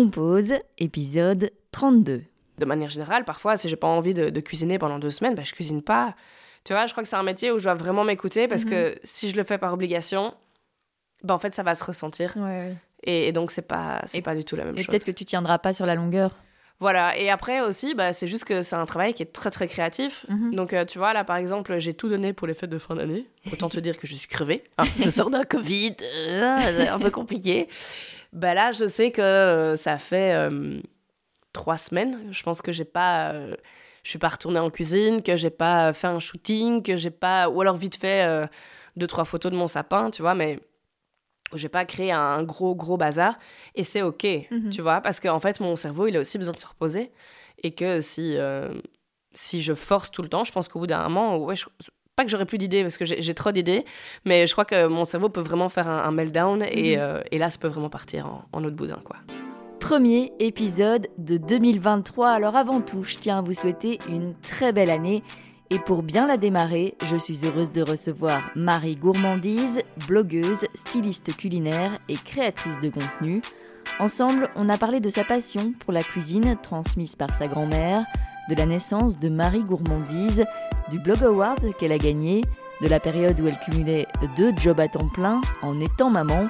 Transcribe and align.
Compose, 0.00 0.52
épisode 0.76 1.50
32. 1.72 2.22
De 2.58 2.64
manière 2.66 2.90
générale, 2.90 3.24
parfois, 3.24 3.56
si 3.56 3.66
j'ai 3.70 3.76
pas 3.76 3.86
envie 3.86 4.12
de, 4.12 4.28
de 4.28 4.40
cuisiner 4.40 4.78
pendant 4.78 4.98
deux 4.98 5.08
semaines, 5.08 5.34
bah, 5.34 5.40
je 5.42 5.54
cuisine 5.54 5.80
pas. 5.80 6.14
Tu 6.64 6.74
vois, 6.74 6.84
je 6.84 6.92
crois 6.92 7.02
que 7.02 7.08
c'est 7.08 7.16
un 7.16 7.22
métier 7.22 7.50
où 7.50 7.58
je 7.58 7.64
dois 7.64 7.72
vraiment 7.72 8.04
m'écouter 8.04 8.46
parce 8.46 8.66
que 8.66 8.98
si 9.04 9.30
je 9.30 9.36
le 9.36 9.42
fais 9.42 9.56
par 9.56 9.72
obligation, 9.72 10.34
bah, 11.22 11.32
en 11.32 11.38
fait, 11.38 11.54
ça 11.54 11.62
va 11.62 11.74
se 11.74 11.82
ressentir. 11.82 12.34
Ouais, 12.36 12.42
ouais. 12.42 12.74
Et, 13.04 13.28
et 13.28 13.32
donc, 13.32 13.50
c'est 13.50 13.62
pas, 13.66 14.02
c'est 14.04 14.18
Et- 14.18 14.20
pas 14.22 14.34
du 14.34 14.44
tout 14.44 14.54
la 14.54 14.66
même 14.66 14.74
Et 14.74 14.80
chose. 14.80 14.88
peut-être 14.88 15.04
que 15.06 15.12
tu 15.12 15.24
tiendras 15.24 15.56
pas 15.56 15.72
sur 15.72 15.86
la 15.86 15.94
longueur. 15.94 16.42
Voilà. 16.78 17.16
Et 17.16 17.30
après 17.30 17.62
aussi, 17.62 17.94
bah, 17.94 18.12
c'est 18.12 18.26
juste 18.26 18.44
que 18.44 18.60
c'est 18.60 18.76
un 18.76 18.84
travail 18.84 19.14
qui 19.14 19.22
est 19.22 19.32
très, 19.32 19.50
très 19.50 19.66
créatif. 19.66 20.26
Mhm. 20.28 20.54
Donc, 20.54 20.74
euh, 20.74 20.84
tu 20.84 20.98
vois, 20.98 21.14
là, 21.14 21.24
par 21.24 21.36
exemple, 21.38 21.78
j'ai 21.78 21.94
tout 21.94 22.10
donné 22.10 22.34
pour 22.34 22.46
les 22.46 22.52
fêtes 22.52 22.68
de 22.68 22.78
fin 22.78 22.96
d'année. 22.96 23.30
Autant 23.50 23.70
te 23.70 23.80
dire 23.80 23.96
que 23.98 24.06
je 24.06 24.14
suis 24.14 24.28
crevée. 24.28 24.62
hein. 24.76 24.84
je 25.02 25.08
sors 25.08 25.30
d'un 25.30 25.44
Covid, 25.44 25.96
euh, 26.02 26.58
c'est 26.76 26.88
un 26.88 26.98
peu 26.98 27.10
compliqué. 27.10 27.68
Bah 28.32 28.54
là, 28.54 28.72
je 28.72 28.86
sais 28.86 29.10
que 29.12 29.20
euh, 29.22 29.76
ça 29.76 29.98
fait 29.98 30.32
euh, 30.34 30.80
trois 31.52 31.76
semaines. 31.78 32.28
Je 32.32 32.42
pense 32.42 32.62
que 32.62 32.72
j'ai 32.72 32.84
pas... 32.84 33.32
euh, 33.32 33.54
je 34.02 34.10
suis 34.10 34.18
pas 34.18 34.28
retournée 34.28 34.60
en 34.60 34.70
cuisine, 34.70 35.22
que 35.22 35.36
j'ai 35.36 35.50
pas 35.50 35.92
fait 35.92 36.06
un 36.06 36.18
shooting, 36.18 36.82
que 36.82 36.96
j'ai 36.96 37.10
pas... 37.10 37.48
Ou 37.48 37.60
alors 37.60 37.76
vite 37.76 37.96
fait 37.96 38.24
euh, 38.24 38.46
deux, 38.96 39.06
trois 39.06 39.24
photos 39.24 39.50
de 39.50 39.56
mon 39.56 39.66
sapin, 39.68 40.10
tu 40.10 40.22
vois, 40.22 40.34
mais 40.34 40.60
j'ai 41.54 41.68
pas 41.68 41.84
créé 41.84 42.12
un 42.12 42.42
gros, 42.42 42.74
gros 42.74 42.96
bazar. 42.96 43.38
Et 43.74 43.82
c'est 43.84 44.02
OK, 44.02 44.24
Mhm. 44.50 44.70
tu 44.70 44.82
vois, 44.82 45.00
parce 45.00 45.18
qu'en 45.20 45.40
fait, 45.40 45.60
mon 45.60 45.76
cerveau, 45.76 46.06
il 46.06 46.16
a 46.16 46.20
aussi 46.20 46.38
besoin 46.38 46.54
de 46.54 46.58
se 46.58 46.66
reposer. 46.66 47.10
Et 47.62 47.72
que 47.74 48.00
si, 48.00 48.36
euh, 48.36 48.68
si 49.32 49.62
je 49.62 49.72
force 49.74 50.10
tout 50.10 50.22
le 50.22 50.28
temps, 50.28 50.44
je 50.44 50.52
pense 50.52 50.68
qu'au 50.68 50.78
bout 50.80 50.86
d'un 50.86 51.02
moment, 51.04 51.38
ouais, 51.38 51.56
je- 51.56 51.66
pas 52.16 52.24
que 52.24 52.30
j'aurai 52.30 52.46
plus 52.46 52.58
d'idées, 52.58 52.82
parce 52.82 52.96
que 52.96 53.04
j'ai 53.04 53.34
trop 53.34 53.52
d'idées, 53.52 53.84
mais 54.24 54.46
je 54.46 54.52
crois 54.52 54.64
que 54.64 54.86
mon 54.88 55.04
cerveau 55.04 55.28
peut 55.28 55.40
vraiment 55.42 55.68
faire 55.68 55.88
un, 55.88 56.02
un 56.02 56.10
meltdown. 56.10 56.62
Et, 56.70 56.96
Mhm. 56.96 57.02
euh, 57.02 57.20
et 57.30 57.38
là, 57.38 57.50
ça 57.50 57.58
peut 57.58 57.68
vraiment 57.68 57.90
partir 57.90 58.26
en, 58.26 58.44
en 58.52 58.64
autre 58.64 58.74
boudin, 58.76 58.98
quoi. 59.04 59.16
Premier 59.80 60.32
épisode 60.40 61.08
de 61.18 61.36
2023. 61.36 62.30
Alors 62.30 62.56
avant 62.56 62.80
tout, 62.80 63.04
je 63.04 63.18
tiens 63.18 63.38
à 63.38 63.40
vous 63.42 63.52
souhaiter 63.52 63.98
une 64.08 64.34
très 64.40 64.72
belle 64.72 64.90
année. 64.90 65.22
Et 65.70 65.78
pour 65.80 66.02
bien 66.02 66.26
la 66.26 66.36
démarrer, 66.36 66.94
je 67.10 67.16
suis 67.16 67.44
heureuse 67.44 67.72
de 67.72 67.82
recevoir 67.82 68.40
Marie 68.56 68.96
Gourmandise, 68.96 69.80
blogueuse, 70.08 70.64
styliste 70.74 71.36
culinaire 71.36 71.90
et 72.08 72.14
créatrice 72.14 72.80
de 72.80 72.88
contenu. 72.88 73.40
Ensemble, 73.98 74.48
on 74.56 74.68
a 74.68 74.76
parlé 74.76 75.00
de 75.00 75.08
sa 75.08 75.24
passion 75.24 75.72
pour 75.78 75.90
la 75.90 76.02
cuisine 76.02 76.58
transmise 76.62 77.16
par 77.16 77.34
sa 77.34 77.48
grand-mère, 77.48 78.04
de 78.50 78.54
la 78.54 78.66
naissance 78.66 79.18
de 79.18 79.30
Marie 79.30 79.62
Gourmandise, 79.62 80.44
du 80.90 80.98
Blog 80.98 81.22
Award 81.24 81.74
qu'elle 81.78 81.92
a 81.92 81.98
gagné, 81.98 82.42
de 82.82 82.88
la 82.88 83.00
période 83.00 83.40
où 83.40 83.46
elle 83.46 83.58
cumulait 83.58 84.06
deux 84.36 84.52
jobs 84.54 84.80
à 84.80 84.88
temps 84.88 85.08
plein 85.08 85.40
en 85.62 85.80
étant 85.80 86.10
maman, 86.10 86.44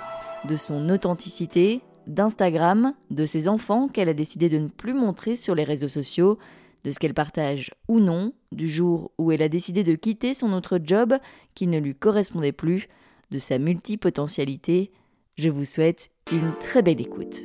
de 0.45 0.57
son 0.57 0.89
authenticité, 0.89 1.83
d'Instagram, 2.09 2.95
de 3.11 3.25
ses 3.25 3.47
enfants 3.47 3.87
qu'elle 3.87 4.09
a 4.09 4.15
décidé 4.15 4.49
de 4.49 4.59
ne 4.59 4.69
plus 4.69 4.95
montrer 4.95 5.37
sur 5.37 5.55
les 5.55 5.65
réseaux 5.65 5.89
sociaux, 5.89 6.39
de 6.83 6.91
ce 6.91 6.99
qu'elle 6.99 7.15
partage 7.15 7.71
ou 7.87 8.01
non, 8.01 8.33
du 8.51 8.69
jour 8.69 9.13
où 9.19 9.31
elle 9.31 9.43
a 9.43 9.49
décidé 9.49 9.85
de 9.85 9.95
quitter 9.95 10.35
son 10.35 10.53
autre 10.53 10.81
job 10.83 11.15
qui 11.55 11.69
ne 11.69 11.79
lui 11.79 11.95
correspondait 11.95 12.51
plus, 12.51 12.89
de 13.31 13.39
sa 13.39 13.59
multipotentialité. 13.59 14.91
Je 15.37 15.49
vous 15.49 15.65
souhaite 15.65 16.11
une 16.33 16.53
très 16.59 16.83
belle 16.83 17.01
écoute. 17.01 17.43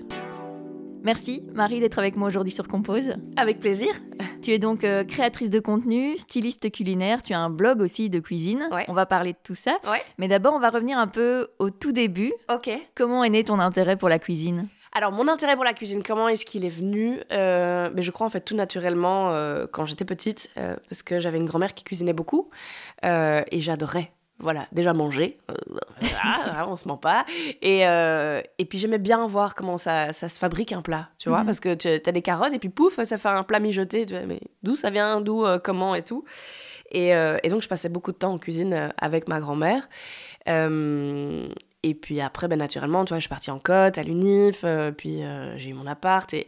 Merci 1.03 1.43
Marie 1.53 1.79
d'être 1.79 1.99
avec 1.99 2.15
moi 2.15 2.27
aujourd'hui 2.27 2.51
sur 2.51 2.67
Compose. 2.67 3.13
Avec 3.37 3.59
plaisir. 3.59 3.89
Tu 4.41 4.51
es 4.51 4.59
donc 4.59 4.83
euh, 4.83 5.03
créatrice 5.03 5.51
de 5.51 5.59
contenu, 5.59 6.17
styliste 6.17 6.71
culinaire, 6.71 7.21
tu 7.21 7.33
as 7.33 7.39
un 7.39 7.51
blog 7.51 7.79
aussi 7.81 8.09
de 8.09 8.19
cuisine. 8.19 8.67
Ouais. 8.71 8.85
On 8.87 8.93
va 8.93 9.05
parler 9.05 9.33
de 9.33 9.37
tout 9.43 9.53
ça. 9.53 9.77
Ouais. 9.83 10.01
Mais 10.17 10.27
d'abord, 10.27 10.53
on 10.55 10.59
va 10.59 10.69
revenir 10.69 10.97
un 10.97 11.07
peu 11.07 11.49
au 11.59 11.69
tout 11.69 11.91
début. 11.91 12.33
Ok. 12.51 12.71
Comment 12.95 13.23
est 13.23 13.29
né 13.29 13.43
ton 13.43 13.59
intérêt 13.59 13.97
pour 13.97 14.09
la 14.09 14.17
cuisine? 14.17 14.67
Alors, 14.93 15.11
mon 15.11 15.27
intérêt 15.27 15.55
pour 15.55 15.63
la 15.63 15.73
cuisine, 15.73 16.03
comment 16.03 16.27
est-ce 16.27 16.43
qu'il 16.43 16.65
est 16.65 16.69
venu? 16.69 17.19
Euh, 17.31 17.89
ben, 17.89 18.01
Je 18.01 18.11
crois 18.11 18.27
en 18.27 18.29
fait 18.29 18.41
tout 18.41 18.55
naturellement 18.55 19.31
euh, 19.31 19.65
quand 19.71 19.85
j'étais 19.85 20.05
petite, 20.05 20.49
euh, 20.57 20.75
parce 20.89 21.01
que 21.03 21.19
j'avais 21.19 21.37
une 21.37 21.45
grand-mère 21.45 21.73
qui 21.73 21.83
cuisinait 21.83 22.13
beaucoup 22.13 22.49
et 23.03 23.59
j'adorais. 23.59 24.11
Voilà, 24.41 24.65
déjà 24.71 24.91
manger, 24.93 25.37
euh, 25.51 25.53
voilà, 26.01 26.67
on 26.67 26.75
se 26.75 26.87
ment 26.87 26.97
pas. 26.97 27.25
Et, 27.61 27.87
euh, 27.87 28.41
et 28.57 28.65
puis 28.65 28.77
j'aimais 28.79 28.97
bien 28.97 29.27
voir 29.27 29.53
comment 29.55 29.77
ça, 29.77 30.11
ça 30.13 30.27
se 30.29 30.39
fabrique 30.39 30.71
un 30.73 30.81
plat, 30.81 31.09
tu 31.19 31.29
vois, 31.29 31.39
Mhm. 31.41 31.45
parce 31.45 31.59
que 31.59 31.73
tu 31.75 31.87
as 31.87 32.11
des 32.11 32.21
carottes 32.23 32.53
et 32.53 32.59
puis 32.59 32.69
pouf, 32.69 33.01
ça 33.03 33.17
fait 33.17 33.29
un 33.29 33.43
plat 33.43 33.59
mijoté, 33.59 34.05
tu 34.05 34.15
vois, 34.15 34.25
mais 34.25 34.39
d'où 34.63 34.75
ça 34.75 34.89
vient, 34.89 35.21
d'où, 35.21 35.45
euh, 35.45 35.59
comment 35.59 35.93
et 35.95 36.03
tout. 36.03 36.25
Et, 36.91 37.15
euh, 37.15 37.37
et 37.43 37.49
donc 37.49 37.61
je 37.61 37.67
passais 37.69 37.87
beaucoup 37.87 38.11
de 38.11 38.17
temps 38.17 38.33
en 38.33 38.37
cuisine 38.37 38.91
avec 38.97 39.27
ma 39.29 39.39
grand-mère. 39.39 39.87
Et 41.83 41.95
puis 41.95 42.21
après, 42.21 42.47
ben, 42.47 42.59
naturellement, 42.59 43.05
tu 43.05 43.09
vois, 43.09 43.17
je 43.17 43.21
suis 43.21 43.29
partie 43.29 43.49
en 43.51 43.59
côte, 43.59 43.97
à 43.97 44.03
l'UNIF, 44.03 44.63
puis 44.97 45.21
j'ai 45.57 45.69
eu 45.69 45.73
mon 45.73 45.87
appart. 45.87 46.31
Et, 46.33 46.47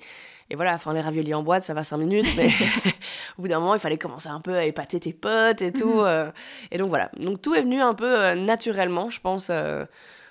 et 0.49 0.55
voilà, 0.55 0.73
enfin, 0.73 0.93
les 0.93 1.01
raviolis 1.01 1.33
en 1.33 1.41
boîte, 1.41 1.63
ça 1.63 1.73
va 1.73 1.83
5 1.83 1.97
minutes, 1.97 2.27
mais 2.37 2.49
au 3.37 3.41
bout 3.43 3.47
d'un 3.47 3.59
moment, 3.59 3.73
il 3.75 3.79
fallait 3.79 3.97
commencer 3.97 4.29
un 4.29 4.41
peu 4.41 4.55
à 4.55 4.65
épater 4.65 4.99
tes 4.99 5.13
potes 5.13 5.61
et 5.61 5.71
tout. 5.71 5.87
Mhm. 5.99 6.05
euh, 6.05 6.31
et 6.71 6.77
donc 6.77 6.89
voilà. 6.89 7.09
Donc 7.17 7.41
tout 7.41 7.53
est 7.55 7.61
venu 7.61 7.81
un 7.81 7.93
peu 7.93 8.19
euh, 8.19 8.35
naturellement, 8.35 9.09
je 9.09 9.19
pense, 9.21 9.49
euh, 9.49 9.85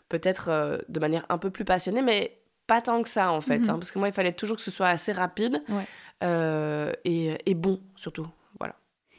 peut-être 0.08 0.84
de 0.88 1.00
manière 1.00 1.25
un 1.28 1.38
peu 1.38 1.50
plus 1.50 1.64
passionnée, 1.64 2.02
mais 2.02 2.38
pas 2.66 2.81
tant 2.81 3.02
que 3.02 3.08
ça 3.08 3.31
en 3.32 3.41
fait. 3.41 3.58
Mhm. 3.60 3.70
hein, 3.70 3.75
parce 3.75 3.91
que 3.91 3.98
moi, 3.98 4.08
il 4.08 4.14
fallait 4.14 4.32
toujours 4.32 4.56
que 4.56 4.62
ce 4.62 4.70
soit 4.70 4.88
assez 4.88 5.12
rapide 5.12 5.60
Ouais. 5.69 6.97
et, 7.04 7.38
et 7.50 7.54
bon, 7.54 7.81
surtout. 7.97 8.26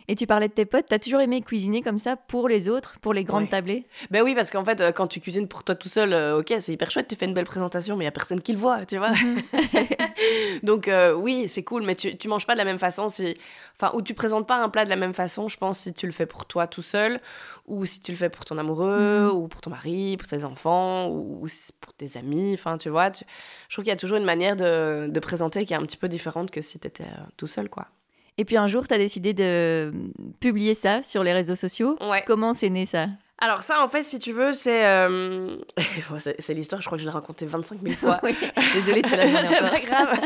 Et 0.08 0.16
tu 0.16 0.28
parlais 0.28 0.48
de 0.48 0.54
tes 0.54 0.66
potes, 0.66 0.86
t'as 0.90 1.00
toujours 1.00 1.22
aimé 1.22 1.42
cuisiner 1.42 1.82
comme 1.82 2.00
ça 2.00 2.16
pour 2.16 2.48
les 2.50 2.70
autres, 2.70 3.00
pour 3.00 3.14
les 3.14 3.24
grandes 3.24 3.44
Ouais. 3.44 3.50
tablées? 3.50 3.86
Ben 4.12 4.22
oui, 4.24 4.36
parce 4.36 4.52
qu'en 4.52 4.64
fait, 4.66 4.82
euh, 4.82 4.92
quand 4.92 5.08
tu 5.08 5.20
cuisines 5.20 5.48
pour 5.48 5.64
toi 5.64 5.76
tout 5.76 5.88
seul, 5.90 6.14
euh, 6.14 6.40
ok, 6.40 6.54
c'est 6.60 6.74
hyper 6.74 6.92
chouette, 6.92 7.08
tu 7.08 7.16
fais 7.16 7.26
une 7.26 7.34
belle 7.34 7.46
présentation, 7.46 7.96
mais 7.96 8.04
il 8.04 8.08
y 8.08 8.10
a 8.10 8.12
personne 8.12 8.42
qui 8.42 8.52
le 8.52 8.58
voit, 8.58 8.86
tu 8.86 8.98
vois. 8.98 9.12
Donc 10.64 10.88
euh, 10.88 11.14
oui, 11.14 11.48
c'est 11.48 11.64
cool, 11.64 11.84
mais 11.84 11.96
tu, 11.96 12.18
tu 12.18 12.28
manges 12.28 12.46
pas 12.46 12.54
de 12.54 12.58
la 12.60 12.66
même 12.66 12.80
façon, 12.80 13.08
si... 13.08 13.34
enfin, 13.80 13.92
ou 13.96 14.02
tu 14.02 14.14
présentes 14.14 14.48
pas 14.48 14.58
un 14.62 14.70
plat 14.70 14.86
de 14.86 14.90
la 14.90 14.96
même 14.96 15.14
façon, 15.14 15.48
je 15.50 15.58
pense, 15.58 15.80
si 15.80 15.94
tu 15.94 16.06
le 16.06 16.12
fais 16.12 16.26
pour 16.26 16.46
toi 16.46 16.68
tout 16.68 16.82
seul, 16.82 17.20
ou 17.68 17.86
si 17.86 18.00
tu 18.00 18.12
le 18.12 18.18
fais 18.18 18.30
pour 18.30 18.46
ton 18.46 18.58
amoureux, 18.58 19.30
Mhm. 19.30 19.36
ou 19.38 19.48
pour 19.48 19.62
ton 19.62 19.70
mari, 19.70 20.18
pour 20.18 20.28
tes 20.28 20.44
enfants, 20.44 21.08
ou, 21.10 21.46
pour 21.80 21.94
tes 21.94 22.18
amis, 22.18 22.52
enfin, 22.54 22.78
tu 22.78 22.90
vois. 22.90 23.10
tu- 23.12 23.26
Je 23.70 23.76
trouve 23.76 23.84
qu'il 23.84 23.92
y 23.92 23.96
a 23.96 24.00
toujours 24.00 24.18
une 24.18 24.26
manière 24.26 24.56
de, 24.56 25.08
de 25.08 25.20
présenter 25.20 25.66
qui 25.66 25.74
est 25.74 25.78
un 25.78 25.82
petit 25.82 25.98
peu 25.98 26.08
différente 26.10 26.52
que 26.52 26.62
si 26.62 26.80
t'étais 26.80 27.04
euh, 27.04 27.24
tout 27.38 27.48
seul, 27.48 27.70
quoi. 27.70 27.88
Et 28.38 28.46
puis 28.46 28.58
un 28.58 28.68
jour, 28.68 28.88
t'as 28.88 28.98
décidé 28.98 29.34
de 29.34 29.94
publier 30.40 30.74
ça 30.74 31.02
sur 31.04 31.24
les 31.24 31.34
réseaux 31.34 31.56
sociaux. 31.56 31.98
Ouais. 32.02 32.24
Comment 32.26 32.54
c'est 32.54 32.70
né 32.70 32.86
ça? 32.86 33.08
Alors 33.40 33.62
ça, 33.62 33.84
en 33.84 33.90
fait, 33.90 34.04
si 34.04 34.20
tu 34.20 34.32
veux, 34.32 34.54
c'est... 34.54 34.86
euh, 34.86 35.58
c'est 36.20 36.40
c'est 36.40 36.54
l'histoire, 36.54 36.82
je 36.82 36.86
crois 36.86 36.98
que 36.98 37.02
je 37.04 37.08
l'ai 37.08 37.14
racontée 37.14 37.46
25 37.46 37.80
000 37.84 37.96
fois. 37.96 38.20
Oui, 38.24 38.36
Désolée 38.74 39.02
de 39.02 39.10
te 39.10 39.16
la 39.16 39.28
demander 39.28 39.48
c'est 39.50 39.60
pas 39.60 39.80
grave. 39.82 40.20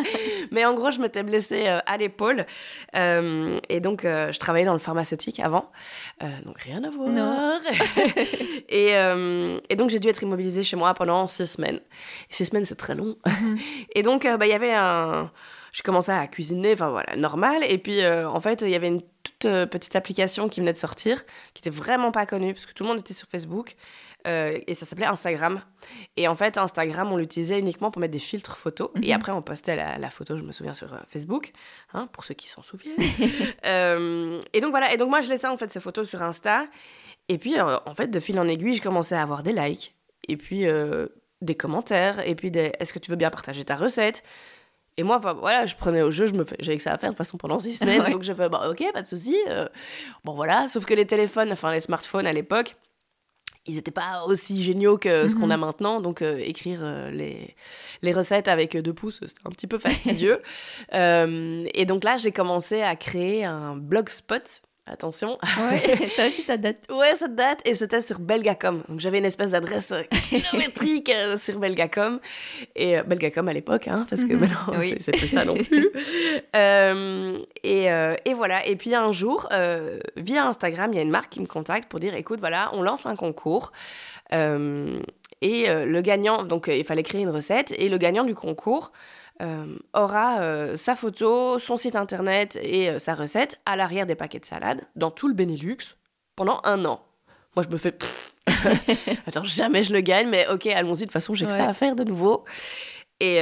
Mais 0.51 0.65
en 0.65 0.75
gros, 0.75 0.91
je 0.91 1.01
m'étais 1.01 1.23
blessée 1.23 1.67
euh, 1.67 1.79
à 1.87 1.97
l'épaule. 1.97 2.45
Euh, 2.95 3.59
et 3.69 3.79
donc, 3.79 4.01
je 4.03 4.37
travaillais 4.37 4.67
dans 4.67 4.73
le 4.73 4.79
pharmaceutique 4.79 5.39
avant. 5.39 5.71
Donc, 6.45 6.61
rien 6.61 6.83
à 6.83 6.89
voir. 6.91 7.09
Non. 7.09 7.59
et, 8.69 8.91
et 9.69 9.75
donc, 9.75 9.89
j'ai 9.89 9.99
dû 9.99 10.09
être 10.09 10.21
immobilisée 10.21 10.61
chez 10.63 10.75
moi 10.75 10.93
pendant 10.93 11.25
six 11.25 11.47
semaines. 11.47 11.79
Et 12.29 12.33
six 12.33 12.45
semaines, 12.45 12.65
c'est 12.65 12.75
très 12.75 12.93
long. 12.93 13.17
Mhm. 13.25 13.57
et 13.95 14.03
donc, 14.03 14.27
bah, 14.27 14.45
il 14.45 14.49
y 14.49 14.53
avait 14.53 14.73
un... 14.73 15.31
Je 15.77 15.83
commençais 15.83 16.11
à 16.11 16.25
cuisiner, 16.25 16.73
enfin 16.73 16.89
voilà, 16.89 17.15
normal. 17.15 17.63
Et 17.69 17.77
puis, 17.77 18.01
euh, 18.01 18.27
en 18.27 18.39
fait, 18.39 18.63
il 18.63 18.69
y 18.69 18.75
avait 18.75 18.87
une 18.87 19.03
toute 19.21 19.45
euh, 19.45 19.67
petite 19.67 19.95
application 19.95 20.49
qui 20.49 20.59
venait 20.59 20.71
de 20.73 20.77
sortir, 20.77 21.23
qui 21.53 21.61
était 21.61 21.69
vraiment 21.69 22.11
pas 22.11 22.25
connue, 22.25 22.51
parce 22.55 22.65
que 22.65 22.73
tout 22.73 22.81
le 22.83 22.89
monde 22.89 22.99
était 22.99 23.13
sur 23.13 23.27
Facebook. 23.27 23.75
euh, 24.25 24.57
et 24.65 24.73
ça 24.73 24.85
s'appelait 24.87 25.05
Instagram. 25.05 25.61
Et 26.17 26.27
en 26.27 26.35
fait, 26.35 26.57
Instagram, 26.57 27.11
on 27.13 27.17
l'utilisait 27.17 27.59
uniquement 27.59 27.91
pour 27.91 27.99
mettre 28.01 28.11
des 28.13 28.17
filtres 28.19 28.57
photos. 28.57 28.89
Et 29.03 29.09
Mhm. 29.09 29.13
après, 29.13 29.31
on 29.31 29.41
postait 29.43 29.75
la, 29.75 29.99
la 29.99 30.09
photo, 30.09 30.35
je 30.35 30.41
me 30.41 30.51
souviens, 30.51 30.73
sur 30.73 30.89
Facebook, 31.07 31.51
hein, 31.93 32.09
pour 32.11 32.25
ceux 32.25 32.33
qui 32.33 32.49
s'en 32.49 32.63
souviennent. 32.63 32.95
Et 34.53 34.59
donc 34.61 34.71
voilà, 34.71 34.91
et 34.93 34.97
donc 34.97 35.09
moi, 35.09 35.21
je 35.21 35.29
laissais 35.29 35.47
en 35.47 35.57
fait 35.57 35.69
ces 35.71 35.79
photos 35.79 36.09
sur 36.09 36.21
Insta. 36.23 36.65
Et 37.29 37.37
puis, 37.37 37.55
en 37.61 37.93
fait, 37.95 38.07
de 38.07 38.19
fil 38.19 38.39
en 38.39 38.47
aiguille, 38.47 38.73
je 38.73 38.81
commençais 38.81 39.15
à 39.15 39.21
avoir 39.21 39.43
des 39.43 39.53
likes. 39.53 39.95
Et 40.27 40.37
puis, 40.37 40.65
des 41.41 41.55
commentaires. 41.55 42.25
Et 42.27 42.35
puis, 42.35 42.51
des 42.51 42.71
est-ce 42.79 42.93
que 42.93 42.99
tu 42.99 43.11
veux 43.11 43.17
bien 43.17 43.29
partager 43.29 43.63
ta 43.63 43.75
recette? 43.75 44.23
Et 44.97 45.03
moi, 45.03 45.17
voilà, 45.19 45.65
je 45.65 45.75
prenais 45.75 46.01
au 46.01 46.11
jeu, 46.11 46.25
je 46.25 46.33
me 46.33 46.43
fais, 46.43 46.55
j'avais 46.59 46.77
que 46.77 46.83
ça 46.83 46.91
à 46.93 46.97
faire 46.97 47.09
de 47.09 47.13
toute 47.13 47.17
façon 47.19 47.37
pendant 47.37 47.59
six 47.59 47.75
semaines, 47.79 48.01
Ouais. 48.01 48.11
donc 48.11 48.23
je 48.23 48.33
fais, 48.33 48.49
bah, 48.49 48.69
ok, 48.69 48.83
pas 48.93 49.01
de 49.03 49.07
souci. 49.07 49.35
euh, 49.47 49.67
bon, 50.23 50.33
voilà, 50.33 50.67
sauf 50.67 50.85
que 50.85 50.93
les 50.93 51.05
téléphones, 51.05 51.51
enfin, 51.51 51.71
les 51.71 51.79
smartphones 51.79 52.25
à 52.27 52.33
l'époque, 52.33 52.75
ils 53.69 53.75
n'étaient 53.75 53.91
pas 53.91 54.23
aussi 54.25 54.63
géniaux 54.63 54.97
que 54.97 55.27
ce 55.27 55.35
qu'on 55.35 55.47
Mhm. 55.47 55.51
a 55.51 55.57
maintenant. 55.57 55.99
Donc, 56.01 56.21
euh, 56.21 56.37
écrire 56.37 56.79
euh, 56.83 57.11
les, 57.11 57.53
les 58.01 58.13
recettes 58.13 58.47
avec 58.47 58.77
deux 58.77 58.93
pouces, 58.93 59.19
c'était 59.25 59.41
un 59.45 59.49
petit 59.51 59.67
peu 59.67 59.77
fastidieux. 59.77 60.41
Et 60.93 61.85
donc 61.85 62.03
là, 62.05 62.15
j'ai 62.17 62.31
commencé 62.31 62.81
à 62.81 62.95
créer 62.95 63.43
un 63.43 63.75
blogspot. 63.75 64.61
Attention. 64.89 65.37
Ouais, 65.69 66.07
ça 66.15 66.27
aussi, 66.27 66.41
ça 66.43 66.55
date. 66.57 66.77
Ouais, 66.89 67.13
ça 67.15 67.27
date. 67.27 67.59
Et 67.65 67.73
c'était 67.75 67.99
sur 68.01 68.19
Belgacom. 68.19 68.83
Donc 68.87 68.99
j'avais 69.01 69.17
une 69.17 69.25
espèce 69.25 69.51
d'adresse 69.51 69.91
euh, 69.91 70.03
kilométrique 70.29 71.09
euh, 71.09 71.35
sur 71.35 71.59
Belgacom. 71.59 72.19
Et 72.75 72.97
euh, 72.97 73.03
Belgacom 73.03 73.47
à 73.49 73.53
l'époque, 73.53 73.87
hein, 73.89 74.05
parce 74.09 74.23
que 74.23 74.33
Mhm. 74.33 74.39
maintenant, 74.39 74.79
Oui. 74.79 74.95
c'est- 74.99 75.11
plus 75.11 75.27
ça 75.27 75.43
non 75.45 75.55
plus. 75.55 75.89
Euh, 76.55 77.37
et, 77.63 77.91
euh, 77.91 78.15
et 78.25 78.33
voilà. 78.33 78.65
Et 78.65 78.75
puis 78.75 78.95
un 78.95 79.11
jour, 79.11 79.49
via 80.15 80.45
Instagram, 80.47 80.91
il 80.93 80.95
y 80.95 80.99
a 80.99 81.01
une 81.01 81.09
marque 81.11 81.29
qui 81.31 81.41
me 81.41 81.45
contacte 81.45 81.89
pour 81.89 81.99
dire 81.99 82.15
écoute, 82.15 82.39
voilà, 82.39 82.69
on 82.73 82.81
lance 82.81 83.05
un 83.05 83.15
concours. 83.15 83.71
Et 84.31 85.67
le 85.67 86.01
gagnant, 86.01 86.43
donc 86.43 86.67
il 86.67 86.83
fallait 86.83 87.03
créer 87.03 87.21
une 87.21 87.29
recette. 87.29 87.73
Et 87.77 87.89
le 87.89 87.97
gagnant 87.97 88.23
du 88.23 88.33
concours, 88.35 88.91
aura 89.93 90.75
sa 90.75 90.95
photo, 90.95 91.59
son 91.59 91.77
site 91.77 91.95
internet 91.95 92.57
et 92.61 92.97
sa 92.99 93.15
recette 93.15 93.59
à 93.65 93.75
l'arrière 93.75 94.05
des 94.05 94.15
paquets 94.15 94.39
de 94.39 94.45
salade 94.45 94.81
dans 94.95 95.11
tout 95.11 95.27
le 95.27 95.33
Benelux 95.33 95.95
pendant 96.35 96.59
un 96.63 96.85
an. 96.85 97.01
Moi, 97.55 97.65
je 97.67 97.69
me 97.69 97.77
fais. 97.77 97.97
Attends, 99.27 99.43
jamais 99.43 99.83
je 99.83 99.93
le 99.93 100.01
gagne, 100.01 100.29
mais 100.29 100.47
ok, 100.47 100.67
allons-y, 100.67 100.99
de 100.99 101.03
toute 101.05 101.11
façon, 101.11 101.33
j'ai 101.33 101.45
que 101.45 101.51
ça 101.51 101.67
à 101.67 101.73
faire 101.73 101.95
de 101.95 102.03
nouveau. 102.03 102.45
Et 103.19 103.39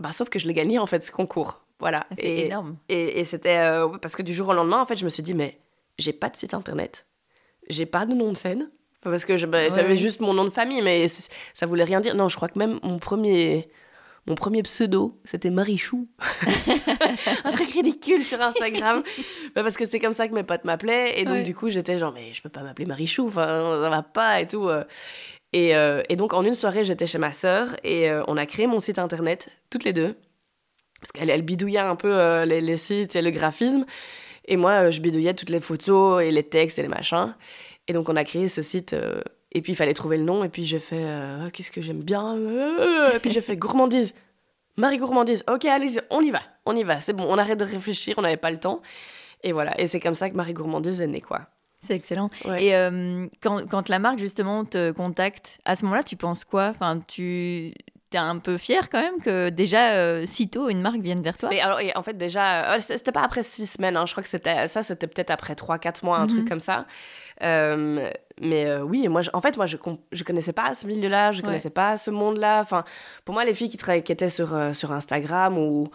bah, 0.00 0.12
sauf 0.12 0.28
que 0.28 0.38
je 0.38 0.46
l'ai 0.46 0.54
gagné 0.54 0.78
en 0.78 0.86
fait 0.86 1.02
ce 1.02 1.10
concours. 1.10 1.60
Voilà. 1.80 2.06
Ah, 2.10 2.14
c'est 2.16 2.46
énorme. 2.46 2.76
Et, 2.88 3.24
c'était 3.24 3.60
parce 4.02 4.16
que 4.16 4.22
du 4.22 4.34
jour 4.34 4.48
au 4.48 4.52
lendemain, 4.52 4.80
en 4.80 4.86
fait, 4.86 4.96
je 4.96 5.04
me 5.04 5.10
suis 5.10 5.22
dit, 5.22 5.34
mais 5.34 5.58
j'ai 5.98 6.12
pas 6.12 6.28
de 6.28 6.36
site 6.36 6.54
internet, 6.54 7.06
j'ai 7.68 7.86
pas 7.86 8.06
de 8.06 8.14
nom 8.14 8.32
de 8.32 8.36
scène, 8.36 8.70
parce 9.02 9.24
que 9.24 9.44
bah, 9.46 9.68
j'avais 9.68 9.94
juste 9.94 10.20
mon 10.20 10.34
nom 10.34 10.44
de 10.44 10.50
famille, 10.50 10.82
mais 10.82 11.06
ça 11.08 11.66
voulait 11.66 11.84
rien 11.84 12.00
dire. 12.00 12.14
Non, 12.14 12.28
je 12.28 12.36
crois 12.36 12.48
que 12.48 12.58
même 12.58 12.78
mon 12.82 12.98
premier, 12.98 13.68
mon 14.28 14.34
premier 14.34 14.62
pseudo, 14.62 15.18
c'était 15.24 15.48
Marichou. 15.48 16.06
un 17.44 17.50
truc 17.50 17.70
ridicule 17.70 18.22
sur 18.22 18.40
Instagram. 18.40 19.02
Bah, 19.54 19.62
parce 19.62 19.76
que 19.76 19.86
c'est 19.86 19.98
comme 19.98 20.12
ça 20.12 20.28
que 20.28 20.34
mes 20.34 20.42
potes 20.42 20.64
m'appelaient. 20.64 21.18
Et 21.18 21.24
donc, 21.24 21.42
du 21.42 21.54
coup, 21.54 21.70
j'étais 21.70 21.98
genre, 21.98 22.12
mais 22.12 22.34
je 22.34 22.42
peux 22.42 22.50
pas 22.50 22.62
m'appeler 22.62 22.84
Marichou, 22.84 23.26
enfin, 23.26 23.80
ça 23.82 23.88
va 23.88 24.02
pas 24.02 24.40
et 24.40 24.46
tout. 24.46 24.68
Euh. 24.68 24.84
Et, 25.54 25.74
euh, 25.74 26.02
et 26.10 26.16
donc, 26.16 26.34
en 26.34 26.44
une 26.44 26.54
soirée, 26.54 26.84
j'étais 26.84 27.06
chez 27.06 27.16
ma 27.16 27.32
sœur 27.32 27.74
et 27.82 28.10
euh, 28.10 28.22
on 28.28 28.36
a 28.36 28.44
créé 28.44 28.66
mon 28.66 28.78
site 28.78 28.98
internet, 28.98 29.48
toutes 29.70 29.84
les 29.84 29.94
deux. 29.94 30.14
Parce 31.00 31.12
qu'elle 31.12 31.30
elle 31.30 31.42
bidouillait 31.42 31.78
un 31.78 31.96
peu 31.96 32.42
les, 32.44 32.60
les, 32.60 32.76
sites 32.76 33.16
et 33.16 33.22
le 33.22 33.30
graphisme. 33.30 33.86
Et 34.44 34.56
moi, 34.56 34.90
je 34.90 35.00
bidouillais 35.00 35.34
toutes 35.34 35.50
les 35.50 35.60
photos 35.60 36.22
et 36.22 36.30
les 36.30 36.42
textes 36.42 36.78
et 36.78 36.82
les 36.82 36.88
machins. 36.88 37.34
Et 37.86 37.92
donc, 37.92 38.08
on 38.08 38.16
a 38.16 38.24
créé 38.24 38.48
ce 38.48 38.60
site. 38.60 38.94
Euh, 39.54 39.58
et 39.58 39.62
puis, 39.62 39.72
il 39.72 39.76
fallait 39.76 39.94
trouver 39.94 40.16
le 40.16 40.24
nom. 40.24 40.44
Et 40.44 40.48
puis, 40.48 40.64
j'ai 40.64 40.80
fait 40.80 41.04
euh, 41.04 41.46
oh, 41.46 41.50
Qu'est-ce 41.52 41.70
que 41.70 41.80
j'aime 41.80 42.02
bien 42.02 42.36
euh, 42.36 43.14
Et 43.14 43.18
puis, 43.18 43.30
j'ai 43.30 43.40
fait 43.40 43.56
Gourmandise. 43.56 44.14
Marie 44.76 44.98
Gourmandise. 44.98 45.44
Ok, 45.52 45.64
allez, 45.64 45.96
on 46.10 46.20
y 46.20 46.30
va. 46.30 46.40
On 46.64 46.74
y 46.74 46.84
va. 46.84 47.00
C'est 47.00 47.12
bon, 47.12 47.24
on 47.28 47.38
arrête 47.38 47.58
de 47.58 47.64
réfléchir. 47.64 48.14
On 48.18 48.22
n'avait 48.22 48.36
pas 48.36 48.50
le 48.50 48.60
temps. 48.60 48.80
Et 49.42 49.52
voilà. 49.52 49.78
Et 49.80 49.86
c'est 49.86 50.00
comme 50.00 50.14
ça 50.14 50.30
que 50.30 50.36
Marie 50.36 50.54
Gourmandise 50.54 51.00
est 51.00 51.06
née, 51.06 51.20
quoi. 51.20 51.42
C'est 51.80 51.94
excellent. 51.94 52.28
Et 52.58 52.72
quand, 53.40 53.64
quand, 53.68 53.88
la 53.88 54.00
marque, 54.00 54.18
justement, 54.18 54.64
te 54.64 54.90
contacte, 54.90 55.60
à 55.64 55.76
ce 55.76 55.84
moment-là, 55.84 56.02
tu 56.02 56.16
penses 56.16 56.44
quoi? 56.44 56.68
Enfin, 56.70 57.00
tu 57.06 57.72
t'es 58.10 58.18
un 58.18 58.38
peu 58.38 58.56
fier 58.56 58.88
quand 58.88 59.00
même 59.00 59.20
que 59.20 59.50
déjà 59.50 59.92
euh, 59.96 60.22
si 60.24 60.48
tôt 60.48 60.68
une 60.68 60.80
marque 60.80 61.00
vienne 61.00 61.22
vers 61.22 61.36
toi? 61.36 61.50
Mais 61.50 61.60
alors, 61.60 61.78
en 61.94 62.02
fait, 62.02 62.16
déjà, 62.16 62.74
euh, 62.74 62.78
c'était 62.78 63.12
pas 63.12 63.22
après 63.22 63.42
six 63.42 63.66
semaines, 63.66 63.96
hein, 63.96 64.06
je 64.06 64.12
crois 64.12 64.22
que 64.22 64.28
c'était 64.28 64.66
ça, 64.66 64.82
c'était 64.82 65.06
peut-être 65.06 65.30
après 65.30 65.54
trois, 65.54 65.78
quatre 65.78 66.04
mois, 66.04 66.18
un 66.18 66.26
truc 66.26 66.42
mhm. 66.42 66.48
comme 66.48 66.60
ça. 66.60 66.86
Euh, 68.42 68.46
mais 68.46 68.76
oui, 68.82 69.08
moi, 69.08 69.22
en 69.32 69.40
fait, 69.40 69.56
moi, 69.56 69.66
je, 69.66 69.76
je 70.12 70.24
connaissais 70.24 70.52
pas 70.52 70.74
ce 70.74 70.86
milieu-là, 70.86 71.32
je 71.32 71.42
connaissais 71.42 71.70
pas 71.70 71.96
ce 71.96 72.10
monde-là. 72.10 72.60
Enfin, 72.60 72.84
pour 73.24 73.34
moi, 73.34 73.44
les 73.44 73.54
filles 73.54 73.68
qui, 73.68 73.76
qui 73.76 74.12
étaient 74.12 74.28
sur, 74.28 74.56
sur 74.72 74.92
Instagram 74.92 75.58
ou, 75.58 75.88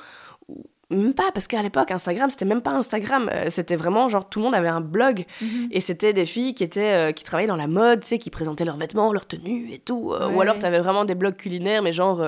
même 0.89 1.13
pas, 1.13 1.31
parce 1.33 1.47
qu'à 1.47 1.61
l'époque, 1.61 1.91
Instagram, 1.91 2.29
c'était 2.29 2.45
même 2.45 2.61
pas 2.61 2.71
Instagram. 2.71 3.29
Euh, 3.31 3.49
c'était 3.49 3.75
vraiment 3.75 4.07
genre 4.07 4.27
tout 4.27 4.39
le 4.39 4.45
monde 4.45 4.55
avait 4.55 4.67
un 4.67 4.81
blog. 4.81 5.25
Mhm. 5.41 5.69
Et 5.71 5.79
c'était 5.79 6.13
des 6.13 6.25
filles 6.25 6.53
qui, 6.53 6.63
étaient, 6.63 7.09
euh, 7.09 7.11
qui 7.11 7.23
travaillaient 7.23 7.47
dans 7.47 7.55
la 7.55 7.67
mode, 7.67 8.01
tu 8.01 8.07
sais, 8.07 8.19
qui 8.19 8.29
présentaient 8.29 8.65
leurs 8.65 8.77
vêtements, 8.77 9.11
leurs 9.11 9.27
tenues 9.27 9.71
et 9.71 9.79
tout. 9.79 10.13
Euh, 10.13 10.29
ou 10.29 10.41
alors, 10.41 10.59
tu 10.59 10.65
avais 10.65 10.79
vraiment 10.79 11.05
des 11.05 11.15
blogs 11.15 11.35
culinaires, 11.35 11.81
mais 11.81 11.91
genre 11.91 12.23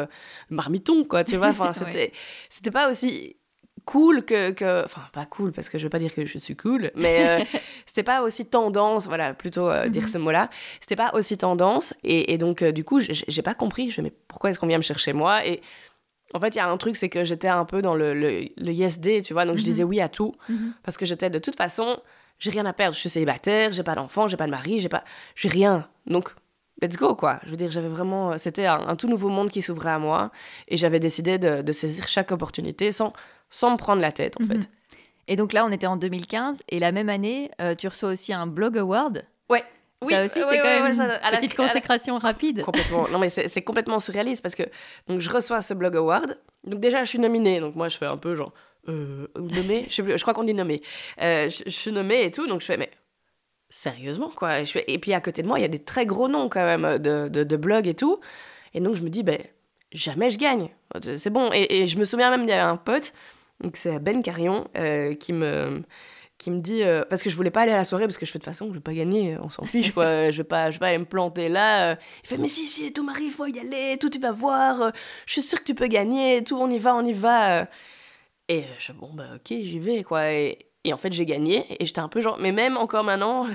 marmiton, 0.50 1.03
quoi, 1.03 1.23
tu 1.23 1.38
vois. 1.38 1.50
Enfin, 1.50 1.73
c'était, 1.73 2.11
c'était 2.50 2.71
pas 2.71 2.89
aussi 2.89 3.35
cool 3.85 4.23
que, 4.23 4.51
que, 4.51 4.83
Enfin, 4.83 5.01
pas 5.13 5.25
cool, 5.25 5.51
parce 5.51 5.69
que 5.69 5.77
je 5.77 5.83
veux 5.83 5.89
pas 5.89 5.99
dire 5.99 6.13
que 6.13 6.25
je 6.25 6.37
suis 6.37 6.55
cool, 6.55 6.91
mais 6.95 7.45
c'était 7.85 8.03
pas 8.03 8.21
aussi 8.21 8.45
tendance, 8.45 9.07
voilà, 9.07 9.33
plutôt 9.33 9.71
dire 9.87 10.03
mhm. 10.03 10.09
ce 10.09 10.17
mot-là. 10.17 10.49
C'était 10.79 10.95
pas 10.95 11.11
aussi 11.13 11.37
tendance. 11.37 11.93
Et, 12.03 12.33
et 12.33 12.37
donc, 12.37 12.63
du 12.63 12.83
coup, 12.83 12.99
j'ai 12.99 13.41
pas 13.41 13.53
compris. 13.53 13.91
Je 13.91 14.01
me 14.01 14.05
mais 14.05 14.13
pourquoi 14.27 14.49
est-ce 14.49 14.59
qu'on 14.59 14.67
vient 14.67 14.77
me 14.77 14.83
chercher 14.83 15.13
moi 15.13 15.45
Et 15.45 15.61
en 16.33 16.39
fait, 16.39 16.49
il 16.49 16.57
y 16.57 16.61
a 16.61 16.67
un 16.67 16.77
truc, 16.77 16.95
c'est 16.95 17.09
que 17.09 17.23
j'étais 17.23 17.47
un 17.47 17.65
peu 17.65 17.81
dans 17.81 17.95
le, 17.95 18.13
le, 18.13 18.49
le 18.57 18.71
yes 18.71 18.99
day, 18.99 19.21
tu 19.21 19.33
vois, 19.33 19.45
donc 19.45 19.55
je 19.55 19.61
mhm. 19.61 19.65
disais 19.65 19.83
oui 19.83 20.01
à 20.01 20.09
tout, 20.09 20.33
mhm. 20.49 20.73
parce 20.83 20.97
que 20.97 21.05
j'étais 21.05 21.29
de 21.29 21.39
toute 21.39 21.55
façon, 21.55 21.97
j'ai 22.39 22.51
rien 22.51 22.65
à 22.65 22.73
perdre, 22.73 22.93
je 22.93 22.99
suis 22.99 23.09
célibataire, 23.09 23.71
j'ai 23.71 23.83
pas 23.83 23.95
d'enfant, 23.95 24.27
j'ai 24.27 24.37
pas 24.37 24.45
de 24.45 24.51
mari, 24.51 24.79
j'ai 24.79 24.89
pas, 24.89 25.03
j'ai 25.35 25.49
rien, 25.49 25.87
donc 26.07 26.33
let's 26.81 26.98
go 26.98 27.16
quoi. 27.16 27.39
Je 27.45 27.51
veux 27.51 27.57
dire, 27.57 27.72
j'avais 27.72 27.89
vraiment, 27.89 28.38
c'était 28.38 28.66
un, 28.66 28.95
tout 28.95 29.07
nouveau 29.07 29.30
monde 29.30 29.50
qui 29.50 29.62
s'ouvrait 29.62 29.92
à 29.92 30.00
moi, 30.00 30.31
et 30.68 30.77
j'avais 30.77 31.00
décidé 31.00 31.38
de, 31.38 31.62
de, 31.62 31.72
saisir 31.72 32.07
chaque 32.07 32.31
opportunité 32.31 32.92
sans, 32.92 33.13
sans 33.50 33.72
me 33.72 33.77
prendre 33.77 34.01
la 34.01 34.12
tête 34.12 34.39
en 34.39 34.44
mhm. 34.44 34.62
fait. 34.62 34.69
Et 35.27 35.36
donc 35.36 35.54
là, 35.54 35.66
on 35.66 35.72
était 35.72 35.88
en 35.88 35.98
2015, 35.98 36.63
et 36.69 36.80
la 36.80 36.92
même 36.92 37.10
année, 37.10 37.50
euh, 37.60 37.75
tu 37.75 37.88
reçois 37.88 38.10
aussi 38.10 38.33
un 38.33 38.48
Blog 38.48 38.77
Award. 38.77 39.25
Ouais. 39.50 39.63
Oui, 40.04 40.13
ça 40.13 40.25
aussi, 40.25 40.42
c'est 40.44 40.57
quand 40.57 40.63
même 40.63 40.86
une 40.86 41.38
petite 41.38 41.56
consécration 41.56 42.18
rapide. 42.19 42.62
Complètement. 42.62 43.07
Non, 43.10 43.18
mais 43.18 43.30
c'est 43.30 43.62
complètement 43.62 44.00
surréaliste 44.00 44.42
parce 44.42 44.56
que 44.56 44.63
donc, 45.07 45.21
je 45.21 45.30
reçois 45.30 45.62
ce 45.62 45.74
Blog 45.74 45.95
Award. 45.95 46.38
Donc, 46.63 46.80
déjà, 46.80 47.04
je 47.04 47.10
suis 47.10 47.19
nominée. 47.19 47.60
Donc, 47.60 47.75
moi, 47.75 47.89
je 47.89 47.98
fais 47.98 48.06
un 48.06 48.18
peu 48.18 48.36
genre. 48.36 48.54
Euh, 48.88 49.28
nommée? 49.36 49.88
Je, 49.89 50.04
je, 50.16 50.21
crois 50.21 50.36
qu'on 50.36 50.44
dit 50.44 50.54
nommée. 50.54 50.83
Euh, 51.21 51.50
je, 51.50 51.69
suis 51.69 51.92
nommée 51.92 52.25
et 52.25 52.31
tout. 52.31 52.45
Donc, 52.45 52.62
je 52.62 52.68
fais, 52.68 52.78
mais 52.78 52.92
sérieusement, 53.69 54.29
quoi. 54.29 54.63
Je 54.63 54.79
et 54.88 55.00
puis, 55.00 55.13
à 55.13 55.21
côté 55.21 55.41
de 55.41 55.47
moi, 55.47 55.59
il 55.59 55.62
y 55.62 55.65
a 55.65 55.69
des 55.69 55.83
très 55.83 56.06
gros 56.06 56.27
noms 56.27 56.50
quand 56.50 56.63
même 56.63 56.97
de, 57.00 57.27
de, 57.27 57.44
de 57.44 57.57
blogs 57.57 57.88
et 57.88 57.94
tout. 57.94 58.19
Et 58.73 58.79
donc, 58.79 58.95
je 58.95 59.03
me 59.03 59.09
dis, 59.09 59.23
ben, 59.23 59.39
jamais 59.91 60.29
je 60.29 60.38
gagne. 60.38 60.69
C'est 61.15 61.29
bon. 61.29 61.50
Et, 61.53 61.81
et, 61.81 61.88
je 61.88 61.97
me 61.97 62.06
souviens 62.06 62.29
même, 62.29 62.44
il 62.44 62.50
y 62.50 62.53
avait 62.53 62.62
un 62.62 62.77
pote, 62.77 63.13
donc 63.62 63.77
c'est 63.77 64.00
Ben 64.00 64.21
Carion, 64.21 64.67
euh, 64.77 65.15
qui 65.15 65.33
me 65.33 65.83
qui 66.38 66.51
me 66.51 66.59
dit 66.59 66.83
euh, 66.83 67.03
parce 67.09 67.23
que 67.23 67.29
je 67.29 67.35
voulais 67.35 67.51
pas 67.51 67.62
aller 67.62 67.71
à 67.71 67.77
la 67.77 67.83
soirée 67.83 68.06
parce 68.06 68.17
que 68.17 68.25
je 68.25 68.31
fais 68.31 68.39
de 68.39 68.44
toute 68.44 68.51
façon 68.51 68.67
je 68.69 68.73
vais 68.73 68.81
pas 68.81 68.94
gagner 68.94 69.38
on 69.41 69.50
s'en 69.50 69.63
fiche 69.63 69.94
quoi 69.94 70.29
je 70.31 70.38
vais 70.38 70.44
pas 70.44 70.69
je 70.69 70.75
vais 70.75 70.79
pas 70.79 70.88
aller 70.88 70.97
me 70.97 71.06
planter 71.06 71.47
là 71.47 71.91
euh. 71.91 71.95
il 72.23 72.27
fait 72.27 72.38
mais 72.38 72.47
si 72.47 72.68
si 72.68 72.91
tout 72.91 73.03
Marie 73.03 73.25
il 73.25 73.31
faut 73.31 73.45
y 73.45 73.57
aller 73.57 73.97
tout 73.97 74.09
tu 74.09 74.19
vas 74.19 74.31
voir 74.31 74.81
euh, 74.81 74.89
je 75.25 75.33
suis 75.33 75.41
sûre 75.41 75.59
que 75.59 75.63
tu 75.63 75.75
peux 75.75 75.88
gagner 75.88 76.44
tout 76.44 76.57
on 76.57 76.69
y 76.69 76.77
va 76.77 76.95
on 76.95 77.06
y 77.06 77.13
va 77.13 77.68
et 78.50 78.63
je 78.79 78.91
bon 78.91 79.13
bah 79.13 79.29
ok 79.35 79.47
j'y 79.47 79.79
vais 79.79 80.03
quoi 80.03 80.31
et, 80.31 80.68
et 80.85 80.93
en 80.93 80.97
fait 80.97 81.11
j'ai 81.11 81.25
gagné 81.25 81.65
et 81.81 81.85
j'étais 81.85 81.99
un 81.99 82.07
peu 82.07 82.21
genre 82.21 82.37
mais 82.39 82.51
même 82.51 82.77
encore 82.77 83.03
maintenant 83.03 83.47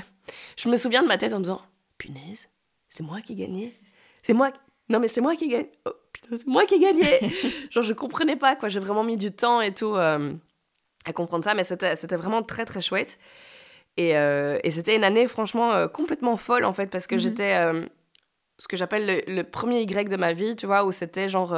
je 0.56 0.68
me 0.68 0.76
souviens 0.76 1.02
de 1.02 1.08
ma 1.08 1.16
tête 1.16 1.32
en 1.32 1.38
me 1.38 1.44
disant 1.44 1.62
punaise 1.96 2.48
c'est 2.88 3.02
moi 3.02 3.20
qui 3.22 3.32
ai 3.32 3.36
gagné 3.36 3.74
c'est 4.22 4.34
moi 4.34 4.52
non 4.88 5.00
mais 5.00 5.08
c'est 5.08 5.20
moi 5.20 5.36
qui 5.36 5.44
ai 5.44 5.48
gagné 5.48 5.70
oh, 5.86 5.92
putain 6.12 6.36
c'est 6.38 6.46
moi 6.46 6.66
qui 6.66 6.74
ai 6.74 6.78
gagné 6.78 7.20
genre 7.70 7.84
je 7.84 7.92
comprenais 7.94 8.36
pas 8.36 8.56
quoi 8.56 8.68
j'ai 8.68 8.80
vraiment 8.80 9.04
mis 9.04 9.16
du 9.16 9.32
temps 9.32 9.62
et 9.62 9.72
tout 9.72 9.96
à 11.04 11.12
comprendre 11.12 11.44
ça, 11.44 11.54
mais 11.54 11.64
c'était 11.64 12.16
vraiment 12.16 12.42
très 12.42 12.64
très 12.64 12.80
chouette. 12.80 13.18
Et, 13.96 14.16
euh, 14.16 14.58
et 14.62 14.70
c'était 14.70 14.94
une 14.94 15.04
année 15.04 15.26
franchement 15.26 15.72
euh, 15.72 15.88
complètement 15.88 16.36
folle 16.36 16.64
en 16.64 16.72
fait, 16.72 16.90
parce 16.90 17.06
que 17.06 17.16
mhm. 17.16 17.20
j'étais 17.20 17.56
euh, 17.56 17.84
ce 18.58 18.68
que 18.68 18.76
j'appelle 18.76 19.24
le, 19.26 19.42
premier 19.42 19.82
Y 19.82 20.08
de 20.08 20.16
ma 20.16 20.32
vie, 20.32 20.56
tu 20.56 20.66
vois, 20.66 20.84
où 20.84 20.92
c'était 20.92 21.28
genre. 21.28 21.56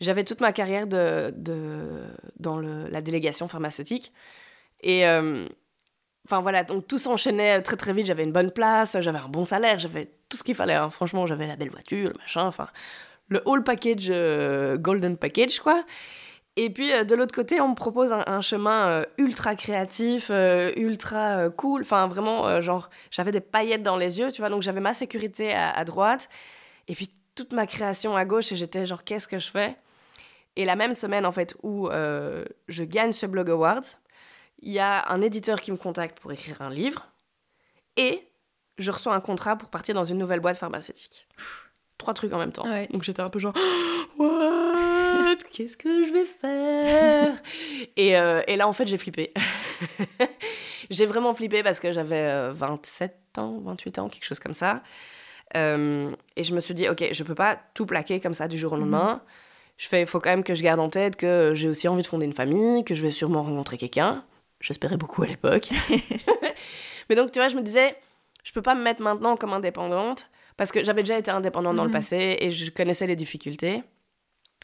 J'avais 0.00 0.22
toute 0.22 0.40
ma 0.40 0.52
carrière 0.52 0.86
de, 0.86 1.32
de 1.36 2.04
dans 2.38 2.56
le, 2.56 2.88
la 2.88 3.00
délégation 3.00 3.48
pharmaceutique. 3.48 4.12
Et. 4.80 5.04
Enfin 6.26 6.42
voilà, 6.42 6.62
donc 6.62 6.86
tout 6.86 6.98
s'enchaînait 6.98 7.62
très 7.62 7.76
très 7.76 7.94
vite. 7.94 8.04
J'avais 8.06 8.24
une 8.24 8.32
bonne 8.32 8.50
place, 8.50 8.98
j'avais 9.00 9.18
un 9.18 9.28
bon 9.28 9.46
salaire, 9.46 9.78
j'avais 9.78 10.10
tout 10.28 10.36
ce 10.36 10.44
qu'il 10.44 10.54
fallait. 10.54 10.74
Hein. 10.74 10.90
Franchement, 10.90 11.24
j'avais 11.24 11.46
la 11.46 11.56
belle 11.56 11.70
voiture, 11.70 12.10
le 12.10 12.18
machin, 12.18 12.44
enfin, 12.44 12.68
le 13.28 13.40
whole 13.46 13.64
package, 13.64 14.12
golden 14.78 15.16
package, 15.16 15.60
quoi. 15.60 15.84
Et 16.60 16.70
puis 16.70 16.92
euh, 16.92 17.04
de 17.04 17.14
l'autre 17.14 17.32
côté, 17.32 17.60
on 17.60 17.68
me 17.68 17.76
propose 17.76 18.12
un, 18.12 18.40
chemin 18.40 18.88
euh, 18.88 19.04
ultra 19.16 19.54
créatif, 19.54 20.26
euh, 20.30 20.72
ultra 20.74 21.50
cool. 21.50 21.82
Enfin, 21.82 22.08
vraiment, 22.08 22.60
genre, 22.60 22.90
j'avais 23.12 23.30
des 23.30 23.40
paillettes 23.40 23.84
dans 23.84 23.96
les 23.96 24.18
yeux, 24.18 24.32
tu 24.32 24.42
vois. 24.42 24.50
Donc 24.50 24.62
j'avais 24.62 24.80
ma 24.80 24.92
sécurité 24.92 25.54
à, 25.54 25.84
droite. 25.84 26.28
Et 26.88 26.96
puis 26.96 27.10
toute 27.36 27.52
ma 27.52 27.68
création 27.68 28.16
à 28.16 28.24
gauche. 28.24 28.50
Et 28.50 28.56
j'étais 28.56 28.86
genre, 28.86 29.04
qu'est-ce 29.04 29.28
que 29.28 29.38
je 29.38 29.48
fais? 29.48 29.76
Et 30.56 30.64
la 30.64 30.74
même 30.74 30.94
semaine, 30.94 31.24
en 31.24 31.30
fait, 31.30 31.56
où 31.62 31.88
je 31.88 32.82
gagne 32.82 33.12
ce 33.12 33.26
Blog 33.26 33.50
Awards, 33.50 33.84
il 34.60 34.72
y 34.72 34.78
a 34.78 35.10
un 35.10 35.20
éditeur 35.20 35.60
qui 35.60 35.72
me 35.72 35.76
contacte 35.76 36.18
pour 36.20 36.32
écrire 36.32 36.62
un 36.62 36.70
livre. 36.70 37.08
Et 37.96 38.22
je 38.78 38.90
reçois 38.90 39.14
un 39.14 39.20
contrat 39.20 39.56
pour 39.56 39.68
partir 39.68 39.94
dans 39.94 40.04
une 40.04 40.18
nouvelle 40.18 40.40
boîte 40.40 40.56
pharmaceutique. 40.56 41.26
Trois 41.98 42.14
trucs 42.14 42.32
en 42.32 42.38
même 42.38 42.52
temps. 42.52 42.66
Donc 42.90 43.02
j'étais 43.02 43.22
un 43.22 43.28
peu 43.28 43.40
genre, 43.40 43.54
what? 44.18 45.36
Qu'est-ce 45.50 45.76
que 45.76 46.06
je 46.06 46.12
vais 46.12 46.24
faire? 46.24 47.42
Et, 47.96 48.16
euh, 48.16 48.42
et, 48.46 48.56
là, 48.56 48.68
en 48.68 48.72
fait, 48.72 48.86
j'ai 48.86 48.96
flippé. 48.96 49.32
j'ai 50.90 51.06
vraiment 51.06 51.34
flippé 51.34 51.62
parce 51.62 51.80
que 51.80 51.92
j'avais 51.92 52.50
27 52.52 53.16
euh, 53.36 53.40
ans, 53.40 53.60
28 53.64 53.98
ans, 53.98 54.08
quelque 54.08 54.24
chose 54.24 54.38
comme 54.38 54.54
ça. 54.54 54.82
Euh, 55.56 56.10
et 56.36 56.42
je 56.42 56.54
me 56.54 56.60
suis 56.60 56.74
dit, 56.74 56.88
ok, 56.88 57.08
je 57.10 57.24
peux 57.24 57.34
pas 57.34 57.58
tout 57.74 57.86
plaquer 57.86 58.20
comme 58.20 58.34
ça 58.34 58.48
du 58.48 58.56
jour 58.56 58.72
au 58.72 58.76
lendemain. 58.76 59.14
Mhm. 59.14 59.20
Je 59.78 59.88
fais, 59.88 60.00
il 60.00 60.06
faut 60.06 60.20
quand 60.20 60.30
même 60.30 60.44
que 60.44 60.54
je 60.54 60.62
garde 60.62 60.80
en 60.80 60.88
tête 60.88 61.16
que 61.16 61.52
j'ai 61.54 61.68
aussi 61.68 61.88
envie 61.88 62.02
de 62.02 62.06
fonder 62.06 62.26
une 62.26 62.32
famille, 62.32 62.84
que 62.84 62.94
je 62.94 63.02
vais 63.02 63.10
sûrement 63.10 63.42
rencontrer 63.42 63.76
quelqu'un. 63.76 64.24
J'espérais 64.60 64.96
beaucoup 64.96 65.22
à 65.22 65.26
l'époque. 65.26 65.70
Mais 67.08 67.14
donc, 67.14 67.32
tu 67.32 67.38
vois, 67.38 67.48
je 67.48 67.56
me 67.56 67.62
disais, 67.62 67.96
je 68.42 68.52
peux 68.52 68.62
pas 68.62 68.74
me 68.74 68.82
mettre 68.82 69.02
maintenant 69.02 69.36
comme 69.36 69.52
indépendante 69.52 70.30
parce 70.56 70.72
que 70.72 70.82
j'avais 70.84 71.02
déjà 71.02 71.18
été 71.18 71.30
indépendante 71.30 71.76
dans 71.76 71.84
le 71.84 71.88
mhm. 71.88 71.94
passé 71.94 72.36
et 72.40 72.50
je 72.50 72.70
connaissais 72.70 73.06
les 73.06 73.16
difficultés. 73.16 73.82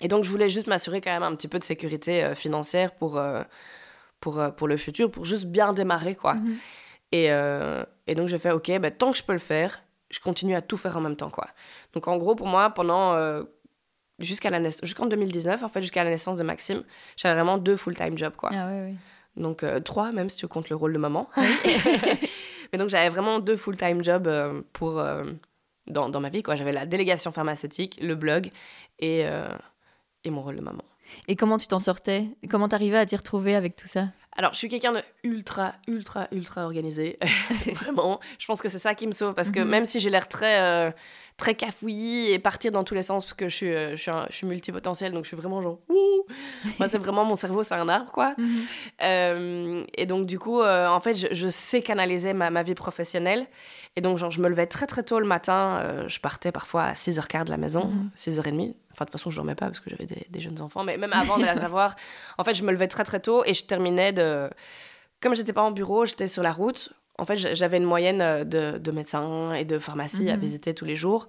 Et 0.01 0.09
donc, 0.09 0.25
je 0.25 0.31
voulais 0.31 0.49
juste 0.49 0.67
m'assurer 0.67 1.01
quand 1.01 1.13
même 1.13 1.23
un 1.23 1.35
petit 1.37 1.49
peu 1.49 1.59
de 1.59 1.65
sécurité 1.65 2.25
euh, 2.25 2.35
financière 2.35 2.93
pour, 2.93 3.17
euh, 3.17 3.43
pour, 4.21 4.41
euh, 4.41 4.51
pour 4.51 4.67
le 4.67 4.77
futur, 4.77 5.11
pour 5.11 5.25
juste 5.25 5.47
bien 5.47 5.73
démarrer, 5.73 6.17
quoi. 6.17 6.35
Mhm. 6.35 6.57
Et, 7.13 7.27
et, 8.09 8.15
donc, 8.17 8.27
j'ai 8.27 8.41
fait, 8.41 8.51
OK, 8.51 8.77
bah, 8.81 8.91
tant 8.91 9.13
que 9.13 9.17
je 9.17 9.23
peux 9.23 9.35
le 9.35 9.39
faire, 9.39 9.85
je 10.11 10.19
continue 10.19 10.57
à 10.57 10.63
tout 10.63 10.77
faire 10.77 10.97
en 10.97 11.01
même 11.01 11.15
temps, 11.15 11.31
quoi. 11.31 11.47
Donc, 11.93 12.09
en 12.09 12.17
gros, 12.17 12.35
pour 12.35 12.49
moi, 12.49 12.71
pendant 12.71 13.17
jusqu'à 14.19 14.51
la 14.51 14.59
naissance, 14.59 14.85
jusqu'en 14.85 15.07
2019, 15.07 15.63
en 15.63 15.69
fait, 15.69 15.81
jusqu'à 15.81 16.03
la 16.03 16.11
naissance 16.11 16.37
de 16.39 16.43
Maxime, 16.43 16.83
j'avais 17.17 17.37
vraiment 17.37 17.57
deux 17.57 17.77
full-time 17.77 18.19
jobs, 18.19 18.35
quoi. 18.35 18.51
Ah 18.53 18.67
ouais, 18.67 18.81
ouais. 18.81 18.95
Donc 19.37 19.63
euh, 19.63 19.81
trois, 19.81 20.13
même 20.13 20.29
si 20.29 20.37
tu 20.37 20.47
comptes 20.49 20.69
le 20.69 20.77
rôle 20.77 20.93
de 20.93 20.99
maman. 20.99 21.29
Mais 22.73 22.79
donc 22.79 22.89
j'avais 22.89 23.09
vraiment 23.09 23.39
deux 23.41 23.57
full-time 23.57 24.03
jobs 24.05 24.27
euh, 24.27 24.63
pour, 24.73 24.99
euh, 24.99 25.25
dans, 25.87 26.09
dans 26.09 26.21
ma 26.21 26.29
vie. 26.29 26.43
J'avais 26.55 26.73
la 26.73 26.87
délégation 26.87 27.33
pharmaceutique, 27.33 27.99
le 28.03 28.15
blog 28.15 28.51
et, 28.99 29.25
et 30.25 30.31
mon 30.31 30.43
rôle 30.43 30.57
de 30.57 30.61
maman. 30.63 30.83
Et 31.29 31.37
comment 31.37 31.59
tu 31.59 31.67
t'en 31.67 31.79
sortais? 31.79 32.27
Comment 32.51 32.69
t'arrivais 32.69 32.97
à 32.97 33.07
t'y 33.07 33.15
retrouver 33.17 33.55
avec 33.55 33.77
tout 33.77 33.87
ça? 33.87 34.09
Alors, 34.37 34.53
je 34.53 34.59
suis 34.59 34.69
quelqu'un 34.69 34.93
de 34.93 35.01
ultra, 35.23 35.75
ultra, 35.87 36.27
ultra 36.33 36.65
organisé. 36.65 37.19
Vraiment. 37.75 38.19
Je 38.39 38.47
pense 38.47 38.61
que 38.63 38.69
c'est 38.69 38.79
ça 38.81 38.95
qui 38.95 39.07
me 39.07 39.13
sauve. 39.13 39.35
Parce 39.35 39.51
que 39.51 39.61
Mhm. 39.61 39.69
même 39.69 39.85
si 39.85 40.01
j'ai 40.01 40.11
l'air 40.11 40.27
très, 40.29 40.93
très 41.37 41.55
cafouillis 41.57 42.31
et 42.31 42.39
partir 42.39 42.71
dans 42.71 42.85
tous 42.85 42.95
les 42.95 43.03
sens, 43.03 43.25
parce 43.25 43.35
que 43.35 43.49
je 43.49 43.55
suis, 43.57 43.73
euh, 43.75 43.91
je 43.97 44.03
suis, 44.03 44.11
un- 44.11 44.27
je 44.31 44.37
suis 44.37 44.47
multipotentiel, 44.47 45.13
donc 45.13 45.25
je 45.25 45.29
suis 45.29 45.37
vraiment 45.37 45.61
genre, 45.63 45.79
ouh 45.89 46.25
Moi, 46.79 46.89
c'est 46.89 46.99
vraiment 46.99 47.25
mon 47.25 47.35
cerveau, 47.35 47.63
c'est 47.63 47.75
un 47.75 47.89
arbre, 47.89 48.11
quoi. 48.13 48.35
Euh, 49.03 49.85
et 49.95 50.07
donc, 50.07 50.27
du 50.27 50.39
coup, 50.39 50.61
euh, 50.61 50.87
en 50.87 51.01
fait, 51.01 51.15
je, 51.15 51.27
je 51.33 51.49
sais 51.49 51.83
canaliser 51.83 52.33
ma, 52.33 52.51
ma 52.51 52.63
vie 52.63 52.75
professionnelle. 52.75 53.47
Et 53.97 54.01
donc, 54.01 54.19
genre, 54.19 54.31
je 54.31 54.41
me 54.41 54.49
levais 54.49 54.67
très, 54.67 54.87
très 54.87 55.03
tôt 55.03 55.19
le 55.21 55.27
matin. 55.27 55.81
Euh, 55.83 56.09
je 56.09 56.21
partais 56.21 56.53
parfois 56.53 56.85
à 56.85 56.93
6h15 56.95 57.45
de 57.45 57.51
la 57.51 57.57
maison, 57.57 57.87
Mhm. 57.87 58.11
6h30. 58.17 58.75
Enfin, 58.93 59.05
de 59.05 59.11
toute 59.11 59.13
façon, 59.13 59.31
je 59.31 59.37
dormais 59.37 59.55
pas 59.55 59.67
parce 59.67 59.81
que 59.81 59.91
j'avais 59.91 60.07
des, 60.07 60.27
des 60.31 60.41
jeunes 60.41 60.61
enfants. 60.61 60.85
Mais 60.85 60.97
même 60.97 61.13
avant 61.13 61.37
de 61.39 61.43
les 61.43 61.49
avoir, 61.65 61.95
en 62.39 62.45
fait, 62.45 62.55
je 62.55 62.63
me 62.63 62.73
levais 62.73 62.89
très, 62.89 63.05
très 63.05 63.21
tôt 63.21 63.45
et 63.45 63.55
je 63.55 63.65
terminais 63.65 64.13
de. 64.13 64.49
Comme 65.21 65.35
j'étais 65.35 65.53
pas 65.53 65.63
en 65.63 65.71
bureau, 65.71 66.05
j'étais 66.07 66.27
sur 66.27 66.43
la 66.43 66.53
route. 66.53 66.93
En 67.19 67.25
fait, 67.25 67.37
j'avais 67.37 67.77
une 67.77 67.85
moyenne 67.85 68.21
euh, 68.23 68.45
de, 68.45 68.79
de 68.79 68.91
médecins 68.91 69.53
et 69.55 69.65
de 69.65 69.79
pharmacies 69.79 70.31
à 70.31 70.35
Mhm. 70.35 70.41
visiter 70.41 70.75
tous 70.75 70.85
les 70.85 70.97
jours. 70.97 71.29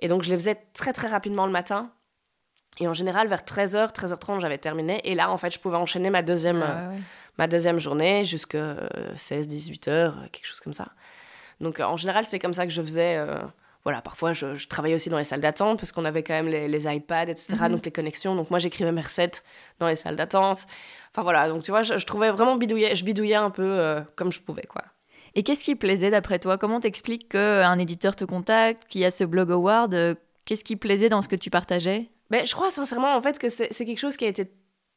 Et 0.00 0.08
donc, 0.08 0.22
je 0.22 0.30
les 0.30 0.36
faisais 0.36 0.56
très, 0.72 0.92
très 0.92 1.08
rapidement 1.08 1.44
le 1.46 1.52
matin. 1.52 1.90
Et 2.80 2.86
en 2.86 2.94
général, 2.94 3.26
vers 3.28 3.42
13h, 3.44 3.92
13h30, 3.92 4.40
j'avais 4.40 4.58
terminé. 4.58 5.00
Et 5.04 5.14
là, 5.14 5.30
en 5.30 5.36
fait, 5.36 5.52
je 5.52 5.58
pouvais 5.58 5.76
enchaîner 5.76 6.10
ma 6.10 6.22
deuxième, 6.22 6.62
euh, 6.62 6.66
Ah 6.68 6.88
ouais, 6.90 6.94
ouais. 6.96 7.00
ma 7.36 7.46
deuxième 7.48 7.78
journée 7.78 8.24
jusqu'à 8.24 8.76
16, 9.16 9.48
18 9.48 9.88
heures, 9.88 10.16
euh, 10.18 10.26
quelque 10.30 10.46
chose 10.46 10.60
comme 10.60 10.72
ça. 10.72 10.88
Donc, 11.60 11.80
euh, 11.80 11.84
en 11.84 11.96
général, 11.96 12.24
c'est 12.24 12.38
comme 12.38 12.54
ça 12.54 12.64
que 12.66 12.72
je 12.72 12.80
faisais. 12.80 13.16
euh, 13.16 13.38
voilà, 13.84 14.00
parfois, 14.02 14.32
je, 14.32 14.54
je 14.54 14.68
travaillais 14.68 14.94
aussi 14.94 15.08
dans 15.08 15.18
les 15.18 15.24
salles 15.24 15.40
d'attente 15.40 15.78
parce 15.78 15.92
qu'on 15.92 16.04
avait 16.04 16.22
quand 16.22 16.34
même 16.34 16.48
les, 16.48 16.68
les 16.68 16.86
iPads, 16.94 17.28
etc., 17.30 17.46
Mhm. 17.62 17.68
donc 17.70 17.84
les 17.84 17.90
connexions. 17.92 18.34
Donc, 18.36 18.50
moi, 18.50 18.58
j'écrivais 18.60 18.92
mes 18.92 19.00
recettes 19.00 19.42
dans 19.80 19.88
les 19.88 19.96
salles 19.96 20.16
d'attente. 20.16 20.66
Enfin, 21.12 21.22
voilà, 21.22 21.48
donc 21.48 21.62
tu 21.64 21.70
vois, 21.70 21.82
je, 21.82 21.96
je 21.98 22.06
trouvais 22.06 22.30
vraiment 22.30 22.56
bidouiller, 22.56 22.94
je 22.94 23.04
bidouillais 23.04 23.34
un 23.34 23.50
peu 23.50 23.62
euh, 23.64 24.00
comme 24.14 24.30
je 24.32 24.40
pouvais, 24.40 24.62
quoi. 24.68 24.82
Et 25.34 25.42
qu'est-ce 25.42 25.64
qui 25.64 25.74
plaisait 25.76 26.10
d'après 26.10 26.38
toi? 26.38 26.58
Comment 26.58 26.80
t'expliques 26.80 27.28
qu'un 27.30 27.78
éditeur 27.78 28.16
te 28.16 28.24
contacte, 28.24 28.84
qu'il 28.88 29.00
y 29.00 29.04
a 29.04 29.10
ce 29.10 29.24
blog 29.24 29.50
award 29.50 29.94
euh, 29.94 30.14
Qu'est-ce 30.44 30.64
qui 30.64 30.76
plaisait 30.76 31.08
dans 31.10 31.20
ce 31.22 31.28
que 31.28 31.36
tu 31.36 31.50
partageais? 31.50 32.08
Mais 32.30 32.46
je 32.46 32.54
crois 32.54 32.70
sincèrement, 32.70 33.14
en 33.14 33.20
fait, 33.20 33.38
que 33.38 33.48
c'est 33.48 33.68
quelque 33.70 33.98
chose 33.98 34.16
qui 34.16 34.24
a 34.24 34.28
été 34.28 34.50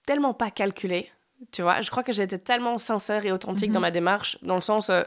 tellement 0.05 0.33
pas 0.33 0.49
calculé. 0.51 1.09
Tu 1.51 1.61
vois, 1.61 1.81
je 1.81 1.89
crois 1.91 2.03
que 2.03 2.13
j'ai 2.13 2.23
été 2.23 2.39
tellement 2.39 2.77
sincère 2.77 3.25
et 3.25 3.31
authentique 3.31 3.69
Mhm. 3.69 3.73
dans 3.73 3.79
ma 3.81 3.91
démarche, 3.91 4.37
dans 4.43 4.55
le 4.55 4.61
sens, 4.61 4.89
euh, 4.89 5.03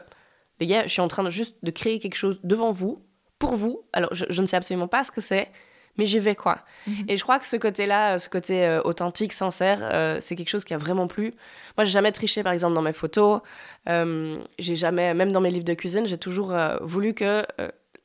les 0.59 0.67
gars, 0.67 0.83
je 0.83 0.89
suis 0.89 1.01
en 1.01 1.07
train 1.07 1.23
de 1.23 1.29
juste 1.29 1.55
de 1.63 1.71
créer 1.71 1.97
quelque 1.99 2.15
chose 2.15 2.39
devant 2.43 2.71
vous, 2.71 3.01
pour 3.39 3.55
vous. 3.55 3.81
Alors, 3.93 4.13
je, 4.13 4.25
je 4.29 4.41
ne 4.41 4.47
sais 4.47 4.57
absolument 4.57 4.87
pas 4.87 5.03
ce 5.03 5.11
que 5.11 5.21
c'est, 5.21 5.49
mais 5.97 6.05
j'y 6.05 6.19
vais, 6.19 6.35
quoi. 6.35 6.59
Mhm. 6.87 7.05
Et 7.07 7.17
je 7.17 7.23
crois 7.23 7.39
que 7.39 7.45
ce 7.47 7.57
côté-là, 7.57 8.13
euh, 8.13 8.17
ce 8.17 8.29
côté 8.29 8.65
euh, 8.65 8.81
authentique, 8.83 9.33
sincère, 9.33 9.79
euh, 9.83 10.17
c'est 10.19 10.35
quelque 10.35 10.49
chose 10.49 10.65
qui 10.65 10.73
a 10.73 10.77
vraiment 10.77 11.07
plu. 11.07 11.33
Moi, 11.77 11.83
j'ai 11.85 11.91
jamais 11.91 12.11
triché, 12.11 12.43
par 12.43 12.53
exemple, 12.53 12.73
dans 12.75 12.81
mes 12.81 12.93
photos. 12.93 13.41
Euh, 13.89 14.37
j'ai 14.59 14.75
jamais, 14.75 15.13
même 15.13 15.31
dans 15.31 15.41
mes 15.41 15.49
livres 15.51 15.65
de 15.65 15.73
cuisine, 15.73 16.05
j'ai 16.07 16.17
toujours 16.17 16.53
voulu 16.81 17.13
que 17.13 17.45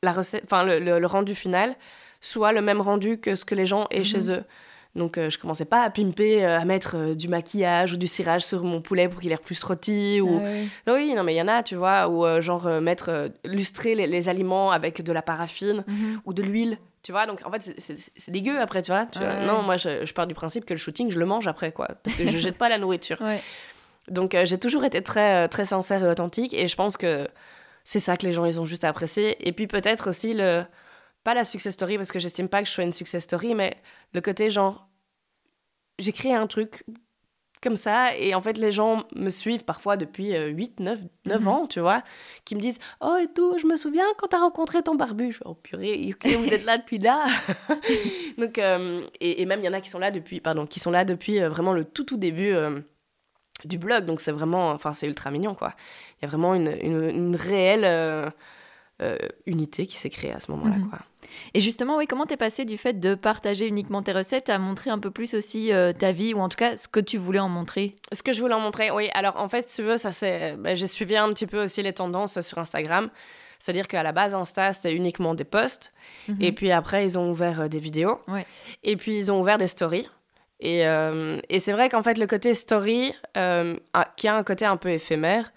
la 0.03 0.11
recette, 0.11 0.43
enfin, 0.45 0.63
le, 0.63 0.79
le- 0.79 0.99
le 0.99 1.07
rendu 1.07 1.35
final 1.35 1.75
soit 2.21 2.51
le 2.53 2.61
même 2.61 2.81
rendu 2.81 3.17
que 3.19 3.35
ce 3.35 3.45
que 3.45 3.55
les 3.55 3.65
gens 3.65 3.87
aient 3.91 3.99
Mhm. 3.99 4.03
chez 4.05 4.31
eux. 4.31 4.43
Donc, 4.93 5.17
euh, 5.17 5.29
je 5.29 5.37
commençais 5.37 5.63
pas 5.65 5.83
à 5.83 5.89
pimper, 5.89 6.43
euh, 6.45 6.59
à 6.59 6.65
mettre 6.65 6.95
euh, 6.97 7.15
du 7.15 7.29
maquillage 7.29 7.93
ou 7.93 7.97
du 7.97 8.07
cirage 8.07 8.43
sur 8.43 8.63
mon 8.65 8.81
poulet 8.81 9.07
pour 9.07 9.21
qu'il 9.21 9.31
ait 9.31 9.37
plus 9.37 9.63
rôti. 9.63 10.19
Ou... 10.21 10.41
Ah 10.85 10.91
ouais. 10.93 10.93
Oui, 11.05 11.13
non, 11.15 11.23
mais 11.23 11.33
il 11.33 11.37
y 11.37 11.41
en 11.41 11.47
a, 11.47 11.63
tu 11.63 11.75
vois, 11.75 12.09
ou 12.09 12.25
genre 12.41 12.67
mettre, 12.81 13.31
lustrer 13.45 13.95
les, 13.95 14.05
les 14.05 14.27
aliments 14.27 14.69
avec 14.71 15.01
de 15.01 15.13
la 15.13 15.21
paraffine 15.21 15.83
Mhm. 15.87 16.21
ou 16.25 16.33
de 16.33 16.41
l'huile, 16.43 16.77
tu 17.03 17.11
vois. 17.11 17.25
Donc, 17.25 17.41
en 17.45 17.51
fait, 17.51 17.73
c'est- 17.77 18.29
dégueu 18.31 18.59
après, 18.59 18.81
tu 18.81 18.91
vois. 18.91 19.05
tu 19.05 19.19
vois. 19.19 19.27
Ouais. 19.29 19.45
Non, 19.45 19.61
moi, 19.61 19.77
je, 19.77 20.05
je 20.05 20.13
pars 20.13 20.27
du 20.27 20.33
principe 20.33 20.65
que 20.65 20.73
le 20.73 20.79
shooting, 20.79 21.09
je 21.11 21.19
le 21.19 21.25
mange 21.25 21.47
après, 21.47 21.71
quoi. 21.71 21.87
Parce 22.03 22.15
que 22.15 22.27
je 22.27 22.37
jette 22.37 22.57
pas 22.57 22.69
la 22.69 22.77
nourriture. 22.77 23.19
Ouais. 23.21 23.41
Donc, 24.07 24.33
euh, 24.35 24.45
j'ai 24.45 24.57
toujours 24.59 24.83
été 24.83 25.01
très, 25.01 25.45
euh, 25.45 25.47
très 25.47 25.65
sincère 25.65 26.03
et 26.03 26.07
authentique. 26.07 26.53
Et 26.53 26.67
je 26.67 26.75
pense 26.75 26.97
que 26.97 27.27
c'est 27.83 27.99
ça 27.99 28.17
que 28.17 28.25
les 28.25 28.33
gens, 28.33 28.45
ils 28.45 28.59
ont 28.61 28.65
juste 28.65 28.83
apprécié. 28.83 29.35
Et 29.47 29.51
puis, 29.51 29.67
peut-être 29.67 30.09
aussi 30.09 30.33
le. 30.33 30.63
Pas 31.23 31.35
la 31.35 31.43
success 31.43 31.73
story, 31.75 31.97
parce 31.97 32.11
que 32.11 32.17
j'estime 32.17 32.49
pas 32.49 32.61
que 32.63 32.67
je 32.67 32.73
sois 32.73 32.83
une 32.83 32.91
success 32.91 33.23
story, 33.23 33.53
mais 33.55 33.75
le 34.13 34.21
côté 34.21 34.49
genre. 34.49 34.87
J'ai 35.99 36.11
créé 36.13 36.33
un 36.33 36.47
truc 36.47 36.83
comme 37.61 37.75
ça, 37.75 38.15
et 38.17 38.33
en 38.35 38.41
fait, 38.41 38.57
les 38.57 38.71
gens 38.71 39.03
me 39.15 39.29
suivent 39.29 39.63
parfois 39.63 39.95
depuis 39.97 40.35
euh, 40.35 40.47
8, 40.47 40.79
9, 40.79 40.99
9 41.25 41.41
Mhm. 41.41 41.47
ans, 41.47 41.67
tu 41.67 41.79
vois, 41.79 42.03
qui 42.45 42.55
me 42.55 42.59
disent 42.59 42.79
Oh, 43.01 43.17
et 43.21 43.27
tout, 43.27 43.57
je 43.59 43.67
me 43.67 43.75
souviens 43.75 44.05
quand 44.17 44.27
t'as 44.27 44.39
rencontré 44.39 44.81
ton 44.81 44.95
barbu. 44.95 45.31
Je 45.31 45.37
fais 45.37 45.43
Oh, 45.45 45.53
purée, 45.53 46.13
ok, 46.25 46.31
vous 46.37 46.53
êtes 46.53 46.65
là 46.65 46.77
depuis 46.77 46.97
là. 46.97 47.25
Donc, 48.37 48.57
euh, 48.57 49.01
et, 49.19 49.41
et 49.41 49.45
même, 49.45 49.59
il 49.59 49.65
y 49.65 49.69
en 49.69 49.73
a 49.73 49.81
qui 49.81 49.89
sont 49.89 49.99
là 49.99 50.11
depuis, 50.11 50.39
pardon, 50.39 50.65
qui 50.65 50.79
sont 50.79 50.91
là 50.91 51.05
depuis 51.05 51.39
euh, 51.39 51.49
vraiment 51.49 51.73
le 51.73 51.85
tout, 51.85 52.03
tout 52.03 52.17
début. 52.17 52.51
euh, 52.53 52.79
du 53.63 53.77
blog. 53.77 54.05
Donc 54.05 54.21
c'est 54.21 54.31
vraiment, 54.31 54.71
enfin 54.71 54.91
c'est 54.91 55.05
ultra 55.05 55.29
mignon 55.29 55.53
quoi. 55.53 55.73
Il 56.17 56.25
y 56.25 56.25
a 56.25 56.29
vraiment 56.29 56.55
une, 56.55 56.75
une, 56.81 57.03
une 57.09 57.35
réelle 57.35 57.83
euh, 57.85 58.27
euh, 59.03 59.17
unité 59.45 59.85
qui 59.85 59.97
s'est 59.99 60.09
créée 60.09 60.31
à 60.31 60.39
ce 60.39 60.49
moment-là 60.51 60.77
Mhm. 60.77 60.89
quoi. 60.89 60.99
Et 61.53 61.61
justement, 61.61 61.97
oui, 61.97 62.07
comment 62.07 62.25
t'es 62.25 62.37
passé 62.37 62.65
du 62.65 62.77
fait 62.77 62.99
de 62.99 63.15
partager 63.15 63.67
uniquement 63.67 64.01
tes 64.01 64.11
recettes 64.11 64.49
à 64.49 64.57
montrer 64.59 64.89
un 64.89 64.99
peu 64.99 65.11
plus 65.11 65.33
aussi 65.33 65.71
euh, 65.73 65.93
ta 65.93 66.11
vie, 66.11 66.33
ou 66.33 66.39
en 66.39 66.49
tout 66.49 66.57
cas 66.57 66.77
ce 66.77 66.87
que 66.87 66.99
tu 66.99 67.17
voulais 67.17 67.39
en 67.39 67.49
montrer? 67.49 67.95
Ce 68.11 68.23
que 68.23 68.31
je 68.31 68.41
voulais 68.41 68.53
en 68.53 68.59
montrer, 68.59 68.91
oui. 68.91 69.09
Alors 69.13 69.37
en 69.37 69.49
fait, 69.49 69.69
si 69.69 69.77
tu 69.77 69.83
veux, 69.83 69.97
ça 69.97 70.11
c'est, 70.11 70.55
ben, 70.57 70.75
j'ai 70.75 70.87
suivi 70.87 71.15
un 71.17 71.29
petit 71.33 71.47
peu 71.47 71.63
aussi 71.63 71.81
les 71.81 71.93
tendances 71.93 72.39
sur 72.41 72.57
Instagram. 72.57 73.09
C'est-à-dire 73.59 73.87
qu'à 73.87 74.01
la 74.01 74.11
base, 74.11 74.33
Insta, 74.33 74.73
c'était 74.73 74.93
uniquement 74.93 75.35
des 75.35 75.43
posts. 75.43 75.93
Mhm. 76.27 76.37
Et 76.41 76.51
puis 76.51 76.71
après, 76.71 77.03
ils 77.05 77.17
ont 77.19 77.29
ouvert 77.29 77.61
euh, 77.61 77.67
des 77.67 77.77
vidéos. 77.79 78.19
Ouais. 78.27 78.45
Et 78.83 78.95
puis, 78.97 79.15
ils 79.17 79.31
ont 79.31 79.39
ouvert 79.39 79.59
des 79.59 79.67
stories. 79.67 80.09
Et, 80.59 80.87
euh, 80.87 81.39
et 81.49 81.59
c'est 81.59 81.71
vrai 81.71 81.87
qu'en 81.89 82.01
fait, 82.01 82.17
le 82.17 82.25
côté 82.25 82.55
story, 82.55 83.13
euh, 83.37 83.75
a- 83.93 84.07
qui 84.17 84.27
a 84.27 84.35
un 84.35 84.43
côté 84.43 84.65
un 84.65 84.77
peu 84.77 84.89
éphémère, 84.89 85.53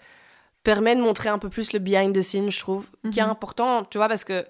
permet 0.63 0.95
de 0.95 1.01
montrer 1.01 1.29
un 1.29 1.37
peu 1.39 1.49
plus 1.49 1.73
le 1.73 1.79
behind 1.79 2.15
the 2.15 2.21
scenes, 2.21 2.49
je 2.51 2.59
trouve, 2.59 2.87
qui 3.11 3.19
est 3.19 3.23
Mhm. 3.23 3.29
important, 3.29 3.85
tu 3.85 3.97
vois, 3.97 4.07
parce 4.07 4.23
que, 4.23 4.45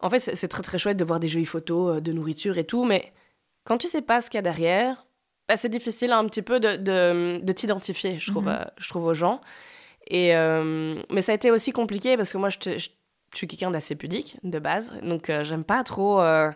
en 0.00 0.10
fait, 0.10 0.20
c'est 0.20 0.48
très 0.48 0.62
très 0.62 0.78
chouette 0.78 0.96
de 0.96 1.04
voir 1.04 1.20
des 1.20 1.28
jolies 1.28 1.44
photos 1.44 1.96
euh, 1.96 2.00
de 2.00 2.12
nourriture 2.12 2.58
et 2.58 2.64
tout, 2.64 2.84
mais 2.84 3.12
quand 3.64 3.78
tu 3.78 3.86
sais 3.88 4.02
pas 4.02 4.20
ce 4.20 4.30
qu'il 4.30 4.38
y 4.38 4.40
a 4.40 4.42
derrière, 4.42 5.06
bah, 5.48 5.56
c'est 5.56 5.68
difficile 5.68 6.12
un 6.12 6.24
petit 6.26 6.42
peu 6.42 6.60
de, 6.60 6.76
de, 6.76 7.40
de 7.42 7.52
t'identifier, 7.52 8.18
je 8.18 8.30
trouve, 8.30 8.44
Mhm. 8.44 8.56
euh, 8.60 8.64
je 8.78 8.88
trouve 8.88 9.04
aux 9.04 9.14
gens. 9.14 9.40
Et, 10.10 10.34
euh, 10.34 11.02
mais 11.10 11.20
ça 11.22 11.32
a 11.32 11.34
été 11.34 11.50
aussi 11.50 11.72
compliqué 11.72 12.16
parce 12.16 12.32
que 12.32 12.38
moi, 12.38 12.48
je, 12.48 12.58
te- 12.58 12.78
je- 12.78 12.90
je 13.32 13.36
suis 13.36 13.46
quelqu'un 13.46 13.70
d'assez 13.70 13.94
pudique 13.94 14.36
de 14.42 14.58
base, 14.58 14.92
donc 15.02 15.28
euh, 15.28 15.44
j'aime 15.44 15.64
pas 15.64 15.84
trop 15.84 16.20
euh, 16.20 16.50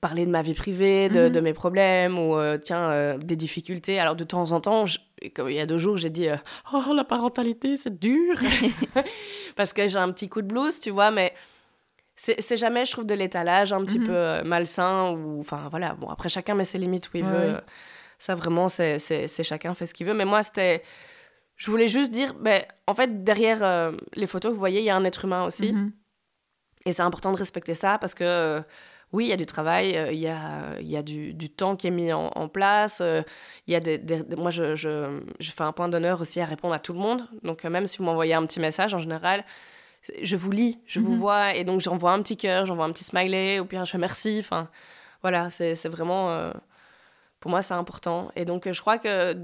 parler 0.00 0.24
de 0.24 0.30
ma 0.30 0.42
vie 0.42 0.54
privée, 0.54 1.08
de, 1.08 1.26
Mhm. 1.26 1.32
de 1.32 1.40
mes 1.40 1.52
problèmes 1.52 2.18
ou 2.18 2.36
tiens 2.62 3.18
des 3.18 3.36
difficultés. 3.36 3.98
Alors 4.00 4.16
de 4.16 4.24
temps 4.24 4.52
en 4.52 4.60
temps, 4.60 4.86
je- 4.86 4.98
comme 5.34 5.50
il 5.50 5.56
y 5.56 5.60
a 5.60 5.66
deux 5.66 5.76
jours, 5.78 5.96
j'ai 5.98 6.08
dit 6.10 6.26
oh 6.72 6.92
la 6.94 7.04
parentalité 7.04 7.76
c'est 7.76 7.98
dur 7.98 8.36
parce 9.56 9.72
que 9.72 9.86
j'ai 9.88 9.98
un 9.98 10.10
petit 10.12 10.28
coup 10.28 10.42
de 10.42 10.46
blues, 10.46 10.80
tu 10.80 10.90
vois, 10.90 11.10
mais 11.10 11.34
c'est 12.38 12.56
jamais, 12.56 12.84
je 12.84 12.92
trouve, 12.92 13.06
de 13.06 13.14
l'étalage 13.14 13.72
un 13.72 13.82
petit 13.84 13.98
Mhm. 13.98 14.06
peu 14.06 14.14
euh, 14.14 14.42
malsain 14.44 15.10
ou 15.12 15.40
enfin 15.40 15.68
voilà. 15.70 15.94
Bon 15.94 16.08
après 16.08 16.28
chacun 16.28 16.54
met 16.54 16.64
ses 16.64 16.78
limites 16.78 17.08
où 17.12 17.16
il 17.16 17.24
Ouais, 17.24 17.30
veut. 17.30 17.60
Ça 18.18 18.34
vraiment, 18.34 18.68
c'est 18.68 18.98
chacun 19.42 19.72
fait 19.74 19.86
ce 19.86 19.94
qu'il 19.94 20.06
veut. 20.06 20.14
Mais 20.14 20.26
moi 20.26 20.42
c'était 20.42 20.82
je 21.56 21.70
voulais 21.70 21.88
juste 21.88 22.10
dire, 22.10 22.32
ben, 22.34 22.62
en 22.86 22.94
fait, 22.94 23.22
derrière 23.22 23.62
euh, 23.62 23.92
les 24.14 24.26
photos, 24.26 24.50
vous 24.52 24.58
voyez, 24.58 24.80
il 24.80 24.84
y 24.84 24.90
a 24.90 24.96
un 24.96 25.04
être 25.04 25.26
humain 25.26 25.44
aussi. 25.44 25.72
Mhm. 25.74 25.92
Et 26.86 26.92
c'est 26.94 27.02
important 27.02 27.32
de 27.32 27.36
respecter 27.36 27.74
ça 27.74 27.98
parce 27.98 28.14
que, 28.14 28.24
euh, 28.24 28.60
oui, 29.12 29.26
il 29.26 29.28
y 29.28 29.32
a 29.34 29.36
du 29.36 29.44
travail, 29.44 29.94
euh, 29.96 30.10
il 30.10 30.20
y 30.20 30.28
a, 30.28 30.80
y 30.80 30.96
a 30.96 31.02
du, 31.02 31.34
du 31.34 31.50
temps 31.50 31.76
qui 31.76 31.88
est 31.88 31.90
mis 31.90 32.12
en, 32.14 32.28
en 32.34 32.48
place. 32.48 33.00
euh, 33.02 33.22
y 33.66 33.74
a 33.74 33.80
des, 33.80 34.00
moi, 34.38 34.50
je, 34.50 34.74
je, 34.74 35.20
je 35.38 35.50
fais 35.50 35.62
un 35.64 35.72
point 35.72 35.88
d'honneur 35.90 36.20
aussi 36.22 36.40
à 36.40 36.46
répondre 36.46 36.72
à 36.72 36.78
tout 36.78 36.94
le 36.94 36.98
monde. 37.00 37.28
Donc, 37.42 37.64
même 37.64 37.84
si 37.86 37.98
vous 37.98 38.04
m'envoyez 38.04 38.32
un 38.32 38.46
petit 38.46 38.60
message, 38.60 38.94
en 38.94 38.98
général, 38.98 39.44
je 40.22 40.36
vous 40.36 40.50
lis, 40.50 40.78
je 40.86 41.00
vous 41.00 41.12
Mhm. 41.12 41.18
vois. 41.18 41.54
Et 41.54 41.64
donc, 41.64 41.80
j'envoie 41.80 42.12
un 42.12 42.22
petit 42.22 42.36
cœur, 42.36 42.66
j'envoie 42.66 42.84
un 42.84 42.92
petit 42.92 43.04
smiley, 43.04 43.60
ou 43.60 43.64
bien 43.64 43.84
je 43.84 43.90
fais 43.92 43.98
merci. 43.98 44.36
Enfin, 44.40 44.68
voilà, 45.22 45.50
c'est 45.50 45.88
vraiment... 45.88 46.30
euh, 46.30 46.52
pour 47.40 47.50
moi, 47.50 47.62
c'est 47.62 47.74
important. 47.74 48.30
Et 48.36 48.44
donc, 48.44 48.66
euh, 48.66 48.72
je 48.72 48.80
crois 48.80 48.98
que 48.98 49.34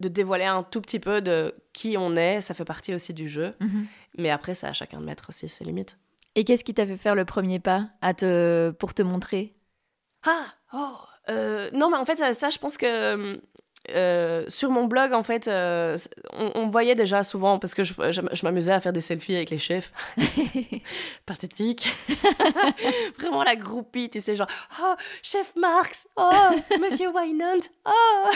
de 0.00 0.08
dévoiler 0.08 0.44
un 0.44 0.62
tout 0.62 0.80
petit 0.80 1.00
peu 1.00 1.20
de 1.20 1.54
qui 1.72 1.96
on 1.98 2.14
est, 2.14 2.40
ça 2.40 2.54
fait 2.54 2.64
partie 2.64 2.94
aussi 2.94 3.12
du 3.14 3.28
jeu. 3.28 3.54
Mhm. 3.60 3.86
Mais 4.18 4.30
après, 4.30 4.54
c'est 4.54 4.66
à 4.68 4.72
chacun 4.72 5.00
de 5.00 5.04
mettre 5.04 5.28
aussi 5.28 5.48
ses 5.48 5.64
limites. 5.64 5.96
Et 6.36 6.44
qu'est-ce 6.44 6.62
qui 6.64 6.74
t'a 6.74 6.86
fait 6.86 6.96
faire 6.96 7.16
le 7.16 7.24
premier 7.24 7.58
pas 7.58 7.88
à 8.00 8.14
te... 8.14 8.70
pour 8.70 8.94
te 8.94 9.02
montrer? 9.02 9.54
Ah, 10.24 10.46
oh, 10.72 10.96
euh, 11.30 11.70
non, 11.72 11.90
mais 11.90 11.96
en 11.96 12.04
fait, 12.04 12.16
ça, 12.16 12.32
ça, 12.32 12.50
je 12.50 12.58
pense 12.58 12.76
que 12.78 13.40
euh, 13.94 14.44
sur 14.48 14.70
mon 14.70 14.86
blog, 14.86 15.12
en 15.12 15.22
fait, 15.22 15.48
euh, 15.48 15.96
on, 16.32 16.52
on, 16.54 16.66
voyait 16.68 16.94
déjà 16.94 17.22
souvent, 17.22 17.58
parce 17.58 17.74
que 17.74 17.84
je, 17.84 17.94
je, 18.10 18.20
je 18.32 18.46
m'amusais 18.46 18.72
à 18.72 18.80
faire 18.80 18.92
des 18.92 19.00
selfies 19.00 19.36
avec 19.36 19.50
les 19.50 19.58
chefs. 19.58 19.92
Pathétique. 21.26 21.94
Vraiment 23.18 23.44
la 23.44 23.56
groupie, 23.56 24.10
tu 24.10 24.20
sais, 24.20 24.36
genre, 24.36 24.48
oh, 24.82 24.94
chef 25.22 25.54
Marx, 25.56 26.08
oh, 26.16 26.30
monsieur 26.80 27.10
Wynant, 27.10 27.60
oh. 27.86 28.30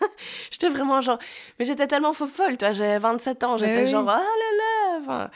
j'étais 0.50 0.68
vraiment 0.70 1.02
genre, 1.02 1.18
mais 1.58 1.66
j'étais 1.66 1.86
tellement 1.86 2.14
faux 2.14 2.26
folle, 2.26 2.56
toi, 2.56 2.72
j'avais 2.72 2.98
27 2.98 3.44
ans, 3.44 3.58
j'étais 3.58 3.86
genre, 3.86 4.04
oh 4.04 4.06
là 4.06 4.16
là. 4.16 4.98
Enfin, 4.98 5.30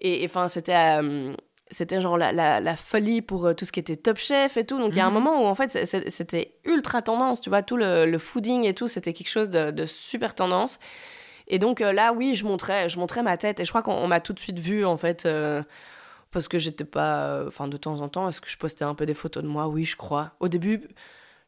et 0.00 0.24
enfin, 0.24 0.48
c'était. 0.48 0.98
Euh, 1.00 1.34
c'était 1.70 2.00
genre 2.00 2.18
la, 2.18 2.32
la, 2.32 2.60
la, 2.60 2.76
folie 2.76 3.22
pour 3.22 3.46
euh, 3.46 3.54
tout 3.54 3.64
ce 3.64 3.72
qui 3.72 3.80
était 3.80 3.96
Top 3.96 4.18
Chef 4.18 4.56
et 4.56 4.66
tout. 4.66 4.78
Donc 4.78 4.90
il 4.92 4.96
y 4.96 5.00
a 5.00 5.06
un 5.06 5.10
mhm. 5.10 5.14
moment 5.14 5.42
où 5.42 5.46
en 5.46 5.54
fait 5.54 5.70
c'était 6.08 6.54
ultra 6.64 7.00
tendance, 7.00 7.40
tu 7.40 7.48
vois, 7.48 7.62
tout 7.62 7.76
le, 7.76 8.06
le 8.06 8.18
fooding 8.18 8.64
et 8.64 8.74
tout, 8.74 8.88
c'était 8.88 9.12
quelque 9.12 9.28
chose 9.28 9.50
de, 9.50 9.70
de, 9.70 9.86
super 9.86 10.34
tendance. 10.34 10.78
Et 11.46 11.58
donc 11.58 11.80
euh, 11.80 11.92
là, 11.92 12.12
oui, 12.12 12.34
je 12.34 12.44
montrais, 12.44 12.88
je 12.88 12.98
montrais 12.98 13.22
ma 13.22 13.36
tête 13.36 13.60
et 13.60 13.64
je 13.64 13.70
crois 13.70 13.82
qu'on 13.82 14.06
m'a 14.06 14.20
tout 14.20 14.32
de 14.32 14.40
suite 14.40 14.58
vu 14.58 14.84
en 14.84 14.96
fait. 14.96 15.26
Euh, 15.26 15.62
parce 16.32 16.46
que 16.46 16.58
j'étais 16.58 16.84
pas. 16.84 17.44
Enfin, 17.46 17.66
de 17.66 17.76
temps 17.76 18.00
en 18.00 18.08
temps, 18.08 18.28
est-ce 18.28 18.40
que 18.40 18.48
je 18.48 18.56
postais 18.56 18.84
un 18.84 18.94
peu 18.94 19.04
des 19.04 19.14
photos 19.14 19.42
de 19.42 19.48
moi? 19.48 19.66
Oui, 19.66 19.84
je 19.84 19.96
crois. 19.96 20.30
Au 20.38 20.46
début, 20.46 20.80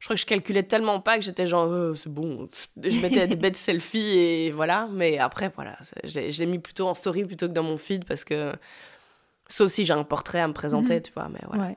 je 0.00 0.06
crois 0.06 0.16
que 0.16 0.20
je 0.20 0.26
calculais 0.26 0.64
tellement 0.64 0.98
pas 0.98 1.18
que 1.18 1.24
j'étais 1.24 1.46
genre, 1.46 1.96
c'est 1.96 2.12
bon, 2.12 2.48
je 2.82 3.00
mettais 3.00 3.28
des 3.28 3.36
bêtes 3.36 3.56
selfies 3.56 4.18
et 4.18 4.50
voilà. 4.50 4.88
Mais 4.90 5.18
après, 5.18 5.52
voilà, 5.54 5.78
je 6.02 6.18
l'ai 6.18 6.46
mis 6.46 6.58
plutôt 6.58 6.88
en 6.88 6.94
story 6.94 7.24
plutôt 7.24 7.46
que 7.46 7.52
dans 7.52 7.62
mon 7.62 7.76
feed 7.76 8.04
parce 8.04 8.24
que 8.24 8.52
Sauf 9.52 9.70
si 9.70 9.84
j'ai 9.84 9.92
un 9.92 10.02
portrait 10.02 10.40
à 10.40 10.48
me 10.48 10.54
présenter, 10.54 10.94
mhm. 10.96 11.02
tu 11.02 11.12
vois. 11.12 11.28
Mais 11.28 11.40
voilà. 11.46 11.74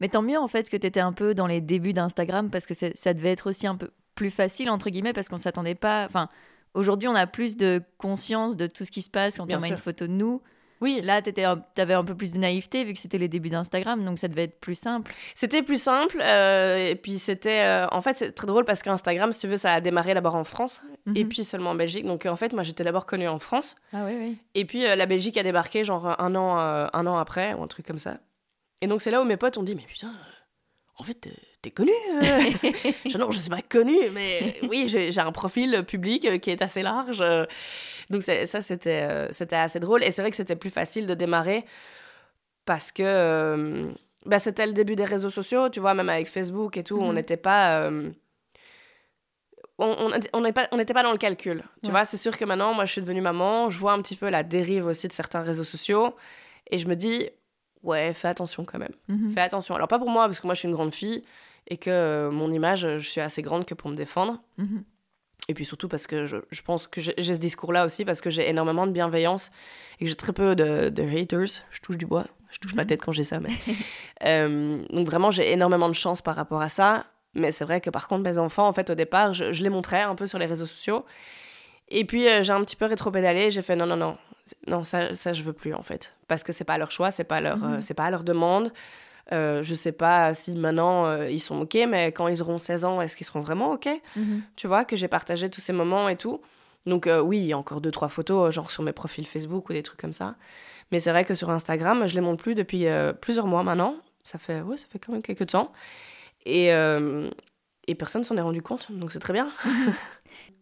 Mais 0.00 0.08
tant 0.08 0.20
mieux 0.20 0.38
en 0.38 0.46
fait 0.46 0.68
que 0.68 0.76
tu 0.76 0.86
étais 0.86 1.00
un 1.00 1.12
peu 1.12 1.34
dans 1.34 1.46
les 1.46 1.62
débuts 1.62 1.94
d'Instagram 1.94 2.50
parce 2.50 2.66
que 2.66 2.74
ça 2.74 3.14
devait 3.14 3.32
être 3.32 3.48
aussi 3.48 3.66
un 3.66 3.76
peu 3.76 3.90
plus 4.14 4.30
facile 4.30 4.68
entre 4.68 4.90
guillemets 4.90 5.14
parce 5.14 5.28
qu'on 5.30 5.38
s'attendait 5.38 5.74
pas. 5.74 6.04
Enfin, 6.04 6.28
aujourd'hui 6.74 7.08
on 7.08 7.14
a 7.14 7.26
plus 7.26 7.56
de 7.56 7.82
conscience 7.96 8.58
de 8.58 8.66
tout 8.66 8.84
ce 8.84 8.90
qui 8.90 9.00
se 9.00 9.10
passe 9.10 9.38
quand 9.38 9.50
on 9.50 9.60
met 9.60 9.68
une 9.68 9.76
photo 9.78 10.06
de 10.06 10.12
nous. 10.12 10.42
Oui. 10.84 11.00
Là, 11.00 11.22
tu 11.22 11.32
avais 11.80 11.94
un 11.94 12.04
peu 12.04 12.14
plus 12.14 12.34
de 12.34 12.38
naïveté 12.38 12.84
vu 12.84 12.92
que 12.92 12.98
c'était 12.98 13.16
les 13.16 13.28
débuts 13.28 13.48
d'Instagram, 13.48 14.04
donc 14.04 14.18
ça 14.18 14.28
devait 14.28 14.44
être 14.44 14.60
plus 14.60 14.74
simple. 14.74 15.14
C'était 15.34 15.62
plus 15.62 15.80
simple, 15.80 16.20
euh, 16.20 16.90
et 16.90 16.94
puis 16.94 17.18
c'était. 17.18 17.62
Euh, 17.62 17.86
en 17.90 18.02
fait, 18.02 18.18
c'est 18.18 18.32
très 18.32 18.46
drôle 18.46 18.66
parce 18.66 18.82
qu'Instagram, 18.82 19.32
si 19.32 19.40
tu 19.40 19.46
veux, 19.46 19.56
ça 19.56 19.72
a 19.72 19.80
démarré 19.80 20.12
d'abord 20.12 20.34
en 20.34 20.44
France, 20.44 20.82
et 21.14 21.24
mhm. 21.24 21.30
puis 21.30 21.42
seulement 21.42 21.70
en 21.70 21.74
Belgique. 21.74 22.04
Donc 22.04 22.26
en 22.26 22.36
fait, 22.36 22.52
moi, 22.52 22.64
j'étais 22.64 22.84
d'abord 22.84 23.06
connue 23.06 23.28
en 23.28 23.38
France. 23.38 23.76
Ah 23.94 24.04
oui, 24.04 24.12
oui. 24.20 24.36
Et 24.54 24.66
puis 24.66 24.84
euh, 24.84 24.94
la 24.94 25.06
Belgique 25.06 25.38
a 25.38 25.42
débarqué 25.42 25.84
genre 25.84 26.20
un 26.20 26.34
an, 26.34 26.58
un 26.58 27.06
an 27.06 27.16
après, 27.16 27.54
ou 27.54 27.62
un 27.62 27.66
truc 27.66 27.86
comme 27.86 27.98
ça. 27.98 28.18
Et 28.82 28.86
donc 28.86 29.00
c'est 29.00 29.10
là 29.10 29.22
où 29.22 29.24
mes 29.24 29.38
potes 29.38 29.56
ont 29.56 29.62
dit 29.62 29.74
Mais 29.74 29.86
putain, 29.88 30.12
en 30.98 31.02
fait, 31.02 31.28
t'es 31.64 31.70
connue 31.70 31.90
Non, 33.18 33.30
je 33.30 33.38
suis 33.38 33.50
pas 33.50 33.62
connue, 33.62 34.10
mais 34.12 34.56
oui, 34.68 34.88
j'ai 34.88 35.18
un 35.18 35.32
profil 35.32 35.84
public 35.86 36.40
qui 36.40 36.50
est 36.50 36.62
assez 36.62 36.82
large. 36.82 37.22
Donc 38.10 38.22
ça, 38.22 38.60
c'était 38.60 39.02
euh, 39.02 39.28
c'était 39.32 39.56
assez 39.56 39.80
drôle. 39.80 40.02
Et 40.02 40.10
c'est 40.10 40.22
vrai 40.22 40.30
que 40.30 40.36
c'était 40.36 40.56
plus 40.56 40.70
facile 40.70 41.06
de 41.06 41.14
démarrer 41.14 41.64
parce 42.64 42.92
que 42.92 43.02
euh, 43.04 43.90
bah, 44.26 44.38
c'était 44.38 44.66
le 44.66 44.72
début 44.72 44.96
des 44.96 45.04
réseaux 45.04 45.30
sociaux, 45.30 45.68
tu 45.68 45.80
vois, 45.80 45.94
même 45.94 46.08
avec 46.08 46.28
Facebook 46.28 46.76
et 46.76 46.82
tout, 46.82 46.98
on 46.98 47.08
mhm. 47.08 47.14
n'était 47.14 47.36
pas... 47.36 47.80
Euh, 47.80 48.10
on 49.76 50.08
n'était 50.10 50.30
on, 50.32 50.52
pas, 50.52 50.68
on 50.70 50.84
pas 50.84 51.02
dans 51.02 51.10
le 51.10 51.18
calcul, 51.18 51.64
tu 51.82 51.90
vois. 51.90 52.04
C'est 52.04 52.16
sûr 52.16 52.38
que 52.38 52.44
maintenant, 52.44 52.74
moi, 52.74 52.84
je 52.84 52.92
suis 52.92 53.00
devenue 53.00 53.20
maman, 53.20 53.70
je 53.70 53.78
vois 53.78 53.92
un 53.92 54.00
petit 54.02 54.14
peu 54.14 54.28
la 54.28 54.44
dérive 54.44 54.86
aussi 54.86 55.08
de 55.08 55.12
certains 55.12 55.42
réseaux 55.42 55.64
sociaux, 55.64 56.14
et 56.70 56.78
je 56.78 56.86
me 56.86 56.94
dis, 56.94 57.28
ouais, 57.82 58.14
fais 58.14 58.28
attention 58.28 58.64
quand 58.64 58.78
même. 58.78 58.94
Mhm. 59.08 59.32
Fais 59.32 59.40
attention. 59.40 59.74
Alors, 59.74 59.88
pas 59.88 59.98
pour 59.98 60.10
moi, 60.10 60.26
parce 60.26 60.38
que 60.38 60.46
moi, 60.46 60.54
je 60.54 60.60
suis 60.60 60.68
une 60.68 60.74
grande 60.76 60.94
fille, 60.94 61.24
et 61.68 61.76
que 61.76 62.28
mon 62.30 62.52
image, 62.52 62.80
je 62.98 63.08
suis 63.08 63.20
assez 63.20 63.42
grande 63.42 63.64
que 63.64 63.74
pour 63.74 63.90
me 63.90 63.96
défendre. 63.96 64.40
Mhm. 64.58 64.84
Et 65.48 65.54
puis 65.54 65.64
surtout 65.64 65.88
parce 65.88 66.06
que 66.06 66.24
je, 66.24 66.38
je 66.50 66.62
pense 66.62 66.86
que 66.86 67.00
j'ai 67.00 67.14
ce 67.34 67.38
discours-là 67.38 67.84
aussi, 67.84 68.04
parce 68.04 68.20
que 68.20 68.30
j'ai 68.30 68.48
énormément 68.48 68.86
de 68.86 68.92
bienveillance 68.92 69.50
et 70.00 70.04
que 70.04 70.08
j'ai 70.08 70.16
très 70.16 70.32
peu 70.32 70.56
de, 70.56 70.88
de, 70.88 71.02
haters. 71.02 71.62
Je 71.70 71.80
touche 71.80 71.98
du 71.98 72.06
bois, 72.06 72.26
je 72.50 72.58
touche 72.58 72.74
ma 72.74 72.82
mhm. 72.82 72.88
tête 72.88 73.02
quand 73.02 73.12
j'ai 73.12 73.24
ça. 73.24 73.40
Mais... 73.40 73.50
euh, 74.24 74.82
donc 74.90 75.06
vraiment, 75.06 75.30
j'ai 75.30 75.52
énormément 75.52 75.88
de 75.88 75.94
chance 75.94 76.22
par 76.22 76.36
rapport 76.36 76.62
à 76.62 76.68
ça. 76.68 77.06
Mais 77.34 77.50
c'est 77.50 77.64
vrai 77.64 77.80
que 77.80 77.90
par 77.90 78.08
contre, 78.08 78.22
mes 78.22 78.38
enfants, 78.38 78.66
en 78.66 78.72
fait, 78.72 78.90
au 78.90 78.94
départ, 78.94 79.34
je, 79.34 79.52
je 79.52 79.62
les 79.62 79.70
montrais 79.70 80.02
un 80.02 80.14
peu 80.14 80.24
sur 80.24 80.38
les 80.38 80.46
réseaux 80.46 80.66
sociaux. 80.66 81.04
Et 81.88 82.04
puis 82.04 82.28
euh, 82.28 82.42
j'ai 82.42 82.52
un 82.52 82.62
petit 82.64 82.76
peu 82.76 82.86
rétro-pédalé, 82.86 83.50
j'ai 83.50 83.62
fait 83.62 83.76
non, 83.76 83.86
non, 83.86 83.96
non, 83.96 84.16
non, 84.66 84.84
ça, 84.84 85.14
ça 85.14 85.32
je 85.32 85.42
veux 85.42 85.52
plus 85.52 85.74
en 85.74 85.82
fait. 85.82 86.14
Parce 86.28 86.42
que 86.42 86.52
c'est 86.52 86.64
pas 86.64 86.78
leur 86.78 86.90
choix, 86.90 87.10
c'est 87.10 87.24
pas, 87.24 87.40
leur, 87.40 87.58
mhm. 87.58 87.74
euh, 87.74 87.80
c'est 87.80 87.94
pas 87.94 88.10
leur 88.10 88.24
demande. 88.24 88.72
Euh, 89.32 89.62
je 89.62 89.74
sais 89.74 89.92
pas 89.92 90.34
si 90.34 90.52
maintenant 90.52 91.06
euh, 91.06 91.30
ils 91.30 91.40
sont 91.40 91.62
OK, 91.62 91.76
mais 91.88 92.12
quand 92.12 92.28
ils 92.28 92.42
auront 92.42 92.58
16 92.58 92.84
ans, 92.84 93.00
est-ce 93.00 93.16
qu'ils 93.16 93.26
seront 93.26 93.40
vraiment 93.40 93.72
OK? 93.72 93.88
Mhm. 94.16 94.42
Tu 94.56 94.66
vois, 94.66 94.84
que 94.84 94.96
j'ai 94.96 95.08
partagé 95.08 95.48
tous 95.48 95.60
ces 95.60 95.72
moments 95.72 96.08
et 96.08 96.16
tout. 96.16 96.40
Donc 96.86 97.06
euh, 97.06 97.20
oui, 97.20 97.38
il 97.38 97.46
y 97.46 97.52
a 97.52 97.58
encore 97.58 97.80
deux, 97.80 97.90
trois 97.90 98.08
photos, 98.08 98.52
genre 98.54 98.70
sur 98.70 98.82
mes 98.82 98.92
profils 98.92 99.26
Facebook 99.26 99.68
ou 99.70 99.72
des 99.72 99.82
trucs 99.82 100.00
comme 100.00 100.12
ça. 100.12 100.34
Mais 100.92 101.00
c'est 101.00 101.10
vrai 101.10 101.24
que 101.24 101.34
sur 101.34 101.50
Instagram, 101.50 102.06
je 102.06 102.14
les 102.14 102.20
montre 102.20 102.42
plus 102.42 102.54
depuis 102.54 102.86
plusieurs 103.22 103.46
mois 103.46 103.62
maintenant. 103.62 103.96
Ça 104.22 104.38
fait, 104.38 104.60
ouais, 104.60 104.76
ça 104.76 104.86
fait 104.90 104.98
quand 104.98 105.12
même 105.12 105.22
quelques 105.22 105.46
temps. 105.46 105.72
Et, 106.44 106.66
et 106.66 107.94
personne 107.94 108.22
s'en 108.22 108.36
est 108.36 108.42
rendu 108.42 108.60
compte, 108.60 108.92
donc 108.92 109.10
c'est 109.10 109.18
très 109.18 109.32
bien. 109.32 109.48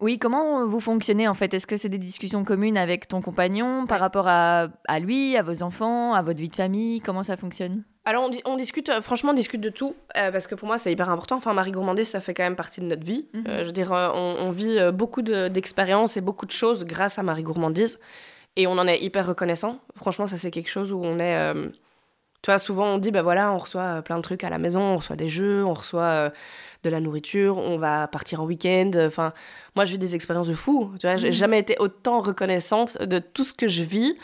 Oui, 0.00 0.18
comment 0.18 0.66
vous 0.66 0.80
fonctionnez 0.80 1.28
en 1.28 1.34
fait? 1.34 1.54
Est-ce 1.54 1.66
que 1.66 1.76
c'est 1.76 1.88
des 1.88 1.96
discussions 1.96 2.44
communes 2.44 2.76
avec 2.76 3.06
ton 3.06 3.22
compagnon 3.22 3.86
par 3.86 4.00
rapport 4.00 4.26
à, 4.26 4.68
à, 4.88 4.98
lui, 4.98 5.36
à 5.36 5.42
vos 5.42 5.62
enfants, 5.62 6.12
à 6.12 6.22
votre 6.22 6.40
vie 6.40 6.48
de 6.48 6.56
famille? 6.56 7.00
Comment 7.00 7.22
ça 7.22 7.36
fonctionne? 7.36 7.84
Alors, 8.04 8.28
on, 8.46 8.56
discute, 8.56 8.88
euh, 8.88 9.00
franchement, 9.00 9.30
on 9.30 9.34
discute 9.34 9.60
de 9.60 9.68
tout, 9.68 9.94
euh, 10.16 10.32
parce 10.32 10.48
que 10.48 10.56
pour 10.56 10.66
moi, 10.66 10.76
c'est 10.76 10.90
hyper 10.90 11.08
important. 11.08 11.36
Enfin, 11.36 11.52
Marie 11.52 11.70
Gourmandais, 11.70 12.02
ça 12.02 12.20
fait 12.20 12.34
quand 12.34 12.42
même 12.42 12.56
partie 12.56 12.80
de 12.80 12.86
notre 12.86 13.04
vie. 13.04 13.26
Mhm. 13.32 13.44
Euh, 13.46 13.58
je 13.60 13.66
veux 13.66 13.72
dire, 13.72 13.92
on, 13.92 14.50
vit 14.50 14.78
beaucoup 14.92 15.22
d'expériences 15.22 16.16
et 16.16 16.20
beaucoup 16.20 16.46
de 16.46 16.50
choses 16.50 16.84
grâce 16.84 17.18
à 17.20 17.22
Marie 17.22 17.44
Gourmandise, 17.44 18.00
et 18.56 18.66
on 18.66 18.72
en 18.72 18.88
est 18.88 19.00
hyper 19.00 19.26
reconnaissant. 19.26 19.78
Franchement, 19.96 20.26
ça, 20.26 20.36
c'est 20.36 20.50
quelque 20.50 20.68
chose 20.68 20.90
où 20.92 21.00
on 21.02 21.20
est. 21.20 21.54
tu 22.42 22.50
vois, 22.50 22.58
souvent, 22.58 22.86
on 22.86 22.98
dit, 22.98 23.12
ben 23.12 23.22
voilà, 23.22 23.52
on 23.52 23.58
reçoit 23.58 24.02
plein 24.02 24.16
de 24.16 24.22
trucs 24.22 24.42
à 24.42 24.50
la 24.50 24.58
maison, 24.58 24.80
on 24.80 24.96
reçoit 24.96 25.16
des 25.16 25.28
jeux, 25.28 25.64
on 25.64 25.72
reçoit 25.72 26.32
de 26.82 26.90
la 26.90 26.98
nourriture, 26.98 27.56
on 27.56 27.78
va 27.78 28.08
partir 28.08 28.42
en 28.42 28.46
week-end. 28.46 28.90
Enfin, 28.96 29.32
moi, 29.76 29.84
je 29.84 29.92
vis 29.92 29.98
des 29.98 30.16
expériences 30.16 30.48
de 30.48 30.54
fou. 30.54 30.92
Tu 30.98 31.06
vois, 31.06 31.14
j'ai 31.14 31.28
mhm. 31.28 31.32
jamais 31.32 31.60
été 31.60 31.76
autant 31.78 32.18
reconnaissante 32.18 33.00
de 33.00 33.20
tout 33.20 33.44
ce 33.44 33.54
que 33.54 33.68
je 33.68 33.84
vis 33.84 34.16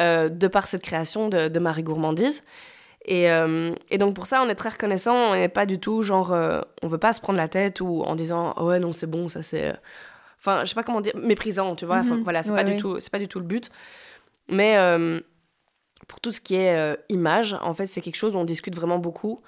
de 0.00 0.48
par 0.48 0.66
cette 0.66 0.82
création 0.82 1.28
de, 1.28 1.46
de 1.46 1.58
Marie 1.60 1.84
Gourmandise. 1.84 2.42
Et, 3.04 3.30
euh, 3.30 3.74
et, 3.90 3.98
donc 3.98 4.14
pour 4.14 4.26
ça, 4.26 4.42
on 4.42 4.48
est 4.48 4.54
très 4.54 4.68
reconnaissant. 4.70 5.16
On 5.16 5.34
n'est 5.34 5.48
pas 5.48 5.66
du 5.66 5.78
tout 5.78 6.02
genre, 6.02 6.32
euh, 6.32 6.60
on 6.82 6.88
veut 6.88 6.98
pas 6.98 7.12
se 7.12 7.20
prendre 7.20 7.38
la 7.38 7.48
tête 7.48 7.80
ou 7.80 8.02
en 8.02 8.14
disant 8.14 8.54
oh 8.56 8.66
ouais 8.66 8.78
non 8.78 8.92
c'est 8.92 9.08
bon 9.08 9.28
ça 9.28 9.42
c'est, 9.42 9.72
enfin 10.38 10.60
je 10.64 10.68
sais 10.68 10.74
pas 10.74 10.84
comment 10.84 11.00
dire 11.00 11.14
méprisant 11.16 11.74
tu 11.74 11.84
vois. 11.84 12.02
Mhm. 12.02 12.22
voilà 12.22 12.42
c'est 12.42 12.52
pas 12.52 12.64
du 12.64 12.76
tout 12.76 13.00
c'est 13.00 13.10
pas 13.10 13.18
du 13.18 13.28
tout 13.28 13.40
le 13.40 13.46
but. 13.46 13.70
Mais 14.48 14.76
euh, 14.76 15.20
pour 16.06 16.20
tout 16.20 16.30
ce 16.30 16.40
qui 16.40 16.54
est 16.54 16.96
image, 17.08 17.56
en 17.62 17.74
fait 17.74 17.86
c'est 17.86 18.00
quelque 18.00 18.16
chose 18.16 18.36
où 18.36 18.38
on 18.38 18.44
discute 18.44 18.74
vraiment 18.74 18.98
beaucoup. 18.98 19.42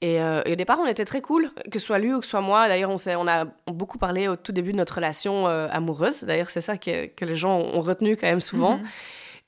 Et, 0.00 0.20
au 0.20 0.54
départ, 0.54 0.78
on 0.80 0.86
était 0.86 1.06
très 1.06 1.22
cool, 1.22 1.50
que 1.70 1.78
ce 1.78 1.86
soit 1.86 1.98
lui 1.98 2.12
ou 2.12 2.20
que 2.20 2.26
ce 2.26 2.32
soit 2.32 2.42
moi. 2.42 2.68
D'ailleurs, 2.68 2.90
on, 2.90 2.96
on 3.16 3.26
a 3.26 3.46
beaucoup 3.66 3.96
parlé 3.96 4.28
au 4.28 4.36
tout 4.36 4.52
début 4.52 4.72
de 4.72 4.76
notre 4.76 4.96
relation 4.96 5.46
amoureuse. 5.46 6.24
D'ailleurs, 6.24 6.50
c'est 6.50 6.60
ça 6.60 6.76
que, 6.76 7.06
que, 7.06 7.24
les 7.24 7.36
gens 7.36 7.58
ont 7.58 7.80
retenu 7.80 8.14
quand 8.14 8.26
même 8.26 8.42
souvent. 8.42 8.76
Mhm. 8.76 8.86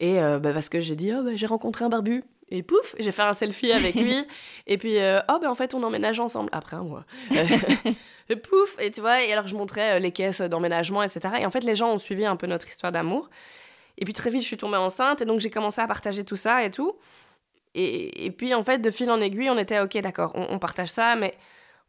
Et 0.01 0.15
bah, 0.19 0.55
parce 0.55 0.71
que 0.71 0.81
j'ai 0.81 0.97
dit, 0.97 1.13
oh, 1.13 1.23
bah, 1.23 1.33
j'ai 1.35 1.45
rencontré 1.45 1.85
un 1.85 1.91
barbu. 1.91 2.25
Et 2.49 2.63
pouf, 2.63 2.95
j'ai 2.99 3.11
fait 3.11 3.23
un 3.23 3.35
selfie 3.35 3.73
avec 3.73 3.95
lui. 3.97 4.25
et 4.67 4.79
puis, 4.79 4.99
euh, 4.99 5.21
oh, 5.29 5.39
ben 5.41 5.51
en 5.51 5.55
fait, 5.55 5.75
on 5.75 5.83
emménage 5.83 6.21
ensemble 6.21 6.49
après 6.53 6.77
un 6.77 6.85
mois. 6.85 7.05
et 8.29 8.37
pouf, 8.37 8.77
et 8.79 8.91
tu 8.91 9.01
vois, 9.01 9.23
et 9.25 9.33
alors 9.33 9.47
je 9.47 9.57
montrais 9.57 9.97
euh, 9.97 9.99
les 9.99 10.13
caisses 10.13 10.41
d'emménagement, 10.41 11.03
etc. 11.03 11.21
Et 11.41 11.47
en 11.47 11.51
fait, 11.51 11.65
les 11.65 11.75
gens 11.75 11.93
ont 11.93 11.99
suivi 11.99 12.25
un 12.25 12.37
peu 12.37 12.47
notre 12.47 12.69
histoire 12.69 12.93
d'amour. 12.93 13.29
Et 13.99 14.05
puis 14.05 14.15
très 14.15 14.31
vite, 14.31 14.43
je 14.43 14.47
suis 14.47 14.57
tombée 14.57 14.77
enceinte, 14.77 15.23
et 15.23 15.25
donc 15.25 15.41
j'ai 15.41 15.51
commencé 15.51 15.81
à 15.81 15.87
partager 15.87 16.25
tout 16.25 16.37
ça 16.37 16.63
et 16.63 16.71
tout. 16.71 16.97
Et, 17.75 18.25
et, 18.25 18.31
puis, 18.31 18.55
en 18.55 18.65
fait, 18.65 18.79
de 18.79 18.91
fil 18.91 19.11
en 19.11 19.21
aiguille, 19.21 19.51
on 19.51 19.59
était, 19.59 19.81
ok, 19.81 19.99
d'accord, 19.99 20.33
on, 20.35 20.59
partage 20.59 20.89
ça, 20.89 21.15
mais 21.15 21.35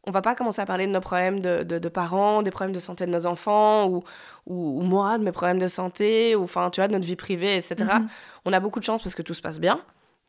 on 0.04 0.10
va 0.10 0.20
pas 0.20 0.34
commencer 0.34 0.60
à 0.60 0.66
parler 0.66 0.86
de 0.86 0.92
nos 0.92 1.00
problèmes 1.00 1.40
de, 1.40 1.62
de, 1.62 1.88
parents, 1.88 2.42
des 2.42 2.50
problèmes 2.50 2.74
de 2.74 2.78
santé 2.78 3.06
de 3.06 3.10
nos 3.10 3.24
enfants, 3.24 3.88
ou, 3.88 4.04
ou, 4.44 4.82
moi, 4.82 5.16
de 5.16 5.24
mes 5.24 5.32
problèmes 5.32 5.58
de 5.58 5.66
santé, 5.66 6.36
ou 6.36 6.42
enfin, 6.42 6.68
tu 6.68 6.80
vois, 6.80 6.88
de 6.88 6.92
notre 6.92 7.06
vie 7.06 7.16
privée, 7.16 7.56
etc. 7.56 7.76
Mm-hmm. 7.76 8.08
On 8.44 8.52
a 8.52 8.60
beaucoup 8.60 8.80
de 8.80 8.84
chance 8.84 9.02
parce 9.02 9.14
que 9.14 9.22
tout 9.22 9.32
se 9.32 9.40
passe 9.40 9.60
bien. 9.60 9.80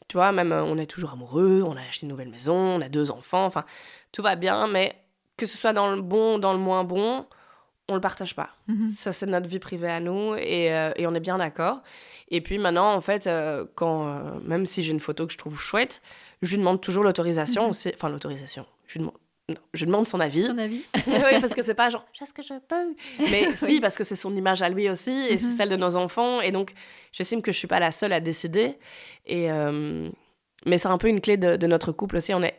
Tu 0.10 0.18
vois, 0.18 0.32
même 0.32 0.52
euh, 0.52 0.64
on 0.64 0.78
est 0.78 0.88
toujours 0.88 1.14
amoureux, 1.14 1.64
on 1.66 1.78
a 1.78 1.82
acheté 1.82 2.06
une 2.06 2.10
nouvelle 2.10 2.30
maison, 2.30 2.56
on 2.56 2.82
a 2.82 2.90
deux 2.90 3.12
enfants, 3.12 3.46
enfin, 3.46 3.64
tout 4.12 4.24
va 4.24 4.36
bien, 4.36 4.68
mais 4.68 4.96
que 5.38 5.46
ce 5.46 5.56
soit 5.56 5.72
dans 5.72 5.92
le 5.92 6.02
bon, 6.02 6.40
dans 6.40 6.52
le 6.52 6.58
moins 6.60 6.84
bon, 6.84 7.28
on 7.88 7.94
le 7.94 8.02
partage 8.02 8.36
pas. 8.36 8.50
Mhm. 8.68 8.90
Ça, 8.90 9.12
c'est 9.12 9.28
notre 9.28 9.48
vie 9.48 9.60
privée 9.60 9.90
à 9.90 10.00
nous 10.00 10.36
et, 10.36 10.74
euh, 10.74 10.92
et 10.96 11.06
on 11.06 11.14
est 11.14 11.20
bien 11.20 11.38
d'accord. 11.38 11.82
Et 12.30 12.42
puis 12.42 12.58
maintenant, 12.58 12.92
en 12.92 13.02
fait, 13.02 13.28
euh, 13.28 13.66
quand, 13.76 14.40
même 14.44 14.66
si 14.66 14.82
j'ai 14.82 14.92
une 14.92 15.00
photo 15.00 15.28
que 15.28 15.34
je 15.34 15.38
trouve 15.38 15.60
chouette, 15.60 16.02
je 16.42 16.50
lui 16.50 16.58
demande 16.58 16.82
toujours 16.82 17.04
l'autorisation. 17.04 17.68
Mhm. 17.68 17.92
Enfin, 17.94 18.10
l'autorisation. 18.10 18.66
Je 18.88 18.94
lui 18.94 19.00
demande 19.02 19.16
je 19.74 19.86
demande 19.86 20.08
son 20.08 20.20
avis. 20.20 20.46
Son 20.46 20.58
avis. 20.58 20.84
oui, 21.08 21.42
parce 21.42 21.54
que 21.54 21.62
c'est 21.62 21.74
pas 21.74 21.90
genre, 21.90 22.06
est-ce 22.22 22.34
que 22.34 22.42
je 22.42 22.54
peux 22.68 22.96
Mais 23.32 23.50
si, 23.56 23.80
parce 23.80 23.98
que 23.98 24.04
c'est 24.04 24.16
son 24.16 24.36
image 24.36 24.62
à 24.62 24.70
lui 24.70 24.90
aussi 24.90 25.12
et 25.30 25.38
c'est 25.38 25.48
mhm. 25.48 25.52
celle 25.54 25.70
de 25.70 25.76
nos 25.76 25.96
enfants. 25.96 26.42
Et 26.42 26.52
donc, 26.52 26.74
j'estime 27.12 27.42
que 27.42 27.52
je 27.52 27.58
suis 27.58 27.68
pas 27.68 27.80
la 27.80 27.92
seule 27.92 28.14
à 28.14 28.20
décider. 28.20 28.78
Et, 29.26 29.52
euh, 29.52 30.10
mais 30.66 30.78
c'est 30.78 30.88
un 30.88 30.98
peu 30.98 31.08
une 31.08 31.22
clé 31.22 31.38
de, 31.38 31.68
notre 31.68 31.92
couple 31.92 32.18
aussi. 32.18 32.34
On 32.34 32.44
est, 32.44 32.56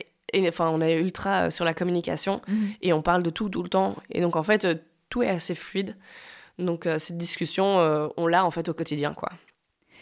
enfin, 0.48 0.68
on 0.68 0.81
est 0.81 0.98
ultra 0.98 1.50
sur 1.50 1.64
la 1.64 1.74
communication 1.74 2.40
mhm. 2.48 2.70
et 2.83 2.92
on 2.92 3.03
parle 3.03 3.22
de 3.22 3.31
tout, 3.31 3.48
tout 3.48 3.62
le 3.62 3.68
temps. 3.68 3.96
Et 4.11 4.20
donc, 4.20 4.37
en 4.37 4.42
fait, 4.42 4.66
tout 5.09 5.22
est 5.22 5.29
assez 5.29 5.55
fluide. 5.55 5.96
Donc 6.59 6.87
cette 6.98 7.16
discussion, 7.16 8.12
on 8.18 8.26
l'a 8.26 8.44
en 8.44 8.50
fait 8.50 8.68
au 8.68 8.74
quotidien, 8.74 9.14
quoi. 9.14 9.31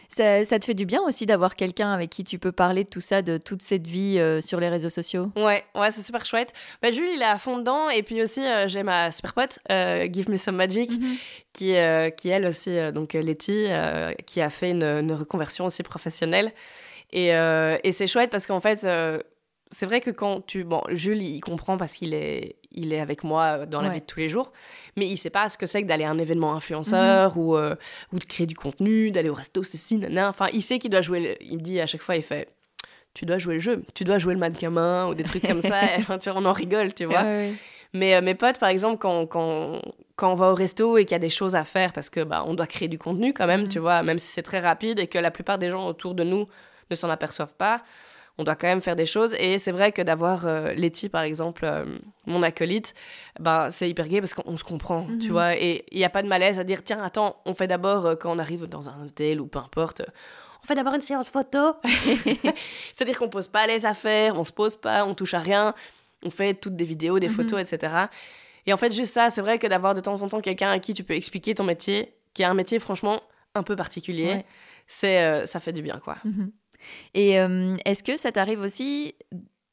Ça, 0.08 0.44
te 0.44 0.64
fait 0.64 0.74
du 0.74 0.86
bien 0.86 1.02
aussi 1.02 1.26
d'avoir 1.26 1.54
quelqu'un 1.54 1.92
avec 1.92 2.10
qui 2.10 2.24
tu 2.24 2.38
peux 2.38 2.50
parler 2.50 2.82
de 2.82 2.88
tout 2.88 3.00
ça, 3.00 3.22
de 3.22 3.36
toute 3.36 3.62
cette 3.62 3.86
vie 3.86 4.18
euh, 4.18 4.40
sur 4.40 4.58
les 4.58 4.68
réseaux 4.68 4.90
sociaux? 4.90 5.30
Ouais, 5.36 5.64
ouais, 5.74 5.90
c'est 5.90 6.02
super 6.02 6.24
chouette. 6.24 6.52
Bah, 6.82 6.90
Jules, 6.90 7.10
il 7.14 7.20
est 7.20 7.26
à 7.26 7.38
fond 7.38 7.58
dedans. 7.58 7.90
Et 7.90 8.02
puis 8.02 8.22
aussi, 8.22 8.40
euh, 8.40 8.66
j'ai 8.68 8.82
ma 8.82 9.10
super 9.10 9.34
pote, 9.34 9.58
euh, 9.70 10.08
Give 10.10 10.30
Me 10.30 10.36
Some 10.36 10.56
Magic, 10.56 10.90
mhm. 10.90 11.16
qui, 11.52 11.74
qui 12.16 12.28
elle 12.30 12.46
aussi, 12.46 12.76
donc 12.92 13.12
Letty, 13.12 13.66
qui 14.26 14.40
a 14.40 14.50
fait 14.50 14.70
une, 14.70 14.84
une, 14.84 15.12
reconversion 15.12 15.66
aussi 15.66 15.82
professionnelle. 15.82 16.52
Et, 17.12 17.28
et 17.28 17.92
c'est 17.92 18.06
chouette 18.06 18.30
parce 18.30 18.46
qu'en 18.46 18.60
fait, 18.60 18.86
c'est 19.70 19.86
vrai 19.86 20.00
que 20.00 20.10
quand 20.10 20.44
tu. 20.46 20.64
Bon, 20.64 20.82
Jules, 20.88 21.22
il 21.22 21.40
comprend 21.40 21.76
parce 21.76 21.92
qu'il 21.92 22.14
est, 22.14 22.56
il 22.72 22.92
est 22.92 23.00
avec 23.00 23.24
moi 23.24 23.66
dans 23.66 23.80
la 23.80 23.90
vie 23.90 24.00
de 24.00 24.06
tous 24.06 24.18
les 24.18 24.28
jours, 24.28 24.52
mais 24.96 25.06
il 25.06 25.16
sait 25.16 25.30
pas 25.30 25.48
ce 25.48 25.58
que 25.58 25.66
c'est 25.66 25.82
que 25.82 25.88
d'aller 25.88 26.04
à 26.04 26.10
un 26.10 26.18
événement 26.18 26.54
influenceur 26.54 27.36
mhm. 27.36 27.42
ou, 27.42 27.56
euh, 27.56 27.74
ou 28.12 28.18
de 28.18 28.24
créer 28.24 28.46
du 28.46 28.54
contenu, 28.54 29.10
d'aller 29.10 29.28
au 29.28 29.34
resto, 29.34 29.62
ceci, 29.62 29.96
nana. 29.96 30.28
Enfin, 30.28 30.46
il 30.52 30.62
sait 30.62 30.78
qu'il 30.78 30.90
doit 30.90 31.00
jouer. 31.00 31.36
Il 31.40 31.58
me 31.58 31.62
dit 31.62 31.80
à 31.80 31.86
chaque 31.86 32.02
fois, 32.02 32.16
il 32.16 32.22
fait 32.22 32.48
Tu 33.14 33.26
dois 33.26 33.38
jouer 33.38 33.54
le 33.54 33.60
jeu, 33.60 33.82
tu 33.94 34.04
dois 34.04 34.18
jouer 34.18 34.34
le 34.34 34.40
mannequin 34.40 34.70
main 34.70 35.08
ou 35.08 35.14
des 35.14 35.24
trucs 35.24 35.46
comme 35.46 35.62
ça. 35.62 35.80
enfin, 35.98 36.18
tu 36.18 36.30
on 36.30 36.44
en 36.44 36.52
rigole, 36.52 36.94
tu 36.94 37.04
vois. 37.04 37.24
Mais 37.94 38.14
euh, 38.14 38.22
mes 38.22 38.34
potes, 38.34 38.58
par 38.58 38.68
exemple, 38.68 38.98
quand, 38.98 39.26
quand, 39.26 39.80
quand 40.16 40.32
on 40.32 40.34
va 40.34 40.50
au 40.50 40.54
resto 40.54 40.98
et 40.98 41.04
qu'il 41.04 41.12
y 41.12 41.16
a 41.16 41.20
des 41.20 41.28
choses 41.28 41.56
à 41.56 41.64
faire 41.64 41.92
parce 41.92 42.10
que 42.10 42.22
bah, 42.22 42.44
on 42.46 42.54
doit 42.54 42.66
créer 42.66 42.88
du 42.88 42.98
contenu 42.98 43.32
quand 43.32 43.46
même, 43.46 43.62
mhm. 43.62 43.68
tu 43.68 43.78
vois, 43.78 44.02
même 44.02 44.18
si 44.18 44.30
c'est 44.32 44.42
très 44.42 44.60
rapide 44.60 44.98
et 44.98 45.06
que 45.06 45.18
la 45.18 45.30
plupart 45.30 45.58
des 45.58 45.70
gens 45.70 45.86
autour 45.86 46.14
de 46.14 46.22
nous 46.22 46.46
ne 46.90 46.96
s'en 46.96 47.08
aperçoivent 47.08 47.54
pas 47.54 47.82
on 48.38 48.44
doit 48.44 48.54
quand 48.54 48.68
même 48.68 48.80
faire 48.80 48.96
des 48.96 49.04
choses. 49.04 49.34
Et 49.38 49.58
c'est 49.58 49.72
vrai 49.72 49.92
que 49.92 50.00
d'avoir 50.00 50.46
euh, 50.46 50.72
Letty, 50.72 51.08
par 51.08 51.22
exemple, 51.22 51.64
euh, 51.64 51.84
mon 52.26 52.42
acolyte, 52.42 52.94
ben, 53.40 53.70
c'est 53.70 53.90
hyper 53.90 54.08
gay 54.08 54.20
parce 54.20 54.32
qu'on 54.32 54.56
se 54.56 54.64
comprend, 54.64 55.06
tu 55.20 55.26
mhm. 55.26 55.32
vois. 55.32 55.56
Et 55.56 55.84
il 55.90 55.98
n'y 55.98 56.04
a 56.04 56.08
pas 56.08 56.22
de 56.22 56.28
malaise 56.28 56.58
à 56.58 56.64
dire, 56.64 56.84
tiens, 56.84 57.02
attends, 57.02 57.42
on 57.44 57.54
fait 57.54 57.66
d'abord, 57.66 58.06
euh, 58.06 58.14
quand 58.14 58.32
on 58.32 58.38
arrive 58.38 58.66
dans 58.66 58.88
un 58.88 59.04
hôtel 59.04 59.40
ou 59.40 59.46
peu 59.48 59.58
importe, 59.58 60.02
on 60.62 60.66
fait 60.66 60.76
d'abord 60.76 60.94
une 60.94 61.00
séance 61.00 61.30
photo. 61.30 61.74
C'est-à-dire 62.94 63.18
qu'on 63.18 63.28
pose 63.28 63.48
pas 63.48 63.66
les 63.66 63.84
affaires, 63.86 64.38
on 64.38 64.44
se 64.44 64.52
pose 64.52 64.76
pas, 64.76 65.04
on 65.04 65.14
touche 65.14 65.34
à 65.34 65.40
rien. 65.40 65.74
On 66.24 66.30
fait 66.30 66.54
toutes 66.54 66.76
des 66.76 66.84
vidéos, 66.84 67.18
des 67.18 67.28
mhm. 67.28 67.34
photos, 67.34 67.60
etc. 67.60 67.94
Et 68.66 68.72
en 68.72 68.76
fait, 68.76 68.92
juste 68.92 69.12
ça, 69.12 69.30
c'est 69.30 69.40
vrai 69.40 69.58
que 69.58 69.66
d'avoir 69.66 69.94
de 69.94 70.00
temps 70.00 70.22
en 70.22 70.28
temps 70.28 70.40
quelqu'un 70.40 70.70
à 70.70 70.78
qui 70.78 70.94
tu 70.94 71.02
peux 71.02 71.14
expliquer 71.14 71.54
ton 71.54 71.64
métier, 71.64 72.14
qui 72.34 72.44
a 72.44 72.50
un 72.50 72.54
métier 72.54 72.78
franchement 72.78 73.20
un 73.54 73.62
peu 73.62 73.74
particulier, 73.76 74.44
c'est 74.86 75.46
ça 75.46 75.58
fait 75.58 75.72
du 75.72 75.80
bien, 75.80 76.00
quoi. 76.04 76.16
Mhm. 76.24 76.52
Et 77.14 77.40
euh, 77.40 77.76
est-ce 77.84 78.02
que 78.02 78.16
ça 78.16 78.32
t'arrive 78.32 78.60
aussi 78.60 79.14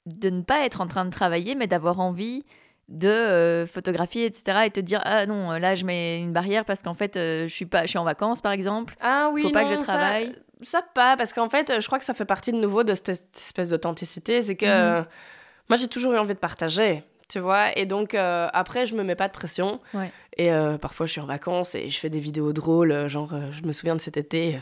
de 0.06 0.30
ne 0.30 0.42
pas 0.42 0.66
être 0.66 0.82
en 0.82 0.88
train 0.88 1.06
de 1.06 1.10
travailler, 1.10 1.56
mais 1.56 1.68
d'avoir 1.68 2.00
envie 2.00 2.44
de 2.88 3.08
euh, 3.08 3.66
photographier, 3.66 4.26
etc. 4.26 4.60
et 4.66 4.70
te 4.70 4.80
dire 4.80 5.02
ah 5.06 5.26
non 5.26 5.52
là 5.54 5.74
je 5.74 5.86
mets 5.86 6.20
une 6.20 6.34
barrière 6.34 6.66
parce 6.66 6.84
qu'en 6.84 6.94
fait 6.94 7.18
euh, 7.18 7.48
je 7.48 7.54
suis 7.54 7.66
pas 7.66 7.84
je 7.84 7.88
suis 7.88 7.98
en 7.98 8.04
vacances 8.04 8.44
par 8.44 8.52
exemple 8.52 8.96
ah 9.02 9.32
oui 9.34 9.42
faut 9.42 9.50
pas 9.50 9.64
que 9.64 9.74
je 9.74 9.80
travaille 9.80 10.36
ça, 10.62 10.84
pas 10.94 11.18
parce 11.18 11.34
qu'en 11.34 11.50
fait 11.50 11.82
je 11.82 11.86
crois 11.88 11.98
que 11.98 12.06
ça 12.06 12.14
fait 12.14 12.26
partie 12.26 12.52
de 12.52 12.58
nouveau 12.58 12.84
de 12.84 12.94
cette 12.94 13.36
espèce 13.36 13.72
d'authenticité 13.72 14.44
c'est 14.44 14.56
que 14.56 15.00
mhm. 15.00 15.06
moi 15.68 15.78
j'ai 15.78 15.88
toujours 15.88 16.14
eu 16.14 16.20
envie 16.20 16.36
de 16.36 16.40
partager 16.40 17.04
tu 17.28 17.40
vois. 17.40 17.78
Et 17.78 17.86
donc, 17.86 18.14
euh, 18.14 18.48
après, 18.54 18.86
je 18.86 18.96
me 18.96 19.04
mets 19.04 19.16
pas 19.16 19.28
de 19.28 19.34
pression. 19.34 19.80
Et 20.38 20.52
euh, 20.52 20.78
parfois, 20.78 21.06
je 21.06 21.14
suis 21.14 21.22
en 21.22 21.26
vacances 21.26 21.76
et 21.76 21.90
je 21.90 21.98
fais 21.98 22.10
des 22.10 22.20
vidéos 22.20 22.54
drôles. 22.54 22.92
Euh, 22.92 23.08
genre, 23.08 23.34
je 23.52 23.64
me 23.64 23.72
souviens 23.72 23.96
de 23.96 24.02
cet 24.02 24.18
été, 24.18 24.58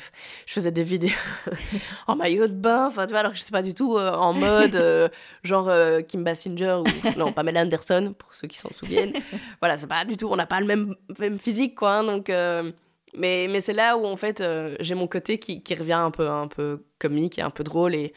je 0.46 0.54
faisais 0.54 0.72
des 0.72 0.84
vidéos 0.84 1.12
en 2.08 2.16
maillot 2.16 2.48
de 2.48 2.54
bain, 2.54 2.88
enfin, 2.88 3.06
tu 3.06 3.12
vois, 3.12 3.20
alors 3.20 3.32
que 3.32 3.38
je 3.38 3.44
suis 3.44 3.52
pas 3.52 3.62
du 3.62 3.74
tout 3.74 3.98
en 3.98 4.34
mode 4.34 5.12
genre 5.44 5.70
Kim 6.08 6.24
Basinger 6.24 6.80
ou 6.80 7.20
non, 7.20 7.34
Pamela 7.34 7.62
Anderson, 7.62 8.14
pour 8.18 8.34
ceux 8.36 8.48
qui 8.48 8.58
s'en 8.58 8.70
souviennent. 8.74 9.14
voilà, 9.62 9.78
c'est 9.78 9.88
pas 9.88 10.06
du 10.06 10.16
tout, 10.16 10.28
on 10.30 10.36
n'a 10.36 10.46
pas 10.46 10.60
le 10.60 10.68
même, 10.68 10.94
même 11.20 11.40
physique, 11.40 11.76
quoi. 11.76 11.96
Hein, 11.96 12.04
donc, 12.04 12.30
mais, 12.30 13.48
mais 13.50 13.62
c'est 13.62 13.74
là 13.74 13.98
où, 13.98 14.06
en 14.06 14.16
fait, 14.16 14.44
j'ai 14.80 14.96
mon 14.96 15.08
côté 15.08 15.38
qui, 15.38 15.62
qui, 15.64 15.76
revient 15.76 15.94
un 15.94 16.12
peu, 16.12 16.30
un 16.30 16.48
peu 16.48 16.86
comique 17.00 17.40
et 17.40 17.42
un 17.42 17.50
peu 17.50 17.64
drôle. 17.64 17.94
Et 17.94 18.14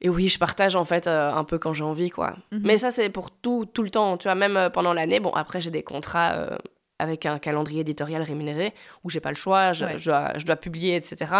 et 0.00 0.08
oui, 0.08 0.28
je 0.28 0.38
partage 0.38 0.76
en 0.76 0.84
fait 0.84 1.06
euh, 1.06 1.32
un 1.32 1.44
peu 1.44 1.58
quand 1.58 1.72
j'ai 1.72 1.84
envie, 1.84 2.10
quoi. 2.10 2.36
Mhm. 2.52 2.62
Mais 2.64 2.76
ça, 2.76 2.90
c'est 2.90 3.10
pour 3.10 3.30
tout, 3.30 3.66
tout 3.66 3.82
le 3.82 3.90
temps, 3.90 4.16
tu 4.16 4.24
vois, 4.24 4.34
même 4.34 4.56
euh, 4.56 4.70
pendant 4.70 4.92
l'année. 4.92 5.18
Bon, 5.18 5.30
après, 5.30 5.60
j'ai 5.60 5.70
des 5.70 5.82
contrats 5.82 6.34
euh, 6.34 6.56
avec 7.00 7.26
un 7.26 7.38
calendrier 7.38 7.80
éditorial 7.80 8.22
rémunéré 8.22 8.74
où 9.02 9.10
j'ai 9.10 9.20
pas 9.20 9.30
le 9.30 9.36
choix, 9.36 9.72
je, 9.72 9.86
je, 9.98 10.44
dois, 10.44 10.56
publier, 10.56 10.94
etc. 10.94 11.32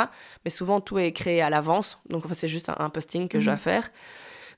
Mais 0.44 0.50
souvent, 0.50 0.80
tout 0.80 0.98
est 0.98 1.12
créé 1.12 1.40
à 1.40 1.50
l'avance. 1.50 2.00
Donc, 2.08 2.24
en 2.24 2.28
fait, 2.28 2.34
c'est 2.34 2.48
juste 2.48 2.70
un, 2.76 2.90
posting 2.90 3.28
que 3.28 3.38
je 3.38 3.46
dois 3.46 3.54
mhm. 3.54 3.60
faire. 3.60 3.90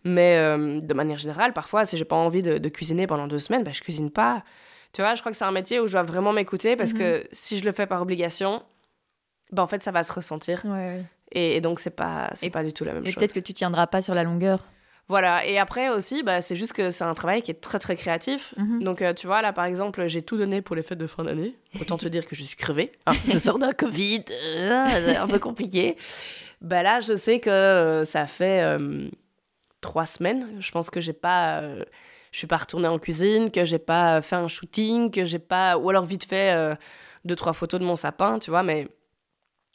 Mais 0.03 0.37
de 0.37 0.95
manière 0.95 1.19
générale, 1.19 1.53
parfois, 1.53 1.85
si 1.85 1.99
j'ai 1.99 2.07
pas 2.07 2.17
envie 2.17 2.43
de, 2.43 2.69
cuisiner 2.71 3.07
pendant 3.07 3.27
deux 3.27 3.39
semaines, 3.39 3.65
bah, 3.65 3.71
je 3.73 3.83
cuisine 3.83 4.11
pas. 4.11 4.45
Tu 4.93 5.03
vois, 5.03 5.15
je 5.15 5.21
crois 5.21 5.31
que 5.31 5.39
c'est 5.39 5.45
un 5.45 5.53
métier 5.53 5.79
où 5.79 5.87
je 5.87 5.93
dois 5.93 6.03
vraiment 6.03 6.33
m'écouter 6.33 6.75
parce 6.75 6.93
mhm. 6.93 6.99
que 6.99 7.29
si 7.33 7.59
je 7.59 7.65
le 7.65 7.73
fais 7.73 7.87
par 7.87 8.01
obligation, 8.01 8.63
bah, 9.53 9.63
en 9.63 9.67
fait, 9.67 9.83
ça 9.83 9.91
va 9.91 10.03
se 10.03 10.13
ressentir. 10.13 10.63
Ouais, 10.65 11.03
et, 11.33 11.61
donc, 11.61 11.81
c'est 11.81 11.91
pas, 11.91 12.31
c'est 12.35 12.51
pas 12.51 12.65
du 12.65 12.73
tout 12.73 12.85
la 12.85 12.93
même 12.93 13.05
chose. 13.05 13.13
Et 13.13 13.17
peut-être 13.17 13.33
que 13.33 13.41
tu 13.41 13.53
tiendras 13.53 13.87
pas 13.87 14.03
sur 14.03 14.15
la 14.15 14.25
longueur. 14.25 14.67
Voilà, 15.11 15.45
et 15.45 15.59
après 15.59 15.89
aussi, 15.89 16.23
bah, 16.23 16.41
c'est 16.41 16.55
juste 16.55 16.73
que 16.73 16.91
c'est 16.91 17.03
un 17.03 17.15
travail 17.15 17.43
qui 17.43 17.51
est 17.51 17.61
très 17.61 17.81
très 17.81 17.97
créatif. 17.97 18.55
Mhm. 18.57 18.85
Donc, 18.85 19.03
euh, 19.03 19.13
tu 19.13 19.27
vois, 19.27 19.43
là 19.43 19.53
par 19.53 19.65
exemple, 19.65 20.07
j'ai 20.07 20.23
tout 20.23 20.37
donné 20.37 20.63
pour 20.63 20.77
les 20.77 20.85
fêtes 20.85 20.99
de 20.99 21.09
fin 21.09 21.25
d'année. 21.25 21.57
Autant 21.81 21.99
te 21.99 22.07
dire 22.07 22.29
que 22.29 22.37
je 22.37 22.45
suis 22.45 22.57
crevée. 22.57 22.93
Hein. 23.07 23.13
je 23.29 23.37
sors 23.37 23.59
d'un 23.59 23.73
Covid, 23.73 24.25
euh, 24.31 25.15
un 25.21 25.27
peu 25.27 25.41
compliqué. 25.41 25.97
Bah 26.61 26.85
là, 26.85 27.01
je 27.01 27.17
sais 27.17 27.41
que 27.41 27.51
euh, 27.51 28.05
ça 28.05 28.29
fait 28.29 28.63
trois 29.81 30.07
semaines. 30.07 30.47
Je 30.61 30.71
pense 30.71 30.91
que 30.91 31.01
j'ai 31.01 31.13
pas. 31.13 31.61
je 32.31 32.39
suis 32.39 32.47
pas 32.47 32.59
retournée 32.59 32.87
en 32.87 33.01
cuisine, 33.01 33.51
que 33.51 33.65
j'ai 33.65 33.81
pas 33.81 34.23
fait 34.23 34.37
un 34.37 34.47
shooting, 34.47 35.11
que 35.11 35.25
j'ai 35.25 35.41
pas. 35.41 35.77
Ou 35.77 35.91
alors 35.91 36.05
vite 36.05 36.25
fait 36.25 36.55
deux, 37.25 37.35
trois 37.35 37.53
photos 37.53 37.81
de 37.81 37.85
mon 37.85 37.97
sapin, 37.97 38.39
tu 38.39 38.51
vois, 38.51 38.63
mais 38.63 38.87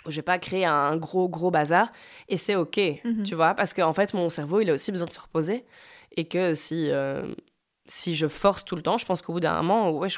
j'ai 0.08 0.22
pas 0.22 0.38
créé 0.40 0.66
un 0.66 0.96
gros 0.98 1.30
gros 1.30 1.52
bazar. 1.52 1.92
Et 2.28 2.38
c'est 2.38 2.56
ok 2.56 2.80
mhm. 3.04 3.24
tu 3.24 3.36
vois 3.36 3.54
parce 3.54 3.74
qu'en 3.74 3.94
fait 3.94 4.14
mon 4.14 4.30
cerveau 4.30 4.62
il 4.62 4.70
a 4.70 4.74
aussi 4.74 4.92
besoin 4.92 5.08
de 5.08 5.12
se 5.12 5.20
reposer. 5.20 5.66
Et 6.18 6.26
que 6.26 6.54
si 6.54 6.90
euh, 6.90 7.34
si 7.88 8.16
je 8.16 8.28
force 8.28 8.66
tout 8.66 8.76
le 8.76 8.82
temps 8.82 8.98
je 8.98 9.06
pense 9.06 9.22
qu'au 9.22 9.34
bout 9.34 9.40
d'un 9.40 9.62
moment 9.62 9.92
ouais 9.92 10.10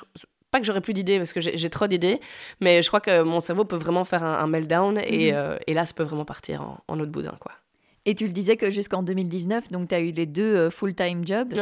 pas 0.49 0.59
que 0.59 0.65
j'aurais 0.65 0.81
plus 0.81 0.93
d'idées 0.93 1.17
parce 1.17 1.33
que 1.33 1.41
j'ai 1.41 1.69
trop 1.69 1.87
d'idées 1.87 2.21
mais 2.61 2.81
je 2.81 2.87
crois 2.87 3.01
que 3.01 3.23
mon 3.23 3.41
cerveau 3.41 3.65
peut 3.65 3.75
vraiment 3.75 4.05
faire 4.05 4.23
un, 4.23 4.47
meltdown 4.47 4.97
et, 5.05 5.31
mhm. 5.31 5.37
euh, 5.37 5.57
et, 5.67 5.73
là 5.73 5.85
ça 5.85 5.93
peut 5.93 6.03
vraiment 6.03 6.25
partir 6.25 6.61
en, 6.61 6.77
en 6.87 6.99
autre 6.99 7.11
boudin 7.11 7.35
quoi. 7.39 7.51
Et 8.05 8.15
tu 8.15 8.25
le 8.25 8.31
disais 8.31 8.55
que 8.55 8.71
jusqu'en 8.71 9.03
2019 9.03 9.71
donc 9.71 9.89
tu 9.89 9.95
as 9.95 9.99
eu 9.99 10.11
les 10.11 10.25
deux 10.25 10.55
euh, 10.55 10.69
full-time 10.69 11.27
jobs 11.27 11.53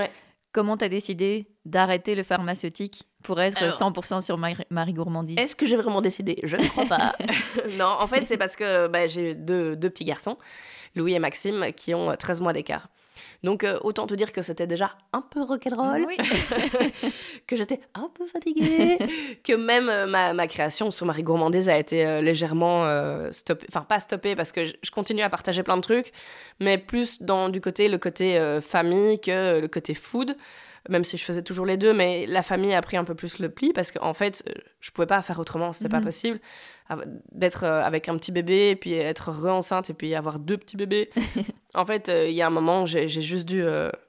comment 0.55 0.77
tu 0.77 0.85
as 0.85 0.89
décidé 0.89 1.49
d'arrêter 1.65 2.15
le 2.15 2.23
pharmaceutique 2.23 3.03
pour 3.23 3.41
être 3.41 3.61
100% 3.61 4.21
sur 4.21 4.37
Marie, 4.37 4.93
Gourmandise? 4.93 5.37
Est-ce 5.37 5.53
que 5.53 5.65
j'ai 5.65 5.75
vraiment 5.75 5.99
décidé? 5.99 6.39
Je 6.43 6.55
ne 6.55 6.65
crois 6.65 6.85
pas. 6.85 7.13
non, 7.77 7.97
en 7.99 8.07
fait, 8.07 8.23
c'est 8.25 8.37
parce 8.37 8.55
que 8.55 8.87
bah, 8.87 9.05
j'ai 9.05 9.35
deux, 9.35 9.75
deux, 9.75 9.89
petits 9.89 10.05
garçons, 10.05 10.37
Louis 10.95 11.13
et 11.13 11.19
Maxime, 11.19 11.73
qui 11.75 11.93
ont 11.93 12.15
13 12.15 12.39
mois 12.39 12.53
d'écart. 12.53 12.87
Donc, 13.45 13.63
euh, 13.63 13.77
autant 13.83 14.07
te 14.07 14.15
dire 14.15 14.33
que 14.33 14.41
c'était 14.41 14.65
déjà 14.65 14.95
un 15.13 15.21
peu 15.21 15.43
rock'n'roll, 15.43 16.03
oui. 16.07 16.17
que 17.47 17.55
j'étais 17.55 17.79
un 17.93 18.09
peu 18.11 18.25
fatiguée, 18.25 18.97
que 19.43 19.53
même 19.53 19.87
euh, 19.87 20.07
ma, 20.07 20.33
ma, 20.33 20.47
création 20.47 20.89
sur 20.89 21.05
Marie 21.05 21.21
Gourmandise 21.21 21.69
a 21.69 21.77
été 21.77 22.07
euh, 22.07 22.21
légèrement 22.21 22.65
stoppée, 23.31 23.67
enfin 23.69 23.85
pas 23.87 23.99
stoppée 23.99 24.35
parce 24.35 24.51
que 24.51 24.65
je, 24.65 24.73
continue 24.91 25.21
à 25.21 25.29
partager 25.29 25.61
plein 25.61 25.77
de 25.77 25.81
trucs, 25.81 26.11
mais 26.59 26.79
plus 26.79 27.21
dans 27.21 27.49
du 27.49 27.61
côté, 27.61 27.87
le 27.87 27.99
côté 27.99 28.59
famille 28.61 29.21
que 29.21 29.59
le 29.59 29.67
côté 29.67 29.93
food 29.93 30.35
même 30.89 31.03
si 31.03 31.17
je 31.17 31.23
faisais 31.23 31.41
toujours 31.41 31.65
les 31.65 31.77
deux, 31.77 31.93
mais 31.93 32.25
la 32.27 32.43
famille 32.43 32.73
a 32.73 32.81
pris 32.81 32.97
un 32.97 33.03
peu 33.03 33.15
plus 33.15 33.39
le 33.39 33.49
pli 33.49 33.73
parce 33.73 33.91
qu'en 33.91 34.13
fait, 34.13 34.43
euh, 34.47 34.53
je 34.79 34.91
pouvais 34.91 35.07
pas 35.07 35.21
faire 35.21 35.39
autrement, 35.39 35.73
c'était 35.73 35.89
pas 35.89 35.99
mhm. 35.99 36.05
possible 36.05 36.39
d'être 37.31 37.63
euh, 37.63 37.81
avec 37.81 38.09
un 38.09 38.17
petit 38.17 38.31
bébé 38.31 38.69
et 38.69 38.75
puis 38.75 38.93
être 38.93 39.31
re-enceinte 39.31 39.89
et 39.89 39.93
puis 39.93 40.13
avoir 40.15 40.39
deux 40.39 40.57
petits 40.57 40.77
bébés. 40.77 41.09
en 41.73 41.85
fait, 41.85 42.09
euh, 42.09 42.27
il 42.27 42.35
y 42.35 42.41
a 42.41 42.47
un 42.47 42.51
moment 42.51 42.85
j'ai 42.85 43.07
juste 43.07 43.47
dû 43.47 43.63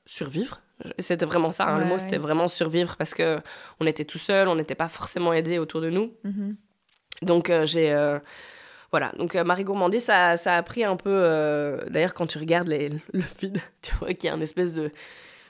survivre. 0.05 0.61
C'était 0.99 1.25
vraiment 1.25 1.51
ça, 1.51 1.67
hein, 1.67 1.79
le 1.79 1.87
mot 1.87 1.99
c'était 1.99 2.19
vraiment 2.19 2.49
survivre 2.49 2.97
parce 2.97 3.15
que 3.15 3.41
on 3.81 3.87
était 3.87 4.05
tout 4.05 4.19
seul, 4.19 4.47
on 4.47 4.57
n'était 4.57 4.75
pas 4.75 4.89
forcément 4.89 5.33
aidé 5.33 5.59
autour 5.59 5.81
de 5.81 5.89
nous. 5.89 6.13
Mhm. 6.25 6.57
Donc 7.23 7.51
j'ai 7.65 8.19
voilà, 8.93 9.13
donc 9.19 9.35
Marie 9.35 9.65
Gourmandie, 9.65 10.01
ça, 10.01 10.37
ça, 10.37 10.57
a 10.57 10.63
pris 10.63 10.85
un 10.85 10.97
peu. 10.97 11.81
D'ailleurs, 11.89 12.15
quand 12.15 12.27
tu 12.27 12.39
regardes 12.39 12.69
les, 12.69 12.91
le 13.13 13.23
feed, 13.23 13.59
tu 13.83 13.95
vois 13.97 14.13
qu'il 14.13 14.29
y 14.29 14.33
a 14.33 14.37
une 14.37 14.43
espèce 14.43 14.75
de, 14.75 14.91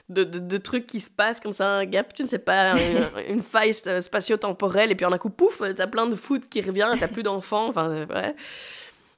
de, 0.09 0.23
de, 0.23 0.57
trucs 0.57 0.87
qui 0.87 0.99
se 1.01 1.09
passent 1.09 1.39
comme 1.39 1.53
ça, 1.53 1.69
un 1.77 1.85
gap, 1.85 2.13
tu 2.13 2.23
ne 2.23 2.27
sais 2.27 2.39
pas, 2.39 2.75
une, 3.29 3.41
faille 3.41 3.73
spatio-temporelle, 3.73 4.91
et 4.91 4.95
puis 4.95 5.05
en 5.05 5.11
un 5.11 5.17
coup, 5.17 5.29
pouf, 5.29 5.61
t'as 5.75 5.87
plein 5.87 6.07
de 6.07 6.15
foot 6.15 6.47
qui 6.49 6.61
revient, 6.61 6.89
t'as 6.99 7.07
plus 7.07 7.23
d'enfants, 7.23 7.67
enfin, 7.67 8.05
ouais. 8.07 8.35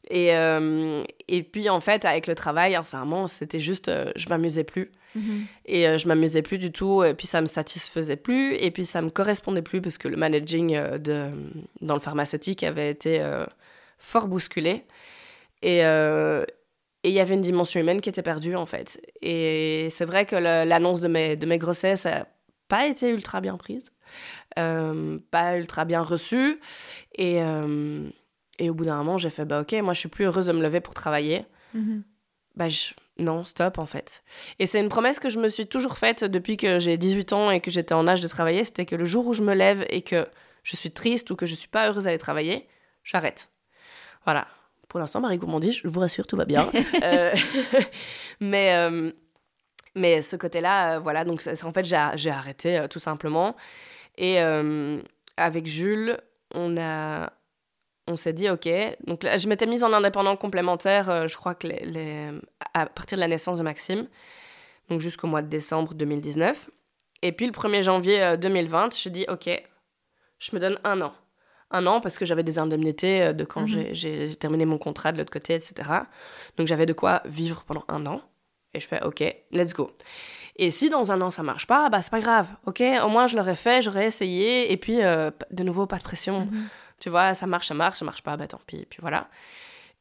Et, 0.10 0.36
euh, 0.36 1.04
et 1.28 1.44
puis, 1.44 1.70
en 1.70 1.80
fait, 1.80 2.06
avec 2.06 2.26
le 2.26 2.34
travail, 2.34 2.74
sincèrement, 2.74 3.28
c'était 3.28 3.60
juste, 3.60 3.90
euh, 3.90 4.12
je 4.16 4.28
m'amusais 4.30 4.64
plus. 4.64 4.92
Mm-hmm. 5.16 5.42
Et 5.68 5.88
euh, 5.88 5.98
je 6.00 6.08
m'amusais 6.08 6.42
plus 6.42 6.58
du 6.58 6.72
tout, 6.72 7.04
et 7.04 7.14
puis 7.14 7.28
ça 7.28 7.42
me 7.42 7.46
satisfaisait 7.46 8.16
plus, 8.16 8.56
et 8.56 8.72
puis 8.72 8.86
ça 8.86 9.02
me 9.04 9.12
correspondait 9.12 9.62
plus, 9.62 9.82
parce 9.82 10.00
que 10.00 10.08
le 10.08 10.18
managing 10.18 10.80
de, 10.98 11.30
dans 11.82 11.94
le 11.94 12.00
pharmaceutique 12.00 12.64
avait 12.64 12.90
été 12.90 13.24
fort 14.00 14.28
bousculé. 14.28 14.86
Et, 15.62 15.84
et 17.04 17.10
il 17.10 17.14
y 17.14 17.20
avait 17.20 17.34
une 17.34 17.42
dimension 17.42 17.80
humaine 17.80 18.02
qui 18.02 18.10
était 18.10 18.22
perdue, 18.22 18.56
en 18.56 18.66
fait. 18.66 19.02
Et 19.22 19.88
c'est 19.92 20.06
vrai 20.06 20.26
que 20.26 20.36
l'annonce 20.36 21.02
de 21.02 21.08
mes, 21.08 21.36
de 21.36 21.46
mes 21.46 21.58
grossesses 21.58 22.06
n'a 22.06 22.28
pas 22.68 22.88
été 22.88 23.10
ultra 23.10 23.42
bien 23.42 23.58
prise. 23.58 23.92
pas 24.56 25.58
ultra 25.58 25.86
bien 25.86 26.02
reçu. 26.02 26.60
Et, 27.16 27.40
et 28.60 28.70
au 28.70 28.74
bout 28.74 28.86
d'un 28.86 28.98
moment, 28.98 29.18
j'ai 29.18 29.30
fait, 29.30 29.46
bah 29.46 29.62
ok, 29.62 29.74
moi 29.82 29.94
je 29.94 30.00
suis 30.00 30.10
plus 30.10 30.26
heureuse 30.26 30.48
de 30.48 30.54
me 30.54 30.62
lever 30.62 30.82
pour 30.82 30.94
travailler. 30.94 31.46
Mhm. 31.74 32.04
Bah 32.56 32.68
non, 33.18 33.44
stop 33.44 33.78
en 33.78 33.86
fait. 33.86 34.24
Et 34.60 34.66
c'est 34.66 34.80
une 34.80 34.90
promesse 34.90 35.20
que 35.20 35.30
je 35.30 35.40
me 35.40 35.48
suis 35.48 35.68
toujours 35.68 35.98
faite 35.98 36.24
depuis 36.24 36.58
que 36.58 36.80
j'ai 36.80 36.98
18 36.98 37.34
ans 37.34 37.52
et 37.52 37.62
que 37.62 37.72
j'étais 37.72 37.94
en 37.94 38.08
âge 38.08 38.22
de 38.22 38.28
travailler, 38.28 38.64
c'était 38.64 38.86
que 38.86 38.96
le 38.96 39.06
jour 39.06 39.28
où 39.28 39.34
je 39.34 39.44
me 39.44 39.54
lève 39.54 39.86
et 39.90 40.02
que 40.02 40.28
je 40.64 40.76
suis 40.76 40.92
triste 40.92 41.32
ou 41.32 41.36
que 41.36 41.46
je 41.46 41.56
suis 41.56 41.68
pas 41.68 41.88
heureuse 41.88 42.06
d'aller 42.06 42.18
travailler, 42.18 42.68
j'arrête. 43.04 43.50
Voilà. 44.26 44.48
Pour 44.90 45.00
l'instant, 45.00 45.22
Marie 45.22 45.38
Gourmandie, 45.38 45.72
je 45.72 45.88
vous 45.88 46.00
rassure, 46.00 46.28
tout 46.28 46.36
va 46.36 46.46
bien. 46.46 46.70
Euh, 47.04 47.34
mais, 48.42 48.74
euh, 48.76 49.12
mais 49.96 50.22
ce 50.22 50.36
côté-là, 50.36 50.96
euh, 50.96 51.00
voilà, 51.00 51.24
donc 51.24 51.42
en 51.64 51.72
fait, 51.72 51.86
j'ai 51.86 52.30
arrêté 52.30 52.86
tout 52.90 53.00
simplement. 53.00 53.56
Et 54.18 54.40
avec 55.38 55.66
Jules, 55.66 56.18
on 56.54 56.76
a, 56.78 57.32
on 58.08 58.18
s'est 58.18 58.34
dit, 58.34 58.50
OK. 58.50 58.68
Donc, 59.08 59.26
je 59.26 59.48
m'étais 59.48 59.66
mise 59.66 59.84
en 59.84 59.94
indépendant 59.94 60.36
complémentaire, 60.36 61.28
je 61.28 61.36
crois 61.38 61.56
que 61.56 61.68
les, 61.68 62.32
à 62.74 62.86
partir 62.88 63.18
de 63.18 63.22
la 63.22 63.28
naissance 63.28 63.60
de 63.60 63.64
Maxime, 63.64 64.08
donc 64.90 65.00
jusqu'au 65.00 65.28
mois 65.28 65.42
de 65.42 65.48
décembre 65.48 65.94
2019. 65.94 66.70
Et 67.22 67.32
puis, 67.32 67.46
le 67.46 67.52
1er 67.52 67.84
janvier 67.84 68.38
2020, 68.38 68.86
euh, 68.86 68.90
j'ai 68.98 69.10
dit, 69.10 69.26
OK, 69.30 69.50
je 70.40 70.56
me 70.56 70.60
donne 70.60 70.80
un 70.84 71.02
an. 71.02 71.14
Un 71.72 71.86
an 71.86 72.02
parce 72.02 72.18
que 72.18 72.26
j'avais 72.26 72.44
des 72.44 72.60
indemnités 72.60 73.22
euh, 73.22 73.34
de 73.34 73.44
quand 73.46 73.62
mhm. 73.62 73.90
j'ai 73.92 74.36
terminé 74.36 74.66
mon 74.66 74.78
contrat 74.78 75.12
de 75.12 75.18
l'autre 75.18 75.32
côté, 75.32 75.54
etc. 75.54 75.90
Donc, 76.58 76.68
j'avais 76.68 76.86
de 76.86 76.94
quoi 76.94 77.22
vivre 77.26 77.64
pendant 77.64 77.84
un 77.88 78.06
an. 78.06 78.22
Et 78.74 78.80
je 78.80 78.88
fais, 78.88 79.04
OK, 79.04 79.24
let's 79.52 79.74
go. 79.74 79.92
Et 80.56 80.72
si 80.72 80.90
dans 80.90 81.12
un 81.12 81.22
an 81.22 81.32
ça 81.32 81.42
marche 81.42 81.66
pas, 81.66 81.90
bah 81.90 82.02
c'est 82.02 82.12
pas 82.12 82.20
grave, 82.20 82.46
ok 82.66 82.84
Au 83.04 83.08
moins 83.08 83.28
je 83.28 83.38
l'aurais 83.38 83.56
fait, 83.56 83.82
j'aurais 83.82 84.06
essayé, 84.06 84.72
et 84.72 84.78
puis 84.78 84.98
de 84.98 85.64
nouveau 85.64 85.88
pas 85.88 85.98
de 85.98 86.04
pression. 86.04 86.42
Mhm. 86.42 86.68
Tu 87.00 87.10
vois, 87.10 87.34
ça 87.34 87.48
marche, 87.48 87.68
ça 87.68 87.74
marche, 87.74 87.98
ça 87.98 88.06
marche 88.06 88.22
pas, 88.22 88.36
bah 88.36 88.48
tant 88.48 88.60
pis, 88.66 88.86
puis 88.90 89.00
voilà. 89.02 89.30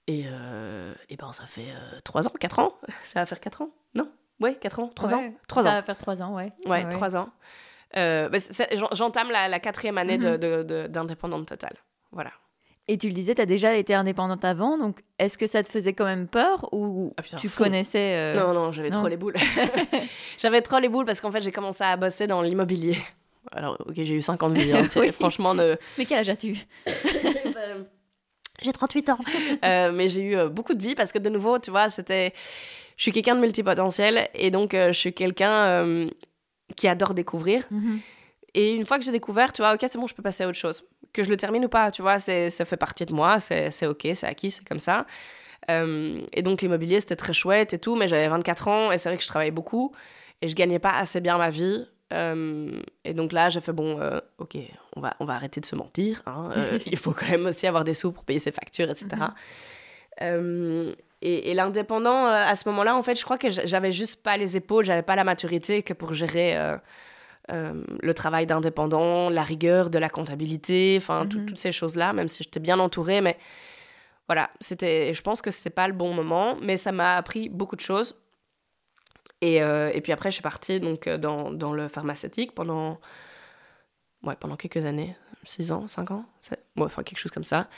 Et, 0.09 0.25
euh, 0.27 0.95
et 1.11 1.17
ben 1.17 1.33
ça 1.33 1.47
fait 1.47 1.69
euh, 1.71 2.01
3 2.03 2.29
ans, 2.29 2.33
4 2.41 2.59
ans 2.61 2.75
Ça 3.05 3.21
va 3.21 3.27
faire 3.27 3.41
4 3.41 3.63
ans 3.63 3.71
Non? 3.95 4.11
Ouais, 4.41 4.55
4 4.55 4.81
ans 4.81 4.91
3 4.95 5.15
ans 5.15 5.23
3 5.47 5.63
ça 5.63 5.69
ans. 5.69 5.73
va 5.75 5.83
faire 5.83 5.99
3 5.99 6.23
ans, 6.23 6.35
ouais. 6.35 6.53
Ouais, 6.65 6.85
ouais 6.85 6.89
3 6.89 7.17
ans. 7.17 7.29
Euh, 7.97 8.29
bah, 8.29 8.39
J'entame 8.93 9.31
la, 9.31 9.49
la, 9.49 9.61
quatrième 9.61 9.99
année 9.99 10.19
-hmm. 10.19 10.89
d'indépendante 10.89 11.47
totale. 11.47 11.77
Voilà. 12.13 12.31
Et 12.91 12.97
tu 12.97 13.07
le 13.07 13.13
disais, 13.13 13.35
tu 13.35 13.43
as 13.43 13.47
déjà 13.47 13.77
été 13.77 13.93
indépendante 13.93 14.45
avant, 14.47 14.79
donc 14.79 15.01
est-ce 15.19 15.37
que 15.37 15.47
ça 15.47 15.63
te 15.63 15.69
faisait 15.69 15.93
quand 15.93 16.07
même 16.07 16.27
peur 16.27 16.69
ou 16.73 17.13
ah, 17.19 17.23
tu 17.37 17.51
connaissais 17.51 18.17
euh, 18.17 18.41
Non, 18.41 18.55
non, 18.55 18.73
j'avais 18.73 18.91
trop 18.91 19.09
les 19.09 19.19
boules. 19.19 19.37
j'avais 20.39 20.63
trop 20.63 20.79
les 20.79 20.89
boules 20.89 21.05
parce 21.05 21.21
qu'en 21.21 21.31
fait, 21.31 21.43
j'ai 21.43 21.53
commencé 21.53 21.85
à 21.85 21.97
bosser 21.99 22.27
dans 22.27 22.41
l'immobilier. 22.41 22.97
Alors, 23.53 23.77
ok, 23.87 23.95
j'ai 23.95 24.15
eu 24.15 24.23
5 24.23 24.43
ans 24.43 24.51
de 24.51 24.59
vie, 24.59 24.73
hein, 24.73 24.85
franchement... 25.13 25.55
Mais 25.55 26.05
quel 26.07 26.19
âge 26.19 26.31
as-tu 26.31 26.55
J'ai 28.63 28.73
38 28.73 29.11
ans. 29.11 29.19
Euh, 29.65 29.93
mais 29.93 30.09
j'ai 30.09 30.23
eu 30.23 30.49
beaucoup 30.49 30.75
de 30.75 30.83
vie 30.83 30.95
parce 30.95 31.13
que, 31.13 31.19
de 31.19 31.29
nouveau, 31.29 31.59
tu 31.59 31.71
vois, 31.71 31.91
c'était... 31.91 32.33
Je 32.97 33.03
suis 33.03 33.13
quelqu'un 33.13 33.37
de 33.37 33.41
multipotentiel 33.41 34.29
et 34.35 34.51
donc 34.51 34.75
euh, 34.75 34.89
je 34.89 34.99
suis 34.99 35.13
quelqu'un 35.15 36.09
qui 36.77 36.89
adore 36.89 37.15
découvrir. 37.15 37.65
Mhm. 37.71 38.01
Et 38.55 38.75
une 38.75 38.87
fois 38.87 38.99
que 38.99 39.05
j'ai 39.05 39.13
découvert, 39.13 39.53
tu 39.53 39.63
vois, 39.63 39.75
ok, 39.75 39.81
c'est 39.83 39.99
bon, 39.99 40.07
je 40.07 40.15
peux 40.15 40.23
passer 40.23 40.45
à 40.45 40.49
autre 40.49 40.59
chose. 40.59 40.85
Que 41.13 41.23
je 41.23 41.31
le 41.31 41.37
termine 41.37 41.65
ou 41.65 41.69
pas, 41.69 41.91
tu 41.91 42.03
vois, 42.03 42.19
ça 42.19 42.65
fait 42.65 42.77
partie 42.77 43.07
de 43.07 43.13
moi, 43.13 43.39
c'est 43.39 43.87
ok, 43.87 44.09
c'est 44.15 44.27
acquis, 44.27 44.51
c'est 44.51 44.67
comme 44.67 44.79
ça. 44.79 45.07
et 45.69 46.43
donc 46.43 46.63
l'immobilier, 46.63 47.01
c'était 47.01 47.17
très 47.17 47.33
chouette 47.33 47.75
et 47.75 47.79
tout, 47.79 47.95
mais 47.95 48.09
j'avais 48.09 48.29
24 48.29 48.69
ans 48.69 48.93
et 48.93 48.99
c'est 48.99 49.09
vrai 49.09 49.17
que 49.17 49.23
je 49.23 49.29
travaillais 49.29 49.51
beaucoup 49.51 49.93
et 50.43 50.49
je 50.49 50.55
gagnais 50.55 50.79
pas 50.79 50.93
assez 50.93 51.21
bien 51.21 51.39
ma 51.39 51.51
vie 51.51 51.87
euh, 52.13 52.81
et 53.05 53.15
donc 53.15 53.33
là, 53.33 53.49
j'ai 53.49 53.61
fait 53.61 53.73
bon, 53.73 54.01
euh, 54.01 54.21
ok, 54.39 54.57
on 54.97 55.01
va, 55.01 55.17
on 55.21 55.25
va 55.25 55.35
arrêter 55.35 55.61
de 55.61 55.67
se 55.67 55.77
mentir. 55.77 56.23
Hein, 56.27 56.51
euh, 56.57 56.79
il 56.87 56.97
faut 56.97 57.13
quand 57.13 57.29
même 57.29 57.47
aussi 57.47 57.67
avoir 57.67 57.85
des 57.85 57.95
sous 57.95 58.13
pour 58.13 58.25
payer 58.25 58.39
ses 58.39 58.53
factures, 58.53 58.91
etc. 58.91 59.09
et, 61.23 61.51
et 61.51 61.55
l'indépendant, 61.55 62.27
à 62.27 62.55
ce 62.55 62.69
moment-là, 62.69 62.97
en 62.97 63.03
fait, 63.03 63.19
je 63.19 63.25
crois 63.25 63.39
que 63.39 63.51
j'avais 63.51 63.93
juste 63.93 64.23
pas 64.23 64.37
les 64.37 64.57
épaules, 64.57 64.85
j'avais 64.85 65.03
pas 65.03 65.17
la 65.17 65.25
maturité 65.25 65.83
que 65.83 65.93
pour 65.93 66.15
gérer 66.15 66.57
le 67.49 68.13
travail 68.13 68.47
d'indépendant, 68.47 69.31
la 69.31 69.43
rigueur 69.43 69.91
de 69.91 69.99
la 69.99 70.09
comptabilité, 70.09 70.95
enfin, 70.99 71.25
mhm. 71.25 71.47
toutes 71.47 71.59
ces 71.59 71.73
choses-là, 71.73 72.13
même 72.13 72.29
si 72.29 72.45
j'étais 72.45 72.61
bien 72.61 72.79
entourée, 72.79 73.21
mais 73.21 73.39
voilà, 74.29 74.51
c'était, 74.61 75.13
je 75.15 75.23
pense 75.23 75.41
que 75.41 75.51
c'était 75.51 75.71
pas 75.71 75.89
le 75.89 75.95
bon 75.95 76.13
moment, 76.13 76.57
mais 76.61 76.77
ça 76.77 76.93
m'a 76.93 77.17
appris 77.17 77.49
beaucoup 77.49 77.77
de 77.77 77.81
choses 77.81 78.15
et, 79.41 79.63
euh, 79.63 79.91
et, 79.95 80.01
puis 80.01 80.13
après, 80.13 80.31
je 80.31 80.35
suis 80.35 80.43
partie 80.43 80.81
donc, 80.81 81.07
euh, 81.07 81.17
dans, 81.17 81.51
dans 81.51 81.73
le 81.73 81.89
pharmaceutique 81.89 82.55
pendant, 82.55 83.01
ouais, 84.23 84.37
pendant 84.37 84.57
quelques 84.57 84.85
années, 84.85 85.17
6 85.45 85.73
ans, 85.73 85.87
5 85.87 86.11
ans, 86.11 86.25
ouais, 86.51 86.85
enfin 86.85 87.03
quelque 87.03 87.19
chose 87.19 87.33
comme 87.33 87.45
ça. 87.45 87.69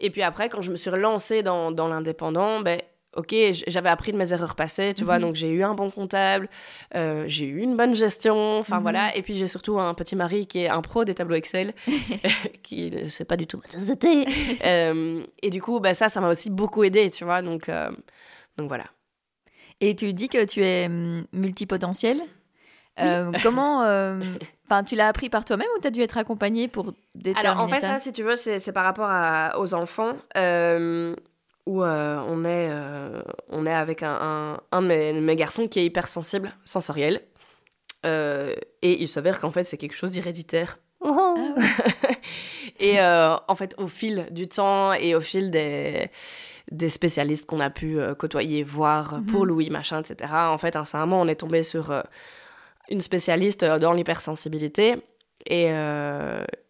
Et 0.00 0.10
puis 0.10 0.22
après, 0.22 0.48
quand 0.48 0.60
je 0.60 0.70
me 0.70 0.76
suis 0.76 0.90
relancée 0.90 1.42
dans, 1.42 1.70
dans 1.70 1.88
l'indépendant, 1.88 2.60
ben, 2.60 2.80
ok, 3.16 3.34
j'avais 3.66 3.88
appris 3.88 4.12
de 4.12 4.16
mes 4.16 4.32
erreurs 4.32 4.54
passées, 4.54 4.92
tu 4.94 5.04
vois, 5.04 5.16
mhm. 5.16 5.22
donc 5.22 5.34
j'ai 5.36 5.50
eu 5.50 5.62
un 5.62 5.74
bon 5.74 5.90
comptable, 5.90 6.48
euh, 6.94 7.24
j'ai 7.26 7.46
eu 7.46 7.60
une 7.60 7.76
bonne 7.76 7.94
gestion, 7.94 8.58
enfin 8.58 8.76
mhm. 8.76 8.82
voilà, 8.82 9.16
et 9.16 9.22
puis 9.22 9.34
j'ai 9.34 9.46
surtout 9.46 9.78
un 9.78 9.94
petit 9.94 10.16
mari 10.16 10.46
qui 10.46 10.60
est 10.60 10.68
un 10.68 10.82
pro 10.82 11.04
des 11.04 11.14
tableaux 11.14 11.36
Excel, 11.36 11.74
qui 12.62 12.90
ne 12.90 13.08
sait 13.08 13.24
pas 13.24 13.36
du 13.36 13.46
tout 13.46 13.58
de 13.58 13.94
thé. 13.94 14.26
et 15.42 15.50
du 15.50 15.62
coup, 15.62 15.80
ben, 15.80 15.94
ça, 15.94 16.08
ça 16.08 16.20
m'a 16.20 16.28
aussi 16.28 16.50
beaucoup 16.50 16.82
aidé, 16.84 17.10
tu 17.10 17.24
vois, 17.24 17.42
donc, 17.42 17.70
donc 18.56 18.68
voilà. 18.68 18.84
Et 19.80 19.94
tu 19.96 20.12
dis 20.12 20.28
que 20.28 20.44
tu 20.44 20.62
es 20.62 20.86
hum, 20.86 21.26
multipotentiel. 21.32 22.20
Euh, 23.00 23.32
comment. 23.42 23.82
Euh, 24.64 24.74
enfin, 24.74 24.84
tu 24.84 24.96
l'as 24.96 25.08
appris 25.08 25.28
par 25.28 25.44
toi-même 25.44 25.66
ou 25.76 25.80
tu 25.80 25.86
as 25.86 25.90
dû 25.90 26.00
être 26.00 26.18
accompagné 26.18 26.68
pour 26.68 26.94
déterminer 27.14 27.48
Alors, 27.48 27.60
en 27.60 27.68
fait, 27.68 27.80
ça, 27.80 27.98
si 27.98 28.12
tu 28.12 28.22
veux, 28.22 28.36
c'est 28.36 28.72
par 28.72 28.84
rapport 28.84 29.10
aux 29.60 29.74
enfants. 29.74 30.16
Euh, 30.36 31.14
où 31.66 31.82
on, 31.82 32.44
est, 32.44 32.70
on 33.48 33.64
est 33.64 33.72
avec 33.72 34.02
un, 34.02 34.60
un, 34.70 34.82
de, 34.82 35.18
mes, 35.20 35.36
garçons 35.36 35.66
qui 35.66 35.80
est 35.80 35.86
hypersensible, 35.86 36.52
sensoriel. 36.66 37.22
et 38.04 38.58
il 38.82 39.08
s'avère 39.08 39.40
qu'en 39.40 39.50
fait, 39.50 39.64
c'est 39.64 39.78
quelque 39.78 39.96
chose 39.96 40.12
d'héréditaire. 40.12 40.78
Ah 41.02 41.34
et 42.80 43.00
en 43.00 43.54
fait, 43.54 43.74
au 43.78 43.86
fil 43.86 44.28
du 44.30 44.46
temps 44.46 44.92
et 44.92 45.14
au 45.14 45.22
fil 45.22 45.50
des 45.50 46.10
des 46.70 46.88
spécialistes 46.88 47.46
qu'on 47.46 47.60
a 47.60 47.70
pu 47.70 47.98
euh, 47.98 48.14
côtoyer, 48.14 48.62
voir 48.62 49.14
mhm. 49.14 49.26
pour 49.26 49.46
Louis, 49.46 49.70
machin, 49.70 50.00
etc. 50.00 50.32
En 50.34 50.58
fait, 50.58 50.76
à 50.76 50.80
un 50.80 50.84
certain 50.84 51.06
moment, 51.06 51.20
on 51.20 51.28
est 51.28 51.36
tombé 51.36 51.62
sur 51.62 51.90
euh, 51.90 52.02
une 52.88 53.00
spécialiste 53.00 53.62
euh, 53.62 53.78
dans 53.78 53.92
l'hypersensibilité 53.92 54.96
et, 55.46 55.66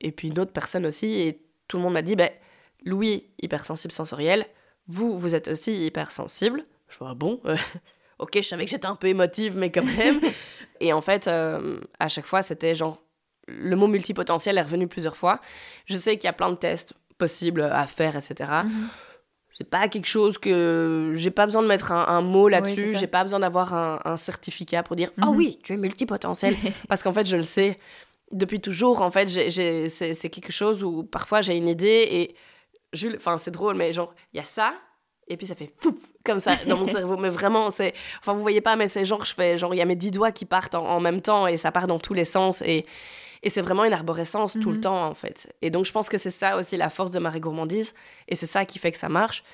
et 0.00 0.11
puis 0.11 0.29
une 0.29 0.38
autre 0.40 0.53
personne 0.53 0.85
aussi. 0.85 1.20
Et 1.20 1.46
tout 1.68 1.77
le 1.77 1.85
monde 1.85 1.92
m'a 1.92 2.03
dit, 2.03 2.16
ben, 2.16 2.31
Louis, 2.85 3.29
hypersensible 3.40 3.92
sensoriel, 3.92 4.46
vous, 4.88 5.16
vous 5.16 5.37
êtes 5.37 5.46
aussi 5.46 5.87
hypersensible. 5.87 6.64
Je 6.88 6.98
vois, 6.98 7.14
bon, 7.14 7.40
ok, 8.18 8.33
je 8.35 8.40
savais 8.40 8.64
que 8.64 8.70
j'étais 8.72 8.87
un 8.87 8.96
peu 8.96 9.07
émotive, 9.07 9.57
mais 9.57 9.70
quand 9.70 9.85
même. 9.85 10.20
et 10.81 10.92
en 10.92 11.00
fait, 11.00 11.29
à 11.29 12.09
chaque 12.09 12.27
fois, 12.27 12.42
c'était 12.42 12.74
genre, 12.74 13.00
le 13.46 13.77
mot 13.77 13.87
multipotentiel 13.87 14.59
est 14.59 14.62
revenu 14.62 14.88
plusieurs 14.88 15.16
fois. 15.16 15.40
Je 15.87 15.96
sais 15.96 16.16
qu'il 16.16 16.27
y 16.27 16.31
a 16.31 16.33
plein 16.33 16.50
de 16.50 16.57
tests 16.57 16.94
possibles 17.16 17.62
à 17.62 17.87
faire, 17.87 18.16
etc 18.16 18.64
c'est 19.56 19.70
pas 19.70 19.88
quelque 19.88 20.08
chose 20.08 20.36
que 20.36 21.12
j'ai 21.14 21.30
pas 21.30 21.46
besoin 21.46 21.62
de 21.62 21.68
mettre 21.68 21.92
un, 21.92 22.20
mot 22.20 22.48
là-dessus, 22.48 22.96
j'ai 22.96 23.06
pas 23.06 23.22
besoin 23.22 23.38
d'avoir 23.38 23.72
un, 23.74 24.16
certificat 24.16 24.82
pour 24.82 24.96
dire 24.96 25.12
ah 25.20 25.30
oui 25.30 25.58
tu 25.62 25.72
es 25.72 25.76
multipotentiel. 25.76 26.54
Parce 26.88 27.02
qu'en 27.02 27.12
fait 27.12 27.26
je 27.26 27.36
le 27.36 27.42
sais. 27.42 27.78
Depuis 28.32 28.60
toujours 28.60 29.02
en 29.02 29.10
fait 29.10 29.28
c'est 29.28 30.30
quelque 30.30 30.52
chose 30.52 30.82
où 30.82 31.04
parfois 31.04 31.40
j'ai 31.40 31.56
une 31.56 31.68
idée 31.68 32.08
et 32.10 32.34
Jules 32.92 33.14
enfin 33.16 33.38
c'est 33.38 33.52
drôle 33.52 33.76
mais 33.76 33.92
genre 33.92 34.12
il 34.32 34.38
y 34.38 34.40
a 34.40 34.44
ça 34.44 34.74
et 35.28 35.36
puis 35.36 35.46
ça 35.46 35.54
fait 35.54 35.72
pouf 35.80 35.94
comme 36.24 36.40
ça 36.40 36.56
dans 36.66 36.76
mon 36.76 36.86
cerveau. 36.86 37.16
Mais 37.16 37.28
vraiment 37.28 37.70
c'est 37.70 37.94
enfin 38.18 38.32
vous 38.32 38.42
voyez 38.42 38.60
pas 38.60 38.74
mais 38.74 38.88
c'est 38.88 39.04
genre 39.04 39.24
je 39.24 39.34
fais 39.34 39.56
genre 39.56 39.72
il 39.72 39.78
y 39.78 39.82
a 39.82 39.84
mes 39.84 39.96
dix 39.96 40.10
doigts 40.10 40.32
qui 40.32 40.46
partent 40.46 40.74
en, 40.74 40.84
en 40.84 40.98
même 40.98 41.20
temps 41.20 41.46
et 41.46 41.56
ça 41.56 41.70
part 41.70 41.86
dans 41.86 42.00
tous 42.00 42.14
les 42.14 42.24
sens 42.24 42.60
et 42.62 42.86
et 43.44 43.50
c'est 43.50 43.61
vraiment 43.61 43.85
une 43.85 43.92
arborescence 43.92 44.54
tout 44.54 44.70
le 44.70 44.76
mhm. 44.76 44.80
temps, 44.80 45.07
en 45.07 45.14
fait. 45.14 45.54
Et 45.61 45.70
donc, 45.70 45.85
je 45.85 45.92
pense 45.92 46.09
que 46.09 46.16
c'est 46.16 46.30
ça 46.30 46.57
aussi 46.57 46.78
la 46.78 46.88
force 46.88 47.11
de 47.11 47.18
Marie 47.18 47.40
Gourmandise. 47.40 47.92
Et 48.26 48.35
c'est 48.35 48.46
ça 48.46 48.64
qui 48.64 48.78
fait 48.78 48.90
que 48.90 48.96
ça 48.96 49.11
marche. 49.11 49.44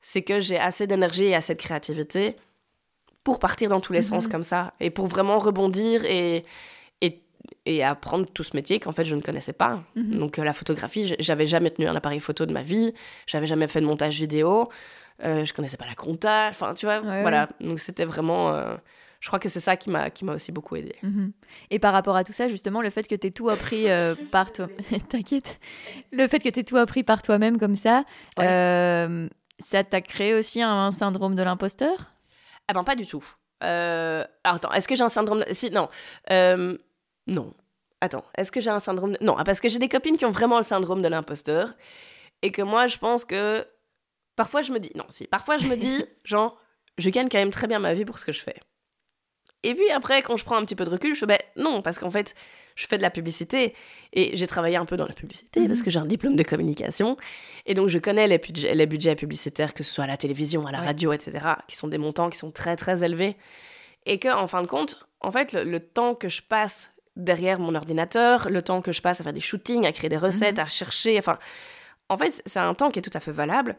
C'est 0.00 0.22
que 0.22 0.40
j'ai 0.40 0.58
assez 0.58 0.86
d'énergie 0.86 1.24
et 1.24 1.34
assez 1.34 1.52
de 1.52 1.58
créativité 1.58 2.36
pour 3.22 3.38
partir 3.38 3.68
dans 3.68 3.80
tous 3.80 3.92
les 3.92 4.00
sens 4.00 4.24
mhm. 4.24 4.32
comme 4.32 4.42
ça. 4.42 4.72
Et 4.80 4.88
pour 4.88 5.08
vraiment 5.08 5.38
rebondir 5.38 6.06
et, 6.06 6.46
et, 7.02 7.22
et 7.66 7.84
apprendre 7.84 8.24
tout 8.32 8.42
ce 8.42 8.56
métier 8.56 8.80
qu'en 8.80 8.92
fait, 8.92 9.04
je 9.04 9.14
ne 9.14 9.20
connaissais 9.20 9.52
pas. 9.52 9.82
Mhm. 9.94 10.18
Donc, 10.18 10.38
euh, 10.38 10.44
la 10.44 10.54
photographie, 10.54 11.14
j'avais 11.18 11.46
jamais 11.46 11.70
tenu 11.70 11.86
un 11.86 11.94
appareil 11.94 12.20
photo 12.20 12.46
de 12.46 12.52
ma 12.54 12.62
vie. 12.62 12.94
J'avais 13.26 13.46
jamais 13.46 13.68
fait 13.68 13.82
de 13.82 13.86
montage 13.86 14.18
vidéo. 14.18 14.70
Euh, 15.22 15.44
je 15.44 15.52
connaissais 15.52 15.76
pas 15.76 15.86
la 15.86 15.94
compta. 15.94 16.46
Enfin, 16.48 16.72
tu 16.72 16.86
vois, 16.86 17.00
voilà. 17.00 17.50
Donc, 17.60 17.78
c'était 17.78 18.06
vraiment. 18.06 18.54
Euh, 18.54 18.74
je 19.24 19.28
crois 19.30 19.38
que 19.38 19.48
c'est 19.48 19.58
ça 19.58 19.78
qui 19.78 19.88
m'a 19.88 20.10
qui 20.10 20.22
m'a 20.22 20.34
aussi 20.34 20.52
beaucoup 20.52 20.76
aidé. 20.76 20.96
Mhm. 21.02 21.32
Et 21.70 21.78
par 21.78 21.94
rapport 21.94 22.14
à 22.14 22.24
tout 22.24 22.34
ça, 22.34 22.46
justement, 22.46 22.82
le 22.82 22.90
fait 22.90 23.08
que 23.08 23.14
tu 23.14 23.26
aies 23.26 23.30
tout 23.30 23.48
appris 23.48 23.90
euh, 23.90 24.14
par 24.30 24.52
toi, 24.52 24.68
t'inquiète, 25.08 25.58
le 26.12 26.28
fait 26.28 26.40
que 26.40 26.50
tu 26.50 26.62
tout 26.62 26.76
appris 26.76 27.04
par 27.04 27.22
toi-même 27.22 27.58
comme 27.58 27.74
ça, 27.74 28.04
euh, 28.38 29.26
ça 29.58 29.82
t'a 29.82 30.02
créé 30.02 30.34
aussi 30.34 30.60
un, 30.60 30.90
syndrome 30.90 31.36
de 31.36 31.42
l'imposteur? 31.42 32.12
Ah 32.68 32.74
ben 32.74 32.84
pas 32.84 32.96
du 32.96 33.06
tout. 33.06 33.24
Euh... 33.62 34.26
Alors 34.44 34.56
attends, 34.56 34.72
est-ce 34.72 34.86
que 34.86 34.94
j'ai 34.94 35.04
un 35.04 35.08
syndrome 35.08 35.38
de... 35.38 35.54
Si, 35.54 35.70
non. 35.70 35.88
Non. 37.26 37.54
Attends, 38.02 38.26
est-ce 38.36 38.52
que 38.52 38.60
j'ai 38.60 38.68
un 38.68 38.78
syndrome 38.78 39.12
de... 39.12 39.24
Non, 39.24 39.36
parce 39.42 39.60
que 39.60 39.70
j'ai 39.70 39.78
des 39.78 39.88
copines 39.88 40.18
qui 40.18 40.26
ont 40.26 40.32
vraiment 40.32 40.58
le 40.58 40.62
syndrome 40.62 41.00
de 41.00 41.08
l'imposteur. 41.08 41.72
Et 42.42 42.52
que 42.52 42.60
moi, 42.60 42.88
je 42.88 42.98
pense 42.98 43.24
que... 43.24 43.66
Parfois, 44.36 44.60
je 44.60 44.70
me 44.70 44.78
dis... 44.78 44.90
Non, 44.94 45.06
si. 45.08 45.26
Parfois, 45.26 45.56
je 45.56 45.66
me 45.66 45.76
dis, 45.76 46.04
genre, 46.24 46.60
je 46.98 47.08
gagne 47.08 47.30
quand 47.30 47.38
même 47.38 47.48
très 47.48 47.68
bien 47.68 47.78
ma 47.78 47.94
vie 47.94 48.04
pour 48.04 48.18
ce 48.18 48.26
que 48.26 48.32
je 48.32 48.42
fais. 48.42 48.60
Et 49.64 49.74
puis 49.74 49.90
après, 49.90 50.22
quand 50.22 50.36
je 50.36 50.44
prends 50.44 50.56
un 50.56 50.64
petit 50.64 50.76
peu 50.76 50.84
de 50.84 50.90
recul, 50.90 51.14
je 51.14 51.20
fais, 51.20 51.26
ben 51.26 51.38
non, 51.56 51.82
parce 51.82 51.98
qu'en 51.98 52.10
fait, 52.10 52.34
je 52.76 52.86
fais 52.86 52.98
de 52.98 53.02
la 53.02 53.10
publicité 53.10 53.74
et 54.12 54.36
j'ai 54.36 54.46
travaillé 54.46 54.76
un 54.76 54.84
peu 54.84 54.96
dans 54.96 55.06
la 55.06 55.14
publicité 55.14 55.66
parce 55.66 55.78
mhm. 55.78 55.84
que 55.84 55.90
j'ai 55.90 55.98
un 55.98 56.06
diplôme 56.06 56.36
de 56.36 56.42
communication. 56.42 57.16
Et 57.66 57.74
donc, 57.74 57.88
je 57.88 57.98
connais 57.98 58.26
les 58.26 58.38
budgets, 58.38 58.74
les 58.74 58.86
budgets 58.86 59.16
publicitaires, 59.16 59.74
que 59.74 59.82
ce 59.82 59.92
soit 59.92 60.04
à 60.04 60.06
la 60.06 60.16
télévision, 60.16 60.66
à 60.66 60.72
la 60.72 60.80
radio, 60.80 61.12
etc., 61.12 61.46
qui 61.66 61.76
sont 61.76 61.88
des 61.88 61.98
montants 61.98 62.30
qui 62.30 62.38
sont 62.38 62.50
très, 62.50 62.76
très 62.76 63.02
élevés. 63.02 63.36
Et 64.06 64.18
que, 64.18 64.28
en 64.28 64.46
fin 64.46 64.60
de 64.60 64.66
compte, 64.66 65.06
en 65.20 65.32
fait, 65.32 65.54
le 65.54 65.80
temps 65.80 66.14
que 66.14 66.28
je 66.28 66.42
passe 66.42 66.90
derrière 67.16 67.58
mon 67.58 67.74
ordinateur, 67.74 68.50
le 68.50 68.60
temps 68.60 68.82
que 68.82 68.92
je 68.92 69.00
passe 69.00 69.20
à 69.20 69.24
faire 69.24 69.32
des 69.32 69.40
shootings, 69.40 69.86
à 69.86 69.92
créer 69.92 70.10
des 70.10 70.18
recettes, 70.18 70.58
mhm. 70.58 70.64
à 70.64 70.68
chercher. 70.68 71.18
Enfin, 71.18 71.38
en 72.08 72.18
fait, 72.18 72.42
c'est 72.44 72.58
un 72.58 72.74
temps 72.74 72.90
qui 72.90 72.98
est 72.98 73.02
tout 73.02 73.16
à 73.16 73.20
fait 73.20 73.32
valable. 73.32 73.76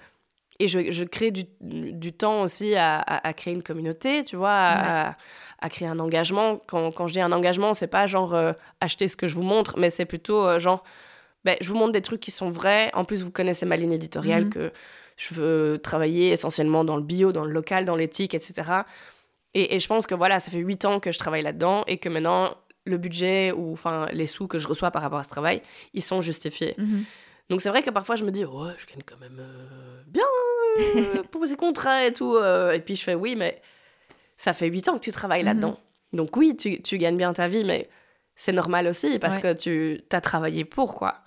Et 0.59 0.67
je, 0.67 0.91
je 0.91 1.03
crée 1.03 1.31
du, 1.31 1.43
du, 1.59 2.13
temps 2.13 2.41
aussi 2.41 2.75
à, 2.75 2.99
à, 2.99 3.33
créer 3.33 3.53
une 3.53 3.63
communauté, 3.63 4.23
tu 4.23 4.37
vois, 4.37 4.53
à, 4.53 5.17
à 5.59 5.69
créer 5.69 5.87
un 5.87 5.99
engagement. 5.99 6.61
Quand, 6.65 6.91
quand, 6.91 7.07
je 7.07 7.13
dis 7.13 7.19
un 7.19 7.33
engagement, 7.33 7.73
c'est 7.73 7.87
pas 7.87 8.07
genre 8.07 8.33
euh, 8.33 8.53
acheter 8.79 9.09
ce 9.09 9.17
que 9.17 9.27
je 9.27 9.35
vous 9.35 9.43
montre, 9.43 9.77
mais 9.77 9.89
c'est 9.89 10.05
plutôt 10.05 10.47
euh, 10.47 10.59
genre, 10.59 10.85
ben, 11.43 11.57
je 11.59 11.67
vous 11.67 11.75
montre 11.75 11.91
des 11.91 12.01
trucs 12.01 12.21
qui 12.21 12.31
sont 12.31 12.49
vrais. 12.49 12.89
En 12.93 13.03
plus, 13.03 13.21
vous 13.21 13.31
connaissez 13.31 13.65
ma 13.65 13.75
ligne 13.75 13.91
éditoriale, 13.91 14.45
mhm. 14.45 14.49
que 14.49 14.71
je 15.17 15.33
veux 15.33 15.79
travailler 15.83 16.31
essentiellement 16.31 16.85
dans 16.85 16.95
le 16.95 17.03
bio, 17.03 17.33
dans 17.33 17.43
le 17.43 17.51
local, 17.51 17.83
dans 17.83 17.97
l'éthique, 17.97 18.33
etc. 18.33 18.83
Et, 19.53 19.75
et, 19.75 19.79
je 19.79 19.87
pense 19.87 20.07
que 20.07 20.15
voilà, 20.15 20.39
ça 20.39 20.51
fait 20.51 20.59
huit 20.59 20.85
ans 20.85 20.99
que 20.99 21.11
je 21.11 21.19
travaille 21.19 21.43
là-dedans 21.43 21.83
et 21.87 21.97
que 21.97 22.07
maintenant, 22.07 22.55
le 22.85 22.97
budget 22.97 23.51
ou 23.51 23.73
enfin 23.73 24.07
les 24.13 24.27
sous 24.27 24.47
que 24.47 24.57
je 24.57 24.67
reçois 24.67 24.91
par 24.91 25.01
rapport 25.01 25.19
à 25.19 25.23
ce 25.23 25.29
travail, 25.29 25.61
ils 25.93 26.03
sont 26.03 26.21
justifiés. 26.21 26.75
Mhm. 26.77 27.03
Donc 27.49 27.61
c'est 27.61 27.69
vrai 27.69 27.83
que 27.83 27.89
parfois 27.89 28.15
je 28.15 28.23
me 28.23 28.31
dis 28.31 28.45
ouais, 28.45 28.73
je 28.77 28.85
gagne 28.87 29.03
quand 29.05 29.19
même 29.19 29.37
euh, 29.39 30.01
bien 30.07 30.23
euh, 30.23 30.44
pour 31.31 31.45
ces 31.45 31.55
contrats 31.55 32.05
et 32.05 32.13
tout 32.13 32.35
euh, 32.35 32.73
et 32.73 32.79
puis 32.79 32.95
je 32.95 33.03
fais 33.03 33.15
oui 33.15 33.35
mais 33.35 33.61
ça 34.38 34.53
fait 34.53 34.67
8 34.67 34.89
ans 34.89 34.95
que 34.95 35.03
tu 35.03 35.11
travailles 35.11 35.41
mhm. 35.41 35.47
là-dedans. 35.47 35.79
Donc 36.13 36.35
oui, 36.38 36.55
tu, 36.55 36.81
tu, 36.81 36.97
gagnes 36.97 37.17
bien 37.17 37.33
ta 37.33 37.47
vie 37.47 37.63
mais 37.63 37.89
c'est 38.35 38.51
normal 38.51 38.88
aussi 38.88 39.19
parce 39.19 39.38
que 39.38 39.53
tu 39.53 40.01
as 40.11 40.21
travaillé 40.21 40.65
pour 40.65 40.95
quoi. 40.95 41.21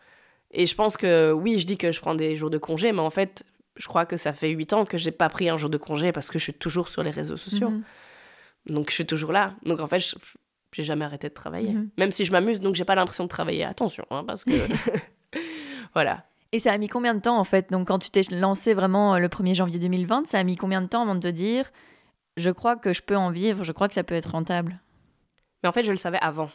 Et 0.51 0.67
je 0.67 0.75
pense 0.75 0.97
que 0.97 1.33
oui, 1.33 1.59
je 1.59 1.67
dis 1.67 1.77
que 1.77 1.93
je 1.93 2.01
prends 2.01 2.15
des 2.15 2.35
jours 2.35 2.51
de 2.51 2.59
congé 2.59 2.93
mais 2.93 3.01
en 3.01 3.11
fait, 3.11 3.45
je 3.77 3.87
crois 3.87 4.07
que 4.07 4.17
ça 4.17 4.33
fait 4.33 4.51
8 4.51 4.73
ans 4.73 4.85
que 4.85 4.97
j'ai 4.97 5.11
pas 5.11 5.29
pris 5.29 5.49
un 5.49 5.57
jour 5.57 5.71
de 5.71 5.79
congé 5.79 6.13
parce 6.13 6.31
que 6.31 6.39
je 6.39 6.45
suis 6.45 6.55
toujours 6.55 6.89
sur 6.89 7.03
les 7.03 7.11
réseaux 7.11 7.37
sociaux. 7.37 7.71
Mhm. 7.71 7.83
Donc 8.67 8.91
je 8.91 8.95
suis 8.95 9.07
toujours 9.07 9.33
là. 9.33 9.55
Donc 9.65 9.81
en 9.81 9.87
fait, 9.87 10.01
je, 10.01 10.17
j'ai 10.73 10.83
jamais 10.83 11.05
arrêté 11.05 11.29
de 11.29 11.35
travailler. 11.35 11.73
Mhm. 11.73 11.91
Même 11.99 12.13
si 12.13 12.25
je 12.25 12.33
m'amuse, 12.33 12.61
donc 12.61 12.75
j'ai 12.75 12.85
pas 12.85 12.95
l'impression 12.95 13.25
de 13.25 13.29
travailler. 13.29 13.65
Attention, 13.65 14.05
hein, 14.11 14.25
parce 14.27 14.45
que. 14.45 14.51
voilà. 15.95 16.25
Et 16.53 16.61
ça 16.61 16.73
a 16.73 16.79
mis 16.79 16.89
combien 16.89 17.15
de 17.15 17.21
temps 17.21 17.39
en 17.39 17.45
fait? 17.45 17.71
Donc 17.71 17.89
quand 17.89 17.99
tu 17.99 18.11
t'es 18.11 18.23
lancé 18.31 18.75
vraiment 18.75 19.15
euh, 19.15 19.19
le 19.19 19.29
1er 19.29 19.55
janvier 19.55 19.79
2020, 19.79 20.27
ça 20.27 20.39
a 20.39 20.45
mis 20.45 20.57
combien 20.57 20.81
de 20.81 20.87
temps 20.87 21.03
avant 21.03 21.15
de 21.15 21.21
te 21.21 21.29
dire 21.29 21.71
je 22.39 22.51
crois 22.51 22.77
que 22.77 22.93
je 22.93 23.03
peux 23.03 23.17
en 23.17 23.31
vivre, 23.31 23.65
je 23.65 23.73
crois 23.73 23.89
que 23.89 23.95
ça 23.95 24.05
peut 24.05 24.15
être 24.15 24.31
rentable? 24.31 24.81
Mais 25.63 25.69
en 25.69 25.73
fait, 25.73 25.83
je 25.83 25.91
le 25.91 25.97
savais 25.97 26.19
avant. 26.21 26.51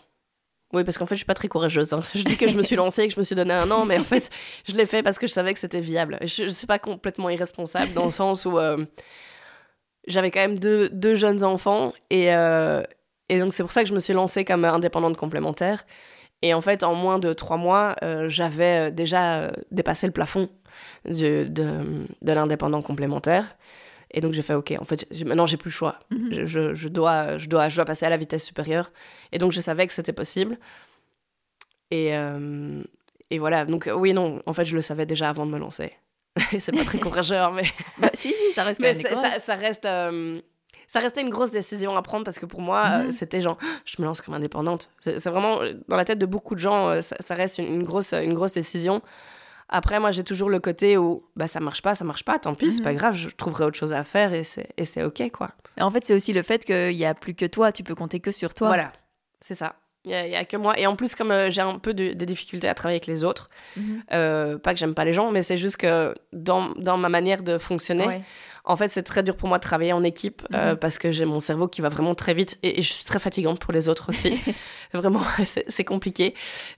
Oui, 0.72 0.84
parce 0.84 0.98
qu'en 0.98 1.06
fait, 1.06 1.16
je 1.16 1.20
suis 1.20 1.26
pas 1.26 1.34
très 1.36 1.50
courageuse. 1.50 1.94
Hein. 1.94 2.00
Je 2.16 2.24
dis 2.24 2.38
que 2.38 2.48
je 2.48 2.58
me 2.58 2.64
suis 2.64 2.76
lancée, 2.76 3.08
que 3.08 3.14
je 3.14 3.20
me 3.20 3.24
suis 3.24 3.36
donné 3.36 3.54
un 3.54 3.70
an, 3.70 3.86
mais 3.86 4.00
en 4.00 4.04
fait, 4.04 4.30
je 4.68 4.74
l'ai 4.76 4.86
fait 4.86 5.04
parce 5.04 5.20
que 5.20 5.28
je 5.28 5.34
savais 5.34 5.54
que 5.54 5.60
c'était 5.60 5.82
viable. 5.82 6.18
Je, 6.24 6.44
ne 6.44 6.50
suis 6.50 6.66
pas 6.66 6.80
complètement 6.80 7.30
irresponsable 7.30 7.94
dans 7.94 8.06
le 8.06 8.12
sens 8.12 8.46
où 8.46 8.58
euh, 8.58 8.84
j'avais 10.08 10.32
quand 10.32 10.40
même 10.40 10.58
deux, 10.58 11.16
jeunes 11.16 11.44
enfants 11.44 11.94
et, 12.10 12.34
euh, 12.34 12.82
et 13.30 13.40
donc, 13.40 13.54
c'est 13.54 13.64
pour 13.64 13.72
ça 13.72 13.84
que 13.84 13.90
je 13.90 13.94
me 13.94 14.00
suis 14.00 14.14
lancée 14.14 14.46
comme 14.46 14.66
indépendante 14.66 15.18
complémentaire. 15.18 15.86
Et 16.44 16.54
en 16.54 16.60
fait, 16.60 16.84
en 16.84 16.94
moins 16.94 17.20
de 17.20 17.32
trois 17.32 17.56
mois, 17.56 17.96
euh, 18.04 18.28
j'avais 18.28 18.90
euh, 18.90 18.92
déjà 18.92 19.40
euh, 19.40 19.52
dépassé 19.72 20.06
le 20.06 20.12
plafond 20.12 20.50
de, 21.06 21.46
de, 21.46 22.06
l'indépendant 22.22 22.82
complémentaire. 22.82 23.56
Et 24.12 24.20
donc, 24.20 24.34
j'ai 24.34 24.42
fait 24.42 24.54
OK, 24.54 24.74
en 24.78 24.84
fait, 24.84 25.08
maintenant, 25.26 25.46
j'ai 25.46 25.56
plus 25.56 25.70
le 25.70 25.74
choix. 25.74 26.00
Mhm. 26.12 26.46
je, 26.46 26.76
je, 26.76 26.88
dois, 26.90 27.38
je, 27.38 27.48
dois, 27.48 27.70
je 27.70 27.78
dois 27.78 27.86
passer 27.86 28.06
à 28.06 28.10
la 28.10 28.18
vitesse 28.18 28.44
supérieure. 28.44 28.92
Et 29.32 29.38
donc, 29.38 29.54
je 29.54 29.62
savais 29.62 29.88
que 29.88 29.94
c'était 29.94 30.12
possible. 30.12 30.60
Et, 31.92 32.12
et 33.30 33.40
voilà. 33.40 33.66
Donc, 33.66 33.90
oui, 33.96 34.14
non, 34.14 34.42
en 34.46 34.54
fait, 34.54 34.66
je 34.66 34.76
le 34.76 34.82
savais 34.82 35.06
déjà 35.06 35.30
avant 35.30 35.46
de 35.46 35.52
me 35.52 35.60
lancer. 35.60 35.94
c'est 36.60 36.72
pas 36.72 36.84
très 36.84 36.98
courageux, 37.00 37.38
hein, 37.38 37.52
mais. 37.56 37.64
Bah, 37.98 38.10
si, 38.14 38.34
si, 38.34 38.52
ça 38.52 38.64
reste 38.64 38.80
mais 38.82 38.94
ça, 38.94 39.40
ça, 39.40 39.56
reste 39.56 39.88
ça 40.88 41.00
restait 41.00 41.22
une 41.22 41.30
grosse 41.30 41.52
décision 41.52 41.96
à 41.96 42.02
prendre 42.02 42.24
parce 42.24 42.40
que 42.40 42.46
pour 42.46 42.62
moi, 42.62 42.84
euh, 42.86 43.04
mhm. 43.06 43.12
c'était 43.12 43.42
genre, 43.42 43.58
je 43.86 44.02
me 44.02 44.06
lance 44.06 44.22
comme 44.22 44.34
indépendante. 44.34 44.90
C'est 45.00 45.28
vraiment, 45.28 45.60
dans 45.88 45.96
la 45.98 46.06
tête 46.06 46.20
de 46.20 46.26
beaucoup 46.26 46.56
de 46.56 46.60
gens, 46.60 46.90
euh, 46.90 47.02
ça, 47.02 47.36
reste 47.36 47.58
une, 47.58 47.84
grosse, 47.84 48.14
une 48.14 48.34
grosse 48.34 48.54
décision. 48.54 49.02
Après, 49.70 50.00
moi, 50.00 50.12
j'ai 50.12 50.24
toujours 50.24 50.50
le 50.50 50.60
côté 50.60 50.98
où 50.98 51.24
bah, 51.36 51.48
ça 51.48 51.60
marche 51.60 51.82
pas, 51.82 51.96
ça 51.96 52.06
marche 52.06 52.26
pas, 52.26 52.38
tant 52.38 52.54
pis, 52.54 52.72
c'est 52.72 52.84
pas 52.84 52.92
mhm. 52.92 52.98
grave, 52.98 53.16
je 53.16 53.30
trouverai 53.30 53.66
autre 53.66 53.78
chose 53.78 53.94
à 53.94 54.04
faire 54.04 54.34
et 54.34 54.44
c'est 54.44 55.04
OK, 55.04 55.24
quoi. 55.32 55.52
En 55.80 55.90
fait, 55.90 56.06
c'est 56.06 56.14
aussi 56.14 56.34
le 56.34 56.44
fait 56.44 56.64
qu'il 56.64 56.96
n'y 56.96 57.06
a 57.06 57.16
plus 57.16 57.34
que 57.34 57.46
toi, 57.46 57.72
tu 57.72 57.84
peux 57.84 57.96
compter 57.96 58.20
que 58.20 58.32
sur 58.32 58.54
toi. 58.54 58.68
Voilà, 58.68 58.92
c'est 59.42 59.56
ça. 59.56 59.76
Il 60.06 60.10
n'y 60.10 60.36
a, 60.36 60.44
que 60.44 60.58
moi. 60.58 60.78
Et 60.78 60.86
en 60.86 60.96
plus, 60.96 61.16
comme 61.16 61.32
euh, 61.32 61.50
j'ai 61.50 61.62
un 61.62 61.80
peu 61.80 61.94
de, 61.94 62.12
des 62.12 62.26
difficultés 62.26 62.68
à 62.68 62.74
travailler 62.74 62.98
avec 62.98 63.08
les 63.08 63.24
autres, 63.24 63.50
mhm. 63.78 64.04
pas 64.60 64.74
que 64.74 64.80
j'aime 64.80 64.94
pas 64.94 65.06
les 65.06 65.14
gens, 65.14 65.32
mais 65.32 65.42
c'est 65.42 65.58
juste 65.58 65.78
que 65.78 66.14
dans, 66.34 66.72
dans, 66.72 66.98
ma 66.98 67.10
manière 67.10 67.42
de 67.42 67.58
fonctionner, 67.58 68.24
en 68.66 68.78
fait, 68.78 68.88
c'est 68.88 69.04
très 69.04 69.24
dur 69.24 69.36
pour 69.36 69.50
moi 69.50 69.58
de 69.58 69.64
travailler 69.64 69.94
en 69.94 70.04
équipe 70.04 70.42
euh, 70.54 70.72
mhm. 70.72 70.78
parce 70.78 70.98
que 70.98 71.12
j'ai 71.12 71.26
mon 71.26 71.40
cerveau 71.40 71.68
qui 71.68 71.82
va 71.82 71.90
vraiment 71.90 72.16
très 72.16 72.34
vite 72.34 72.58
et, 72.64 72.82
je 72.82 72.94
suis 72.94 73.04
très 73.04 73.20
fatigante 73.20 73.60
pour 73.60 73.74
les 73.74 73.90
autres 73.90 74.10
aussi. 74.10 74.42
vraiment, 74.94 75.24
c'est 75.68 75.84
compliqué. 75.84 76.34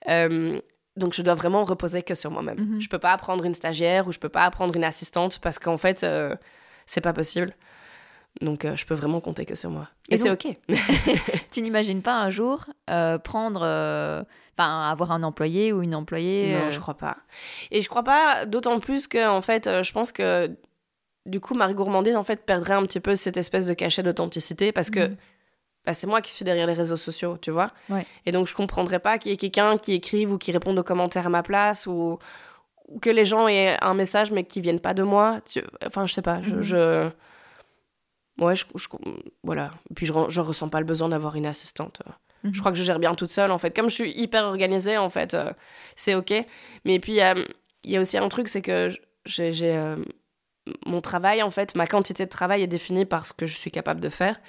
Euh, 0.10 0.60
donc, 0.98 1.14
je 1.14 1.22
dois 1.22 1.36
vraiment 1.36 1.64
reposer 1.64 2.02
que 2.02 2.16
sur 2.16 2.32
moi-même. 2.32 2.58
Je 2.58 2.64
mhm. 2.64 2.82
Je 2.82 2.90
peux 2.90 3.00
pas 3.00 3.12
apprendre 3.12 3.46
une 3.46 3.54
stagiaire 3.54 4.08
ou 4.08 4.12
je 4.12 4.20
peux 4.20 4.30
pas 4.30 4.46
apprendre 4.46 4.76
une 4.76 4.84
assistante 4.84 5.40
parce 5.40 5.60
qu'en 5.60 5.78
fait, 5.78 6.04
euh, 6.04 6.36
c'est 6.86 7.02
pas 7.02 7.14
possible. 7.14 7.54
Donc, 8.42 8.68
je 8.76 8.86
peux 8.86 8.96
vraiment 8.96 9.22
compter 9.22 9.46
que 9.46 9.56
sur 9.56 9.70
moi. 9.70 9.88
Et, 10.10 10.18
c'est 10.18 10.30
OK. 10.30 10.48
tu 11.52 11.62
n'imagines 11.62 12.02
pas 12.02 12.20
un 12.20 12.30
jour 12.30 12.66
prendre. 13.24 14.26
Enfin, 14.58 14.90
avoir 14.90 15.12
un 15.12 15.24
employé 15.24 15.74
ou 15.74 15.82
une 15.82 15.94
employée 15.94 16.54
Non, 16.54 16.70
je 16.70 16.80
crois 16.80 16.94
pas. 16.94 17.18
Et 17.72 17.82
je 17.82 17.90
crois 17.90 18.04
pas, 18.04 18.46
d'autant 18.46 18.80
plus 18.80 19.08
que, 19.08 19.28
en 19.28 19.42
fait, 19.42 19.70
je 19.84 19.92
pense 19.92 20.14
que 20.14 20.56
du 21.26 21.40
coup, 21.40 21.56
Marie 21.56 21.74
Gourmandise, 21.74 22.16
en 22.16 22.24
fait, 22.24 22.46
perdrait 22.46 22.74
un 22.74 22.84
petit 22.84 23.00
peu 23.00 23.16
cette 23.16 23.38
espèce 23.38 23.68
de 23.68 23.74
cachet 23.74 24.04
d'authenticité 24.04 24.72
parce 24.72 24.90
que 24.90 25.08
mhm. 25.08 25.18
bah, 25.86 25.94
c'est 25.94 26.08
moi 26.08 26.22
qui 26.22 26.32
suis 26.32 26.46
derrière 26.46 26.68
les 26.68 26.74
réseaux 26.74 26.98
sociaux, 26.98 27.38
tu 27.42 27.52
vois. 27.52 27.72
Et 28.26 28.32
donc, 28.32 28.48
je 28.48 28.54
comprendrais 28.54 29.00
pas 29.00 29.18
qu'il 29.18 29.32
y 29.32 29.34
ait 29.34 29.38
quelqu'un 29.38 29.78
qui 29.78 29.94
écrive 29.94 30.32
ou 30.32 30.38
qui 30.38 30.52
réponde 30.52 30.78
aux 30.78 30.84
commentaires 30.84 31.28
à 31.28 31.30
ma 31.30 31.44
place 31.44 31.88
ou, 31.88 32.20
que 33.02 33.10
les 33.10 33.26
gens 33.26 33.48
aient 33.48 33.78
un 33.82 33.96
message 33.96 34.32
mais 34.32 34.44
qui 34.44 34.62
viennent 34.62 34.80
pas 34.80 34.94
de 34.94 35.02
moi. 35.02 35.40
Enfin, 35.86 36.06
je 36.06 36.14
sais 36.14 36.22
pas. 36.22 36.42
Je. 36.44 37.06
Mhm. 37.06 37.12
Ouais, 38.40 38.56
je, 38.56 38.66
voilà. 39.44 39.72
Puis 39.96 40.06
je, 40.06 40.14
je 40.30 40.42
ressens 40.42 40.70
pas 40.70 40.80
le 40.80 40.86
besoin 40.86 41.10
d'avoir 41.10 41.36
une 41.36 41.46
assistante. 41.46 42.02
Je 42.44 42.50
mhm. 42.50 42.56
crois 42.60 42.72
que 42.72 42.78
je 42.78 42.84
gère 42.84 43.00
bien 43.00 43.14
toute 43.16 43.32
seule, 43.32 43.52
en 43.52 43.58
fait. 43.58 43.76
Comme 43.76 43.90
je 43.90 43.96
suis 43.96 44.12
hyper 44.12 44.44
organisée, 44.46 44.98
en 44.98 45.10
fait, 45.10 45.34
euh, 45.34 45.52
c'est 45.96 46.16
OK. 46.16 46.34
Mais 46.84 47.00
puis, 47.00 47.20
il 47.84 47.92
y 47.92 47.98
a 47.98 48.00
aussi 48.00 48.18
un 48.18 48.30
truc, 48.30 48.48
c'est 48.48 48.62
que 48.62 48.90
j'ai 49.26 49.76
euh, 49.76 49.96
mon 50.86 51.02
travail, 51.02 51.42
en 51.42 51.50
fait, 51.50 51.76
ma 51.76 51.88
quantité 51.88 52.26
de 52.26 52.30
travail 52.30 52.62
est 52.62 52.68
définie 52.68 53.06
par 53.06 53.26
ce 53.26 53.34
que 53.34 53.46
je 53.46 53.58
suis 53.58 53.72
capable 53.72 54.00
de 54.00 54.10
faire. 54.10 54.40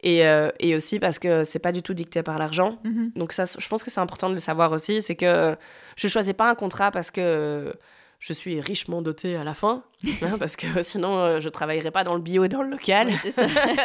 Et, 0.00 0.24
euh, 0.26 0.50
et 0.60 0.76
aussi 0.76 1.00
parce 1.00 1.18
que 1.18 1.42
c'est 1.42 1.58
pas 1.58 1.72
du 1.72 1.82
tout 1.82 1.94
dicté 1.94 2.22
par 2.22 2.38
l'argent. 2.38 2.78
Mhm. 2.84 3.12
Donc 3.16 3.32
ça, 3.32 3.44
je 3.46 3.68
pense 3.68 3.82
que 3.82 3.90
c'est 3.90 4.00
important 4.00 4.28
de 4.28 4.34
le 4.34 4.40
savoir 4.40 4.70
aussi. 4.72 5.02
C'est 5.02 5.16
que 5.16 5.56
je 5.96 6.08
choisis 6.08 6.34
pas 6.34 6.48
un 6.48 6.54
contrat 6.54 6.90
parce 6.92 7.10
que 7.10 7.74
je 8.18 8.32
suis 8.32 8.60
richement 8.60 9.02
dotée 9.02 9.36
à 9.36 9.44
la 9.44 9.54
fin, 9.54 9.84
hein, 10.22 10.36
parce 10.38 10.56
que 10.56 10.82
sinon 10.82 11.16
euh, 11.18 11.40
je 11.40 11.48
travaillerais 11.48 11.90
pas 11.90 12.04
dans 12.04 12.14
le 12.14 12.20
bio 12.20 12.44
et 12.44 12.48
dans 12.48 12.62
le 12.62 12.70
local. 12.70 13.10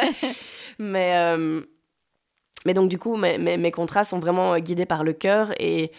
mais, 0.78 1.16
euh, 1.16 1.62
mais 2.64 2.74
donc 2.74 2.88
du 2.88 2.98
coup, 2.98 3.16
mes, 3.16 3.38
mes, 3.38 3.56
mes, 3.56 3.70
contrats 3.70 4.04
sont 4.04 4.18
vraiment 4.18 4.58
guidés 4.58 4.86
par 4.86 5.04
le 5.04 5.12
cœur 5.12 5.52
et 5.58 5.92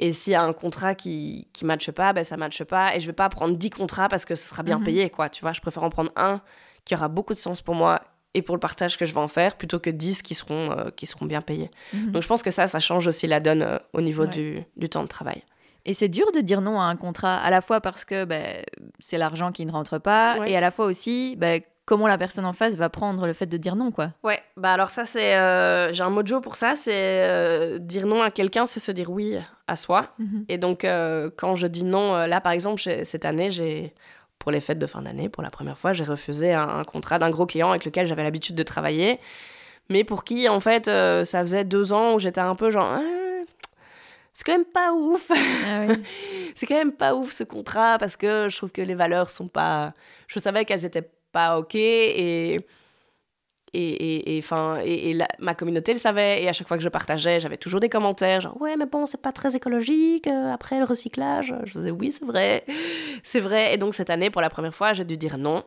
et 0.00 0.12
s'il 0.12 0.32
y 0.32 0.36
a 0.36 0.42
un 0.42 0.52
contrat 0.52 0.94
qui 0.94 1.46
ne 1.60 1.66
matche 1.66 1.90
pas, 1.90 2.14
ben 2.14 2.24
ça 2.24 2.38
matche 2.38 2.64
pas. 2.64 2.96
Et 2.96 3.00
je 3.00 3.06
vais 3.06 3.12
pas 3.12 3.28
prendre 3.28 3.54
10 3.54 3.68
contrats 3.68 4.08
parce 4.08 4.24
que 4.24 4.34
ce 4.34 4.48
sera 4.48 4.62
bien 4.62 4.78
mhm. 4.78 4.84
payé, 4.84 5.10
quoi. 5.10 5.28
Tu 5.28 5.42
vois, 5.42 5.52
je 5.52 5.60
préfère 5.60 5.84
en 5.84 5.90
prendre 5.90 6.10
un 6.16 6.40
qui 6.86 6.94
aura 6.94 7.08
beaucoup 7.08 7.34
de 7.34 7.38
sens 7.38 7.60
pour 7.60 7.74
moi 7.74 8.00
et 8.32 8.40
pour 8.40 8.56
le 8.56 8.60
partage 8.60 8.96
que 8.96 9.04
je 9.04 9.12
vais 9.12 9.20
en 9.20 9.28
faire, 9.28 9.56
plutôt 9.56 9.78
que 9.78 9.90
10 9.90 10.22
qui 10.22 10.34
seront, 10.34 10.70
euh, 10.70 10.90
qui 10.90 11.04
seront 11.04 11.26
bien 11.26 11.42
payés. 11.42 11.70
Mhm. 11.92 12.12
Donc 12.12 12.22
je 12.22 12.28
pense 12.28 12.42
que 12.42 12.50
ça, 12.50 12.66
ça 12.66 12.80
change 12.80 13.06
aussi 13.06 13.26
la 13.26 13.40
donne 13.40 13.60
euh, 13.60 13.78
au 13.92 14.00
niveau 14.00 14.24
du, 14.24 14.62
du, 14.76 14.88
temps 14.88 15.02
de 15.02 15.08
travail. 15.08 15.42
Et 15.84 15.94
c'est 15.94 16.08
dur 16.08 16.30
de 16.32 16.40
dire 16.40 16.60
non 16.60 16.80
à 16.80 16.84
un 16.84 16.96
contrat, 16.96 17.36
à 17.36 17.50
la 17.50 17.60
fois 17.60 17.80
parce 17.80 18.04
que 18.04 18.24
ben, 18.24 18.62
c'est 18.98 19.18
l'argent 19.18 19.52
qui 19.52 19.64
ne 19.64 19.72
rentre 19.72 19.98
pas, 19.98 20.38
et 20.46 20.56
à 20.56 20.60
la 20.60 20.70
fois 20.70 20.86
aussi, 20.86 21.36
ben, 21.36 21.62
comment 21.90 22.06
la 22.06 22.18
personne 22.18 22.44
en 22.44 22.52
face 22.52 22.76
va 22.76 22.88
prendre 22.88 23.26
le 23.26 23.32
fait 23.32 23.46
de 23.46 23.56
dire 23.56 23.74
non, 23.74 23.90
quoi. 23.90 24.12
Ouais, 24.22 24.40
bah 24.56 24.72
alors 24.72 24.90
ça, 24.90 25.06
c'est. 25.06 25.34
Euh, 25.34 25.92
j'ai 25.92 26.04
un 26.04 26.10
mojo 26.10 26.40
pour 26.40 26.54
ça, 26.54 26.76
c'est 26.76 26.92
euh, 26.94 27.78
dire 27.78 28.06
non 28.06 28.22
à 28.22 28.30
quelqu'un, 28.30 28.64
c'est 28.66 28.78
se 28.78 28.92
dire 28.92 29.10
oui 29.10 29.36
à 29.66 29.74
soi. 29.74 30.14
Mhm. 30.20 30.44
Et 30.48 30.56
donc, 30.56 30.84
euh, 30.84 31.30
quand 31.36 31.56
je 31.56 31.66
dis 31.66 31.82
non, 31.82 32.14
là, 32.14 32.40
par 32.40 32.52
exemple, 32.52 32.80
cette 32.80 33.24
année, 33.24 33.50
j'ai. 33.50 33.92
Pour 34.38 34.50
les 34.50 34.62
fêtes 34.62 34.78
de 34.78 34.86
fin 34.86 35.02
d'année, 35.02 35.28
pour 35.28 35.42
la 35.42 35.50
première 35.50 35.76
fois, 35.76 35.92
j'ai 35.92 36.02
refusé 36.02 36.54
un, 36.54 36.82
contrat 36.84 37.18
d'un 37.18 37.28
gros 37.28 37.44
client 37.44 37.68
avec 37.68 37.84
lequel 37.84 38.06
j'avais 38.06 38.22
l'habitude 38.22 38.54
de 38.54 38.62
travailler, 38.62 39.20
mais 39.90 40.02
pour 40.02 40.24
qui, 40.24 40.48
en 40.48 40.60
fait, 40.60 40.86
ça 40.86 41.40
faisait 41.42 41.64
deux 41.64 41.92
ans 41.92 42.14
où 42.14 42.18
j'étais 42.18 42.40
un 42.40 42.54
peu 42.54 42.70
genre. 42.70 42.86
Ah, 42.86 43.02
c'est 44.40 44.44
quand 44.44 44.56
même 44.56 44.64
pas 44.64 44.94
ouf. 44.94 45.30
Ah 45.30 45.84
oui. 45.86 46.02
c'est 46.54 46.66
quand 46.66 46.76
même 46.76 46.92
pas 46.92 47.14
ouf 47.14 47.30
ce 47.30 47.44
contrat 47.44 47.98
parce 47.98 48.16
que 48.16 48.48
je 48.48 48.56
trouve 48.56 48.72
que 48.72 48.80
les 48.80 48.94
valeurs 48.94 49.28
sont 49.28 49.48
pas. 49.48 49.92
Je 50.28 50.38
savais 50.38 50.64
qu'elles 50.64 50.86
étaient 50.86 51.10
pas 51.30 51.58
ok 51.58 51.74
et 51.74 52.64
et, 53.72 54.36
et, 54.36 54.38
enfin, 54.38 54.80
et, 54.82 55.16
ma 55.38 55.54
communauté 55.54 55.92
le 55.92 55.98
savait, 55.98 56.42
et 56.42 56.48
à 56.48 56.52
chaque 56.52 56.66
fois 56.66 56.76
que 56.76 56.82
je 56.82 56.88
partageais, 56.88 57.38
j'avais 57.38 57.58
toujours 57.58 57.78
des 57.78 57.88
commentaires, 57.88 58.40
genre 58.40 58.60
ouais, 58.60 58.76
mais 58.76 58.86
bon, 58.86 59.06
c'est 59.06 59.20
pas 59.20 59.30
très 59.30 59.54
écologique, 59.54 60.26
euh, 60.26 60.52
après 60.52 60.78
le 60.78 60.84
recyclage. 60.84 61.54
Je 61.66 61.74
disais 61.74 61.90
oui, 61.90 62.10
c'est 62.10 62.24
vrai, 62.24 62.64
c'est 63.22 63.40
vrai. 63.40 63.74
Et 63.74 63.76
donc 63.76 63.94
cette 63.94 64.10
année, 64.10 64.30
pour 64.30 64.40
la 64.40 64.50
première 64.50 64.74
fois, 64.74 64.94
j'ai 64.94 65.04
dû 65.04 65.16
dire 65.16 65.38
non. 65.38 65.62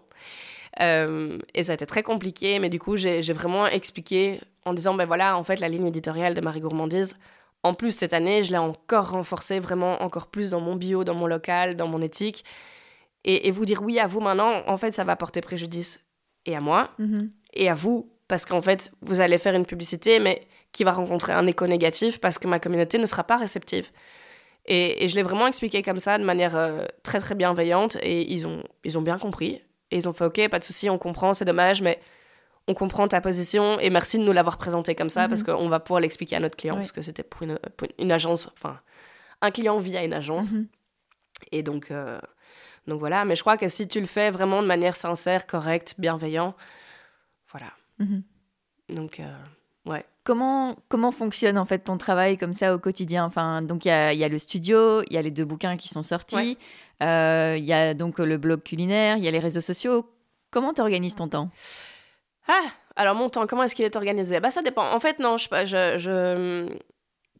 Euh, 0.82 1.38
et 1.54 1.64
ça 1.64 1.74
a 1.74 1.76
été 1.76 1.86
très 1.86 2.04
compliqué, 2.04 2.60
mais 2.60 2.70
du 2.70 2.80
coup, 2.80 2.98
j'ai 2.98 3.22
vraiment 3.34 3.68
expliqué 3.68 4.42
en 4.66 4.74
disant 4.74 4.96
ben 4.96 5.06
voilà, 5.06 5.38
en 5.38 5.44
fait, 5.44 5.60
la 5.60 5.70
ligne 5.70 5.86
éditoriale 5.86 6.34
de 6.34 6.42
Marie 6.42 6.62
Gourmandise, 6.62 7.16
en 7.64 7.74
plus, 7.74 7.92
cette 7.92 8.14
année, 8.14 8.44
je 8.44 8.52
l'ai 8.52 8.58
encore 8.58 9.12
renforcée, 9.12 9.60
vraiment 9.60 10.02
encore 10.04 10.28
plus 10.28 10.52
dans 10.52 10.60
mon 10.60 10.76
bio, 10.76 11.04
dans 11.04 11.16
mon 11.16 11.28
local, 11.28 11.76
dans 11.76 11.88
mon 11.88 12.02
éthique. 12.02 12.44
Et, 13.26 13.50
vous 13.52 13.64
dire 13.64 13.82
oui 13.82 14.00
à 14.00 14.08
vous 14.08 14.20
maintenant, 14.20 14.64
en 14.68 14.76
fait, 14.76 14.92
ça 14.92 15.06
va 15.06 15.16
porter 15.16 15.40
préjudice 15.40 16.02
et 16.46 16.58
à 16.58 16.60
moi, 16.60 16.92
mm-hmm 17.00 17.30
et 17.54 17.70
à 17.70 17.76
vous, 17.76 18.10
parce 18.28 18.46
qu'en 18.46 18.62
fait, 18.62 18.92
vous 19.02 19.22
allez 19.22 19.38
faire 19.38 19.56
une 19.56 19.66
publicité, 19.66 20.20
mais 20.20 20.48
qui 20.72 20.84
va 20.84 20.92
rencontrer 20.92 21.34
un 21.34 21.46
écho 21.46 21.68
négatif 21.68 22.20
parce 22.20 22.40
que 22.40 22.48
ma 22.48 22.60
communauté 22.60 22.98
ne 22.98 23.06
sera 23.06 23.24
pas 23.24 23.38
réceptive. 23.38 23.90
Et, 24.66 25.08
je 25.08 25.16
l'ai 25.16 25.24
vraiment 25.24 25.48
expliqué 25.48 25.84
comme 25.84 26.00
ça, 26.00 26.18
de 26.18 26.24
manière 26.24 26.56
euh, 26.56 26.86
très 27.04 27.20
très 27.20 27.36
bienveillante, 27.36 27.98
et 28.02 28.32
ils 28.32 28.48
ont, 28.48 28.64
ils 28.84 28.98
ont 28.98 29.02
bien 29.02 29.18
compris. 29.18 29.62
Et 29.92 29.98
ils 29.98 30.10
ont 30.10 30.14
fait 30.14 30.26
Ok, 30.26 30.48
pas 30.50 30.60
de 30.60 30.64
souci, 30.64 30.90
on 30.90 30.98
comprend, 30.98 31.34
c'est 31.34 31.46
dommage, 31.46 31.82
mais 31.82 32.00
on 32.68 32.74
comprend 32.74 33.08
ta 33.08 33.20
position, 33.20 33.80
et 33.80 33.90
merci 33.90 34.18
de 34.18 34.24
nous 34.24 34.32
l'avoir 34.32 34.58
présenté 34.58 34.96
comme 34.96 35.10
ça, 35.10 35.28
parce 35.28 35.42
mhm. 35.42 35.56
qu'on 35.56 35.70
va 35.70 35.80
pouvoir 35.80 36.00
l'expliquer 36.00 36.38
à 36.38 36.40
notre 36.40 36.56
client, 36.56 36.76
parce 36.76 36.92
que 36.92 37.02
c'était 37.02 37.24
pour 37.24 37.42
une, 37.44 38.12
agence, 38.12 38.50
enfin, 38.54 38.80
un 39.42 39.52
client 39.52 39.80
via 39.80 40.04
une 40.04 40.14
agence. 40.14 40.52
Mhm. 40.52 40.68
Et 41.52 41.62
donc, 41.62 41.92
euh, 41.92 42.20
donc 42.88 43.00
voilà, 43.00 43.26
mais 43.26 43.36
je 43.36 43.42
crois 43.42 43.58
que 43.58 43.68
si 43.68 43.88
tu 43.88 44.00
le 44.00 44.06
fais 44.06 44.32
vraiment 44.32 44.62
de 44.62 44.68
manière 44.68 44.96
sincère, 44.96 45.46
correcte, 45.46 45.96
bienveillante, 45.98 46.56
voilà. 47.52 47.72
Mhm. 48.00 48.24
Donc, 48.90 49.20
euh, 49.20 49.34
ouais. 49.86 50.06
Comment, 50.24 50.78
comment 50.88 51.12
fonctionne 51.12 51.58
en 51.58 51.66
fait 51.66 51.80
ton 51.80 51.98
travail 51.98 52.38
comme 52.38 52.54
ça 52.54 52.74
au 52.74 52.80
quotidien? 52.80 53.26
Enfin, 53.26 53.62
Donc 53.62 53.84
il 53.84 53.90
y 53.90 53.92
a, 53.92 54.14
y 54.14 54.24
a, 54.24 54.30
le 54.30 54.40
studio, 54.40 55.02
il 55.04 55.14
y 55.14 55.18
a 55.18 55.22
les 55.22 55.32
deux 55.32 55.44
bouquins 55.44 55.76
qui 55.76 55.90
sont 55.90 56.04
sortis, 56.04 56.58
euh, 57.02 57.56
il 57.58 57.66
y 57.66 57.74
a 57.74 57.94
donc 57.94 58.20
le 58.20 58.38
blog 58.38 58.64
culinaire, 58.64 59.18
il 59.18 59.26
y 59.26 59.28
a 59.28 59.32
les 59.32 59.40
réseaux 59.40 59.62
sociaux. 59.62 60.10
Comment 60.50 60.74
tu 60.74 60.80
organises 60.80 61.16
ton 61.16 61.28
temps? 61.28 61.50
Ah, 62.48 62.66
alors 62.96 63.16
mon 63.16 63.30
temps, 63.30 63.48
comment 63.48 63.64
est-ce 63.64 63.76
qu'il 63.76 63.86
est 63.86 63.96
organisé? 63.96 64.40
Bah 64.40 64.50
ça 64.50 64.62
dépend. 64.62 64.92
En 64.92 65.00
fait, 65.00 65.20
non, 65.20 65.38
je, 65.38 65.48
je, 65.66 65.98
je 65.98 66.78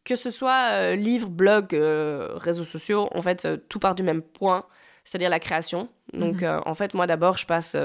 que 0.04 0.14
ce 0.14 0.30
soit 0.30 0.70
euh, 0.72 0.96
livre, 0.96 1.28
blog, 1.28 1.68
réseaux 1.72 2.64
sociaux, 2.64 3.08
en 3.12 3.22
fait, 3.22 3.46
tout 3.68 3.78
part 3.78 3.94
du 3.94 4.02
même 4.02 4.22
point, 4.22 4.64
c'est-à-dire 5.04 5.30
la 5.30 5.40
création. 5.40 5.88
Donc, 6.12 6.42
mhm. 6.42 6.60
en 6.66 6.74
fait, 6.74 6.94
moi 6.94 7.06
d'abord, 7.06 7.36
je 7.38 7.46
passe 7.46 7.76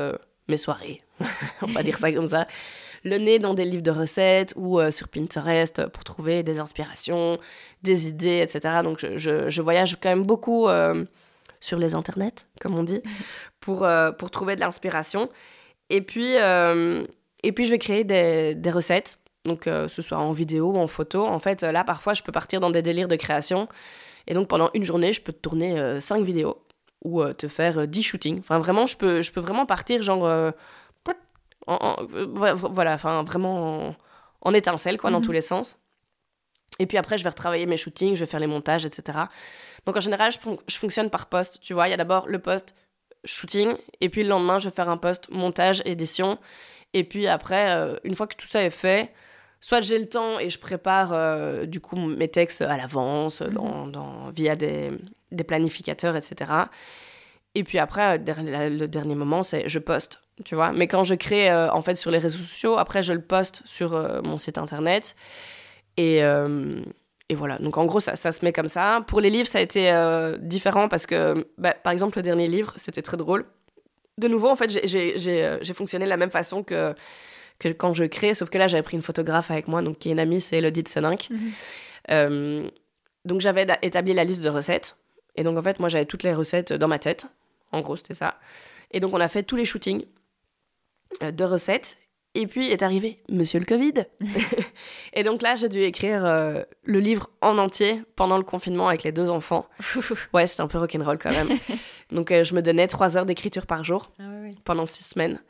mes 0.48 0.58
soirées, 0.58 1.02
on 1.62 1.68
va 1.68 1.84
dire 1.84 1.98
ça 1.98 2.12
comme 2.12 2.28
ça, 2.28 2.48
le 3.04 3.18
nez 3.18 3.40
dans 3.40 3.54
des 3.54 3.66
livres 3.66 3.84
de 3.84 3.92
recettes 3.92 4.54
ou 4.56 4.80
euh, 4.80 4.92
sur 4.92 5.08
Pinterest 5.08 5.88
pour 5.88 6.04
trouver 6.04 6.44
des 6.44 6.60
inspirations, 6.60 7.38
des 7.84 8.08
idées, 8.08 8.40
etc. 8.40 8.80
Donc 8.84 9.00
je, 9.00 9.50
je, 9.50 9.62
voyage 9.62 9.98
quand 10.02 10.10
même 10.10 10.26
beaucoup 10.26 10.68
euh, 10.68 11.06
sur 11.60 11.80
les 11.80 11.96
internets, 11.96 12.46
comme 12.62 12.78
on 12.78 12.84
dit, 12.84 13.02
pour, 13.60 13.84
euh, 13.84 14.12
pour 14.12 14.32
trouver 14.32 14.56
de 14.56 14.62
l'inspiration. 14.62 15.30
Et 15.90 16.02
puis, 16.02 16.36
et 16.36 17.52
puis 17.52 17.66
je 17.66 17.72
vais 17.72 17.80
créer 17.80 18.04
des, 18.04 18.56
des 18.56 18.72
recettes, 18.72 19.20
donc 19.46 19.64
ce 19.66 20.02
soit 20.02 20.18
en 20.18 20.32
vidéo 20.32 20.72
ou 20.74 20.78
en 20.78 20.88
photo. 20.88 21.26
En 21.26 21.40
fait, 21.40 21.64
là, 21.64 21.84
parfois, 21.84 22.14
je 22.14 22.24
peux 22.24 22.32
partir 22.32 22.60
dans 22.60 22.70
des 22.70 22.82
délires 22.82 23.08
de 23.08 23.16
création. 23.16 23.68
Et 24.28 24.34
donc 24.34 24.48
pendant 24.48 24.70
une 24.74 24.84
journée, 24.84 25.12
je 25.14 25.22
peux 25.22 25.34
tourner 25.34 26.00
cinq 26.00 26.24
vidéos 26.24 26.62
ou 27.04 27.22
euh, 27.22 27.34
te 27.34 27.48
faire 27.48 27.88
10 27.88 28.00
euh, 28.00 28.04
shootings. 28.04 28.40
Enfin, 28.40 28.60
vraiment, 28.60 28.86
je 28.86 28.98
peux, 28.98 29.22
je 29.22 29.32
peux 29.32 29.40
vraiment 29.40 29.66
partir, 29.66 30.02
genre. 30.04 30.26
Euh, 30.26 30.52
voilà, 31.68 32.94
enfin, 32.94 33.24
vraiment 33.24 33.96
en, 34.42 34.54
étincelle, 34.54 34.98
quoi, 34.98 35.12
dans 35.12 35.20
mhm. 35.20 35.26
tous 35.26 35.32
les 35.32 35.42
sens. 35.42 35.78
Et 36.80 36.88
puis 36.88 36.98
après, 36.98 37.18
je 37.18 37.24
vais 37.24 37.30
retravailler 37.30 37.68
mes 37.68 37.78
shootings, 37.78 38.16
je 38.16 38.22
vais 38.22 38.26
faire 38.26 38.40
les 38.40 38.48
montages, 38.48 38.86
etc. 38.86 39.20
Donc 39.86 39.96
en 39.96 40.00
général, 40.00 40.32
je, 40.32 40.38
je 40.68 40.78
fonctionne 40.78 41.12
par 41.12 41.28
poste. 41.28 41.60
Tu 41.62 41.74
vois, 41.74 41.88
il 41.88 41.92
y 41.92 41.94
a 41.94 41.98
d'abord 41.98 42.28
le 42.28 42.40
poste 42.40 42.74
shooting, 43.26 43.76
et 44.02 44.10
puis 44.10 44.24
le 44.24 44.30
lendemain, 44.30 44.60
je 44.60 44.70
vais 44.70 44.76
faire 44.76 44.90
un 44.90 44.98
poste 44.98 45.30
montage, 45.30 45.82
édition. 45.86 46.38
Et 46.94 47.04
puis 47.04 47.28
après, 47.28 48.00
une 48.04 48.16
fois 48.16 48.26
que 48.28 48.36
tout 48.36 48.48
ça 48.48 48.64
est 48.64 48.70
fait, 48.70 49.14
soit 49.62 49.82
j'ai 49.82 50.00
le 50.00 50.08
temps 50.08 50.40
et 50.40 50.50
je 50.50 50.58
prépare 50.58 51.68
du 51.68 51.80
coup 51.80 51.98
mes 51.98 52.28
textes 52.28 52.62
à 52.62 52.78
l'avance, 52.78 53.42
mhm. 53.42 53.92
dans, 53.92 54.30
via 54.32 54.56
des, 54.56 54.90
des 55.32 55.44
planificateurs, 55.44 56.16
etc. 56.16 56.68
Et 57.56 57.64
puis 57.64 57.80
après, 57.80 58.20
euh, 58.20 58.70
le 58.70 58.88
dernier 58.88 59.16
moment, 59.16 59.44
c'est 59.44 59.68
je 59.68 59.80
poste, 59.80 60.20
tu 60.46 60.56
vois. 60.56 60.72
Mais 60.72 60.88
quand 60.88 61.04
je 61.04 61.16
crée, 61.16 61.50
euh, 61.50 61.72
en 61.72 61.82
fait, 61.82 61.96
sur 61.96 62.12
les 62.12 62.20
réseaux 62.20 62.38
sociaux, 62.38 62.78
après, 62.78 63.02
je 63.02 63.14
le 63.14 63.22
poste 63.22 63.62
sur 63.66 63.94
euh, 63.94 64.22
mon 64.22 64.38
site 64.38 64.58
internet. 64.58 65.16
Et, 65.98 66.22
et, 67.30 67.36
voilà. 67.36 67.58
Donc, 67.60 67.78
en 67.78 67.86
gros, 67.86 68.00
ça, 68.00 68.16
ça, 68.16 68.32
se 68.32 68.44
met 68.44 68.52
comme 68.52 68.68
ça. 68.68 69.04
Pour 69.08 69.22
les 69.22 69.30
livres, 69.30 69.48
ça 69.48 69.60
a 69.60 69.62
été 69.62 69.92
différent 70.40 70.90
parce 70.90 71.06
que, 71.06 71.48
bah, 71.58 71.74
par 71.74 71.94
exemple, 71.94 72.18
le 72.18 72.24
dernier 72.24 72.48
livre, 72.48 72.74
c'était 72.76 73.02
très 73.02 73.18
drôle. 73.18 73.46
De 74.18 74.28
nouveau, 74.28 74.50
en 74.50 74.56
fait, 74.56 74.86
j'ai 74.86 75.74
fonctionné 75.74 76.06
de 76.06 76.10
la 76.10 76.18
même 76.18 76.32
façon 76.32 76.64
que, 76.64 76.94
que 77.60 77.70
quand 77.70 77.94
je 77.94 78.06
crée, 78.06 78.34
sauf 78.34 78.50
que 78.50 78.58
là, 78.58 78.68
j'avais 78.68 78.84
pris 78.84 78.98
une 78.98 79.04
photographe 79.04 79.52
avec 79.52 79.68
moi, 79.68 79.82
donc 79.82 80.00
qui 80.00 80.10
est 80.10 80.12
une 80.12 80.20
amie, 80.20 80.42
c'est 80.42 80.58
Elodie 80.58 80.84
de 80.84 80.88
Seninck. 80.88 81.30
Mhm. 81.30 82.70
donc, 83.26 83.42
j'avais 83.42 83.68
établi 83.82 84.14
la 84.14 84.24
liste 84.24 84.44
de 84.44 84.50
recettes. 84.50 84.98
Et 85.36 85.44
donc, 85.44 85.58
en 85.58 85.62
fait, 85.62 85.80
moi, 85.80 85.90
j'avais 85.90 86.06
toutes 86.06 86.24
les 86.24 86.34
recettes 86.34 86.74
dans 86.74 86.88
ma 86.88 87.00
tête. 87.00 87.26
En 87.72 87.82
gros, 87.82 87.96
c'était 87.96 88.14
ça. 88.14 88.40
Et 88.92 89.00
donc, 89.00 89.14
on 89.14 89.20
a 89.20 89.28
fait 89.28 89.44
tous 89.44 89.56
les 89.56 89.66
shootings 89.66 90.04
euh, 91.24 91.32
de 91.32 91.44
recettes. 91.44 91.98
Et 92.40 92.48
puis 92.48 92.70
est 92.70 92.84
arrivé 92.84 93.22
Monsieur 93.28 93.60
le 93.60 93.66
Covid. 93.66 94.06
et 95.14 95.24
donc 95.26 95.42
là, 95.42 95.58
j'ai 95.58 95.68
dû 95.68 95.82
écrire 95.82 96.24
euh, 96.26 96.64
le 96.84 97.00
livre 97.02 97.30
en 97.42 97.58
entier 97.58 98.02
pendant 98.16 98.38
le 98.38 98.46
confinement 98.46 98.88
avec 98.88 99.04
les 99.04 99.12
deux 99.12 99.30
enfants. 99.30 99.68
ouais, 100.34 100.48
c'était 100.48 100.62
un 100.62 100.68
peu 100.68 100.78
rock'n'roll 100.78 101.18
quand 101.18 101.32
même. 101.32 101.50
donc 102.12 102.32
euh, 102.32 102.46
je 102.46 102.56
me 102.56 102.62
donnais 102.62 102.88
trois 102.88 103.18
heures 103.18 103.26
d'écriture 103.26 103.66
par 103.66 103.84
jour 103.84 104.14
ah 104.20 104.24
pendant 104.64 104.86
six 104.86 105.04
semaines. 105.04 105.42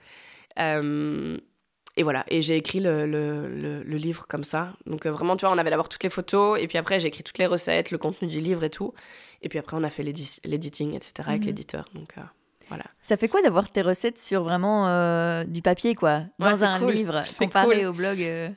et 0.58 2.02
voilà, 2.04 2.26
et 2.28 2.42
j'ai 2.42 2.56
écrit 2.56 2.80
le, 2.80 3.06
le, 3.06 3.84
le, 3.84 3.98
livre 3.98 4.26
comme 4.28 4.44
ça. 4.44 4.74
Donc 4.88 5.06
vraiment, 5.06 5.38
tu 5.38 5.46
vois, 5.46 5.54
on 5.54 5.60
avait 5.60 5.70
d'abord 5.70 5.90
toutes 5.90 6.04
les 6.04 6.10
photos, 6.10 6.60
et 6.60 6.68
puis 6.68 6.80
après, 6.80 7.00
j'ai 7.00 7.10
écrit 7.10 7.24
toutes 7.24 7.38
les 7.38 7.46
recettes, 7.46 7.92
le 7.92 8.00
contenu 8.00 8.28
du 8.28 8.40
livre 8.40 8.64
et 8.64 8.72
tout. 8.72 8.96
Et 9.44 9.50
puis 9.50 9.60
après, 9.60 9.78
on 9.78 9.84
a 9.84 9.92
fait 9.92 10.04
l'editing, 10.04 10.96
etc. 10.96 11.14
avec 11.28 11.42
mhm. 11.42 11.48
l'éditeur. 11.48 11.86
Donc 11.94 12.18
euh, 12.18 12.22
voilà. 12.70 12.86
Ça 13.02 13.18
fait 13.18 13.28
quoi 13.28 13.42
d'avoir 13.42 13.70
tes 13.70 13.82
recettes 13.82 14.18
sur 14.20 14.44
vraiment 14.44 14.88
euh, 14.88 15.44
du 15.44 15.62
papier, 15.62 15.96
quoi, 15.96 16.24
dans 16.40 16.64
un 16.64 16.92
livre, 16.92 17.24
comparé 17.38 17.86
au 17.86 17.94
blog 17.94 18.22
euh? 18.22 18.50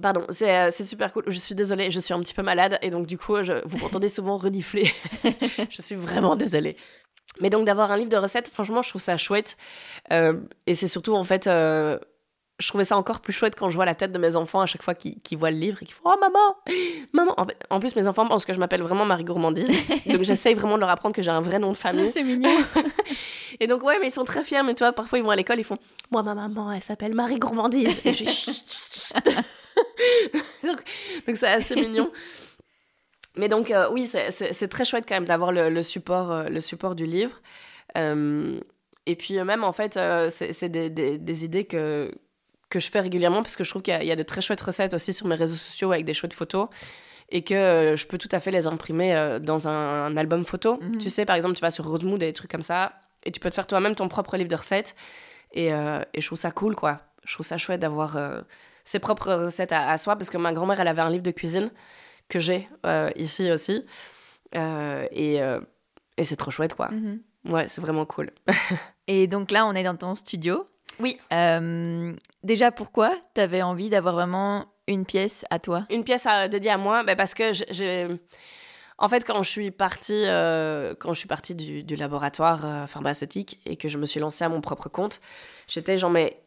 Pardon, 0.00 0.26
c'est 0.30 0.70
super 0.84 1.12
cool. 1.12 1.24
Je 1.26 1.38
suis 1.38 1.54
désolée, 1.54 1.90
je 1.90 2.00
suis 2.00 2.12
un 2.12 2.20
petit 2.20 2.34
peu 2.34 2.42
malade 2.42 2.78
et 2.82 2.90
donc 2.90 3.06
du 3.06 3.16
coup, 3.16 3.42
je, 3.42 3.66
vous 3.66 3.78
m'entendez 3.78 4.08
souvent 4.08 4.36
renifler. 4.36 4.92
je 5.70 5.82
suis 5.82 5.94
vraiment 5.94 6.36
désolée. 6.36 6.76
Mais 7.40 7.50
donc 7.50 7.66
d'avoir 7.66 7.90
un 7.90 7.96
livre 7.96 8.10
de 8.10 8.16
recettes, 8.16 8.50
franchement, 8.50 8.82
je 8.82 8.90
trouve 8.90 9.02
ça 9.02 9.16
chouette. 9.16 9.56
et 10.10 10.74
c'est 10.74 10.88
surtout 10.88 11.14
en 11.14 11.24
fait 11.24 11.48
je 12.58 12.68
trouvais 12.68 12.84
ça 12.84 12.96
encore 12.96 13.20
plus 13.20 13.34
chouette 13.34 13.54
quand 13.54 13.68
je 13.68 13.74
vois 13.74 13.84
la 13.84 13.94
tête 13.94 14.12
de 14.12 14.18
mes 14.18 14.34
enfants 14.34 14.60
à 14.60 14.66
chaque 14.66 14.82
fois 14.82 14.94
qu'ils 14.94 15.38
voient 15.38 15.50
le 15.50 15.58
livre 15.58 15.82
et 15.82 15.84
qu'ils 15.84 15.94
font 15.94 16.04
Oh 16.06 16.14
maman 16.18 16.56
Maman 17.12 17.36
En 17.68 17.80
plus, 17.80 17.94
mes 17.96 18.06
enfants 18.06 18.26
pensent 18.26 18.46
que 18.46 18.54
je 18.54 18.58
m'appelle 18.58 18.80
vraiment 18.80 19.04
Marie 19.04 19.24
Gourmandise. 19.24 19.68
donc 20.06 20.22
j'essaye 20.22 20.54
vraiment 20.54 20.76
de 20.76 20.80
leur 20.80 20.88
apprendre 20.88 21.14
que 21.14 21.20
j'ai 21.20 21.30
un 21.30 21.42
vrai 21.42 21.58
nom 21.58 21.72
de 21.72 21.76
famille. 21.76 22.08
C'est 22.08 22.22
mignon. 22.22 22.56
et 23.60 23.66
donc, 23.66 23.82
ouais, 23.82 23.98
mais 24.00 24.06
ils 24.06 24.12
sont 24.12 24.24
très 24.24 24.42
fiers. 24.42 24.62
Mais 24.62 24.74
toi, 24.74 24.92
parfois, 24.92 25.18
ils 25.18 25.24
vont 25.24 25.30
à 25.30 25.36
l'école, 25.36 25.58
ils 25.58 25.64
font 25.64 25.76
Moi, 26.10 26.22
ma 26.22 26.34
maman, 26.34 26.72
elle 26.72 26.80
s'appelle 26.80 27.14
Marie 27.14 27.38
Gourmandise. 27.38 28.00
Et 28.06 28.14
je 28.14 28.24
donc, 30.66 30.78
c'est 31.34 31.48
assez 31.48 31.74
mignon. 31.74 32.10
Mais 33.36 33.50
donc, 33.50 33.70
euh, 33.70 33.90
oui, 33.92 34.06
c'est 34.06 34.68
très 34.68 34.86
chouette 34.86 35.04
quand 35.06 35.16
même 35.16 35.26
d'avoir 35.26 35.52
le, 35.52 35.82
support, 35.82 36.32
euh, 36.32 36.48
le 36.48 36.60
support 36.60 36.94
du 36.94 37.04
livre. 37.04 37.42
Euh, 37.98 38.58
et 39.04 39.14
puis, 39.14 39.34
même, 39.44 39.62
en 39.62 39.72
fait, 39.72 40.00
c'est 40.30 40.70
des, 40.70 40.88
des, 40.88 41.18
des 41.18 41.44
idées 41.44 41.64
que 41.64 42.10
que 42.68 42.80
je 42.80 42.90
fais 42.90 43.00
régulièrement 43.00 43.42
parce 43.42 43.56
que 43.56 43.64
je 43.64 43.70
trouve 43.70 43.82
qu'il 43.82 44.02
y, 44.02 44.12
a 44.12 44.16
de 44.16 44.22
très 44.22 44.40
chouettes 44.40 44.60
recettes 44.60 44.94
aussi 44.94 45.12
sur 45.12 45.26
mes 45.26 45.36
réseaux 45.36 45.56
sociaux 45.56 45.92
avec 45.92 46.04
des 46.04 46.14
chouettes 46.14 46.32
photos 46.34 46.68
et 47.28 47.42
que 47.42 47.54
euh, 47.54 47.96
je 47.96 48.06
peux 48.06 48.18
tout 48.18 48.28
à 48.32 48.40
fait 48.40 48.50
les 48.50 48.66
imprimer 48.66 49.14
euh, 49.14 49.38
dans 49.38 49.68
un, 49.68 50.16
album 50.16 50.44
photo. 50.44 50.78
Mhm. 50.80 50.98
Tu 50.98 51.10
sais, 51.10 51.24
par 51.24 51.36
exemple, 51.36 51.54
tu 51.54 51.60
vas 51.60 51.70
sur 51.70 51.86
Roadmood 51.86 52.22
et 52.22 52.26
des 52.26 52.32
trucs 52.32 52.50
comme 52.50 52.62
ça 52.62 52.92
et 53.24 53.32
tu 53.32 53.40
peux 53.40 53.50
te 53.50 53.54
faire 53.54 53.66
toi-même 53.66 53.94
ton 53.94 54.08
propre 54.08 54.36
livre 54.36 54.48
de 54.48 54.56
recettes 54.56 54.94
et, 55.52 55.72
euh, 55.72 56.00
et, 56.12 56.20
je 56.20 56.26
trouve 56.26 56.38
ça 56.38 56.50
cool, 56.50 56.74
quoi. 56.74 57.00
Je 57.24 57.34
trouve 57.34 57.46
ça 57.46 57.58
chouette 57.58 57.80
d'avoir 57.80 58.16
ses 58.84 59.00
propres 59.00 59.32
recettes 59.32 59.72
à, 59.72 59.96
soi 59.98 60.14
parce 60.14 60.30
que 60.30 60.36
ma 60.36 60.52
grand-mère, 60.52 60.78
elle 60.78 60.86
avait 60.86 61.02
un 61.02 61.10
livre 61.10 61.24
de 61.24 61.32
cuisine 61.32 61.70
que 62.28 62.38
j'ai 62.38 62.68
ici 63.16 63.50
aussi 63.50 63.84
et, 64.54 65.40
et 66.16 66.24
c'est 66.24 66.36
trop 66.36 66.52
chouette, 66.52 66.74
quoi. 66.74 66.88
Mhm. 66.90 67.20
Ouais, 67.46 67.66
c'est 67.66 67.80
vraiment 67.80 68.06
cool. 68.06 68.30
et 69.08 69.26
donc 69.26 69.50
là, 69.50 69.66
on 69.66 69.72
est 69.72 69.82
dans 69.82 69.96
ton 69.96 70.14
studio 70.14 70.68
oui. 71.00 71.18
Euh, 71.32 72.12
déjà, 72.42 72.70
pourquoi 72.70 73.14
tu 73.34 73.40
avais 73.40 73.62
envie 73.62 73.90
d'avoir 73.90 74.14
vraiment 74.14 74.66
une 74.88 75.04
pièce 75.04 75.44
à 75.50 75.58
toi? 75.58 75.86
Une 75.90 76.04
pièce 76.04 76.26
à, 76.26 76.48
dédiée 76.48 76.70
à 76.70 76.78
moi, 76.78 77.02
bah, 77.04 77.16
parce 77.16 77.34
que 77.34 77.52
j'ai. 77.70 78.06
En 78.98 79.08
fait, 79.10 79.24
quand 79.26 79.42
je 79.42 79.50
suis 79.50 79.70
partie, 79.70 80.24
euh, 80.26 80.94
quand 80.98 81.12
je 81.12 81.18
suis 81.18 81.28
partie 81.28 81.54
du, 81.54 81.82
du 81.82 81.96
laboratoire 81.96 82.64
euh, 82.64 82.86
pharmaceutique 82.86 83.60
et 83.66 83.76
que 83.76 83.88
je 83.88 83.98
me 83.98 84.06
suis 84.06 84.20
lancée 84.20 84.42
à 84.44 84.48
mon 84.48 84.62
propre 84.62 84.88
compte, 84.88 85.20
j'étais 85.68 85.98
genre, 85.98 86.10
mais 86.10 86.40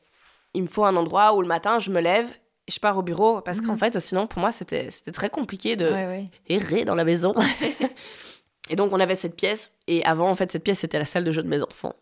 il 0.55 0.63
me 0.63 0.67
faut 0.67 0.83
un 0.83 0.95
endroit 0.95 1.35
où 1.35 1.41
le 1.43 1.47
matin, 1.47 1.77
je 1.77 1.91
me 1.91 2.01
lève 2.01 2.25
et 2.67 2.71
je 2.71 2.79
pars 2.79 2.97
au 2.97 3.03
bureau. 3.03 3.41
Parce 3.41 3.61
qu'en 3.61 3.73
Mhm. 3.73 3.77
fait, 3.77 3.99
sinon, 3.99 4.25
pour 4.25 4.39
moi, 4.39 4.51
c'était 4.51 4.89
c'était 4.89 5.11
très 5.11 5.29
compliqué 5.29 5.75
de 5.75 5.85
Ouais, 5.91 6.05
ouais. 6.07 6.25
errer 6.47 6.85
dans 6.85 6.95
la 6.95 7.03
maison. 7.03 7.35
et 8.71 8.75
donc, 8.75 8.93
on 8.93 8.99
avait 8.99 9.13
cette 9.15 9.35
pièce. 9.35 9.71
Et 9.87 10.03
avant, 10.05 10.29
en 10.29 10.35
fait, 10.35 10.51
cette 10.51 10.63
pièce, 10.63 10.79
c'était 10.79 10.97
la 10.99 11.05
salle 11.05 11.23
de 11.25 11.31
jeu 11.31 11.43
de 11.43 11.47
mes 11.47 11.61
enfants. 11.61 11.93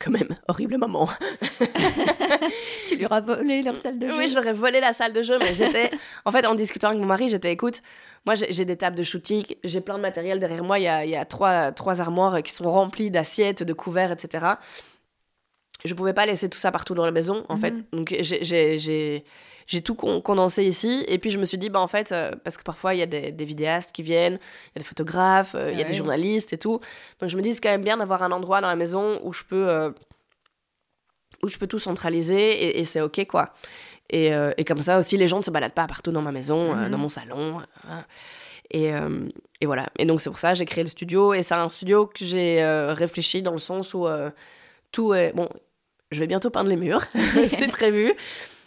Quand 0.00 0.10
même, 0.10 0.36
horrible 0.48 0.76
maman. 0.76 1.08
Tu 2.88 2.96
lui 2.96 3.06
as 3.08 3.20
volé 3.20 3.62
leur 3.62 3.78
salle 3.78 3.98
de 3.98 4.08
jeu 4.08 4.16
Oui, 4.18 4.28
j'aurais 4.28 4.52
volé 4.52 4.80
la 4.80 4.92
salle 4.92 5.12
de 5.12 5.22
jeu, 5.22 5.38
mais 5.38 5.54
j'étais. 5.54 5.90
en 6.24 6.30
fait, 6.30 6.44
en 6.46 6.54
discutant 6.54 6.88
avec 6.88 7.00
mon 7.00 7.06
mari, 7.06 7.28
j'étais 7.28 7.52
écoute, 7.52 7.80
moi 8.26 8.34
j'ai 8.34 8.64
des 8.64 8.76
tables 8.76 8.96
de 8.96 9.02
shooting, 9.02 9.44
j'ai 9.62 9.80
plein 9.80 9.96
de 9.96 10.02
matériel 10.02 10.38
derrière 10.38 10.64
moi, 10.64 10.78
il 10.78 10.82
y 10.82 10.88
a, 10.88 11.04
il 11.04 11.10
y 11.10 11.16
a 11.16 11.24
trois, 11.24 11.72
trois 11.72 12.00
armoires 12.00 12.42
qui 12.42 12.52
sont 12.52 12.70
remplies 12.70 13.10
d'assiettes, 13.10 13.62
de 13.62 13.72
couverts, 13.72 14.12
etc. 14.12 14.46
Je 15.84 15.94
pouvais 15.94 16.14
pas 16.14 16.26
laisser 16.26 16.48
tout 16.48 16.58
ça 16.58 16.72
partout 16.72 16.94
dans 16.94 17.04
la 17.04 17.12
maison, 17.12 17.44
en 17.48 17.56
fait. 17.56 17.70
Mhm. 17.72 17.84
Donc 17.92 18.14
j'ai- 18.20 19.24
j'ai 19.66 19.80
tout 19.82 19.94
con- 19.94 20.20
condensé 20.20 20.64
ici, 20.64 21.04
et 21.08 21.18
puis 21.18 21.30
je 21.30 21.38
me 21.38 21.44
suis 21.44 21.58
dit, 21.58 21.70
bah 21.70 21.80
en 21.80 21.88
fait, 21.88 22.12
euh, 22.12 22.32
parce 22.44 22.56
que 22.56 22.62
parfois 22.62 22.94
il 22.94 22.98
y 22.98 23.02
a 23.02 23.06
des, 23.06 23.32
des 23.32 23.44
vidéastes 23.44 23.92
qui 23.92 24.02
viennent, 24.02 24.34
il 24.34 24.76
y 24.76 24.78
a 24.78 24.80
des 24.80 24.84
photographes, 24.84 25.54
euh, 25.54 25.70
il 25.72 25.78
y 25.78 25.82
a 25.82 25.84
des 25.84 25.94
journalistes 25.94 26.52
et 26.52 26.58
tout. 26.58 26.80
Donc 27.20 27.30
je 27.30 27.36
me 27.36 27.42
dis, 27.42 27.52
c'est 27.54 27.60
quand 27.60 27.70
même 27.70 27.82
bien 27.84 27.96
d'avoir 27.96 28.22
un 28.22 28.30
endroit 28.32 28.60
dans 28.60 28.68
la 28.68 28.76
maison 28.76 29.20
où 29.22 29.32
je 29.32 29.44
peux. 29.44 29.68
euh, 29.68 29.90
où 31.42 31.48
je 31.48 31.58
peux 31.58 31.66
tout 31.66 31.78
centraliser 31.78 32.50
et, 32.64 32.80
et 32.80 32.84
c'est 32.84 33.00
ok 33.02 33.26
quoi. 33.26 33.52
Et, 34.10 34.30
et 34.58 34.64
comme 34.64 34.80
ça 34.80 34.98
aussi, 34.98 35.16
les 35.16 35.26
gens 35.28 35.38
ne 35.38 35.42
se 35.42 35.50
baladent 35.50 35.72
pas 35.74 35.86
partout 35.86 36.12
dans 36.12 36.22
ma 36.22 36.30
maison, 36.32 36.74
Mhm. 36.74 36.90
dans 36.90 36.98
mon 36.98 37.08
salon. 37.08 37.60
et, 38.70 38.90
et 39.60 39.66
voilà. 39.66 39.86
Et 39.98 40.04
donc 40.04 40.20
c'est 40.20 40.30
pour 40.30 40.38
ça 40.38 40.52
que 40.52 40.58
j'ai 40.58 40.64
créé 40.66 40.84
le 40.84 40.90
studio. 40.90 41.32
Et 41.34 41.42
c'est 41.42 41.54
un 41.54 41.68
studio 41.68 42.06
que 42.06 42.24
j'ai 42.24 42.62
réfléchi 42.90 43.42
dans 43.42 43.52
le 43.52 43.58
sens 43.58 43.92
où 43.94 44.06
tout 44.92 45.14
est... 45.14 45.32
Bon, 45.34 45.48
je 46.10 46.20
vais 46.20 46.26
bientôt 46.26 46.50
peindre 46.50 46.68
les 46.70 46.76
murs, 46.76 47.02
c'est 47.48 47.66
prévu. 47.68 48.12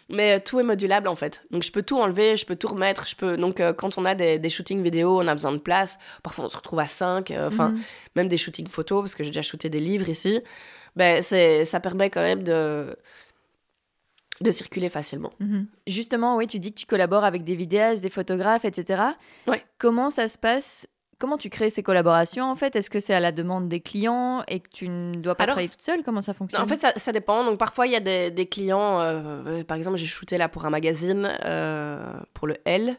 Mais 0.10 0.38
euh, 0.38 0.40
tout 0.44 0.60
est 0.60 0.64
modulable 0.64 1.08
en 1.08 1.16
fait. 1.16 1.46
Donc 1.52 1.64
je 1.64 1.72
peux 1.72 1.84
tout 1.84 1.98
enlever, 2.00 2.38
je 2.38 2.46
peux 2.46 2.56
tout 2.56 2.68
remettre. 2.68 3.08
Je 3.08 3.16
peux... 3.16 3.36
Donc 3.38 3.60
euh, 3.60 3.74
quand 3.74 3.98
on 3.98 4.06
a 4.06 4.16
des, 4.16 4.40
des 4.40 4.50
shootings 4.50 4.82
vidéo, 4.82 5.20
on 5.22 5.28
a 5.28 5.34
besoin 5.36 5.52
de 5.52 5.58
place. 5.60 5.98
Parfois 6.24 6.46
on 6.46 6.50
se 6.50 6.56
retrouve 6.58 6.80
à 6.80 6.88
5. 6.88 7.34
Enfin, 7.46 7.70
Mhm. 7.70 7.82
même 8.16 8.28
des 8.28 8.38
shootings 8.38 8.68
photos, 8.70 9.02
parce 9.04 9.16
que 9.16 9.24
j'ai 9.24 9.30
déjà 9.32 9.42
shooté 9.42 9.70
des 9.70 9.80
livres 9.82 10.08
ici. 10.10 10.42
Ben, 10.96 11.22
c'est, 11.22 11.66
ça 11.66 11.80
permet 11.80 12.10
quand 12.10 12.22
même 12.22 12.42
de, 12.44 12.96
de 14.42 14.52
circuler 14.52 14.90
facilement. 14.90 15.32
Mhm. 15.40 15.68
Justement, 15.88 16.38
oui, 16.38 16.48
tu 16.48 16.60
dis 16.60 16.74
que 16.74 16.80
tu 16.80 16.86
collabores 16.86 17.24
avec 17.24 17.44
des 17.44 17.56
vidéastes, 17.56 18.02
des 18.02 18.10
photographes, 18.10 18.66
etc. 18.66 19.02
Ouais. 19.48 19.64
Comment 19.78 20.10
ça 20.10 20.28
se 20.28 20.38
passe 20.38 20.88
Comment 21.20 21.38
tu 21.38 21.50
crées 21.50 21.70
ces 21.72 21.82
collaborations 21.82 22.46
en 22.50 22.56
fait? 22.56 22.76
Est-ce 22.76 22.90
que 22.92 23.00
c'est 23.00 23.14
à 23.16 23.20
la 23.20 23.32
demande 23.32 23.68
des 23.68 23.80
clients 23.80 24.44
et 24.48 24.60
que 24.60 24.70
tu 24.70 24.88
ne 24.88 25.16
dois 25.16 25.34
pas 25.36 25.46
Alors, 25.46 25.54
travailler 25.56 25.70
toute 25.70 25.82
seule? 25.82 26.04
Comment 26.04 26.22
ça 26.22 26.34
fonctionne 26.36 26.62
En 26.62 26.68
fait, 26.68 26.80
ça, 26.80 26.94
ça 26.96 27.12
dépend. 27.12 27.44
Donc, 27.44 27.58
parfois, 27.58 27.88
il 27.88 27.94
y 27.94 27.96
a 27.96 28.00
des, 28.00 28.30
des 28.30 28.46
clients. 28.48 29.00
euh, 29.02 29.64
par 29.64 29.78
exemple, 29.78 29.98
j'ai 29.98 30.06
shooté 30.06 30.38
là 30.38 30.48
pour 30.48 30.66
un 30.66 30.70
magazine, 30.70 31.28
euh, 31.46 32.06
pour 32.36 32.46
le 32.48 32.58
L. 32.66 32.98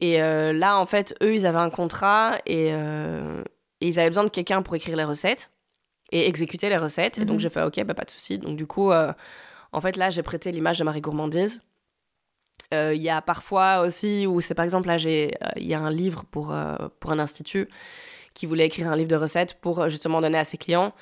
Et 0.00 0.20
euh, 0.22 0.52
là, 0.52 0.78
en 0.78 0.84
fait, 0.86 1.14
eux, 1.22 1.34
ils 1.34 1.46
avaient 1.46 1.58
un 1.58 1.70
contrat 1.70 2.36
et, 2.44 2.68
euh, 2.72 3.42
et 3.80 3.88
ils 3.88 3.98
avaient 3.98 4.10
besoin 4.10 4.24
de 4.24 4.30
quelqu'un 4.30 4.60
pour 4.60 4.74
écrire 4.74 4.96
les 4.96 5.04
recettes 5.04 5.50
et 6.12 6.28
exécuter 6.28 6.68
les 6.68 6.76
recettes. 6.76 7.18
Et 7.18 7.24
donc, 7.24 7.36
Mhm. 7.36 7.40
j'ai 7.40 7.48
fait, 7.48 7.62
OK, 7.62 7.82
bah, 7.84 7.94
pas 7.94 8.04
de 8.04 8.10
souci. 8.10 8.38
Donc, 8.38 8.56
du 8.56 8.66
coup, 8.66 8.90
euh, 8.92 9.12
en 9.72 9.80
fait, 9.80 9.96
là, 9.96 10.10
j'ai 10.10 10.22
prêté 10.22 10.52
l'image 10.52 10.78
de 10.78 10.84
Marie 10.84 11.00
Gourmandise. 11.00 11.62
Euh, 12.72 12.92
Il 12.94 13.02
y 13.02 13.10
a 13.10 13.20
parfois 13.20 13.80
aussi 13.80 14.26
où 14.26 14.40
c'est 14.40 14.54
par 14.54 14.64
exemple 14.64 14.88
là 14.88 14.96
j'ai 14.96 15.34
euh, 15.42 15.48
il 15.56 15.66
y 15.66 15.74
a 15.74 15.80
un 15.80 15.90
livre 15.90 16.24
pour 16.30 16.52
euh, 16.54 16.76
pour 17.00 17.10
un 17.12 17.18
institut 17.18 17.68
qui 18.32 18.46
voulait 18.46 18.66
écrire 18.66 18.88
un 18.88 18.96
livre 18.96 19.10
de 19.10 19.16
recettes 19.16 19.54
pour 19.60 19.88
justement 19.88 20.20
donner 20.20 20.38
à 20.38 20.44
ses 20.44 20.56
clients 20.56 20.92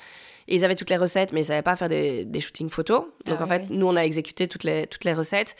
et 0.47 0.55
ils 0.55 0.65
avaient 0.65 0.75
toutes 0.75 0.89
les 0.89 0.97
recettes 0.97 1.31
mais 1.33 1.41
ils 1.41 1.45
savaient 1.45 1.61
pas 1.61 1.75
faire 1.75 1.89
des, 1.89 2.25
des 2.25 2.39
shootings 2.41 2.69
photos 2.69 3.05
donc 3.25 3.37
Ah 3.39 3.43
en 3.45 3.47
ouais, 3.47 3.59
fait 3.59 3.69
nous 3.69 3.87
on 3.87 3.95
a 3.95 4.01
exécuté 4.03 4.47
toutes 4.47 4.65
les 4.65 4.87
toutes 4.87 5.05
les 5.05 5.13
recettes 5.13 5.55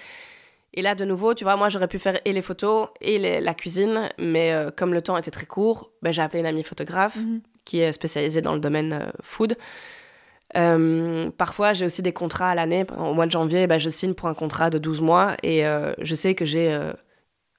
et 0.74 0.82
là 0.82 0.93
de 0.93 1.06
nouveau 1.06 1.34
tu 1.34 1.45
vois 1.45 1.56
moi 1.56 1.70
j'aurais 1.70 1.88
pu 1.88 1.99
faire 1.99 2.20
et 2.26 2.34
les 2.34 2.41
photos 2.41 2.89
et 3.01 3.18
les- 3.18 3.39
la 3.39 3.54
cuisine 3.54 4.10
mais 4.20 4.51
euh, 4.51 4.72
comme 4.76 4.93
le 4.93 5.01
temps 5.01 5.16
était 5.18 5.32
très 5.32 5.45
court 5.45 5.89
ben, 6.01 6.12
j'ai 6.12 6.22
appelé 6.22 6.41
une 6.41 6.45
amie 6.47 6.64
photographe 6.64 7.16
Mhm. 7.16 7.41
qui 7.66 7.80
est 7.80 7.91
spécialisée 7.93 8.41
dans 8.41 8.54
le 8.54 8.60
domaine 8.60 8.91
euh, 8.93 9.10
food. 9.22 9.56
Euh, 10.56 11.30
parfois, 11.38 11.74
j'ai 11.74 11.86
aussi 11.86 12.01
des 12.01 12.14
contrats 12.14 12.49
à 12.51 12.56
l'année. 12.56 12.86
Au 12.97 13.14
mois 13.14 13.26
de 13.26 13.32
janvier, 13.32 13.68
bah, 13.68 13.78
je 13.78 13.89
signe 13.89 14.14
pour 14.14 14.28
un 14.28 14.34
contrat 14.34 14.70
de 14.70 14.78
12 14.78 15.01
mois 15.01 15.36
et 15.43 15.66
euh, 15.66 15.93
je 15.99 16.14
sais 16.16 16.36
que 16.36 16.45
j'ai 16.45 16.72
euh, 16.72 16.93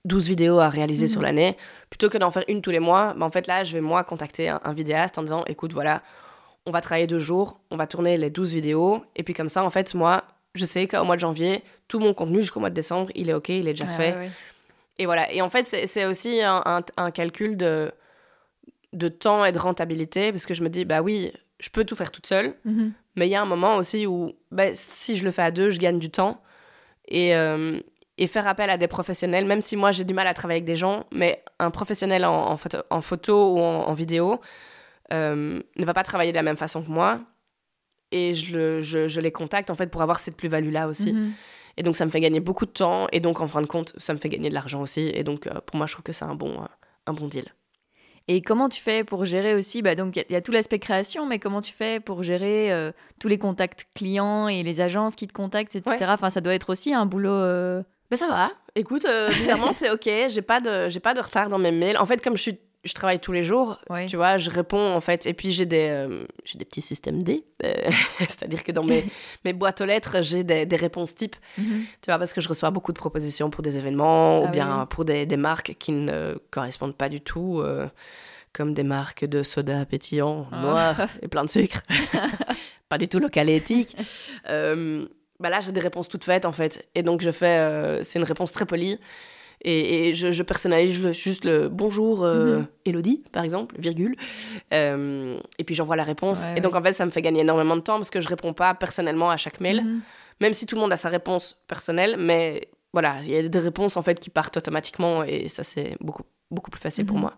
12 0.04 0.28
vidéos 0.28 0.58
à 0.60 0.68
réaliser 0.68 1.04
Mhm. 1.06 1.08
sur 1.10 1.22
l'année. 1.22 1.56
Plutôt 1.90 2.08
que 2.08 2.18
d'en 2.18 2.30
faire 2.30 2.44
une 2.48 2.62
tous 2.62 2.70
les 2.70 2.78
mois, 2.80 3.14
bah, 3.16 3.26
en 3.26 3.30
fait, 3.30 3.46
là, 3.46 3.64
je 3.64 3.72
vais 3.72 3.80
moi 3.80 4.04
contacter 4.04 4.48
un, 4.48 4.60
un 4.64 4.72
vidéaste 4.72 5.18
en 5.18 5.22
disant 5.22 5.44
écoute, 5.46 5.72
voilà, 5.72 6.02
on 6.66 6.70
va 6.70 6.80
travailler 6.80 7.06
deux 7.06 7.18
jours, 7.18 7.60
on 7.70 7.76
va 7.76 7.86
tourner 7.86 8.16
les 8.16 8.30
12 8.30 8.54
vidéos. 8.54 9.02
Et 9.16 9.22
puis, 9.22 9.34
comme 9.34 9.48
ça, 9.48 9.64
en 9.64 9.70
fait, 9.70 9.92
moi, 9.94 10.24
je 10.54 10.64
sais 10.64 10.86
qu'au 10.86 11.04
mois 11.04 11.16
de 11.16 11.20
janvier, 11.20 11.62
tout 11.88 11.98
mon 11.98 12.14
contenu 12.14 12.40
jusqu'au 12.42 12.60
mois 12.60 12.70
de 12.70 12.74
décembre, 12.74 13.10
il 13.14 13.28
est 13.28 13.34
OK, 13.34 13.48
il 13.48 13.66
est 13.68 13.72
déjà 13.72 13.86
Ouais, 13.86 13.96
fait. 13.96 14.10
ouais, 14.12 14.16
ouais. 14.18 14.30
Et 14.98 15.06
voilà. 15.06 15.32
Et 15.32 15.42
en 15.42 15.50
fait, 15.50 15.66
c'est 15.66 15.88
c'est 15.88 16.04
aussi 16.04 16.40
un, 16.42 16.62
un- 16.64 16.84
un 16.96 17.10
calcul 17.10 17.56
de, 17.56 17.90
de 18.92 19.08
temps 19.08 19.44
et 19.44 19.50
de 19.50 19.58
rentabilité, 19.58 20.30
parce 20.30 20.46
que 20.46 20.54
je 20.54 20.62
me 20.62 20.68
dis, 20.68 20.84
bah 20.84 21.02
oui, 21.02 21.32
je 21.60 21.70
peux 21.70 21.84
tout 21.84 21.94
faire 21.96 22.10
toute 22.10 22.26
seule, 22.26 22.54
Mhm. 22.64 22.92
mais 23.16 23.26
il 23.28 23.30
y 23.30 23.34
a 23.34 23.42
un 23.42 23.46
moment 23.46 23.76
aussi 23.76 24.06
où, 24.06 24.34
bah, 24.50 24.74
si 24.74 25.16
je 25.16 25.24
le 25.24 25.30
fais 25.30 25.42
à 25.42 25.50
deux, 25.50 25.70
je 25.70 25.78
gagne 25.78 25.98
du 25.98 26.10
temps. 26.10 26.42
Et, 27.08 27.34
euh, 27.36 27.78
et 28.16 28.26
faire 28.28 28.46
appel 28.48 28.70
à 28.70 28.78
des 28.78 28.88
professionnels, 28.88 29.44
même 29.44 29.60
si 29.60 29.76
moi 29.76 29.90
j'ai 29.92 30.04
du 30.04 30.14
mal 30.14 30.26
à 30.26 30.34
travailler 30.34 30.58
avec 30.58 30.64
des 30.66 30.76
gens, 30.76 31.04
mais 31.12 31.42
un 31.58 31.70
professionnel 31.70 32.24
en, 32.24 32.32
en 32.50 32.56
photo, 32.56 32.78
en 32.90 33.00
photo 33.00 33.52
ou 33.54 33.58
en, 33.60 33.86
en 33.88 33.92
vidéo 33.92 34.40
euh, 35.12 35.60
ne 35.76 35.84
va 35.84 35.92
pas 35.94 36.02
travailler 36.04 36.30
de 36.32 36.36
la 36.36 36.42
même 36.42 36.56
façon 36.56 36.82
que 36.82 36.88
moi. 36.90 37.20
Et 38.12 38.32
je, 38.34 38.56
le- 38.56 38.80
je, 38.80 39.08
je 39.08 39.20
les 39.20 39.32
contacte 39.32 39.70
en 39.70 39.74
fait 39.74 39.88
pour 39.88 40.00
avoir 40.02 40.18
cette 40.20 40.36
plus-value-là 40.36 40.86
aussi. 40.88 41.12
Mhm. 41.12 41.32
Et 41.76 41.82
donc, 41.82 41.96
ça 41.96 42.06
me 42.06 42.10
fait 42.12 42.20
gagner 42.20 42.38
beaucoup 42.40 42.66
de 42.66 42.70
temps. 42.70 43.08
Et 43.10 43.18
donc, 43.18 43.40
en 43.40 43.48
fin 43.48 43.60
de 43.60 43.66
compte, 43.66 43.92
ça 43.98 44.14
me 44.14 44.18
fait 44.20 44.28
gagner 44.28 44.48
de 44.48 44.54
l'argent 44.54 44.80
aussi. 44.80 45.10
Et 45.12 45.24
donc, 45.24 45.46
euh, 45.48 45.54
pour 45.66 45.76
moi, 45.76 45.86
je 45.86 45.92
trouve 45.92 46.04
que 46.04 46.12
c'est 46.12 46.24
un 46.24 46.36
bon, 46.36 46.64
un 47.06 47.12
bon 47.12 47.26
deal. 47.26 47.46
Et 48.26 48.40
comment 48.40 48.68
tu 48.70 48.80
fais 48.80 49.04
pour 49.04 49.24
gérer 49.26 49.54
aussi 49.54 49.82
bah, 49.82 49.94
Donc, 49.94 50.16
il 50.16 50.20
y 50.20 50.22
a- 50.22 50.24
il 50.30 50.32
y, 50.32 50.36
a 50.36 50.40
tout 50.40 50.50
l'aspect 50.52 50.78
création, 50.78 51.26
mais 51.26 51.38
comment 51.38 51.60
tu 51.60 51.72
fais 51.74 52.00
pour 52.00 52.22
gérer 52.22 52.72
euh, 52.72 52.90
tous 53.20 53.28
les 53.28 53.36
contacts 53.38 53.86
clients 53.94 54.48
et 54.48 54.62
les 54.62 54.80
agences 54.80 55.14
qui 55.14 55.26
te 55.26 55.32
contactent, 55.34 55.76
etc. 55.76 55.96
Ouais. 56.00 56.06
Enfin, 56.08 56.30
ça 56.30 56.40
doit 56.40 56.54
être 56.54 56.70
aussi 56.70 56.94
un 56.94 57.04
boulot. 57.04 57.30
euh, 57.30 57.82
Mais 58.10 58.16
ça 58.16 58.26
va. 58.28 58.50
Écoute, 58.76 59.04
euh, 59.04 59.28
bizarrement, 59.28 59.72
c'est 59.74 59.90
OK. 59.90 60.08
J'ai 60.28 60.42
pas, 60.42 60.60
de, 60.60 60.88
j'ai 60.88 61.00
pas 61.00 61.12
de 61.12 61.20
retard 61.20 61.48
dans 61.50 61.58
mes 61.58 61.70
mails. 61.72 61.98
En 61.98 62.06
fait, 62.06 62.22
comme 62.24 62.36
je, 62.36 62.42
suis, 62.42 62.58
je 62.84 62.92
travaille 62.92 63.18
tous 63.18 63.32
les 63.32 63.42
jours, 63.42 63.78
tu 64.08 64.16
vois, 64.16 64.36
je 64.36 64.50
réponds, 64.50 64.92
en 64.94 65.00
fait. 65.00 65.26
Et 65.26 65.32
puis, 65.32 65.52
j'ai 65.52 65.66
des, 65.66 65.88
euh, 65.88 66.24
j'ai 66.44 66.58
des 66.58 66.64
petits 66.64 66.82
systèmes 66.82 67.22
D. 67.22 67.44
Euh, 67.64 67.72
C'est-à-dire 68.20 68.62
que 68.62 68.72
dans 68.72 68.84
mes, 68.84 69.04
mes 69.44 69.52
boîtes 69.52 69.80
aux 69.80 69.84
lettres, 69.86 70.18
j'ai 70.22 70.44
des, 70.44 70.66
des 70.66 70.76
réponses 70.76 71.14
types. 71.14 71.36
Mhm. 71.58 71.84
Tu 72.02 72.06
vois, 72.10 72.18
parce 72.18 72.32
que 72.34 72.40
je 72.40 72.48
reçois 72.48 72.70
beaucoup 72.70 72.92
de 72.92 72.98
propositions 72.98 73.50
pour 73.50 73.62
des 73.62 73.76
événements 73.78 74.42
Ah 74.44 74.48
ou 74.48 74.50
bien 74.50 74.80
oui. 74.80 74.86
pour 74.90 75.04
des, 75.04 75.24
des 75.26 75.36
marques 75.36 75.74
qui 75.78 75.92
ne 75.92 76.36
correspondent 76.50 76.96
pas 76.96 77.08
du 77.08 77.20
tout, 77.20 77.60
euh, 77.60 77.88
comme 78.52 78.74
des 78.74 78.82
marques 78.84 79.24
de 79.24 79.42
soda 79.42 79.84
pétillant, 79.86 80.46
Ah. 80.52 80.60
noir 80.62 80.96
et 81.22 81.28
plein 81.28 81.44
de 81.44 81.50
sucre. 81.50 81.80
pas 82.88 82.98
du 82.98 83.08
tout 83.08 83.18
local 83.18 83.48
et 83.48 83.56
éthique. 83.56 83.96
Bah 85.40 85.50
là, 85.50 85.58
j'ai 85.60 85.72
des 85.72 85.80
réponses 85.80 86.08
toutes 86.08 86.24
faites 86.24 86.44
en 86.46 86.52
fait. 86.52 86.86
Et 86.94 87.02
donc, 87.02 87.20
je 87.20 87.30
fais. 87.32 88.00
c'est 88.04 88.18
une 88.18 88.24
réponse 88.24 88.52
très 88.52 88.66
polie. 88.66 88.98
Et, 89.64 90.08
et 90.08 90.12
je, 90.12 90.30
je 90.30 90.42
personnalise 90.42 91.10
juste 91.12 91.44
le 91.44 91.68
bonjour 91.68 92.22
euh, 92.24 92.58
Mhm. 92.58 92.66
Elodie, 92.84 93.24
par 93.32 93.42
exemple, 93.44 93.74
virgule. 93.78 94.14
Euh, 94.72 95.38
et 95.58 95.64
puis 95.64 95.74
j'envoie 95.74 95.96
la 95.96 96.04
réponse. 96.04 96.42
Ouais, 96.44 96.58
et 96.58 96.60
donc, 96.60 96.74
en 96.74 96.82
fait, 96.82 96.92
ça 96.92 97.06
me 97.06 97.10
fait 97.10 97.22
gagner 97.22 97.40
énormément 97.40 97.76
de 97.76 97.80
temps 97.80 97.96
parce 97.96 98.10
que 98.10 98.20
je 98.20 98.28
réponds 98.28 98.52
pas 98.52 98.74
personnellement 98.74 99.30
à 99.30 99.36
chaque 99.36 99.60
mail 99.60 99.82
Mhm. 99.84 100.00
même 100.40 100.52
si 100.52 100.66
tout 100.66 100.74
le 100.74 100.80
monde 100.80 100.92
a 100.92 100.96
sa 100.96 101.08
réponse 101.08 101.56
personnelle, 101.68 102.16
mais 102.18 102.68
voilà, 102.92 103.16
il 103.22 103.30
y 103.30 103.36
a 103.36 103.42
des 103.48 103.58
réponses 103.58 103.96
en 103.96 104.02
fait 104.02 104.18
qui 104.20 104.30
partent 104.30 104.56
automatiquement 104.56 105.22
et 105.24 105.48
ça 105.48 105.62
c'est 105.64 105.96
beaucoup 106.00 106.22
beaucoup 106.50 106.70
plus 106.70 106.80
facile 106.80 107.06
pour 107.06 107.16
Mhm. 107.16 107.22
moi. 107.22 107.34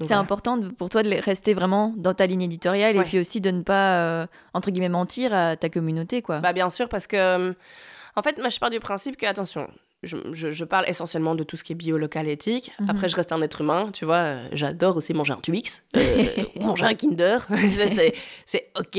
C'est 0.00 0.06
voilà. 0.08 0.20
important 0.22 0.58
pour 0.78 0.88
toi 0.88 1.02
de 1.02 1.10
rester 1.22 1.52
vraiment 1.52 1.92
dans 1.96 2.14
ta 2.14 2.26
ligne 2.26 2.42
éditoriale 2.42 2.96
et 2.96 3.02
puis 3.02 3.18
aussi 3.18 3.40
de 3.42 3.50
ne 3.50 3.62
pas, 3.62 3.98
euh, 4.22 4.26
entre 4.54 4.70
guillemets, 4.70 4.88
mentir 4.88 5.34
à 5.34 5.56
ta 5.56 5.68
communauté, 5.68 6.22
quoi. 6.22 6.40
Bah 6.40 6.52
bien 6.54 6.70
sûr 6.70 6.88
parce 6.88 7.06
que 7.06 7.16
euh, 7.16 7.52
en 8.16 8.22
fait, 8.22 8.38
moi 8.38 8.48
je 8.48 8.58
pars 8.58 8.70
du 8.70 8.80
principe 8.80 9.16
que 9.18 9.26
attention, 9.26 9.68
je, 10.02 10.16
je- 10.32 10.50
je 10.50 10.64
parle 10.64 10.88
essentiellement 10.88 11.34
de 11.34 11.44
tout 11.44 11.56
ce 11.56 11.64
qui 11.64 11.72
est 11.72 11.76
bio, 11.76 11.98
local 11.98 12.26
et 12.28 12.32
éthique. 12.32 12.72
Mhm. 12.80 12.90
Après, 12.90 13.08
je 13.08 13.16
reste 13.16 13.32
un 13.32 13.42
être 13.42 13.60
humain, 13.60 13.90
tu 13.92 14.04
vois. 14.06 14.16
euh, 14.16 14.48
J'adore 14.52 14.96
aussi 14.96 15.12
manger 15.14 15.32
un 15.34 15.40
Twix, 15.40 15.82
euh, 15.96 16.24
ou 16.56 16.60
manger 16.66 16.86
un 16.86 16.94
Kinder. 16.94 17.38
C'est- 18.46 18.70
OK. 18.78 18.98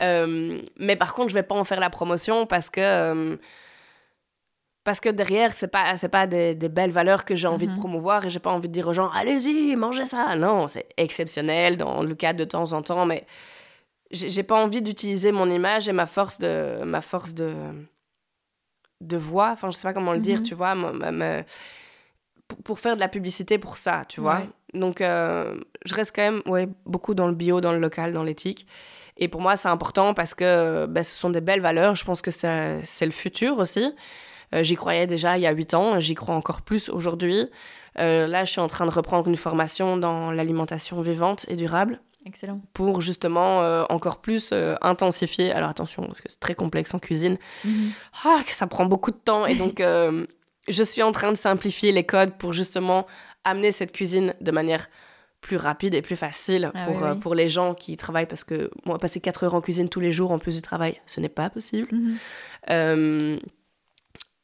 Euh, 0.00 0.60
mais 0.78 0.96
par 0.96 1.14
contre, 1.14 1.30
je 1.30 1.34
vais 1.34 1.42
pas 1.42 1.54
en 1.56 1.64
faire 1.64 1.80
la 1.80 1.90
promotion 1.90 2.46
parce 2.46 2.70
que. 2.70 3.38
parce 4.84 5.00
que 5.00 5.08
derrière, 5.10 5.52
c'est 5.52 5.68
pas, 5.68 5.96
c'est 5.96 6.08
pas 6.08 6.26
des, 6.26 6.54
des 6.54 6.68
belles 6.68 6.90
valeurs 6.90 7.24
que 7.24 7.34
j'ai 7.36 7.46
envie 7.48 7.66
Mhm. 7.66 7.74
de 7.74 7.78
promouvoir 7.78 8.24
et 8.24 8.30
j'ai 8.30 8.38
pas 8.40 8.50
envie 8.50 8.68
de 8.68 8.72
dire 8.72 8.88
aux 8.88 8.94
gens, 8.94 9.10
allez-y, 9.10 9.76
mangez 9.76 10.06
ça. 10.06 10.34
Non, 10.36 10.68
c'est 10.68 10.86
exceptionnel 10.96 11.76
dans 11.76 12.02
le 12.02 12.14
cas 12.14 12.32
de 12.32 12.44
temps 12.44 12.72
en 12.72 12.82
temps, 12.82 13.04
mais 13.04 13.26
j'ai 14.10 14.42
pas 14.42 14.56
envie 14.56 14.80
d'utiliser 14.82 15.32
mon 15.32 15.50
image 15.50 15.88
et 15.88 15.92
ma 15.92 16.06
force 16.06 16.38
de, 16.38 16.82
ma 16.84 17.00
force 17.02 17.34
de, 17.34 17.52
de 19.00 19.16
voix. 19.16 19.50
Enfin, 19.52 19.70
je 19.70 19.76
sais 19.76 19.86
pas 19.88 19.92
comment 19.94 20.12
le 20.12 20.20
dire, 20.20 20.38
Mhm. 20.38 20.44
tu 20.44 20.54
vois. 20.54 20.74
pour, 22.64 22.80
faire 22.80 22.96
de 22.96 23.00
la 23.00 23.08
publicité 23.08 23.58
pour 23.58 23.76
ça, 23.76 24.04
tu 24.08 24.20
vois. 24.20 24.38
Ouais. 24.38 24.48
Donc, 24.74 25.00
euh, 25.00 25.54
je 25.84 25.94
reste 25.94 26.14
quand 26.14 26.22
même 26.22 26.42
ouais, 26.46 26.68
beaucoup 26.84 27.14
dans 27.14 27.28
le 27.28 27.34
bio, 27.34 27.60
dans 27.60 27.72
le 27.72 27.78
local, 27.78 28.12
dans 28.12 28.24
l'éthique. 28.24 28.66
Et 29.16 29.28
pour 29.28 29.40
moi, 29.40 29.54
c'est 29.54 29.68
important 29.68 30.14
parce 30.14 30.34
que 30.34 30.86
ben, 30.86 31.04
ce 31.04 31.14
sont 31.14 31.30
des 31.30 31.40
belles 31.40 31.60
valeurs. 31.60 31.94
Je 31.94 32.04
pense 32.04 32.20
que 32.22 32.30
c'est 32.32 33.04
le 33.06 33.10
futur 33.12 33.58
aussi. 33.60 33.92
Euh, 34.52 34.64
j'y 34.64 34.74
croyais 34.74 35.06
déjà 35.06 35.38
il 35.38 35.42
y 35.42 35.46
a 35.46 35.52
huit 35.52 35.74
ans, 35.74 36.00
j'y 36.00 36.14
crois 36.16 36.34
encore 36.34 36.62
plus 36.62 36.88
aujourd'hui. 36.88 37.48
Euh, 37.98 38.26
là, 38.26 38.44
je 38.44 38.50
suis 38.50 38.60
en 38.60 38.66
train 38.66 38.86
de 38.86 38.90
reprendre 38.90 39.28
une 39.28 39.36
formation 39.36 39.96
dans 39.96 40.32
l'alimentation 40.32 41.00
vivante 41.02 41.44
et 41.48 41.54
durable 41.54 42.00
Excellent. 42.26 42.60
pour 42.74 43.00
justement 43.00 43.62
euh, 43.62 43.84
encore 43.88 44.20
plus 44.20 44.50
euh, 44.52 44.74
intensifier. 44.82 45.52
Alors 45.52 45.70
attention, 45.70 46.04
parce 46.04 46.20
que 46.20 46.28
c'est 46.28 46.40
très 46.40 46.54
complexe 46.54 46.92
en 46.92 46.98
cuisine. 46.98 47.38
Mhm. 47.64 47.92
Ah, 48.24 48.40
ça 48.46 48.66
prend 48.66 48.84
beaucoup 48.84 49.10
de 49.10 49.16
temps. 49.16 49.46
Et 49.46 49.54
donc, 49.54 49.80
euh, 49.80 50.26
je 50.68 50.82
suis 50.82 51.02
en 51.02 51.12
train 51.12 51.32
de 51.32 51.36
simplifier 51.36 51.92
les 51.92 52.04
codes 52.04 52.36
pour 52.36 52.52
justement 52.52 53.06
amener 53.44 53.70
cette 53.70 53.92
cuisine 53.92 54.34
de 54.40 54.50
manière 54.50 54.88
plus 55.40 55.56
rapide 55.56 55.94
et 55.94 56.02
plus 56.02 56.16
facile 56.16 56.70
Ah 56.74 56.84
pour, 56.86 56.96
oui, 57.02 57.08
oui. 57.12 57.18
pour 57.20 57.34
les 57.34 57.48
gens 57.48 57.74
qui 57.74 57.96
travaillent. 57.96 58.26
Parce 58.26 58.44
que 58.44 58.70
moi, 58.84 58.98
passer 58.98 59.20
4 59.20 59.44
heures 59.44 59.54
en 59.54 59.62
cuisine 59.62 59.88
tous 59.88 60.00
les 60.00 60.12
jours 60.12 60.32
en 60.32 60.38
plus 60.38 60.56
du 60.56 60.62
travail, 60.62 61.00
ce 61.06 61.20
n'est 61.20 61.30
pas 61.30 61.48
possible. 61.48 61.88
Mhm. 61.90 63.38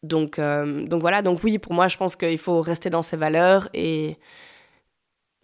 Donc, 0.02 0.38
donc 0.38 1.00
voilà, 1.00 1.20
donc 1.20 1.42
oui, 1.42 1.58
pour 1.58 1.72
moi, 1.72 1.88
je 1.88 1.96
pense 1.96 2.16
qu'il 2.16 2.38
faut 2.38 2.60
rester 2.60 2.90
dans 2.90 3.02
ses 3.02 3.16
valeurs 3.16 3.68
et, 3.74 4.18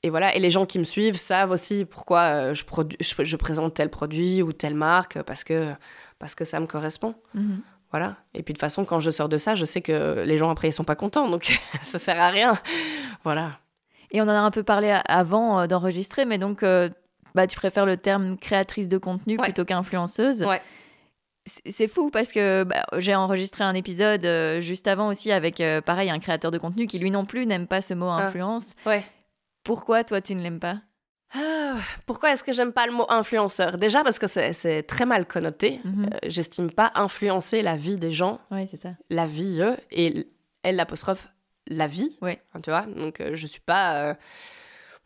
et 0.03 0.11
voilà. 0.11 0.35
Et 0.35 0.41
les 0.41 0.51
gens 0.51 0.67
qui 0.67 0.79
me 0.79 0.85
suivent 0.85 1.17
savent 1.17 1.51
aussi 1.51 1.85
pourquoi 1.85 2.21
euh, 2.21 2.55
je, 2.55 2.65
produ- 2.65 2.97
je, 3.01 3.25
je 3.25 3.37
présente 3.37 3.75
tel 3.75 3.89
produit 3.91 4.43
ou 4.43 4.53
telle 4.53 4.75
marque 4.75 5.23
parce 5.23 5.45
que, 5.45 5.73
parce 6.19 6.35
que 6.35 6.45
ça 6.45 6.59
me 6.61 6.67
correspond. 6.67 7.15
Mhm. 7.35 7.61
Voilà. 7.91 8.17
Et 8.35 8.43
puis 8.43 8.55
de 8.55 8.57
toute 8.57 8.61
façon, 8.61 8.85
quand 8.87 9.01
je 9.01 9.11
sors 9.11 9.29
de 9.29 9.37
ça, 9.37 9.55
je 9.55 9.65
sais 9.67 9.83
que 9.83 10.23
les 10.27 10.39
gens 10.39 10.51
après, 10.51 10.69
ils 10.69 10.73
sont 10.73 10.83
pas 10.85 10.97
contents, 10.97 11.29
donc 11.29 11.59
ça 11.83 11.99
sert 11.99 12.19
à 12.21 12.31
rien. 12.31 12.55
Voilà. 13.23 13.59
Et 14.11 14.21
on 14.21 14.25
en 14.25 14.29
a 14.29 14.41
un 14.41 14.51
peu 14.51 14.63
parlé 14.63 14.99
avant 15.07 15.61
euh, 15.61 15.67
d'enregistrer, 15.67 16.25
mais 16.25 16.39
donc 16.39 16.63
euh, 16.63 16.89
bah, 17.35 17.47
tu 17.47 17.57
préfères 17.57 17.87
le 17.87 17.97
terme 17.97 18.37
créatrice 18.39 18.89
de 18.89 18.99
contenu 18.99 19.37
Ouais. 19.37 19.45
plutôt 19.45 19.65
qu'influenceuse. 19.65 20.43
Ouais. 20.45 20.61
C'est- 21.45 21.89
fou 21.89 22.11
parce 22.11 22.33
que 22.33 22.63
bah, 22.65 22.85
j'ai 22.99 23.15
enregistré 23.15 23.65
un 23.65 23.75
épisode 23.75 24.25
euh, 24.25 24.61
juste 24.61 24.87
avant 24.87 25.09
aussi 25.09 25.33
avec, 25.33 25.63
pareil, 25.85 26.09
un 26.09 26.19
créateur 26.19 26.51
de 26.51 26.59
contenu 26.59 26.87
qui 26.87 26.99
lui 26.99 27.11
non 27.11 27.25
plus 27.27 27.47
n'aime 27.47 27.67
pas 27.67 27.81
ce 27.81 27.95
mot 27.95 28.09
Ah. 28.09 28.27
influence. 28.27 28.75
Ouais. 28.87 29.05
Pourquoi 29.65 30.05
toi 30.05 30.21
tu 30.21 30.35
ne 30.35 30.43
l'aimes 30.43 30.61
pas? 30.61 30.81
Ah, 31.35 31.79
pourquoi 32.07 32.33
est-ce 32.33 32.45
que 32.45 32.53
j'aime 32.53 32.73
pas 32.73 32.87
le 32.87 32.93
mot 32.93 33.07
influenceur? 33.09 33.79
Déjà 33.79 34.03
parce 34.05 34.19
que 34.19 34.27
c'est 34.27 34.83
très 34.83 35.07
mal 35.07 35.27
connoté. 35.27 35.81
Mhm. 35.85 36.05
Euh, 36.13 36.19
J'estime 36.27 36.71
pas 36.71 36.93
influencer 36.95 37.63
la 37.63 37.75
vie 37.77 37.97
des 37.97 38.11
gens. 38.11 38.39
Ouais, 38.51 38.67
c'est 38.67 38.77
ça. 38.77 38.91
la 39.09 39.25
vie 39.27 39.61
eux, 39.61 39.77
et 39.91 40.27
elle 40.63 40.77
l'apostrophe 40.77 41.29
la 41.67 41.87
vie. 41.87 42.19
Ouais. 42.21 42.43
Hein, 42.55 42.61
tu 42.61 42.71
vois? 42.71 42.83
Donc 42.83 43.21
euh, 43.21 43.31
je 43.35 43.47
suis 43.47 43.61
pas. 43.61 44.03
euh, 44.11 44.15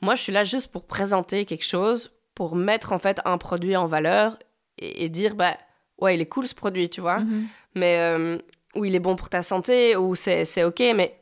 Moi, 0.01 0.15
je 0.17 0.23
suis 0.23 0.33
là 0.33 0.43
juste 0.43 0.73
pour 0.73 0.87
présenter 0.87 1.45
quelque 1.45 1.65
chose, 1.65 2.11
pour 2.35 2.57
mettre 2.57 2.93
en 2.93 2.99
fait 2.99 3.21
un 3.25 3.39
produit 3.39 3.77
en 3.77 3.87
valeur 3.87 4.37
et, 4.79 5.05
et 5.05 5.09
dire 5.09 5.37
bah 5.37 5.57
ouais, 5.99 6.17
il 6.17 6.21
est 6.21 6.27
cool 6.27 6.49
ce 6.49 6.55
produit, 6.57 6.91
tu 6.91 7.01
vois? 7.01 7.21
Mhm. 7.21 7.47
Mais 7.77 7.99
euh, 7.99 8.39
ou 8.75 8.85
il 8.85 8.97
est 8.97 9.01
bon 9.01 9.15
pour 9.15 9.29
ta 9.29 9.43
santé, 9.43 9.95
ou 9.97 10.17
c'est 10.17 10.45
c'est 10.45 10.65
ok, 10.65 10.81
mais 10.97 11.21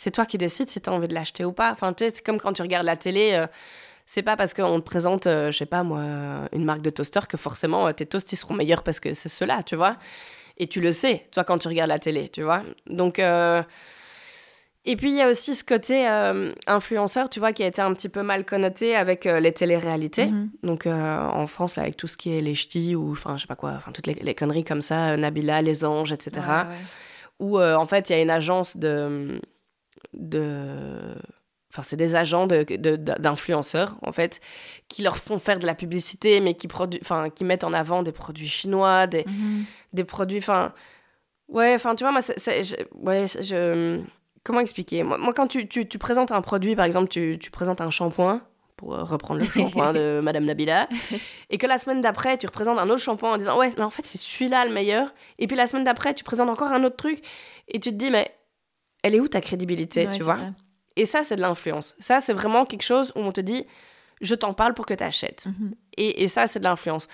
c'est 0.00 0.12
toi 0.12 0.26
qui 0.26 0.38
décides 0.38 0.68
si 0.68 0.80
tu 0.80 0.88
as 0.88 0.92
envie 0.92 1.08
de 1.08 1.14
l'acheter 1.14 1.44
ou 1.44 1.50
pas. 1.52 1.72
Enfin, 1.72 1.92
tu 1.92 2.04
sais, 2.04 2.14
c'est 2.14 2.24
comme 2.24 2.38
quand 2.38 2.52
tu 2.52 2.62
regardes 2.62 2.86
la 2.86 2.94
télé. 2.94 3.32
euh, 3.32 3.48
c'est 4.06 4.22
pas 4.22 4.36
parce 4.36 4.54
qu'on 4.54 4.78
te 4.80 4.84
présente, 4.84 5.26
euh, 5.26 5.50
je 5.50 5.58
sais 5.58 5.66
pas 5.66 5.82
moi, 5.82 6.00
une 6.52 6.64
marque 6.64 6.82
de 6.82 6.90
toaster 6.90 7.20
que 7.28 7.36
forcément 7.36 7.88
euh, 7.88 7.92
tes 7.92 8.06
toasts 8.06 8.32
ils 8.32 8.36
seront 8.36 8.54
meilleurs 8.54 8.82
parce 8.84 9.00
que 9.00 9.12
c'est 9.12 9.28
ceux-là, 9.28 9.62
tu 9.64 9.74
vois. 9.76 9.96
Et 10.56 10.66
tu 10.68 10.80
le 10.80 10.92
sais, 10.92 11.26
toi, 11.32 11.42
quand 11.42 11.58
tu 11.58 11.66
regardes 11.68 11.90
la 11.90 11.98
télé, 11.98 12.28
tu 12.28 12.42
vois. 12.42 12.62
Donc, 12.86 13.18
euh, 13.18 13.60
et 14.84 14.94
puis 14.96 15.10
il 15.10 15.16
y 15.16 15.20
a 15.20 15.28
aussi 15.28 15.54
ce 15.56 15.64
côté 15.64 16.08
euh, 16.08 16.52
influenceur, 16.68 17.28
tu 17.28 17.40
vois, 17.40 17.52
qui 17.52 17.64
a 17.64 17.66
été 17.66 17.82
un 17.82 17.92
petit 17.92 18.08
peu 18.08 18.22
mal 18.22 18.44
connoté 18.46 18.94
avec 18.96 19.26
euh, 19.26 19.40
les 19.40 19.52
téléréalités. 19.52 20.26
Mhm. 20.26 20.50
Donc 20.62 20.86
euh, 20.86 21.18
en 21.26 21.46
France, 21.48 21.74
là, 21.74 21.82
avec 21.82 21.96
tout 21.96 22.06
ce 22.06 22.16
qui 22.16 22.34
est 22.36 22.40
les 22.40 22.54
ch'tis 22.54 22.94
ou 22.94 23.12
enfin, 23.12 23.36
je 23.36 23.42
sais 23.42 23.46
pas 23.48 23.56
quoi, 23.56 23.72
enfin, 23.76 23.90
toutes 23.92 24.06
les, 24.06 24.14
les 24.14 24.34
conneries 24.36 24.64
comme 24.64 24.80
ça, 24.80 25.16
Nabila, 25.16 25.60
les 25.60 25.84
anges, 25.84 26.12
etc. 26.12 26.30
Ouais, 26.36 26.52
ouais. 26.52 26.76
Où 27.40 27.60
en 27.60 27.86
fait, 27.86 28.08
il 28.10 28.16
y 28.16 28.18
a 28.18 28.22
une 28.22 28.30
agence 28.30 28.76
de. 28.76 29.40
De 30.14 31.14
Enfin, 31.70 31.82
c'est 31.82 31.96
des 31.96 32.16
agents 32.16 32.46
de- 32.46 32.62
de- 32.64 32.96
d'influenceurs, 32.96 33.96
en 34.00 34.10
fait, 34.10 34.40
qui 34.88 35.02
leur 35.02 35.18
font 35.18 35.36
faire 35.38 35.58
de 35.58 35.66
la 35.66 35.74
publicité, 35.74 36.40
mais 36.40 36.54
qui, 36.54 36.66
produ- 36.66 36.98
enfin, 37.02 37.28
qui 37.28 37.44
mettent 37.44 37.62
en 37.62 37.74
avant 37.74 38.02
des 38.02 38.10
produits 38.10 38.48
chinois, 38.48 39.06
des, 39.06 39.24
Mhm. 39.26 39.64
des 39.92 40.04
produits. 40.04 40.38
Enfin, 40.38 40.72
ouais, 41.48 41.74
enfin, 41.74 41.94
tu 41.94 42.04
vois, 42.04 42.10
moi, 42.10 42.22
je, 42.22 42.74
ouais, 43.02 43.26
je. 43.26 44.00
Comment 44.44 44.60
expliquer? 44.60 45.02
Moi, 45.02 45.18
moi, 45.18 45.34
quand 45.34 45.46
tu, 45.46 45.68
tu, 45.68 45.86
tu 45.86 45.98
présentes 45.98 46.32
un 46.32 46.40
produit, 46.40 46.74
par 46.74 46.86
exemple, 46.86 47.08
tu, 47.08 47.38
tu 47.38 47.50
présentes 47.50 47.82
un 47.82 47.90
shampoing, 47.90 48.40
pour 48.76 48.94
euh, 48.94 49.02
reprendre 49.04 49.40
le 49.40 49.46
shampoing 49.50 49.92
de 49.92 50.20
Madame 50.22 50.46
Nabila, 50.46 50.88
et 51.50 51.58
que 51.58 51.66
la 51.66 51.76
semaine 51.76 52.00
d'après, 52.00 52.38
tu 52.38 52.46
représentes 52.46 52.78
un 52.78 52.88
autre 52.88 53.02
shampoing 53.02 53.34
en 53.34 53.36
disant, 53.36 53.58
ouais, 53.58 53.70
mais 53.76 53.82
en 53.84 53.90
fait, 53.90 54.02
c'est 54.06 54.16
celui-là 54.18 54.64
le 54.64 54.72
meilleur, 54.72 55.12
et 55.38 55.46
puis 55.46 55.54
la 55.56 55.66
semaine 55.66 55.84
d'après, 55.84 56.14
tu 56.14 56.24
présentes 56.24 56.48
encore 56.48 56.72
un 56.72 56.82
autre 56.84 56.96
truc, 56.96 57.20
et 57.68 57.78
tu 57.78 57.90
te 57.90 57.94
dis, 57.96 58.10
mais 58.10 58.32
elle 59.02 59.14
est 59.14 59.20
où 59.20 59.28
ta 59.28 59.40
crédibilité, 59.40 60.06
Ouais, 60.06 60.12
tu 60.16 60.22
vois? 60.22 60.36
ça. 60.36 60.50
Et 60.96 61.06
ça, 61.06 61.22
c'est 61.22 61.36
de 61.36 61.40
l'influence. 61.40 61.94
Ça, 62.00 62.20
c'est 62.20 62.32
vraiment 62.32 62.64
quelque 62.64 62.82
chose 62.82 63.12
où 63.14 63.20
on 63.20 63.30
te 63.32 63.40
dit, 63.40 63.64
je 64.20 64.34
t'en 64.34 64.52
parle 64.52 64.74
pour 64.74 64.84
que 64.86 64.94
tu 64.94 65.04
achètes. 65.04 65.46
Mhm. 65.46 65.74
Et, 65.96 66.22
et 66.24 66.28
ça, 66.28 66.46
c'est 66.46 66.58
de 66.58 66.64
l'influence. 66.64 67.06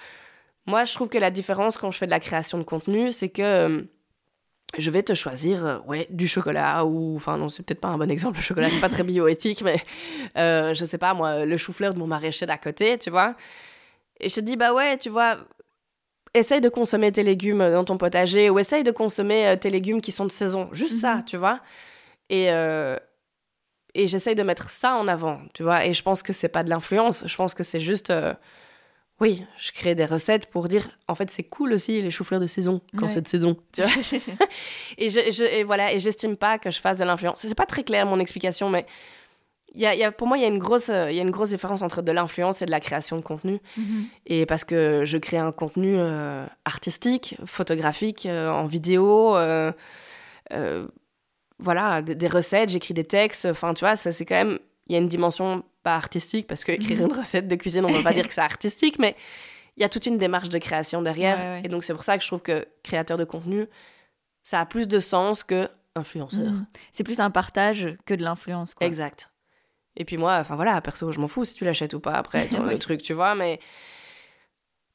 Moi, 0.66 0.84
je 0.84 0.94
trouve 0.94 1.10
que 1.10 1.18
la 1.18 1.30
différence 1.30 1.76
quand 1.76 1.90
je 1.90 1.98
fais 1.98 2.06
de 2.06 2.10
la 2.10 2.20
création 2.20 2.56
de 2.56 2.62
contenu, 2.62 3.12
c'est 3.12 3.28
que 3.28 3.42
euh, 3.42 3.82
je 4.78 4.90
vais 4.90 5.02
te 5.02 5.12
choisir 5.12 5.66
euh, 5.66 5.78
ouais, 5.86 6.06
du 6.08 6.26
chocolat 6.26 6.86
ou... 6.86 7.14
Enfin, 7.16 7.36
non, 7.36 7.50
c'est 7.50 7.62
peut-être 7.62 7.80
pas 7.82 7.88
un 7.88 7.98
bon 7.98 8.10
exemple, 8.10 8.38
le 8.38 8.42
chocolat, 8.42 8.70
c'est 8.70 8.80
pas 8.80 8.88
très 8.88 9.02
bioéthique, 9.02 9.60
mais 9.62 9.82
euh, 10.38 10.72
je 10.72 10.84
sais 10.86 10.96
pas, 10.98 11.12
moi, 11.12 11.44
le 11.44 11.56
chou-fleur 11.58 11.92
de 11.92 11.98
mon 11.98 12.06
maraîcher 12.06 12.46
d'à 12.46 12.56
côté, 12.56 12.98
tu 12.98 13.10
vois? 13.10 13.36
Et 14.20 14.30
je 14.30 14.36
te 14.36 14.40
dis, 14.40 14.56
bah 14.56 14.72
ouais, 14.72 14.96
tu 14.96 15.10
vois, 15.10 15.38
essaye 16.34 16.60
de 16.60 16.68
consommer 16.68 17.12
tes 17.12 17.22
légumes 17.22 17.58
dans 17.70 17.84
ton 17.84 17.96
potager 17.96 18.50
ou 18.50 18.58
essaye 18.58 18.82
de 18.82 18.90
consommer 18.90 19.46
euh, 19.48 19.56
tes 19.56 19.70
légumes 19.70 20.00
qui 20.00 20.12
sont 20.12 20.26
de 20.26 20.32
saison. 20.32 20.68
Juste 20.72 21.00
ça, 21.00 21.16
Mhm. 21.16 21.24
tu 21.24 21.36
vois. 21.36 21.60
Et, 22.30 22.50
euh, 22.50 22.96
et 23.94 24.06
j'essaye 24.08 24.34
de 24.34 24.42
mettre 24.42 24.70
ça 24.70 24.94
en 24.96 25.06
avant, 25.08 25.40
tu 25.54 25.62
vois. 25.62 25.86
Et 25.86 25.92
je 25.92 26.02
pense 26.02 26.22
que 26.22 26.32
c'est 26.32 26.48
pas 26.48 26.64
de 26.64 26.70
l'influence. 26.70 27.24
Je 27.26 27.36
pense 27.36 27.54
que 27.54 27.62
c'est 27.62 27.80
juste. 27.80 28.10
euh, 28.10 28.34
oui, 29.20 29.44
je 29.56 29.70
crée 29.70 29.94
des 29.94 30.06
recettes 30.06 30.46
pour 30.46 30.66
dire, 30.66 30.88
en 31.06 31.14
fait, 31.14 31.30
c'est 31.30 31.44
cool 31.44 31.72
aussi 31.72 32.02
les 32.02 32.10
choux-fleurs 32.10 32.40
de 32.40 32.48
saison, 32.48 32.80
quand 32.96 33.02
Ouais. 33.06 33.08
c'est 33.08 33.22
de 33.22 33.28
saison, 33.28 33.56
tu 33.72 33.80
vois. 33.82 33.90
et, 34.98 35.08
je, 35.08 35.20
je- 35.30 35.44
et 35.44 35.62
voilà, 35.62 35.92
et 35.92 36.00
j'estime 36.00 36.36
pas 36.36 36.58
que 36.58 36.70
je 36.72 36.80
fasse 36.80 36.98
de 36.98 37.04
l'influence. 37.04 37.40
C'est 37.40 37.54
pas 37.54 37.64
très 37.66 37.84
clair 37.84 38.06
mon 38.06 38.18
explication, 38.18 38.68
mais 38.70 38.86
y 39.80 39.86
a, 39.86 39.94
il 39.94 39.98
y 40.00 40.04
a- 40.04 40.12
pour 40.12 40.26
moi, 40.28 40.38
il 40.38 40.42
y, 40.42 40.44
a 40.44 40.48
une 40.48 40.58
grosse, 40.58 40.88
euh, 40.88 41.10
il 41.10 41.16
y 41.16 41.18
a 41.18 41.22
une 41.22 41.30
grosse 41.30 41.50
différence 41.50 41.82
entre 41.82 42.00
de 42.02 42.12
l'influence 42.12 42.62
et 42.62 42.66
de 42.66 42.70
la 42.70 42.80
création 42.80 43.16
de 43.16 43.22
contenu. 43.22 43.60
Mhm. 43.76 44.06
Et 44.26 44.46
parce 44.46 44.64
que 44.64 45.02
je 45.04 45.18
crée 45.18 45.38
un 45.38 45.52
contenu 45.52 45.96
euh, 45.98 46.46
artistique, 46.64 47.36
photographique, 47.44 48.26
euh, 48.26 48.50
en 48.50 48.66
vidéo, 48.66 49.36
euh, 49.36 49.72
voilà, 51.58 52.02
des, 52.02 52.28
recettes, 52.28 52.70
j'écris 52.70 52.94
des 52.94 53.04
textes. 53.04 53.46
Enfin, 53.46 53.74
tu 53.74 53.80
vois, 53.84 53.96
ça, 53.96 54.12
c'est 54.12 54.24
quand 54.24 54.34
même. 54.34 54.58
Il 54.88 54.92
y 54.92 54.96
a 54.96 54.98
une 54.98 55.08
dimension 55.08 55.64
pas 55.82 55.94
artistique, 55.96 56.46
parce 56.46 56.64
que 56.64 56.72
écrire 56.72 56.98
Mhm. 57.00 57.06
une 57.10 57.12
recette 57.18 57.48
de 57.48 57.54
cuisine, 57.56 57.84
on 57.84 57.90
ne 57.90 57.96
va 57.96 58.02
pas 58.02 58.12
dire 58.12 58.26
que 58.28 58.34
c'est 58.34 58.40
artistique, 58.40 58.98
mais 58.98 59.16
il 59.76 59.80
y 59.82 59.84
a 59.84 59.88
toute 59.88 60.06
une 60.06 60.18
démarche 60.18 60.48
de 60.50 60.58
création 60.58 61.00
derrière. 61.02 61.36
Ouais, 61.38 61.42
ouais. 61.42 61.62
Et 61.64 61.68
donc, 61.68 61.84
c'est 61.84 61.94
pour 61.94 62.04
ça 62.04 62.16
que 62.16 62.22
je 62.22 62.28
trouve 62.28 62.42
que 62.42 62.66
créateur 62.82 63.16
de 63.18 63.24
contenu, 63.24 63.66
ça 64.42 64.60
a 64.60 64.66
plus 64.66 64.88
de 64.88 64.98
sens 64.98 65.42
que 65.44 65.68
influenceur. 65.96 66.52
Mhm. 66.52 66.66
C'est 66.92 67.04
plus 67.04 67.20
un 67.20 67.30
partage 67.30 67.96
que 68.04 68.14
de 68.14 68.22
l'influence. 68.22 68.74
Exact. 68.80 69.30
Et 69.96 70.04
puis 70.04 70.16
moi, 70.16 70.38
enfin 70.40 70.56
voilà, 70.56 70.80
perso, 70.80 71.12
je 71.12 71.20
m'en 71.20 71.28
fous 71.28 71.44
si 71.44 71.54
tu 71.54 71.64
l'achètes 71.64 71.94
ou 71.94 72.00
pas 72.00 72.12
après, 72.14 72.46
tu 72.48 72.56
vois, 72.56 72.66
le 72.72 72.78
truc, 72.78 73.02
tu 73.02 73.12
vois, 73.12 73.34
mais. 73.34 73.60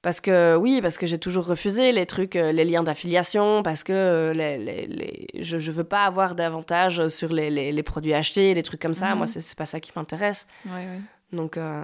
Parce 0.01 0.21
que, 0.21 0.55
oui, 0.55 0.79
parce 0.81 0.97
que 0.97 1.05
j'ai 1.05 1.17
toujours 1.17 1.45
refusé 1.45 1.91
les 1.91 2.05
trucs, 2.05 2.37
euh, 2.37 2.53
les 2.53 2.63
liens 2.63 2.83
d'affiliation, 2.83 3.63
parce 3.63 3.83
que 3.83 3.91
euh, 3.91 4.33
les, 4.33 4.57
les, 4.57 4.87
les- 4.87 5.27
je, 5.43 5.57
je 5.57 5.71
veux 5.71 5.83
pas 5.83 6.05
avoir 6.05 6.35
d'avantage 6.35 7.05
sur 7.09 7.33
les, 7.33 7.83
produits 7.83 8.13
achetés, 8.13 8.53
les 8.53 8.63
trucs 8.63 8.81
comme 8.81 8.93
ça. 8.93 9.09
Mhm. 9.09 9.17
Moi, 9.17 9.27
c'est 9.27 9.41
c'est 9.41 9.57
pas 9.57 9.65
ça 9.65 9.81
qui 9.81 9.91
m'intéresse. 9.97 10.47
Ouais, 10.65 10.71
ouais. 10.71 11.01
Donc, 11.33 11.57
euh, 11.57 11.83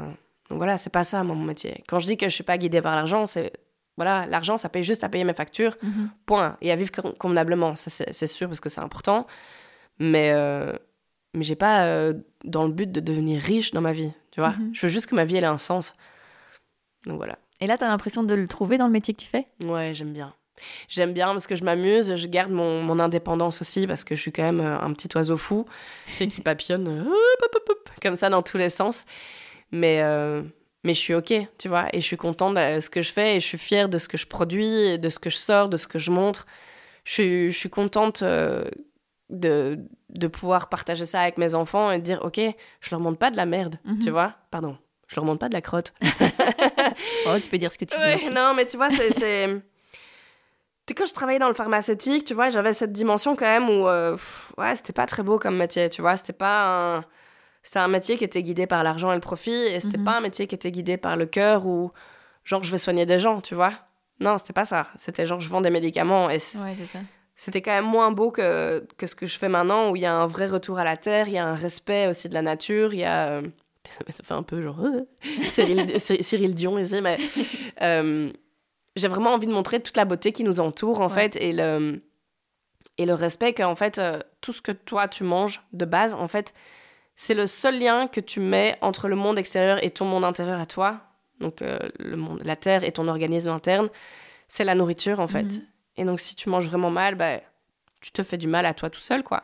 donc 0.49 0.57
voilà, 0.59 0.77
c'est 0.77 0.89
pas 0.89 1.03
ça 1.03 1.23
mon 1.25 1.35
métier. 1.35 1.83
Quand 1.89 1.99
je 1.99 2.05
dis 2.05 2.15
que 2.15 2.29
je 2.29 2.33
suis 2.33 2.43
pas 2.45 2.57
guidée 2.57 2.81
par 2.81 2.95
l'argent, 2.95 3.25
c'est. 3.25 3.51
Voilà, 3.97 4.25
l'argent, 4.27 4.55
ça 4.57 4.67
paye 4.69 4.83
juste 4.83 5.03
à 5.05 5.09
payer 5.09 5.23
mes 5.25 5.33
factures, 5.33 5.75
Mhm. 5.83 6.09
point. 6.25 6.55
Et 6.61 6.71
à 6.71 6.75
vivre 6.77 6.91
con- 6.91 7.13
convenablement, 7.19 7.75
ça 7.75 7.89
c'est 7.89 8.27
sûr 8.27 8.47
parce 8.47 8.59
que 8.61 8.69
c'est 8.69 8.81
important. 8.81 9.27
Mais, 9.99 10.31
euh, 10.33 10.71
mais 11.35 11.43
j'ai 11.43 11.55
pas 11.55 11.85
euh, 11.85 12.13
dans 12.43 12.65
le 12.65 12.71
but 12.71 12.91
de 12.91 12.99
devenir 12.99 13.41
riche 13.41 13.71
dans 13.71 13.81
ma 13.81 13.93
vie, 13.93 14.11
tu 14.31 14.39
vois. 14.39 14.51
Mhm. 14.51 14.71
Je 14.73 14.81
veux 14.85 14.91
juste 14.91 15.05
que 15.07 15.15
ma 15.15 15.25
vie 15.25 15.35
elle 15.37 15.43
ait 15.43 15.47
un 15.47 15.57
sens. 15.57 15.93
Donc 17.05 17.17
voilà. 17.17 17.37
Et 17.61 17.67
là, 17.67 17.77
t'as 17.77 17.87
l'impression 17.87 18.23
de 18.23 18.33
le 18.33 18.47
trouver 18.47 18.77
dans 18.77 18.87
le 18.87 18.91
métier 18.91 19.13
que 19.13 19.21
tu 19.21 19.27
fais? 19.27 19.47
Ouais, 19.63 19.93
j'aime 19.93 20.11
bien. 20.13 20.33
J'aime 20.87 21.13
bien 21.13 21.27
parce 21.27 21.47
que 21.47 21.55
je 21.55 21.63
m'amuse, 21.63 22.15
je 22.15 22.27
garde 22.27 22.51
mon, 22.51 22.81
mon 22.81 22.99
indépendance 22.99 23.61
aussi 23.61 23.85
parce 23.87 24.03
que 24.03 24.15
je 24.15 24.21
suis 24.21 24.31
quand 24.31 24.43
même 24.43 24.61
euh, 24.61 24.79
un 24.79 24.93
petit 24.93 25.09
oiseau 25.15 25.37
fou 25.37 25.65
tu 26.17 26.27
qui 26.27 26.41
papillonne 26.41 26.87
euh, 26.87 27.01
hop, 27.01 27.41
hop, 27.43 27.55
hop, 27.55 27.69
hop, 27.69 27.89
comme 28.01 28.15
ça 28.15 28.29
dans 28.29 28.41
tous 28.41 28.57
les 28.57 28.69
sens. 28.69 29.03
Mais, 29.71 30.01
euh, 30.01 30.41
mais 30.83 30.93
je 30.93 30.99
suis 30.99 31.13
OK, 31.13 31.33
tu 31.57 31.67
vois, 31.67 31.87
et 31.93 31.99
je 31.99 32.05
suis 32.05 32.17
contente 32.17 32.55
de 32.55 32.79
ce 32.79 32.89
que 32.89 33.01
je 33.01 33.11
fais 33.11 33.35
et 33.35 33.39
je 33.39 33.45
suis 33.45 33.57
fière 33.57 33.89
de 33.89 33.97
ce 33.97 34.07
que 34.07 34.17
je 34.17 34.27
produis, 34.27 34.97
de 34.97 35.09
ce 35.09 35.19
que 35.19 35.29
je 35.29 35.37
sors, 35.37 35.67
de 35.69 35.77
ce 35.77 35.87
que 35.87 35.99
je 35.99 36.11
montre. 36.11 36.45
je, 37.03 37.11
suis- 37.11 37.51
je 37.51 37.57
suis 37.57 37.69
contente 37.69 38.21
euh, 38.23 38.63
de, 39.29 39.79
de 40.09 40.27
pouvoir 40.27 40.69
partager 40.69 41.05
ça 41.05 41.21
avec 41.21 41.37
mes 41.37 41.55
enfants 41.55 41.91
et 41.91 41.97
de 41.99 42.03
dire, 42.03 42.21
ok, 42.23 42.39
je 42.81 42.89
leur 42.91 42.99
montre 42.99 43.17
pas 43.17 43.31
de 43.31 43.37
la 43.37 43.45
merde, 43.45 43.77
Mhm. 43.85 43.99
tu 43.99 44.09
vois 44.11 44.33
Pardon, 44.51 44.77
je 45.07 45.15
leur 45.15 45.25
montre 45.25 45.39
pas 45.39 45.49
de 45.49 45.53
la 45.53 45.61
crotte. 45.61 45.93
Oh, 47.25 47.37
tu 47.41 47.49
peux 47.49 47.57
dire 47.57 47.71
ce 47.71 47.77
que 47.77 47.85
tu 47.85 47.97
veux. 47.97 48.03
Ouais, 48.03 48.29
non, 48.31 48.53
mais 48.55 48.65
tu 48.65 48.77
vois, 48.77 48.89
c'est. 48.89 49.61
quand 50.95 51.05
je 51.05 51.13
travaillais 51.13 51.39
dans 51.39 51.47
le 51.47 51.53
pharmaceutique, 51.55 52.25
tu 52.25 52.33
vois, 52.33 52.49
j'avais 52.51 52.73
cette 52.73 52.91
dimension 52.91 53.35
quand 53.35 53.45
même 53.45 53.69
où, 53.69 53.87
euh, 53.87 54.11
pff, 54.13 54.53
ouais, 54.57 54.75
c'était 54.75 54.93
pas 54.93 55.05
très 55.07 55.23
beau 55.23 55.39
comme 55.39 55.57
métier, 55.57 55.89
tu 55.89 56.01
vois. 56.01 56.15
C'était 56.17 56.33
pas 56.33 56.97
un. 56.97 57.05
C'était 57.63 57.79
un 57.79 57.87
métier 57.87 58.15
qui 58.17 58.23
était 58.23 58.43
guidé 58.43 58.67
par 58.67 58.83
l'argent 58.83 59.11
et 59.11 59.15
le 59.15 59.21
profit, 59.21 59.51
et 59.51 59.79
c'était 59.79 59.97
Mhm. 59.97 60.03
pas 60.03 60.17
un 60.17 60.21
métier 60.21 60.45
qui 60.45 60.53
était 60.53 60.71
guidé 60.71 60.97
par 60.97 61.17
le 61.17 61.25
cœur 61.25 61.65
ou 61.65 61.91
genre 62.43 62.61
je 62.63 62.69
vais 62.69 62.77
soigner 62.77 63.07
des 63.07 63.17
gens, 63.17 63.41
tu 63.41 63.55
vois. 63.55 63.73
Non, 64.19 64.37
c'était 64.37 64.53
pas 64.53 64.65
ça. 64.65 64.87
C'était 64.97 65.25
genre 65.25 65.39
je 65.39 65.49
vends 65.49 65.61
des 65.61 65.71
médicaments 65.71 66.29
et 66.29 66.33
Ouais, 66.35 66.39
c'est 66.77 66.85
ça. 66.85 66.99
C'était 67.35 67.61
quand 67.61 67.71
même 67.71 67.85
moins 67.85 68.11
beau 68.11 68.31
que, 68.31 68.87
que 68.97 69.07
ce 69.07 69.15
que 69.15 69.25
je 69.25 69.37
fais 69.37 69.49
maintenant 69.49 69.91
où 69.91 69.95
il 69.95 70.01
y 70.01 70.05
a 70.05 70.13
un 70.15 70.25
vrai 70.25 70.45
retour 70.47 70.79
à 70.79 70.83
la 70.83 70.95
terre, 70.97 71.27
il 71.27 71.33
y 71.33 71.37
a 71.37 71.45
un 71.45 71.55
respect 71.55 72.07
aussi 72.07 72.29
de 72.29 72.33
la 72.33 72.41
nature, 72.41 72.93
il 72.93 73.01
y 73.01 73.03
a. 73.03 73.29
euh, 73.29 73.41
Ça 74.09 74.23
fait 74.23 74.33
un 74.33 74.43
peu 74.43 74.61
genre. 74.61 74.79
euh, 74.83 75.01
Cyril, 75.43 75.99
Cy- 75.99 76.23
Cyril 76.23 76.55
Dion 76.55 76.77
ici, 76.79 77.01
mais. 77.01 77.17
euh, 77.81 78.31
j'ai 78.95 79.09
vraiment 79.09 79.33
envie 79.33 79.47
de 79.47 79.51
montrer 79.51 79.81
toute 79.81 79.97
la 79.97 80.05
beauté 80.05 80.31
qui 80.31 80.43
nous 80.45 80.59
entoure, 80.61 81.01
en 81.01 81.07
Ouais. 81.07 81.13
fait, 81.13 81.35
et 81.35 81.51
le, 81.51 82.01
et 82.97 83.05
le 83.05 83.13
respect 83.13 83.53
qu'en 83.53 83.75
fait, 83.75 83.99
euh, 83.99 84.19
tout 84.39 84.53
ce 84.53 84.61
que 84.61 84.71
toi, 84.71 85.09
tu 85.09 85.25
manges 85.25 85.61
de 85.73 85.83
base, 85.83 86.13
en 86.13 86.29
fait, 86.29 86.53
c'est 87.17 87.33
le 87.33 87.45
seul 87.47 87.77
lien 87.79 88.07
que 88.07 88.21
tu 88.21 88.39
mets 88.39 88.77
entre 88.81 89.09
le 89.09 89.15
monde 89.17 89.37
extérieur 89.37 89.83
et 89.83 89.89
ton 89.91 90.05
monde 90.05 90.23
intérieur 90.23 90.59
à 90.61 90.65
toi. 90.65 91.01
Donc, 91.41 91.61
euh, 91.61 91.77
le 91.99 92.15
monde, 92.15 92.39
la 92.45 92.55
terre 92.55 92.85
et 92.85 92.93
ton 92.93 93.09
organisme 93.09 93.49
interne, 93.49 93.89
c'est 94.47 94.63
la 94.63 94.75
nourriture, 94.75 95.19
en 95.19 95.27
fait. 95.27 95.43
Mhm. 95.43 95.61
Et 95.97 96.05
donc, 96.05 96.19
si 96.19 96.35
tu 96.35 96.49
manges 96.49 96.65
vraiment 96.67 96.89
mal, 96.89 97.15
bah, 97.15 97.39
tu 98.01 98.11
te 98.11 98.23
fais 98.23 98.37
du 98.37 98.47
mal 98.47 98.65
à 98.65 98.73
toi 98.73 98.89
tout 98.89 98.99
seul, 98.99 99.23
quoi. 99.23 99.43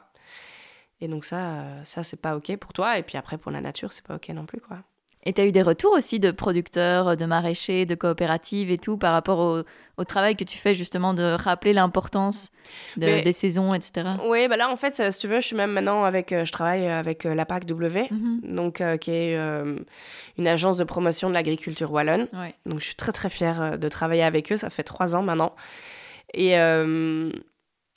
Et 1.00 1.08
donc, 1.08 1.26
ça, 1.26 1.38
euh, 1.38 1.82
ça 1.84 2.04
c'est 2.04 2.20
pas 2.22 2.36
OK 2.36 2.56
pour 2.58 2.74
toi. 2.74 2.98
Et 2.98 3.04
puis 3.04 3.18
après, 3.18 3.38
pour 3.38 3.52
la 3.52 3.62
nature, 3.62 3.92
c'est 3.94 4.06
pas 4.06 4.16
OK 4.16 4.30
non 4.30 4.46
plus, 4.46 4.62
quoi. 4.62 4.78
Et 5.24 5.34
tu 5.34 5.42
as 5.42 5.46
eu 5.46 5.52
des 5.52 5.62
retours 5.62 5.94
aussi 5.94 6.20
de 6.20 6.32
producteurs, 6.32 7.16
de 7.16 7.26
maraîchers, 7.26 7.86
de 7.86 7.94
coopératives 7.94 8.72
et 8.72 8.80
tout 8.80 8.98
par 8.98 9.14
rapport 9.14 9.38
au, 9.38 9.62
au 9.98 10.04
travail 10.04 10.36
que 10.36 10.44
tu 10.44 10.58
fais 10.58 10.74
justement 10.74 11.14
de 11.14 11.22
rappeler 11.38 11.74
l'importance 11.74 12.50
de- 12.98 13.06
Mais- 13.06 13.22
des 13.22 13.32
saisons, 13.32 13.76
etc. 13.76 14.10
Oui, 14.26 14.48
bah 14.48 14.58
là, 14.58 14.68
en 14.72 14.76
fait, 14.76 15.12
si 15.12 15.20
tu 15.20 15.28
veux, 15.28 15.40
je 15.40 15.46
suis 15.46 15.56
même 15.56 15.72
maintenant 15.74 16.06
avec. 16.06 16.32
euh, 16.32 16.44
je 16.44 16.52
travaille 16.52 16.88
avec 16.88 17.28
euh, 17.28 17.36
la 17.36 17.46
PAC 17.46 17.66
W. 17.68 18.08
Mhm. 18.10 18.42
donc 18.56 18.82
euh, 18.82 18.98
qui 18.98 19.12
est 19.12 19.38
euh, 19.38 19.78
une 20.40 20.48
agence 20.48 20.78
de 20.78 20.84
promotion 20.84 21.30
de 21.30 21.36
l'agriculture 21.36 21.92
wallonne. 21.92 22.28
Ouais. 22.34 22.56
Donc 22.66 22.80
je 22.80 22.86
suis 22.86 22.96
très 22.96 23.12
très 23.12 23.30
fière 23.30 23.62
euh, 23.62 23.78
de 23.78 23.90
travailler 23.90 24.24
avec 24.24 24.52
eux, 24.52 24.58
ça 24.58 24.72
fait 24.72 24.84
trois 24.84 25.16
ans 25.16 25.22
maintenant. 25.22 25.56
Et, 26.34 26.58
euh, 26.58 27.30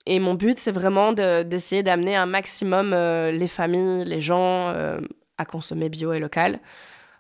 et 0.07 0.19
mon 0.21 0.35
but, 0.35 0.59
c'est 0.59 0.73
vraiment 0.73 1.13
de- 1.13 1.43
d'essayer 1.45 1.83
d'amener 1.83 2.17
un 2.17 2.27
maximum 2.27 2.93
euh, 2.93 3.31
les 3.31 3.49
familles, 3.49 4.05
les 4.05 4.21
gens 4.21 4.69
euh, 4.71 5.01
à 5.39 5.45
consommer 5.45 5.89
bio 5.89 6.13
et 6.13 6.19
local. 6.19 6.61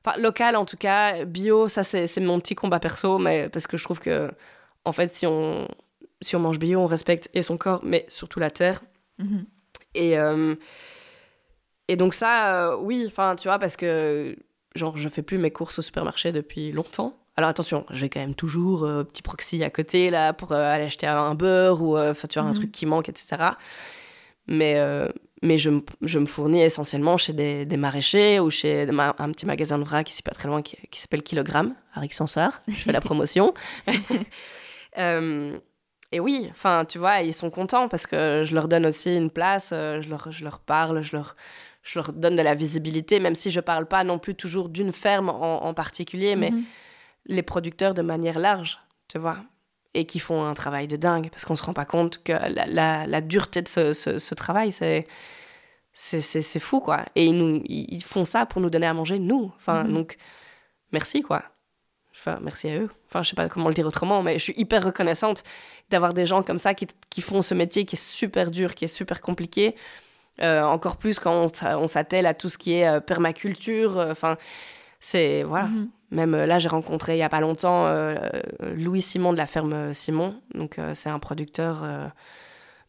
Enfin, 0.04 0.20
local 0.20 0.56
en 0.56 0.64
tout 0.66 0.76
cas, 0.76 1.24
bio, 1.24 1.68
ça 1.68 1.82
c'est 1.82 2.18
mon 2.20 2.38
petit 2.40 2.54
combat 2.54 2.78
perso, 2.78 3.18
mais 3.18 3.48
parce 3.48 3.66
que 3.66 3.76
je 3.76 3.84
trouve 3.84 4.00
que, 4.00 4.30
en 4.84 4.92
fait, 4.92 5.08
si 5.08 5.26
on, 5.26 5.66
si 6.20 6.36
on 6.36 6.40
mange 6.40 6.58
bio, 6.58 6.80
on 6.80 6.86
respecte 6.86 7.30
et 7.32 7.40
son 7.42 7.56
corps, 7.56 7.80
mais 7.84 8.04
surtout 8.08 8.38
la 8.38 8.50
terre. 8.50 8.82
Mhm. 9.18 9.46
Et, 9.94 10.18
euh, 10.18 10.54
et 11.88 11.96
donc 11.96 12.14
ça, 12.14 12.72
euh, 12.72 12.76
oui, 12.76 13.04
enfin, 13.06 13.36
tu 13.36 13.48
vois, 13.48 13.58
parce 13.58 13.76
que, 13.76 14.36
genre, 14.74 14.96
je 14.98 15.08
fais 15.08 15.22
plus 15.22 15.38
mes 15.38 15.50
courses 15.50 15.78
au 15.78 15.82
supermarché 15.82 16.32
depuis 16.32 16.72
longtemps. 16.72 17.16
Alors 17.36 17.50
attention, 17.50 17.84
j'ai 17.90 18.08
quand 18.08 18.20
même 18.20 18.34
toujours 18.36 18.84
euh, 18.84 19.02
petit 19.04 19.22
proxy 19.22 19.62
à 19.64 19.70
côté, 19.70 20.10
là, 20.10 20.32
pour 20.32 20.52
euh, 20.52 20.72
aller 20.72 20.84
acheter 20.84 21.06
un 21.08 21.34
beurre 21.34 21.82
ou, 21.82 21.96
euh, 21.96 22.12
enfin, 22.12 22.28
tu 22.28 22.38
vois, 22.38 22.46
un 22.48 22.52
Mhm. 22.52 22.56
truc 22.56 22.72
qui 22.72 22.86
manque, 22.86 23.08
etc. 23.08 23.56
Mais, 24.46 24.74
euh, 24.76 25.08
mais 25.42 25.58
je, 25.58 25.70
me- 25.70 25.82
je 26.02 26.18
me 26.20 26.26
fournis 26.26 26.62
essentiellement 26.62 27.16
chez 27.16 27.32
des, 27.32 27.64
des 27.66 27.76
maraîchers 27.76 28.38
ou 28.40 28.50
chez 28.50 28.86
ma- 28.86 29.16
un 29.18 29.32
petit 29.32 29.46
magasin 29.46 29.78
de 29.78 29.84
vrac 29.84 30.08
ici 30.08 30.22
pas 30.22 30.30
très 30.32 30.48
loin 30.48 30.62
qui, 30.62 30.76
qui 30.90 31.00
s'appelle 31.00 31.22
Kilogramme, 31.22 31.74
à 31.92 32.00
Rixensart. 32.00 32.62
Je 32.68 32.74
fais 32.74 32.92
la 32.92 33.00
promotion. 33.10 33.52
Euh, 34.98 35.58
et 36.12 36.20
oui, 36.20 36.46
enfin, 36.50 36.84
tu 36.88 36.98
vois, 36.98 37.20
ils 37.20 37.34
sont 37.34 37.50
contents 37.50 37.88
parce 37.88 38.06
que 38.06 38.42
je 38.44 38.54
leur 38.54 38.68
donne 38.68 38.86
aussi 38.86 39.12
une 39.14 39.30
place, 39.30 39.70
je, 39.70 40.08
leur, 40.08 40.30
je 40.30 40.44
leur 40.44 40.60
parle, 40.60 41.02
je 41.02 41.16
leur, 41.16 41.34
je 41.82 41.98
leur 41.98 42.12
donne 42.12 42.36
de 42.36 42.42
la 42.42 42.54
visibilité, 42.54 43.18
même 43.18 43.34
si 43.34 43.50
je 43.50 43.58
parle 43.58 43.86
pas 43.86 44.04
non 44.04 44.20
plus 44.20 44.36
toujours 44.36 44.68
d'une 44.68 44.92
ferme 44.92 45.30
en, 45.30 45.64
en 45.64 45.74
particulier, 45.74 46.36
mais 46.36 46.52
Mhm. 46.52 46.62
Les 47.26 47.42
producteurs 47.42 47.94
de 47.94 48.02
manière 48.02 48.38
large, 48.38 48.78
tu 49.08 49.18
vois, 49.18 49.38
et 49.94 50.04
qui 50.06 50.18
font 50.18 50.44
un 50.44 50.54
travail 50.54 50.88
de 50.88 50.96
dingue, 50.96 51.30
parce 51.30 51.44
qu'on 51.44 51.56
se 51.56 51.62
rend 51.62 51.72
pas 51.72 51.84
compte 51.84 52.22
que 52.22 52.32
la, 52.32 52.66
la- 52.66 53.06
la 53.06 53.20
dureté 53.20 53.62
de 53.62 53.68
ce, 53.68 53.92
ce- 53.92 54.18
ce 54.18 54.34
travail, 54.34 54.72
c'est 54.72 55.06
c'est 55.96 56.58
fou, 56.60 56.80
quoi. 56.80 57.04
Et 57.14 57.26
ils, 57.26 57.38
nous, 57.38 57.62
ils 57.66 57.86
ils 57.94 58.02
font 58.02 58.24
ça 58.24 58.46
pour 58.46 58.60
nous 58.60 58.68
donner 58.70 58.86
à 58.86 58.94
manger, 58.94 59.18
nous. 59.20 59.52
Enfin, 59.56 59.84
Mhm. 59.84 59.92
donc, 59.94 60.16
merci, 60.90 61.22
quoi. 61.22 61.44
Enfin, 62.10 62.38
merci 62.42 62.68
à 62.68 62.78
eux. 62.78 62.90
Enfin, 63.08 63.22
je 63.22 63.30
sais 63.30 63.36
pas 63.36 63.48
comment 63.48 63.68
le 63.68 63.74
dire 63.74 63.86
autrement, 63.86 64.22
mais 64.22 64.34
je 64.38 64.42
suis 64.42 64.54
hyper 64.56 64.84
reconnaissante 64.84 65.44
d'avoir 65.90 66.12
des 66.12 66.26
gens 66.26 66.42
comme 66.42 66.58
ça 66.58 66.74
qui, 66.74 66.88
qui 67.10 67.20
font 67.20 67.42
ce 67.42 67.54
métier 67.54 67.84
qui 67.84 67.94
est 67.96 68.04
super 68.04 68.50
dur, 68.50 68.74
qui 68.74 68.84
est 68.86 68.88
super 68.88 69.20
compliqué. 69.20 69.76
Euh, 70.40 70.62
encore 70.64 70.96
plus 70.96 71.20
quand 71.20 71.32
on 71.32 71.46
s'a- 71.48 71.78
on 71.78 71.86
s'attelle 71.86 72.26
à 72.26 72.34
tout 72.34 72.48
ce 72.48 72.58
qui 72.58 72.72
est 72.74 72.88
euh, 72.88 72.98
permaculture. 73.00 73.96
euh, 73.98 74.10
Enfin, 74.10 74.36
c'est. 74.98 75.44
Voilà. 75.44 75.66
Mhm. 75.66 75.88
Même 76.14 76.34
euh, 76.34 76.46
là, 76.46 76.58
j'ai 76.58 76.68
rencontré 76.68 77.16
il 77.16 77.18
y 77.18 77.22
a 77.22 77.28
pas 77.28 77.40
longtemps 77.40 77.86
euh, 77.86 78.16
Louis 78.74 79.02
Simon 79.02 79.32
de 79.32 79.38
la 79.38 79.46
ferme 79.46 79.92
Simon. 79.92 80.40
Donc, 80.54 80.78
euh, 80.78 80.92
c'est 80.94 81.10
un 81.10 81.18
producteur 81.18 81.82
euh, 81.82 82.06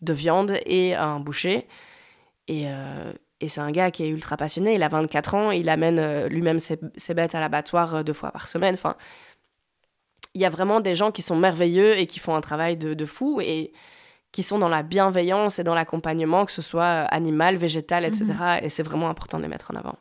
de 0.02 0.14
viande 0.14 0.58
et 0.66 0.96
un 0.96 1.20
boucher. 1.20 1.68
Et, 2.48 2.66
euh, 2.68 3.12
et 3.42 3.48
c'est 3.48 3.62
un 3.62 3.72
gars 3.72 3.92
qui 3.92 4.04
est 4.04 4.10
ultra 4.10 4.38
passionné. 4.38 4.76
Il 4.76 4.84
a 4.84 4.88
24 4.88 5.36
ans. 5.36 5.52
Il 5.52 5.70
amène 5.70 6.00
euh, 6.00 6.30
lui-même 6.30 6.60
ses, 6.60 6.80
ses 6.96 7.14
bêtes 7.14 7.36
à 7.36 7.40
l'abattoir 7.40 7.96
euh, 7.96 8.04
deux 8.04 8.14
fois 8.14 8.32
par 8.32 8.48
semaine. 8.48 8.76
Enfin, 8.76 8.96
il 10.34 10.42
y 10.42 10.46
a 10.46 10.50
vraiment 10.50 10.80
des 10.80 10.96
gens 10.96 11.12
qui 11.12 11.22
sont 11.22 11.36
merveilleux 11.36 11.98
et 11.98 12.08
qui 12.08 12.20
font 12.20 12.36
un 12.36 12.42
travail 12.42 12.78
de, 12.78 12.94
de 12.94 13.06
fou 13.06 13.42
et 13.42 13.74
qui 14.32 14.44
sont 14.44 14.60
dans 14.60 14.70
la 14.70 14.84
bienveillance 14.84 15.60
et 15.60 15.64
dans 15.64 15.76
l'accompagnement, 15.76 16.46
que 16.46 16.52
ce 16.52 16.62
soit 16.62 17.06
euh, 17.06 17.08
animal, 17.10 17.56
végétal, 17.58 18.06
etc. 18.06 18.26
Et 18.62 18.70
c'est 18.70 18.84
vraiment 18.84 19.10
important 19.10 19.38
de 19.38 19.44
les 19.44 19.50
mettre 19.50 19.72
en 19.72 19.76
avant. 19.76 19.96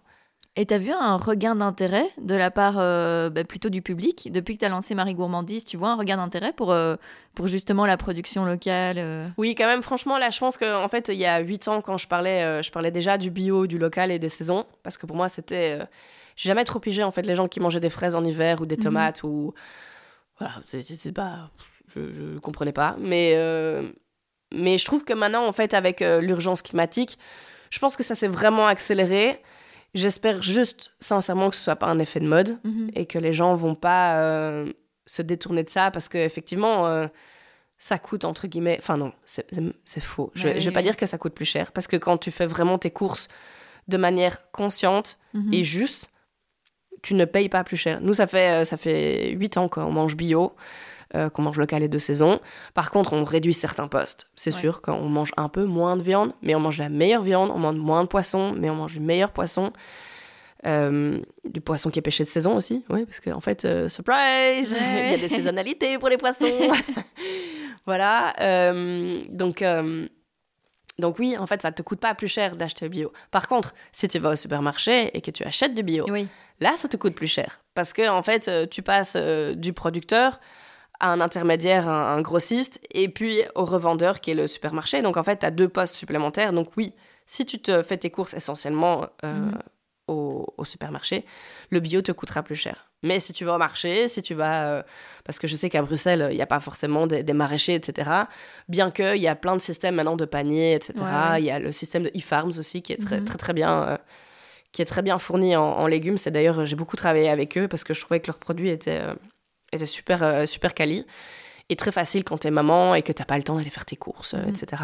Et 0.56 0.66
tu 0.66 0.74
as 0.74 0.78
vu 0.78 0.92
un 0.92 1.16
regain 1.16 1.56
d'intérêt 1.56 2.06
de 2.18 2.34
la 2.36 2.50
part 2.50 2.74
euh, 2.78 3.28
bah, 3.28 3.42
plutôt 3.42 3.70
du 3.70 3.82
public? 3.82 4.30
Depuis 4.30 4.54
que 4.54 4.60
tu 4.60 4.64
as 4.64 4.68
lancé 4.68 4.94
Marie 4.94 5.14
Gourmandise 5.14 5.64
Tu 5.64 5.76
vois 5.76 5.88
un 5.90 5.96
regain 5.96 6.16
d'intérêt 6.16 6.52
pour, 6.52 6.70
euh, 6.70 6.94
pour 7.34 7.48
justement 7.48 7.86
la 7.86 7.96
production 7.96 8.44
locale 8.44 8.98
euh? 8.98 9.26
Oui, 9.36 9.56
quand 9.56 9.66
même, 9.66 9.82
franchement, 9.82 10.16
là, 10.16 10.30
je 10.30 10.38
pense 10.38 10.56
qu'en 10.56 10.84
en 10.84 10.88
fait, 10.88 11.08
il 11.08 11.16
y 11.18 11.26
a 11.26 11.40
huit 11.40 11.66
ans, 11.66 11.80
quand 11.80 11.96
je 11.96 12.06
parlais, 12.06 12.62
je 12.62 12.70
parlais 12.70 12.92
déjà 12.92 13.18
du 13.18 13.30
bio, 13.30 13.66
du 13.66 13.78
local 13.78 14.12
et 14.12 14.20
des 14.20 14.28
saisons, 14.28 14.64
parce 14.84 14.96
que 14.96 15.06
pour 15.06 15.16
moi, 15.16 15.28
c'était... 15.28 15.80
J'ai 16.36 16.48
jamais 16.48 16.64
trop 16.64 16.78
pigé, 16.78 17.02
en 17.02 17.10
fait, 17.10 17.22
les 17.22 17.34
gens 17.34 17.48
qui 17.48 17.58
mangeaient 17.60 17.80
des 17.80 17.90
fraises 17.90 18.14
en 18.14 18.24
hiver 18.24 18.60
ou 18.60 18.66
des 18.66 18.76
Mhm. 18.76 18.82
tomates 18.82 19.22
ou... 19.24 19.54
Voilà, 20.38 20.54
c'est- 20.68 21.12
pas... 21.12 21.50
Je, 21.96 22.12
je 22.12 22.38
comprenais 22.38 22.72
pas, 22.72 22.94
mais... 23.00 23.36
Mais 24.52 24.78
je 24.78 24.84
trouve 24.84 25.04
que 25.04 25.12
maintenant, 25.14 25.44
en 25.48 25.52
fait, 25.52 25.74
avec 25.74 25.98
l'urgence 25.98 26.62
climatique, 26.62 27.18
je 27.70 27.78
pense 27.80 27.96
que 27.96 28.04
ça 28.04 28.14
s'est 28.14 28.28
vraiment 28.28 28.68
accéléré. 28.68 29.42
J'espère 29.94 30.42
juste, 30.42 30.92
sincèrement, 31.00 31.50
que 31.50 31.56
ce 31.56 31.62
soit 31.62 31.76
pas 31.76 31.86
un 31.86 31.98
effet 31.98 32.20
de 32.20 32.26
mode 32.26 32.58
Mhm. 32.64 32.90
et 32.94 33.06
que 33.06 33.18
les 33.18 33.32
gens 33.32 33.54
vont 33.54 33.74
pas 33.76 34.20
euh, 34.20 34.72
se 35.06 35.22
détourner 35.22 35.62
de 35.62 35.70
ça 35.70 35.90
parce 35.90 36.08
qu'effectivement, 36.08 36.86
euh, 36.86 37.06
ça 37.78 37.98
coûte 37.98 38.24
entre 38.24 38.46
guillemets. 38.46 38.76
Enfin, 38.80 38.96
non, 38.96 39.12
c'est 39.24 40.00
faux. 40.00 40.32
Je, 40.34 40.48
Ouais, 40.48 40.60
je 40.60 40.68
vais 40.68 40.74
pas 40.74 40.82
dire 40.82 40.96
que 40.96 41.06
ça 41.06 41.18
coûte 41.18 41.34
plus 41.34 41.44
cher 41.44 41.72
parce 41.72 41.86
que 41.86 41.96
quand 41.96 42.18
tu 42.18 42.30
fais 42.30 42.46
vraiment 42.46 42.78
tes 42.78 42.90
courses 42.90 43.28
de 43.88 43.96
manière 43.96 44.50
consciente 44.50 45.18
Mhm. 45.34 45.52
et 45.52 45.62
juste, 45.64 46.10
tu 47.02 47.14
ne 47.14 47.24
payes 47.26 47.48
pas 47.50 47.64
plus 47.64 47.76
cher. 47.76 48.00
Nous, 48.00 48.14
ça 48.14 48.26
fait, 48.26 48.62
euh, 48.62 48.64
ça 48.64 48.76
fait 48.76 49.30
8 49.32 49.56
ans 49.58 49.68
qu'on 49.68 49.90
mange 49.92 50.16
bio, 50.16 50.54
euh, 51.14 51.28
qu'on 51.30 51.42
mange 51.42 51.58
local 51.58 51.82
et 51.82 51.88
de 51.88 51.98
saison. 51.98 52.40
Par 52.74 52.90
contre, 52.90 53.12
on 53.12 53.24
réduit 53.24 53.54
certains 53.54 53.86
postes. 53.88 54.26
C'est 54.36 54.52
Ouais. 54.54 54.60
sûr 54.60 54.82
qu'on 54.82 55.08
mange 55.08 55.32
un 55.36 55.48
peu 55.48 55.64
moins 55.64 55.96
de 55.96 56.02
viande, 56.02 56.32
mais 56.42 56.54
on 56.54 56.60
mange 56.60 56.78
la 56.78 56.88
meilleure 56.88 57.22
viande, 57.22 57.50
on 57.54 57.58
mange 57.58 57.76
moins 57.76 58.02
de 58.02 58.08
poisson, 58.08 58.52
mais 58.56 58.68
on 58.70 58.74
mange 58.74 58.94
du 58.94 59.00
meilleur 59.00 59.30
poisson. 59.32 59.72
Euh, 60.66 61.20
du 61.44 61.60
poisson 61.60 61.90
qui 61.90 61.98
est 61.98 62.02
pêché 62.02 62.24
de 62.24 62.28
saison 62.28 62.56
aussi, 62.56 62.84
oui, 62.88 63.04
parce 63.04 63.20
qu'en 63.20 63.40
fait, 63.40 63.66
euh, 63.66 63.86
surprise, 63.88 64.72
Ouais. 64.72 64.78
il 65.06 65.10
y 65.10 65.14
a 65.14 65.18
des 65.18 65.28
saisonnalités 65.28 65.98
pour 65.98 66.08
les 66.08 66.16
poissons. 66.16 66.46
voilà, 67.86 68.34
euh, 68.40 69.22
donc, 69.28 69.62
donc 70.98 71.18
oui, 71.18 71.36
en 71.36 71.46
fait, 71.46 71.60
ça 71.62 71.72
te 71.72 71.82
coûte 71.82 72.00
pas 72.00 72.14
plus 72.14 72.28
cher 72.28 72.56
d'acheter 72.56 72.88
bio. 72.88 73.12
Par 73.30 73.46
contre, 73.48 73.74
si 73.92 74.08
tu 74.08 74.18
vas 74.18 74.30
au 74.30 74.36
supermarché 74.36 75.10
et 75.16 75.20
que 75.20 75.30
tu 75.30 75.44
achètes 75.44 75.74
du 75.74 75.82
bio, 75.82 76.06
Oui. 76.10 76.28
là, 76.60 76.72
ça 76.76 76.88
te 76.88 76.96
coûte 76.96 77.14
plus 77.14 77.26
cher. 77.26 77.60
Parce 77.74 77.92
que, 77.92 78.08
en 78.08 78.22
fait, 78.22 78.50
tu 78.70 78.80
passes 78.82 79.16
du 79.16 79.72
producteur 79.72 80.40
à 81.00 81.10
un 81.10 81.20
intermédiaire, 81.20 81.88
un, 81.88 82.16
un 82.16 82.20
grossiste, 82.20 82.80
et 82.92 83.08
puis 83.08 83.42
au 83.54 83.64
revendeur 83.64 84.20
qui 84.20 84.30
est 84.30 84.34
le 84.34 84.46
supermarché. 84.46 85.02
Donc, 85.02 85.16
en 85.16 85.22
fait, 85.22 85.38
tu 85.38 85.46
as 85.46 85.50
deux 85.50 85.68
postes 85.68 85.94
supplémentaires. 85.94 86.52
Donc, 86.52 86.68
oui, 86.76 86.92
si 87.26 87.44
tu 87.44 87.58
te 87.60 87.82
fais 87.82 87.96
tes 87.96 88.10
courses 88.10 88.34
essentiellement 88.34 89.06
euh, 89.24 89.34
Mhm. 89.34 89.58
au, 90.08 90.46
au 90.56 90.64
supermarché, 90.64 91.24
le 91.70 91.80
bio 91.80 92.02
te 92.02 92.12
coûtera 92.12 92.42
plus 92.42 92.54
cher. 92.54 92.86
Mais 93.02 93.18
si 93.20 93.32
tu 93.34 93.44
vas 93.44 93.56
au 93.56 93.58
marché, 93.58 94.08
si 94.08 94.22
tu 94.22 94.34
vas... 94.34 94.66
euh, 94.66 94.82
parce 95.24 95.38
que 95.38 95.46
je 95.46 95.56
sais 95.56 95.68
qu'à 95.68 95.82
Bruxelles, 95.82 96.28
il 96.30 96.36
n'y 96.36 96.42
a 96.42 96.46
pas 96.46 96.60
forcément 96.60 97.06
des, 97.06 97.22
des 97.22 97.32
maraîchers, 97.34 97.74
etc. 97.74 98.10
Bien 98.68 98.90
qu'il 98.90 99.16
y 99.20 99.28
a 99.28 99.34
plein 99.34 99.56
de 99.56 99.60
systèmes 99.60 99.96
maintenant 99.96 100.16
de 100.16 100.24
paniers, 100.24 100.74
etc. 100.74 100.94
Ouais. 101.00 101.42
Il 101.42 101.44
y 101.44 101.50
a 101.50 101.58
le 101.58 101.70
système 101.72 102.04
de 102.04 102.10
e-farms 102.16 102.52
aussi 102.58 102.80
qui 102.82 102.92
est 102.94 102.96
très, 103.04 103.18
Mhm. 103.20 103.24
très, 103.26 103.38
très 103.38 103.52
bien... 103.52 103.82
euh, 103.88 103.98
qui 104.72 104.82
est 104.82 104.86
très 104.86 105.02
bien 105.02 105.18
fourni 105.20 105.54
en, 105.54 105.62
en 105.62 105.86
légumes. 105.86 106.16
C'est 106.16 106.30
d'ailleurs, 106.32 106.64
j'ai 106.66 106.74
beaucoup 106.76 106.96
travaillé 106.96 107.28
avec 107.28 107.56
eux 107.56 107.68
parce 107.68 107.84
que 107.84 107.94
je 107.94 108.00
trouvais 108.00 108.18
que 108.20 108.26
leurs 108.26 108.38
produits 108.38 108.70
étaient, 108.70 109.02
euh, 109.74 109.76
étaient 109.76 109.86
super, 109.86 110.22
euh, 110.22 110.46
super 110.46 110.74
quali 110.74 111.04
et 111.68 111.76
très 111.76 111.92
facile 111.92 112.24
quand 112.24 112.38
t'es 112.38 112.50
maman 112.50 112.94
et 112.94 113.02
que 113.02 113.12
t'as 113.12 113.24
pas 113.24 113.36
le 113.36 113.42
temps 113.42 113.56
d'aller 113.56 113.70
faire 113.70 113.84
tes 113.86 113.96
courses, 113.96 114.34
euh, 114.34 114.42
Mhm. 114.42 114.48
etc. 114.50 114.82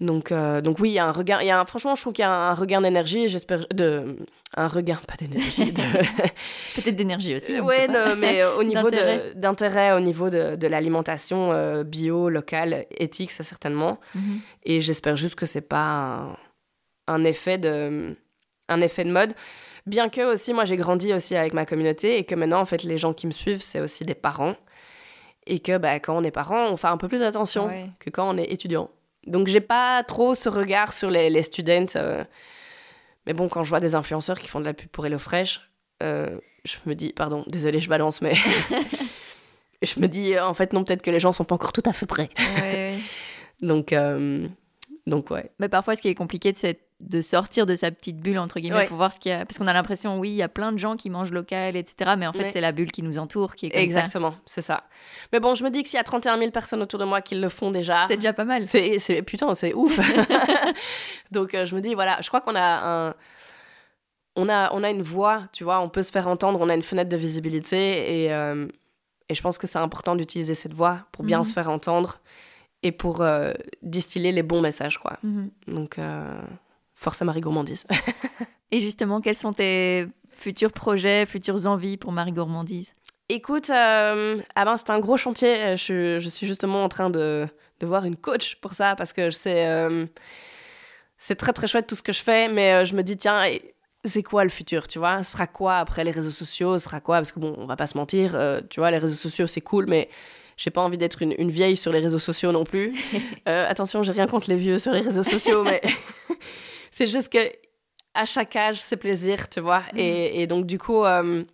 Donc, 0.00 0.32
euh, 0.32 0.60
donc 0.60 0.80
oui, 0.80 0.90
il 0.90 0.94
y 0.94 0.98
a 0.98 1.06
un 1.06 1.12
regain, 1.12 1.40
il 1.40 1.46
y 1.46 1.50
a 1.50 1.60
un- 1.60 1.64
franchement, 1.66 1.94
je 1.94 2.00
trouve 2.00 2.12
qu'il 2.14 2.22
y 2.24 2.26
a 2.26 2.30
un 2.32 2.52
regain 2.54 2.80
d'énergie, 2.80 3.28
j'espère, 3.28 3.64
de, 3.72 4.16
un 4.56 4.66
regain, 4.66 4.98
pas 5.06 5.14
d'énergie, 5.16 5.70
de, 5.70 5.82
Peut-être 6.74 6.96
d'énergie 6.96 7.36
aussi. 7.36 7.52
de- 7.56 8.14
mais 8.16 8.42
euh, 8.42 8.56
au 8.56 8.64
niveau 8.64 8.90
D'intérêt. 9.36 9.92
au 9.92 10.00
niveau 10.00 10.30
de, 10.30 10.56
de 10.56 10.66
l'alimentation 10.66 11.52
euh, 11.52 11.84
bio, 11.84 12.28
locale, 12.28 12.86
éthique, 12.90 13.30
ça 13.30 13.44
certainement. 13.44 14.00
Mhm. 14.16 14.40
Et 14.64 14.80
j'espère 14.80 15.14
juste 15.14 15.36
que 15.36 15.46
c'est 15.46 15.60
pas 15.60 15.78
un, 15.86 16.36
un 17.06 17.24
effet 17.24 17.58
de 17.58 18.16
un 18.68 18.80
effet 18.80 19.04
de 19.04 19.10
mode. 19.10 19.34
Bien 19.86 20.08
que 20.08 20.32
aussi, 20.32 20.54
moi 20.54 20.64
j'ai 20.64 20.76
grandi 20.76 21.12
aussi 21.12 21.36
avec 21.36 21.52
ma 21.52 21.66
communauté 21.66 22.18
et 22.18 22.24
que 22.24 22.34
maintenant 22.34 22.60
en 22.60 22.64
fait 22.64 22.82
les 22.84 22.96
gens 22.98 23.12
qui 23.12 23.26
me 23.26 23.32
suivent 23.32 23.62
c'est 23.62 23.80
aussi 23.80 24.04
des 24.04 24.14
parents 24.14 24.54
et 25.46 25.58
que 25.60 25.76
bah, 25.76 26.00
quand 26.00 26.16
on 26.16 26.22
est 26.24 26.30
parent 26.30 26.68
on 26.70 26.76
fait 26.78 26.86
un 26.88 26.96
peu 26.96 27.06
plus 27.08 27.22
attention 27.22 27.66
Ouais. 27.66 27.90
que 27.98 28.08
quand 28.10 28.28
on 28.34 28.38
est 28.38 28.50
étudiant. 28.50 28.90
Donc 29.26 29.46
j'ai 29.48 29.60
pas 29.60 30.02
trop 30.04 30.34
ce 30.34 30.48
regard 30.48 30.92
sur 30.94 31.10
les, 31.10 31.28
les 31.30 31.42
students. 31.42 31.86
euh. 31.96 32.24
Mais 33.26 33.32
bon, 33.32 33.48
quand 33.48 33.62
je 33.62 33.68
vois 33.70 33.80
des 33.80 33.94
influenceurs 33.94 34.38
qui 34.38 34.48
font 34.48 34.60
de 34.60 34.66
la 34.66 34.74
pub 34.74 34.88
pour 34.88 35.06
HelloFresh, 35.06 35.60
euh, 36.02 36.38
je 36.64 36.76
me 36.84 36.94
dis, 36.94 37.12
pardon, 37.14 37.42
désolé, 37.46 37.80
je 37.80 37.88
balance, 37.88 38.20
mais 38.20 38.34
je 39.82 40.00
me 40.00 40.06
dis, 40.08 40.38
en 40.38 40.54
fait, 40.54 40.72
non, 40.72 40.84
peut-être 40.84 41.02
que 41.02 41.10
les 41.10 41.20
gens 41.20 41.32
sont 41.32 41.44
pas 41.44 41.54
encore 41.54 41.72
tout 41.72 41.82
à 41.86 41.92
fait 41.92 42.06
prêts. 42.06 42.28
Ouais, 42.38 42.62
ouais. 42.62 42.98
Donc, 43.66 43.92
euh, 43.92 44.46
donc 45.06 45.30
ouais. 45.30 45.50
Mais 45.58 45.68
parfois, 45.68 45.94
ce 45.96 46.02
qui 46.02 46.08
est 46.08 46.14
compliqué, 46.14 46.52
c'est 46.54 46.80
de 47.04 47.20
sortir 47.20 47.66
de 47.66 47.74
sa 47.74 47.90
petite 47.90 48.16
bulle, 48.16 48.38
entre 48.38 48.58
guillemets, 48.60 48.76
Ouais. 48.78 48.86
pour 48.86 48.96
voir 48.96 49.12
ce 49.12 49.20
qu'il 49.20 49.30
y 49.30 49.34
a. 49.34 49.44
Parce 49.44 49.58
qu'on 49.58 49.66
a 49.66 49.72
l'impression, 49.72 50.18
oui, 50.18 50.30
il 50.30 50.34
y 50.36 50.42
a 50.42 50.48
plein 50.48 50.72
de 50.72 50.78
gens 50.78 50.96
qui 50.96 51.10
mangent 51.10 51.32
local, 51.32 51.76
etc. 51.76 52.12
Mais 52.18 52.26
en 52.26 52.32
fait, 52.32 52.44
Ouais. 52.44 52.48
c'est 52.48 52.60
la 52.62 52.72
bulle 52.72 52.90
qui 52.90 53.02
nous 53.02 53.18
entoure 53.18 53.54
qui 53.54 53.66
est 53.66 53.70
comme 53.70 53.80
Exactement, 53.80 54.34
c'est 54.46 54.62
ça. 54.62 54.84
Mais 55.32 55.38
bon, 55.38 55.54
je 55.54 55.62
me 55.64 55.70
dis 55.70 55.82
que 55.82 55.88
s'il 55.88 55.98
y 55.98 56.00
a 56.00 56.04
31 56.04 56.38
000 56.38 56.50
personnes 56.50 56.80
autour 56.82 56.98
de 56.98 57.04
moi 57.04 57.20
qui 57.20 57.34
le 57.34 57.48
font 57.48 57.70
déjà. 57.70 58.06
C'est 58.08 58.16
déjà 58.16 58.32
pas 58.32 58.44
mal. 58.44 58.66
c'est, 58.66 58.98
c'est- 58.98 59.22
putain, 59.22 59.52
c'est 59.54 59.74
ouf. 59.74 59.98
Donc 61.30 61.54
euh, 61.54 61.64
je 61.66 61.74
me 61.74 61.80
dis, 61.80 61.94
voilà, 61.94 62.18
je 62.22 62.28
crois 62.28 62.40
qu'on 62.40 62.54
a 62.54 63.08
un... 63.08 63.14
On 64.36 64.48
a, 64.48 64.72
on 64.74 64.82
a 64.82 64.90
une 64.90 65.02
voix, 65.02 65.42
tu 65.52 65.62
vois, 65.62 65.78
on 65.80 65.88
peut 65.88 66.02
se 66.02 66.10
faire 66.10 66.26
entendre, 66.26 66.58
on 66.60 66.68
a 66.68 66.74
une 66.74 66.82
fenêtre 66.82 67.08
de 67.08 67.16
visibilité 67.16 68.24
et, 68.24 68.32
euh, 68.32 68.66
et 69.28 69.34
je 69.36 69.40
pense 69.40 69.58
que 69.58 69.68
c'est 69.68 69.78
important 69.78 70.16
d'utiliser 70.16 70.54
cette 70.56 70.72
voix 70.74 71.06
pour 71.12 71.24
bien 71.24 71.38
Mhm. 71.38 71.44
se 71.44 71.52
faire 71.52 71.70
entendre 71.70 72.18
et 72.82 72.90
pour 72.90 73.20
euh, 73.22 73.52
distiller 73.80 74.32
les 74.32 74.42
bons 74.42 74.60
messages, 74.60 74.98
quoi. 74.98 75.18
Mhm. 75.22 75.50
Donc, 75.68 75.98
force 76.94 77.20
à 77.22 77.24
Marie 77.24 77.40
Gourmandise. 77.40 77.84
Et 78.70 78.78
justement, 78.78 79.20
quels 79.20 79.34
sont 79.34 79.52
tes 79.52 80.06
futurs 80.32 80.72
projets, 80.72 81.26
futures 81.26 81.66
envies 81.66 81.96
pour 81.96 82.12
Marie 82.12 82.32
Gourmandise 82.32 82.94
Écoute, 83.28 83.70
euh, 83.70 84.40
ah 84.54 84.64
ben, 84.64 84.76
c'est 84.76 84.90
un 84.90 84.98
gros 84.98 85.16
chantier. 85.16 85.54
Euh, 85.56 85.76
Je, 85.76 86.18
je 86.18 86.28
suis 86.28 86.46
justement 86.46 86.84
en 86.84 86.88
train 86.88 87.08
de, 87.10 87.46
de 87.80 87.86
voir 87.86 88.04
une 88.04 88.16
coach 88.16 88.56
pour 88.56 88.74
ça 88.74 88.94
parce 88.96 89.12
que 89.12 89.30
c'est 89.30 89.66
euh, 89.66 90.06
c'est 91.16 91.36
très 91.36 91.52
très 91.52 91.66
chouette 91.66 91.86
tout 91.86 91.94
ce 91.94 92.02
que 92.02 92.12
je 92.12 92.20
fais, 92.22 92.48
mais 92.48 92.72
euh, 92.72 92.84
je 92.84 92.94
me 92.94 93.02
dis 93.02 93.16
tiens, 93.16 93.42
c'est 94.04 94.22
quoi 94.22 94.44
le 94.44 94.50
futur, 94.50 94.86
tu 94.88 94.98
vois? 94.98 95.22
Ce 95.22 95.32
sera 95.32 95.46
quoi 95.46 95.76
après 95.78 96.04
les 96.04 96.10
réseaux 96.10 96.30
sociaux? 96.30 96.76
Ce 96.76 96.84
sera 96.84 97.00
quoi? 97.00 97.16
Parce 97.16 97.32
que 97.32 97.40
bon, 97.40 97.54
on 97.56 97.64
va 97.66 97.76
pas 97.76 97.86
se 97.86 97.96
mentir, 97.96 98.34
euh, 98.34 98.60
tu 98.68 98.80
vois, 98.80 98.90
les 98.90 98.98
réseaux 98.98 99.14
sociaux 99.16 99.46
c'est 99.46 99.62
cool, 99.62 99.86
mais 99.88 100.10
j'ai 100.58 100.70
pas 100.70 100.82
envie 100.82 100.98
d'être 100.98 101.22
une, 101.22 101.34
une 101.38 101.50
vieille 101.50 101.76
sur 101.78 101.92
les 101.92 102.00
réseaux 102.00 102.18
sociaux 102.18 102.52
non 102.52 102.64
plus. 102.64 102.92
Euh, 103.48 103.68
attention, 103.68 104.02
j'ai 104.02 104.12
rien 104.12 104.26
contre 104.26 104.48
les 104.48 104.56
vieux 104.56 104.78
sur 104.78 104.92
les 104.92 105.02
réseaux 105.02 105.22
sociaux, 105.22 105.64
mais 105.64 105.82
c'est 106.96 107.06
juste 107.06 107.30
que 107.34 107.44
à 108.14 108.24
chaque 108.24 108.54
âge, 108.56 108.78
c'est 108.80 108.96
plaisir, 109.06 109.48
tu 109.48 109.60
vois. 109.60 109.82
Et, 109.96 110.42
et 110.42 110.46
donc 110.46 110.66
du 110.66 110.78
coup. 110.78 111.02
euh, 111.04 111.44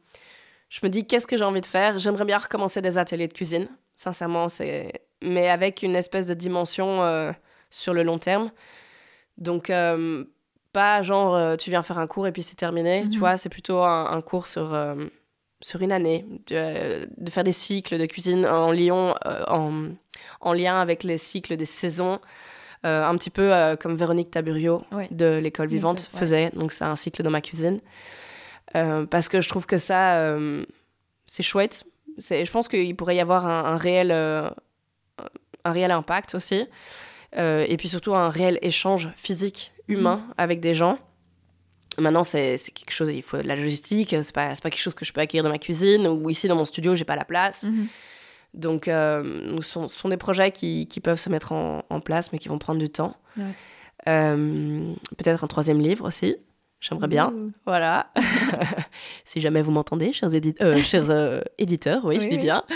je 0.73 0.79
me 0.85 0.89
dis 0.89 1.05
qu'est-ce 1.05 1.27
que 1.27 1.37
j'ai 1.37 1.43
envie 1.45 1.61
de 1.61 1.67
faire? 1.67 1.99
J'aimerais 1.99 2.25
bien 2.25 2.39
recommencer 2.39 2.81
des 2.81 2.97
ateliers 2.97 3.27
de 3.27 3.33
cuisine, 3.33 3.67
sincèrement, 3.97 4.49
c'est 4.49 5.03
mais 5.21 5.49
avec 5.51 5.83
une 5.83 5.97
espèce 5.97 6.27
de 6.27 6.35
dimension 6.35 7.03
euh, 7.03 7.33
sur 7.71 7.93
le 7.93 8.05
long 8.05 8.19
terme. 8.19 8.53
Donc 9.37 9.69
euh, 9.69 10.25
pas 10.73 11.03
genre 11.03 11.57
tu 11.57 11.71
viens 11.71 11.83
faire 11.83 11.99
un 11.99 12.07
cours 12.07 12.27
et 12.29 12.33
puis 12.33 12.45
c'est 12.45 12.55
terminé, 12.55 13.09
tu 13.11 13.19
vois, 13.19 13.37
c'est 13.37 13.49
plutôt 13.49 13.79
un, 13.83 14.13
un 14.13 14.21
cours 14.21 14.47
sur 14.47 14.67
sur 15.61 15.83
une 15.83 15.93
année, 15.93 16.25
de, 16.47 17.09
de 17.17 17.31
faire 17.31 17.45
des 17.45 17.57
cycles 17.67 17.99
de 17.99 18.07
cuisine 18.07 18.47
en 18.47 18.73
en, 19.59 19.89
en 20.41 20.53
lien 20.53 20.81
avec 20.81 21.03
les 21.03 21.19
cycles 21.19 21.57
des 21.57 21.67
saisons. 21.81 22.21
Euh, 22.87 23.05
un 23.05 23.15
petit 23.19 23.29
peu 23.29 23.53
euh, 23.55 23.77
comme 23.77 23.95
Véronique 23.95 24.31
Taburio 24.31 24.83
Ouais. 24.91 25.07
de 25.11 25.37
l'école 25.37 25.69
vivante 25.69 26.09
ouais. 26.15 26.19
faisait. 26.21 26.51
Donc 26.55 26.73
c'est 26.73 26.85
un 26.85 26.97
cycle 26.97 27.23
dans 27.23 27.31
ma 27.31 27.43
cuisine. 27.43 27.81
Euh, 28.75 29.05
parce 29.05 29.29
que 29.29 29.41
je 29.43 29.49
trouve 29.51 29.67
que 29.67 29.77
ça, 29.77 30.35
c'est 31.27 31.43
chouette. 31.43 31.85
C'est, 32.19 32.45
je 32.45 32.51
pense 32.51 32.69
qu'il 32.69 32.97
pourrait 32.97 33.17
y 33.17 33.21
avoir 33.21 33.47
un, 33.47 33.65
un 33.73 33.77
réel, 33.77 34.11
un 34.13 34.53
réel 35.73 35.91
impact 35.91 36.35
aussi. 36.35 36.67
Et 37.37 37.77
puis 37.79 37.89
surtout 37.89 38.15
un 38.15 38.31
réel 38.31 38.59
échange 38.63 39.11
physique, 39.17 39.73
humain, 39.89 40.27
avec 40.39 40.61
des 40.61 40.73
gens. 40.75 40.99
Maintenant, 41.99 42.25
c'est, 42.25 42.57
c'est 42.57 42.71
quelque 42.71 42.93
chose, 42.93 43.11
il 43.13 43.23
faut 43.23 43.37
de 43.39 43.47
la 43.49 43.57
logistique, 43.57 44.15
c'est 44.23 44.35
pas, 44.35 44.55
c'est 44.55 44.63
pas 44.63 44.71
quelque 44.71 44.81
chose 44.81 44.95
que 44.95 45.05
je 45.05 45.13
peux 45.13 45.21
acquérir 45.21 45.43
dans 45.45 45.51
ma 45.51 45.59
cuisine 45.59 46.07
ou 46.07 46.31
ici 46.31 46.47
dans 46.49 46.55
mon 46.57 46.65
studio, 46.65 46.95
j'ai 46.95 47.05
pas 47.05 47.17
la 47.17 47.25
place. 47.25 47.65
Mhm. 47.65 47.89
Donc, 48.55 48.89
euh, 48.89 49.59
ce 49.61 49.87
sont, 49.87 50.09
des 50.09 50.17
projets 50.17 50.51
qui, 50.51 50.87
qui 50.89 51.01
peuvent 51.01 51.19
se 51.21 51.29
mettre 51.31 51.53
en, 51.53 51.85
en 51.89 52.01
place, 52.01 52.33
mais 52.33 52.39
qui 52.39 52.49
vont 52.49 52.59
prendre 52.59 52.81
du 52.81 52.91
temps. 52.91 53.17
Ouais. 53.37 53.45
Euh, 54.09 54.93
peut-être 55.19 55.45
un 55.45 55.47
troisième 55.47 55.79
livre 55.81 56.07
aussi, 56.07 56.37
j'aimerais 56.81 57.09
bien. 57.09 57.33
Ouh. 57.33 57.53
Voilà. 57.67 58.11
si 59.25 59.41
jamais 59.41 59.63
vous 59.63 59.71
m'entendez, 59.71 60.13
chers, 60.13 60.31
édi- 60.31 60.57
euh, 60.63 60.77
chers 60.79 61.11
euh, 61.11 61.41
éditeurs, 61.59 62.05
oui, 62.05 62.19
je 62.21 62.27
dis 62.29 62.37
oui. 62.37 62.43
bien. 62.43 62.65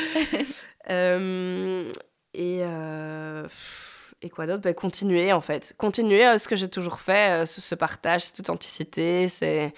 Euh, 0.91 1.91
et, 2.35 2.59
et 4.21 4.29
quoi 4.29 4.47
d'autre? 4.47 4.61
Ben, 4.61 4.75
Continuer, 4.75 5.33
en 5.33 5.41
fait. 5.41 5.75
Continuer 5.79 6.37
ce 6.37 6.47
que 6.47 6.57
j'ai 6.57 6.69
toujours 6.69 7.01
fait, 7.01 7.47
ce, 7.47 7.63
ce 7.63 7.75
partage, 7.75 8.21
cette 8.25 8.41
authenticité, 8.41 9.29
c'est 9.29 9.73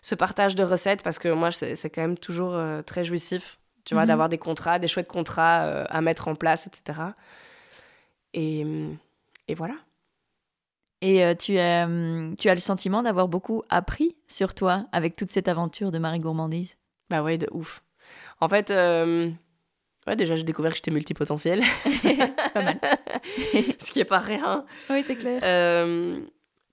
ce 0.00 0.16
partage 0.16 0.56
de 0.56 0.64
recettes, 0.64 1.04
parce 1.04 1.20
que 1.20 1.28
moi, 1.28 1.52
c'est 1.52 1.90
quand 1.90 2.00
même 2.02 2.18
toujours 2.18 2.60
très 2.84 3.04
jouissif, 3.04 3.60
tu 3.84 3.94
vois, 3.94 4.02
Mhm. 4.04 4.08
d'avoir 4.08 4.28
des 4.28 4.38
contrats, 4.38 4.78
des 4.78 4.88
chouettes 4.88 5.08
contrats 5.08 5.64
euh, 5.64 5.84
à 5.88 6.00
mettre 6.00 6.28
en 6.28 6.34
place, 6.34 6.66
etc. 6.66 6.98
Et, 8.34 8.64
et 9.48 9.54
voilà. 9.54 9.74
Et 11.00 11.24
euh, 11.24 11.34
tu, 11.34 11.58
as, 11.58 11.86
tu 12.38 12.48
as 12.48 12.54
le 12.54 12.60
sentiment 12.60 13.02
d'avoir 13.02 13.26
beaucoup 13.28 13.62
appris 13.68 14.16
sur 14.28 14.54
toi 14.54 14.86
avec 14.92 15.16
toute 15.16 15.28
cette 15.28 15.48
aventure 15.48 15.90
de 15.90 15.98
Marie 15.98 16.20
Gourmandise? 16.20 16.76
Bah 17.10 17.22
ouais, 17.22 17.38
de 17.38 17.48
ouf. 17.50 17.82
En 18.40 18.48
fait, 18.48 18.70
euh, 18.70 19.28
ouais, 20.06 20.16
déjà, 20.16 20.36
j'ai 20.36 20.44
découvert 20.44 20.70
que 20.70 20.76
j'étais 20.76 20.92
multipotentiel, 20.92 21.62
C'est 22.02 22.52
pas 22.54 22.62
mal. 22.62 22.78
ce 23.80 23.90
qui 23.90 23.98
est 24.00 24.04
pas 24.04 24.20
rien. 24.20 24.64
oui, 24.90 25.02
c'est 25.04 25.16
clair. 25.16 25.40
Euh, 25.42 26.20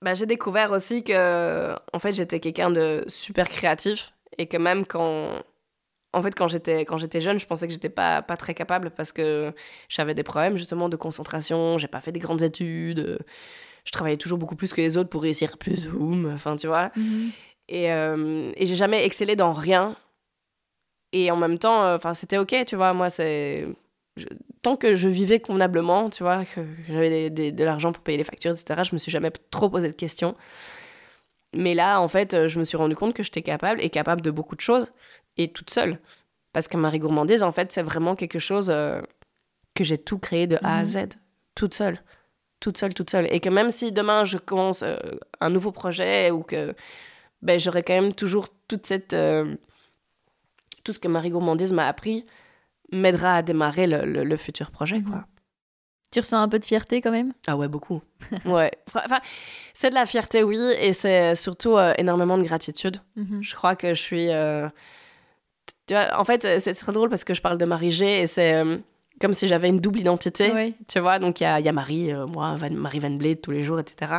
bah, 0.00 0.14
j'ai 0.14 0.26
découvert 0.26 0.70
aussi 0.70 1.02
que, 1.02 1.74
en 1.92 1.98
fait, 1.98 2.12
j'étais 2.12 2.38
quelqu'un 2.40 2.70
de 2.70 3.04
super 3.08 3.48
créatif 3.48 4.12
et 4.38 4.46
que 4.46 4.56
même 4.56 4.86
quand, 4.86 5.42
en 6.12 6.22
fait, 6.22 6.34
quand 6.34 6.48
j'étais 6.48 6.84
quand 6.84 6.98
j'étais 6.98 7.20
jeune, 7.20 7.38
je 7.38 7.46
pensais 7.46 7.66
que 7.66 7.72
j'étais 7.72 7.88
pas 7.88 8.22
pas 8.22 8.36
très 8.36 8.54
capable 8.54 8.90
parce 8.90 9.12
que 9.12 9.52
j'avais 9.88 10.14
des 10.14 10.22
problèmes 10.24 10.56
justement 10.56 10.88
de 10.88 10.96
concentration. 10.96 11.78
J'ai 11.78 11.86
pas 11.88 12.00
fait 12.00 12.12
des 12.12 12.18
grandes 12.20 12.42
études. 12.42 13.18
Je 13.84 13.90
travaillais 13.92 14.16
toujours 14.16 14.38
beaucoup 14.38 14.56
plus 14.56 14.72
que 14.72 14.80
les 14.80 14.96
autres 14.96 15.08
pour 15.08 15.22
réussir 15.22 15.56
plus 15.58 15.76
zoom. 15.88 16.30
Enfin, 16.34 16.56
tu 16.56 16.66
vois. 16.66 16.90
Mhm. 16.96 17.30
Et, 17.68 17.92
euh, 17.92 18.52
et 18.56 18.66
j'ai 18.66 18.74
jamais 18.76 19.04
excellé 19.06 19.36
dans 19.36 19.52
rien. 19.52 19.96
Et 21.12 21.30
en 21.30 21.36
même 21.36 21.58
temps, 21.58 21.82
euh, 21.84 21.96
enfin, 21.96 22.14
c'était 22.14 22.38
ok, 22.38 22.54
tu 22.66 22.76
vois. 22.76 22.92
Moi, 22.92 23.08
c'est. 23.10 23.66
je- 24.16 24.26
Tant 24.62 24.76
que 24.76 24.94
je 24.94 25.08
vivais 25.08 25.40
convenablement, 25.40 26.10
tu 26.10 26.22
vois, 26.22 26.44
que 26.44 26.60
j'avais 26.88 27.30
de 27.30 27.64
l'argent 27.64 27.92
pour 27.92 28.02
payer 28.02 28.18
les 28.18 28.24
factures, 28.24 28.50
etc., 28.50 28.82
je 28.84 28.94
me 28.94 28.98
suis 28.98 29.10
jamais 29.10 29.30
trop 29.50 29.70
posé 29.70 29.88
de 29.88 29.94
questions. 29.94 30.34
Mais 31.54 31.74
là, 31.74 32.00
en 32.00 32.08
fait, 32.08 32.46
je 32.46 32.58
me 32.58 32.64
suis 32.64 32.76
rendu 32.76 32.94
compte 32.94 33.14
que 33.14 33.22
j'étais 33.22 33.42
capable 33.42 33.80
et 33.80 33.88
capable 33.90 34.20
de 34.20 34.30
beaucoup 34.30 34.54
de 34.54 34.60
choses 34.60 34.92
et 35.36 35.52
toute 35.52 35.70
seule. 35.70 35.98
Parce 36.52 36.66
que 36.68 36.76
Marie 36.76 36.98
Gourmandise, 36.98 37.42
en 37.42 37.52
fait, 37.52 37.70
c'est 37.72 37.82
vraiment 37.82 38.16
quelque 38.16 38.38
chose 38.38 38.70
euh, 38.70 39.00
que 39.74 39.84
j'ai 39.84 39.98
tout 39.98 40.18
créé 40.18 40.46
de 40.46 40.56
A 40.62 40.78
à 40.78 40.80
Mhm. 40.80 40.84
Z, 40.86 40.98
toute 41.54 41.74
seule. 41.74 41.98
Toute 42.60 42.76
seule, 42.76 42.92
toute 42.92 43.08
seule. 43.10 43.26
Et 43.32 43.40
que 43.40 43.48
même 43.48 43.70
si 43.70 43.90
demain 43.92 44.24
je 44.24 44.36
commence 44.36 44.82
euh, 44.82 44.98
un 45.40 45.48
nouveau 45.48 45.72
projet 45.72 46.30
ou 46.30 46.42
que 46.42 46.74
ben, 47.42 47.58
j'aurai 47.58 47.82
quand 47.82 47.94
même 47.94 48.12
toujours 48.14 48.48
toute 48.68 48.84
cette. 48.86 49.12
euh, 49.14 49.54
tout 50.84 50.92
ce 50.92 50.98
que 50.98 51.08
Marie 51.08 51.30
Gourmandise 51.30 51.72
m'a 51.72 51.86
appris 51.86 52.24
m'aidera 52.92 53.36
à 53.36 53.42
démarrer 53.42 53.86
le, 53.86 54.04
le- 54.04 54.24
le 54.24 54.36
futur 54.36 54.70
projet, 54.70 55.00
quoi. 55.02 55.26
Tu 56.10 56.18
ressens 56.18 56.42
un 56.42 56.48
peu 56.48 56.58
de 56.58 56.64
fierté 56.64 57.00
quand 57.00 57.12
même? 57.12 57.32
Ah 57.46 57.56
ouais, 57.56 57.68
beaucoup. 57.68 58.02
ouais. 58.44 58.72
Enfin, 58.94 59.20
c'est 59.74 59.90
de 59.90 59.94
la 59.94 60.06
fierté, 60.06 60.42
oui, 60.42 60.58
et 60.80 60.92
c'est 60.92 61.36
surtout 61.36 61.76
euh, 61.76 61.94
énormément 61.98 62.36
de 62.36 62.42
gratitude. 62.42 62.96
Mhm. 63.14 63.42
Je 63.42 63.54
crois 63.54 63.76
que 63.76 63.94
je 63.94 64.00
suis 64.00 64.28
euh, 64.30 64.68
Tu 65.86 65.94
vois, 65.94 66.18
en 66.18 66.24
fait, 66.24 66.60
c'est 66.60 66.74
très 66.74 66.92
drôle 66.92 67.08
parce 67.08 67.24
que 67.24 67.34
je 67.34 67.42
parle 67.42 67.58
de 67.58 67.64
Marie 67.64 67.90
G 67.90 68.22
et 68.22 68.26
c'est 68.26 68.54
euh, 68.54 68.76
comme 69.20 69.34
si 69.34 69.46
j'avais 69.48 69.68
une 69.68 69.80
double 69.80 70.00
identité. 70.00 70.50
Oui. 70.54 70.74
Tu 70.88 70.98
vois, 71.00 71.18
donc 71.18 71.40
il 71.40 71.44
y 71.44 71.46
a, 71.46 71.58
il 71.60 71.66
y 71.66 71.68
a 71.68 71.72
Marie, 71.72 72.12
euh, 72.12 72.26
moi, 72.26 72.54
Van- 72.56 72.70
Marie 72.70 72.98
Van 73.00 73.10
Blade 73.10 73.40
tous 73.40 73.50
les 73.50 73.62
jours, 73.62 73.80
etc. 73.80 74.12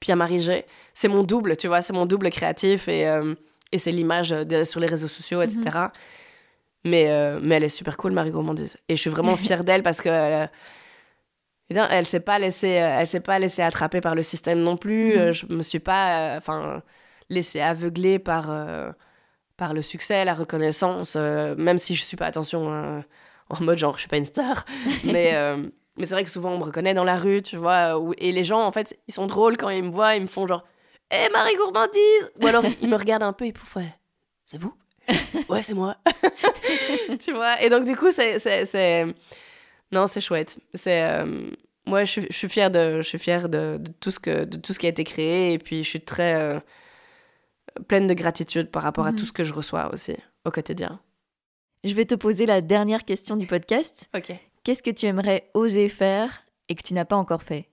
Puis 0.00 0.08
il 0.08 0.10
y 0.10 0.12
a 0.12 0.16
Marie 0.16 0.38
G. 0.38 0.64
C'est 0.94 1.08
mon 1.08 1.22
double, 1.24 1.56
tu 1.56 1.66
vois, 1.68 1.82
c'est 1.82 1.92
mon 1.92 2.06
double 2.06 2.30
créatif 2.30 2.88
et, 2.88 3.06
euh, 3.06 3.34
et 3.72 3.78
c'est 3.78 3.90
l'image 3.92 4.34
sur 4.64 4.80
les 4.80 4.86
réseaux 4.86 5.08
sociaux, 5.08 5.42
etc. 5.42 5.90
mais, 6.84 7.10
euh, 7.10 7.38
mais 7.42 7.56
elle 7.56 7.64
est 7.64 7.68
super 7.68 7.96
cool, 7.96 8.12
Marie 8.12 8.30
Gourmandise. 8.30 8.78
Et 8.88 8.96
je 8.96 9.00
suis 9.00 9.10
vraiment 9.10 9.36
fière 9.36 9.64
d'elle 9.64 9.82
parce 9.82 10.00
que. 10.00 10.46
elle 11.68 12.06
s'est 12.06 12.20
pas 12.20 12.38
laissée, 12.38 12.68
elle 12.68 13.06
s'est 13.06 13.20
pas 13.20 13.38
laissée 13.38 13.62
attraper 13.62 14.00
par 14.00 14.14
le 14.14 14.22
système 14.22 14.60
non 14.60 14.76
plus. 14.76 15.14
Mhm. 15.14 15.18
Euh, 15.18 15.32
Je 15.32 15.46
me 15.46 15.62
suis 15.62 15.80
pas, 15.80 16.34
enfin, 16.36 16.82
laissée 17.28 17.60
aveugler 17.60 18.18
par 18.18 18.46
par 19.56 19.74
le 19.74 19.82
succès, 19.82 20.24
la 20.24 20.34
reconnaissance. 20.34 21.14
euh, 21.16 21.54
même 21.56 21.78
si 21.78 21.94
je 21.94 22.02
suis 22.04 22.16
pas 22.16 22.26
attention 22.26 22.72
euh, 22.72 23.00
en 23.50 23.62
mode 23.62 23.78
genre 23.78 23.94
je 23.94 24.00
suis 24.00 24.08
pas 24.08 24.16
une 24.18 24.24
star, 24.24 24.64
mais 25.04 25.34
euh, 25.34 25.56
mais 25.96 26.04
c'est 26.04 26.14
vrai 26.14 26.24
que 26.24 26.30
souvent 26.30 26.50
on 26.52 26.58
me 26.58 26.64
reconnaît 26.64 26.94
dans 26.94 27.04
la 27.04 27.16
rue, 27.16 27.42
tu 27.42 27.56
vois. 27.56 27.98
où- 27.98 28.14
et 28.18 28.32
les 28.32 28.44
gens 28.44 28.62
en 28.62 28.72
fait 28.72 28.98
ils 29.08 29.14
sont 29.14 29.26
drôles 29.26 29.56
quand 29.56 29.70
ils 29.70 29.82
me 29.84 29.90
voient, 29.90 30.14
ils 30.16 30.22
me 30.22 30.26
font 30.26 30.46
genre 30.46 30.64
Hé 31.10 31.28
Marie 31.32 31.54
Gourmandise 31.56 32.32
Ou 32.40 32.46
alors 32.48 32.64
ils 32.82 32.88
me 32.88 32.96
regardent 32.96 33.22
un 33.22 33.32
peu 33.32 33.46
et 33.46 33.52
pouf, 33.52 33.76
ouais, 33.76 33.94
c'est 34.44 34.58
vous? 34.58 34.74
Ouais, 35.48 35.62
c'est 35.62 35.74
moi. 35.74 35.96
tu 37.20 37.32
vois 37.32 37.62
Et 37.62 37.70
donc, 37.70 37.84
du 37.84 37.94
coup, 37.96 38.10
c'est. 38.10 39.14
Non, 39.92 40.06
c'est 40.08 40.20
chouette. 40.20 40.58
C'est. 40.74 41.02
euh, 41.04 41.50
Moi, 41.86 42.02
je 42.04 42.10
suis, 42.10 42.26
je 42.28 42.36
suis 42.36 42.48
fière, 42.48 42.70
de, 42.72 43.00
je 43.00 43.06
suis 43.08 43.18
fière 43.18 43.48
de, 43.48 43.76
de 43.78 43.92
tout 44.00 44.10
ce 44.10 44.18
que, 44.18 44.44
de 44.44 44.56
tout 44.56 44.72
ce 44.72 44.78
qui 44.80 44.86
a 44.86 44.88
été 44.88 45.04
créé. 45.04 45.52
Et 45.52 45.58
puis, 45.58 45.84
je 45.84 45.88
suis 45.88 46.00
très. 46.00 46.34
Pleine 47.88 48.06
de 48.06 48.14
gratitude 48.14 48.70
par 48.70 48.82
rapport 48.82 49.06
à 49.06 49.10
Mhm. 49.12 49.16
tout 49.18 49.24
ce 49.24 49.32
que 49.32 49.44
je 49.44 49.52
reçois 49.52 49.92
aussi 49.92 50.16
au 50.44 50.50
quotidien. 50.50 51.00
Je 51.84 51.94
vais 51.94 52.04
te 52.04 52.14
poser 52.14 52.46
la 52.46 52.60
dernière 52.60 53.04
question 53.04 53.36
du 53.36 53.46
podcast. 53.46 54.08
Ok. 54.14 54.32
Qu'est-ce 54.64 54.82
que 54.82 54.90
tu 54.90 55.06
aimerais 55.06 55.48
oser 55.54 55.88
faire 55.88 56.42
et 56.68 56.74
que 56.74 56.82
tu 56.82 56.94
n'as 56.94 57.04
pas 57.04 57.16
encore 57.16 57.42
fait? 57.42 57.68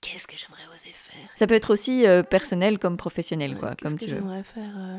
Qu'est-ce 0.00 0.26
que 0.26 0.36
j'aimerais 0.36 0.62
oser 0.74 0.92
faire? 0.92 1.28
Ça 1.34 1.46
peut 1.46 1.54
être 1.54 1.70
aussi 1.72 2.06
euh, 2.06 2.22
personnel 2.22 2.78
comme 2.78 2.96
professionnel, 2.96 3.54
Ouais, 3.54 3.58
quoi, 3.58 3.68
qu'est-ce 3.70 3.82
comme 3.90 3.98
que 3.98 4.04
tu 4.04 4.10
veux. 4.10 4.16
j'aimerais 4.18 4.42
faire 4.44 4.74
euh 4.76 4.98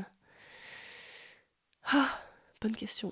Ah, 1.85 2.09
bonne 2.61 2.75
question. 2.75 3.11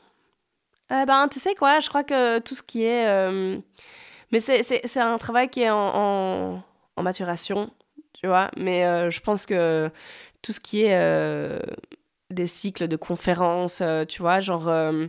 Euh, 0.92 1.06
ben, 1.06 1.28
tu 1.28 1.40
sais 1.40 1.56
quoi, 1.56 1.80
je 1.80 1.90
crois 1.90 2.04
que 2.04 2.40
tout 2.40 2.56
ce 2.56 2.64
qui 2.64 2.84
est... 2.84 3.08
euh, 3.08 3.58
Mais 4.32 4.40
c'est, 4.40 4.98
un 4.98 5.18
travail 5.18 5.50
qui 5.50 5.62
est 5.62 5.70
en, 5.70 5.78
en, 6.56 6.64
en 6.96 7.04
maturation, 7.04 7.72
tu 8.14 8.28
vois. 8.28 8.50
Mais 8.58 9.10
je 9.12 9.20
pense 9.22 9.46
que 9.46 9.90
tout 10.48 10.54
ce 10.54 10.62
qui 10.62 10.84
est 10.84 10.96
euh, 10.96 11.60
des 12.30 12.48
cycles 12.48 12.88
de 12.88 12.96
conférences, 12.96 13.82
euh, 13.82 14.06
tu 14.06 14.22
vois, 14.22 14.40
genre... 14.40 14.70
euh, 14.70 15.08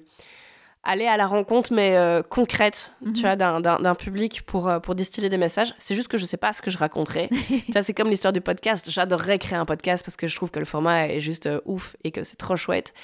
aller 0.83 1.07
à 1.07 1.17
la 1.17 1.27
rencontre, 1.27 1.73
mais 1.75 1.97
concrète, 2.31 2.93
Mhm. 3.03 3.13
tu 3.13 3.21
vois, 3.23 3.37
d'un, 3.37 3.95
public 3.95 4.43
pour, 4.47 4.71
pour 4.83 4.95
distiller 4.95 5.29
des 5.29 5.37
messages. 5.37 5.75
C'est 5.79 5.95
juste 5.95 6.09
que 6.09 6.17
je 6.17 6.25
sais 6.25 6.37
pas 6.39 6.53
ce 6.53 6.63
que 6.63 6.71
je 6.71 6.79
raconterai. 6.79 7.29
Ça, 7.73 7.83
c'est 7.83 7.93
comme 7.95 8.09
l'histoire 8.09 8.33
du 8.33 8.41
podcast. 8.41 8.91
J'adorerais 8.91 9.39
créer 9.39 9.59
un 9.59 9.67
podcast 9.67 10.05
parce 10.05 10.17
que 10.17 10.27
je 10.27 10.35
trouve 10.35 10.51
que 10.51 10.59
le 10.59 10.65
format 10.65 11.09
est 11.09 11.21
juste 11.21 11.49
ouf 11.67 11.95
et 12.05 12.11
que 12.11 12.25
c'est 12.25 12.37
trop 12.37 12.57
chouette. 12.57 12.95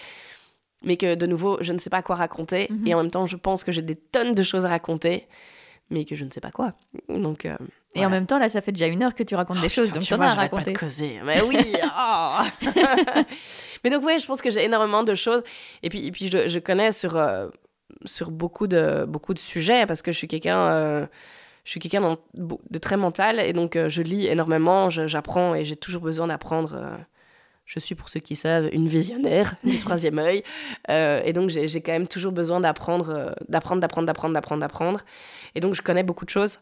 Mais 0.82 0.96
que, 0.96 1.14
de 1.14 1.26
nouveau, 1.26 1.58
je 1.60 1.72
ne 1.72 1.78
sais 1.78 1.90
pas 1.90 2.02
quoi 2.02 2.14
raconter. 2.16 2.68
Mhm. 2.70 2.86
Et 2.86 2.94
en 2.94 3.02
même 3.02 3.10
temps, 3.10 3.26
je 3.26 3.36
pense 3.36 3.62
que 3.64 3.70
j'ai 3.72 3.82
des 3.82 3.96
tonnes 3.96 4.34
de 4.34 4.42
choses 4.42 4.64
à 4.64 4.68
raconter, 4.68 5.26
mais 5.90 6.04
que 6.04 6.14
je 6.14 6.24
ne 6.24 6.30
sais 6.30 6.40
pas 6.40 6.52
quoi. 6.52 6.72
Donc, 7.08 7.44
euh, 7.44 7.56
Et 7.94 7.98
voilà. 8.00 8.08
en 8.08 8.10
même 8.10 8.26
temps, 8.26 8.38
là, 8.38 8.48
ça 8.48 8.60
fait 8.60 8.72
déjà 8.72 8.86
une 8.86 9.02
heure 9.02 9.14
que 9.14 9.22
tu 9.22 9.34
racontes 9.34 9.60
des 9.60 9.68
choses, 9.68 9.86
Putain, 9.86 9.94
donc 10.00 10.02
tu 10.04 10.10
t'en 10.10 10.16
vois, 10.16 10.26
as 10.26 10.32
à 10.32 10.34
j'arrête 10.34 10.50
pas 10.50 10.56
raconter. 10.58 10.72
de 10.74 10.78
causer. 10.78 11.20
Mais 11.24 11.40
oui 11.42 11.56
oh. 11.84 12.38
Mais 13.84 13.90
donc, 13.90 14.04
ouais, 14.04 14.18
je 14.18 14.26
pense 14.26 14.40
que 14.42 14.50
j'ai 14.50 14.64
énormément 14.64 15.04
de 15.04 15.14
choses. 15.14 15.42
Et 15.82 15.88
puis, 15.90 16.06
et 16.06 16.10
puis 16.10 16.28
je, 16.28 16.48
je 16.48 16.58
connais 16.58 16.90
sur, 16.92 17.16
euh, 17.16 17.48
sur 18.04 18.30
beaucoup, 18.30 18.66
de, 18.66 19.04
beaucoup 19.06 19.34
de 19.34 19.38
sujets 19.38 19.86
parce 19.86 20.02
que 20.02 20.12
je 20.12 20.18
suis 20.18 20.28
quelqu'un... 20.28 20.58
euh, 20.70 21.06
je 21.64 21.70
suis 21.70 21.80
quelqu'un 21.80 22.18
de 22.34 22.78
très 22.78 22.98
mental 22.98 23.40
et 23.40 23.54
donc 23.54 23.74
euh, 23.76 23.88
je 23.88 24.02
lis 24.02 24.26
énormément, 24.26 24.90
j'apprends 24.90 25.54
et 25.54 25.64
j'ai 25.64 25.76
toujours 25.76 26.02
besoin 26.02 26.26
d'apprendre. 26.26 26.74
euh, 26.76 26.96
je 27.64 27.78
suis, 27.78 27.94
pour 27.94 28.10
ceux 28.10 28.20
qui 28.20 28.36
savent, 28.36 28.68
une 28.72 28.86
visionnaire 28.88 29.54
du 29.64 29.78
troisième 29.78 30.18
œil. 30.18 30.42
Euh, 30.90 31.22
et 31.24 31.32
donc, 31.32 31.48
j'ai 31.48 31.80
quand 31.80 31.92
même 31.92 32.06
toujours 32.06 32.32
besoin 32.32 32.60
d'apprendre, 32.60 33.34
d'apprendre, 33.48 33.80
d'apprendre, 33.80 34.06
d'apprendre, 34.06 34.34
d'apprendre, 34.34 34.60
d'apprendre. 34.60 35.00
Et 35.54 35.60
donc, 35.60 35.72
je 35.74 35.80
connais 35.80 36.02
beaucoup 36.02 36.26
de 36.26 36.30
choses. 36.30 36.60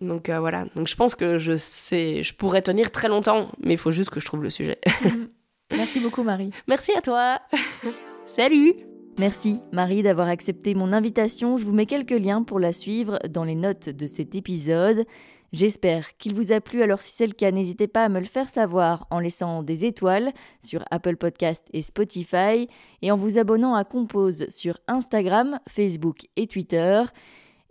Donc, 0.00 0.28
euh, 0.28 0.38
voilà. 0.38 0.66
Donc, 0.74 0.88
je 0.88 0.96
pense 0.96 1.14
que 1.14 1.38
je 1.38 1.56
sais, 1.56 2.22
je 2.22 2.34
pourrais 2.34 2.62
tenir 2.62 2.90
très 2.90 3.08
longtemps, 3.08 3.50
mais 3.60 3.74
il 3.74 3.78
faut 3.78 3.92
juste 3.92 4.10
que 4.10 4.20
je 4.20 4.26
trouve 4.26 4.42
le 4.42 4.50
sujet. 4.50 4.78
Merci 5.70 6.00
beaucoup, 6.00 6.22
Marie. 6.22 6.52
Merci 6.68 6.92
à 6.96 7.00
toi. 7.00 7.40
Salut. 8.24 8.74
Merci, 9.18 9.60
Marie, 9.72 10.02
d'avoir 10.02 10.28
accepté 10.28 10.74
mon 10.74 10.92
invitation. 10.92 11.56
Je 11.56 11.64
vous 11.64 11.74
mets 11.74 11.86
quelques 11.86 12.10
liens 12.10 12.42
pour 12.42 12.60
la 12.60 12.72
suivre 12.72 13.18
dans 13.30 13.44
les 13.44 13.54
notes 13.54 13.88
de 13.88 14.06
cet 14.06 14.34
épisode. 14.34 15.06
J'espère 15.52 16.16
qu'il 16.18 16.34
vous 16.34 16.52
a 16.52 16.60
plu, 16.60 16.82
alors 16.82 17.00
si 17.00 17.14
c'est 17.14 17.26
le 17.26 17.32
cas, 17.32 17.50
n'hésitez 17.50 17.86
pas 17.86 18.04
à 18.04 18.08
me 18.08 18.18
le 18.18 18.26
faire 18.26 18.48
savoir 18.48 19.06
en 19.10 19.20
laissant 19.20 19.62
des 19.62 19.86
étoiles 19.86 20.32
sur 20.60 20.84
Apple 20.90 21.16
Podcast 21.16 21.64
et 21.72 21.82
Spotify 21.82 22.68
et 23.00 23.10
en 23.10 23.16
vous 23.16 23.38
abonnant 23.38 23.74
à 23.74 23.84
Compose 23.84 24.46
sur 24.48 24.78
Instagram, 24.86 25.58
Facebook 25.68 26.26
et 26.36 26.46
Twitter. 26.46 27.04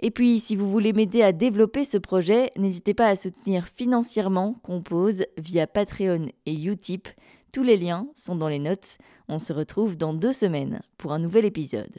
Et 0.05 0.11
puis, 0.11 0.39
si 0.39 0.55
vous 0.55 0.69
voulez 0.69 0.93
m'aider 0.93 1.23
à 1.23 1.31
développer 1.31 1.83
ce 1.83 1.97
projet, 1.97 2.51
n'hésitez 2.57 2.93
pas 2.93 3.07
à 3.07 3.15
soutenir 3.15 3.67
financièrement 3.67 4.53
Compose 4.61 5.25
via 5.35 5.65
Patreon 5.65 6.27
et 6.45 6.53
Utip. 6.53 7.07
Tous 7.51 7.63
les 7.63 7.75
liens 7.75 8.05
sont 8.13 8.35
dans 8.35 8.47
les 8.47 8.59
notes. 8.59 8.99
On 9.29 9.39
se 9.39 9.51
retrouve 9.51 9.97
dans 9.97 10.13
deux 10.13 10.31
semaines 10.31 10.83
pour 10.99 11.11
un 11.11 11.17
nouvel 11.17 11.43
épisode. 11.43 11.89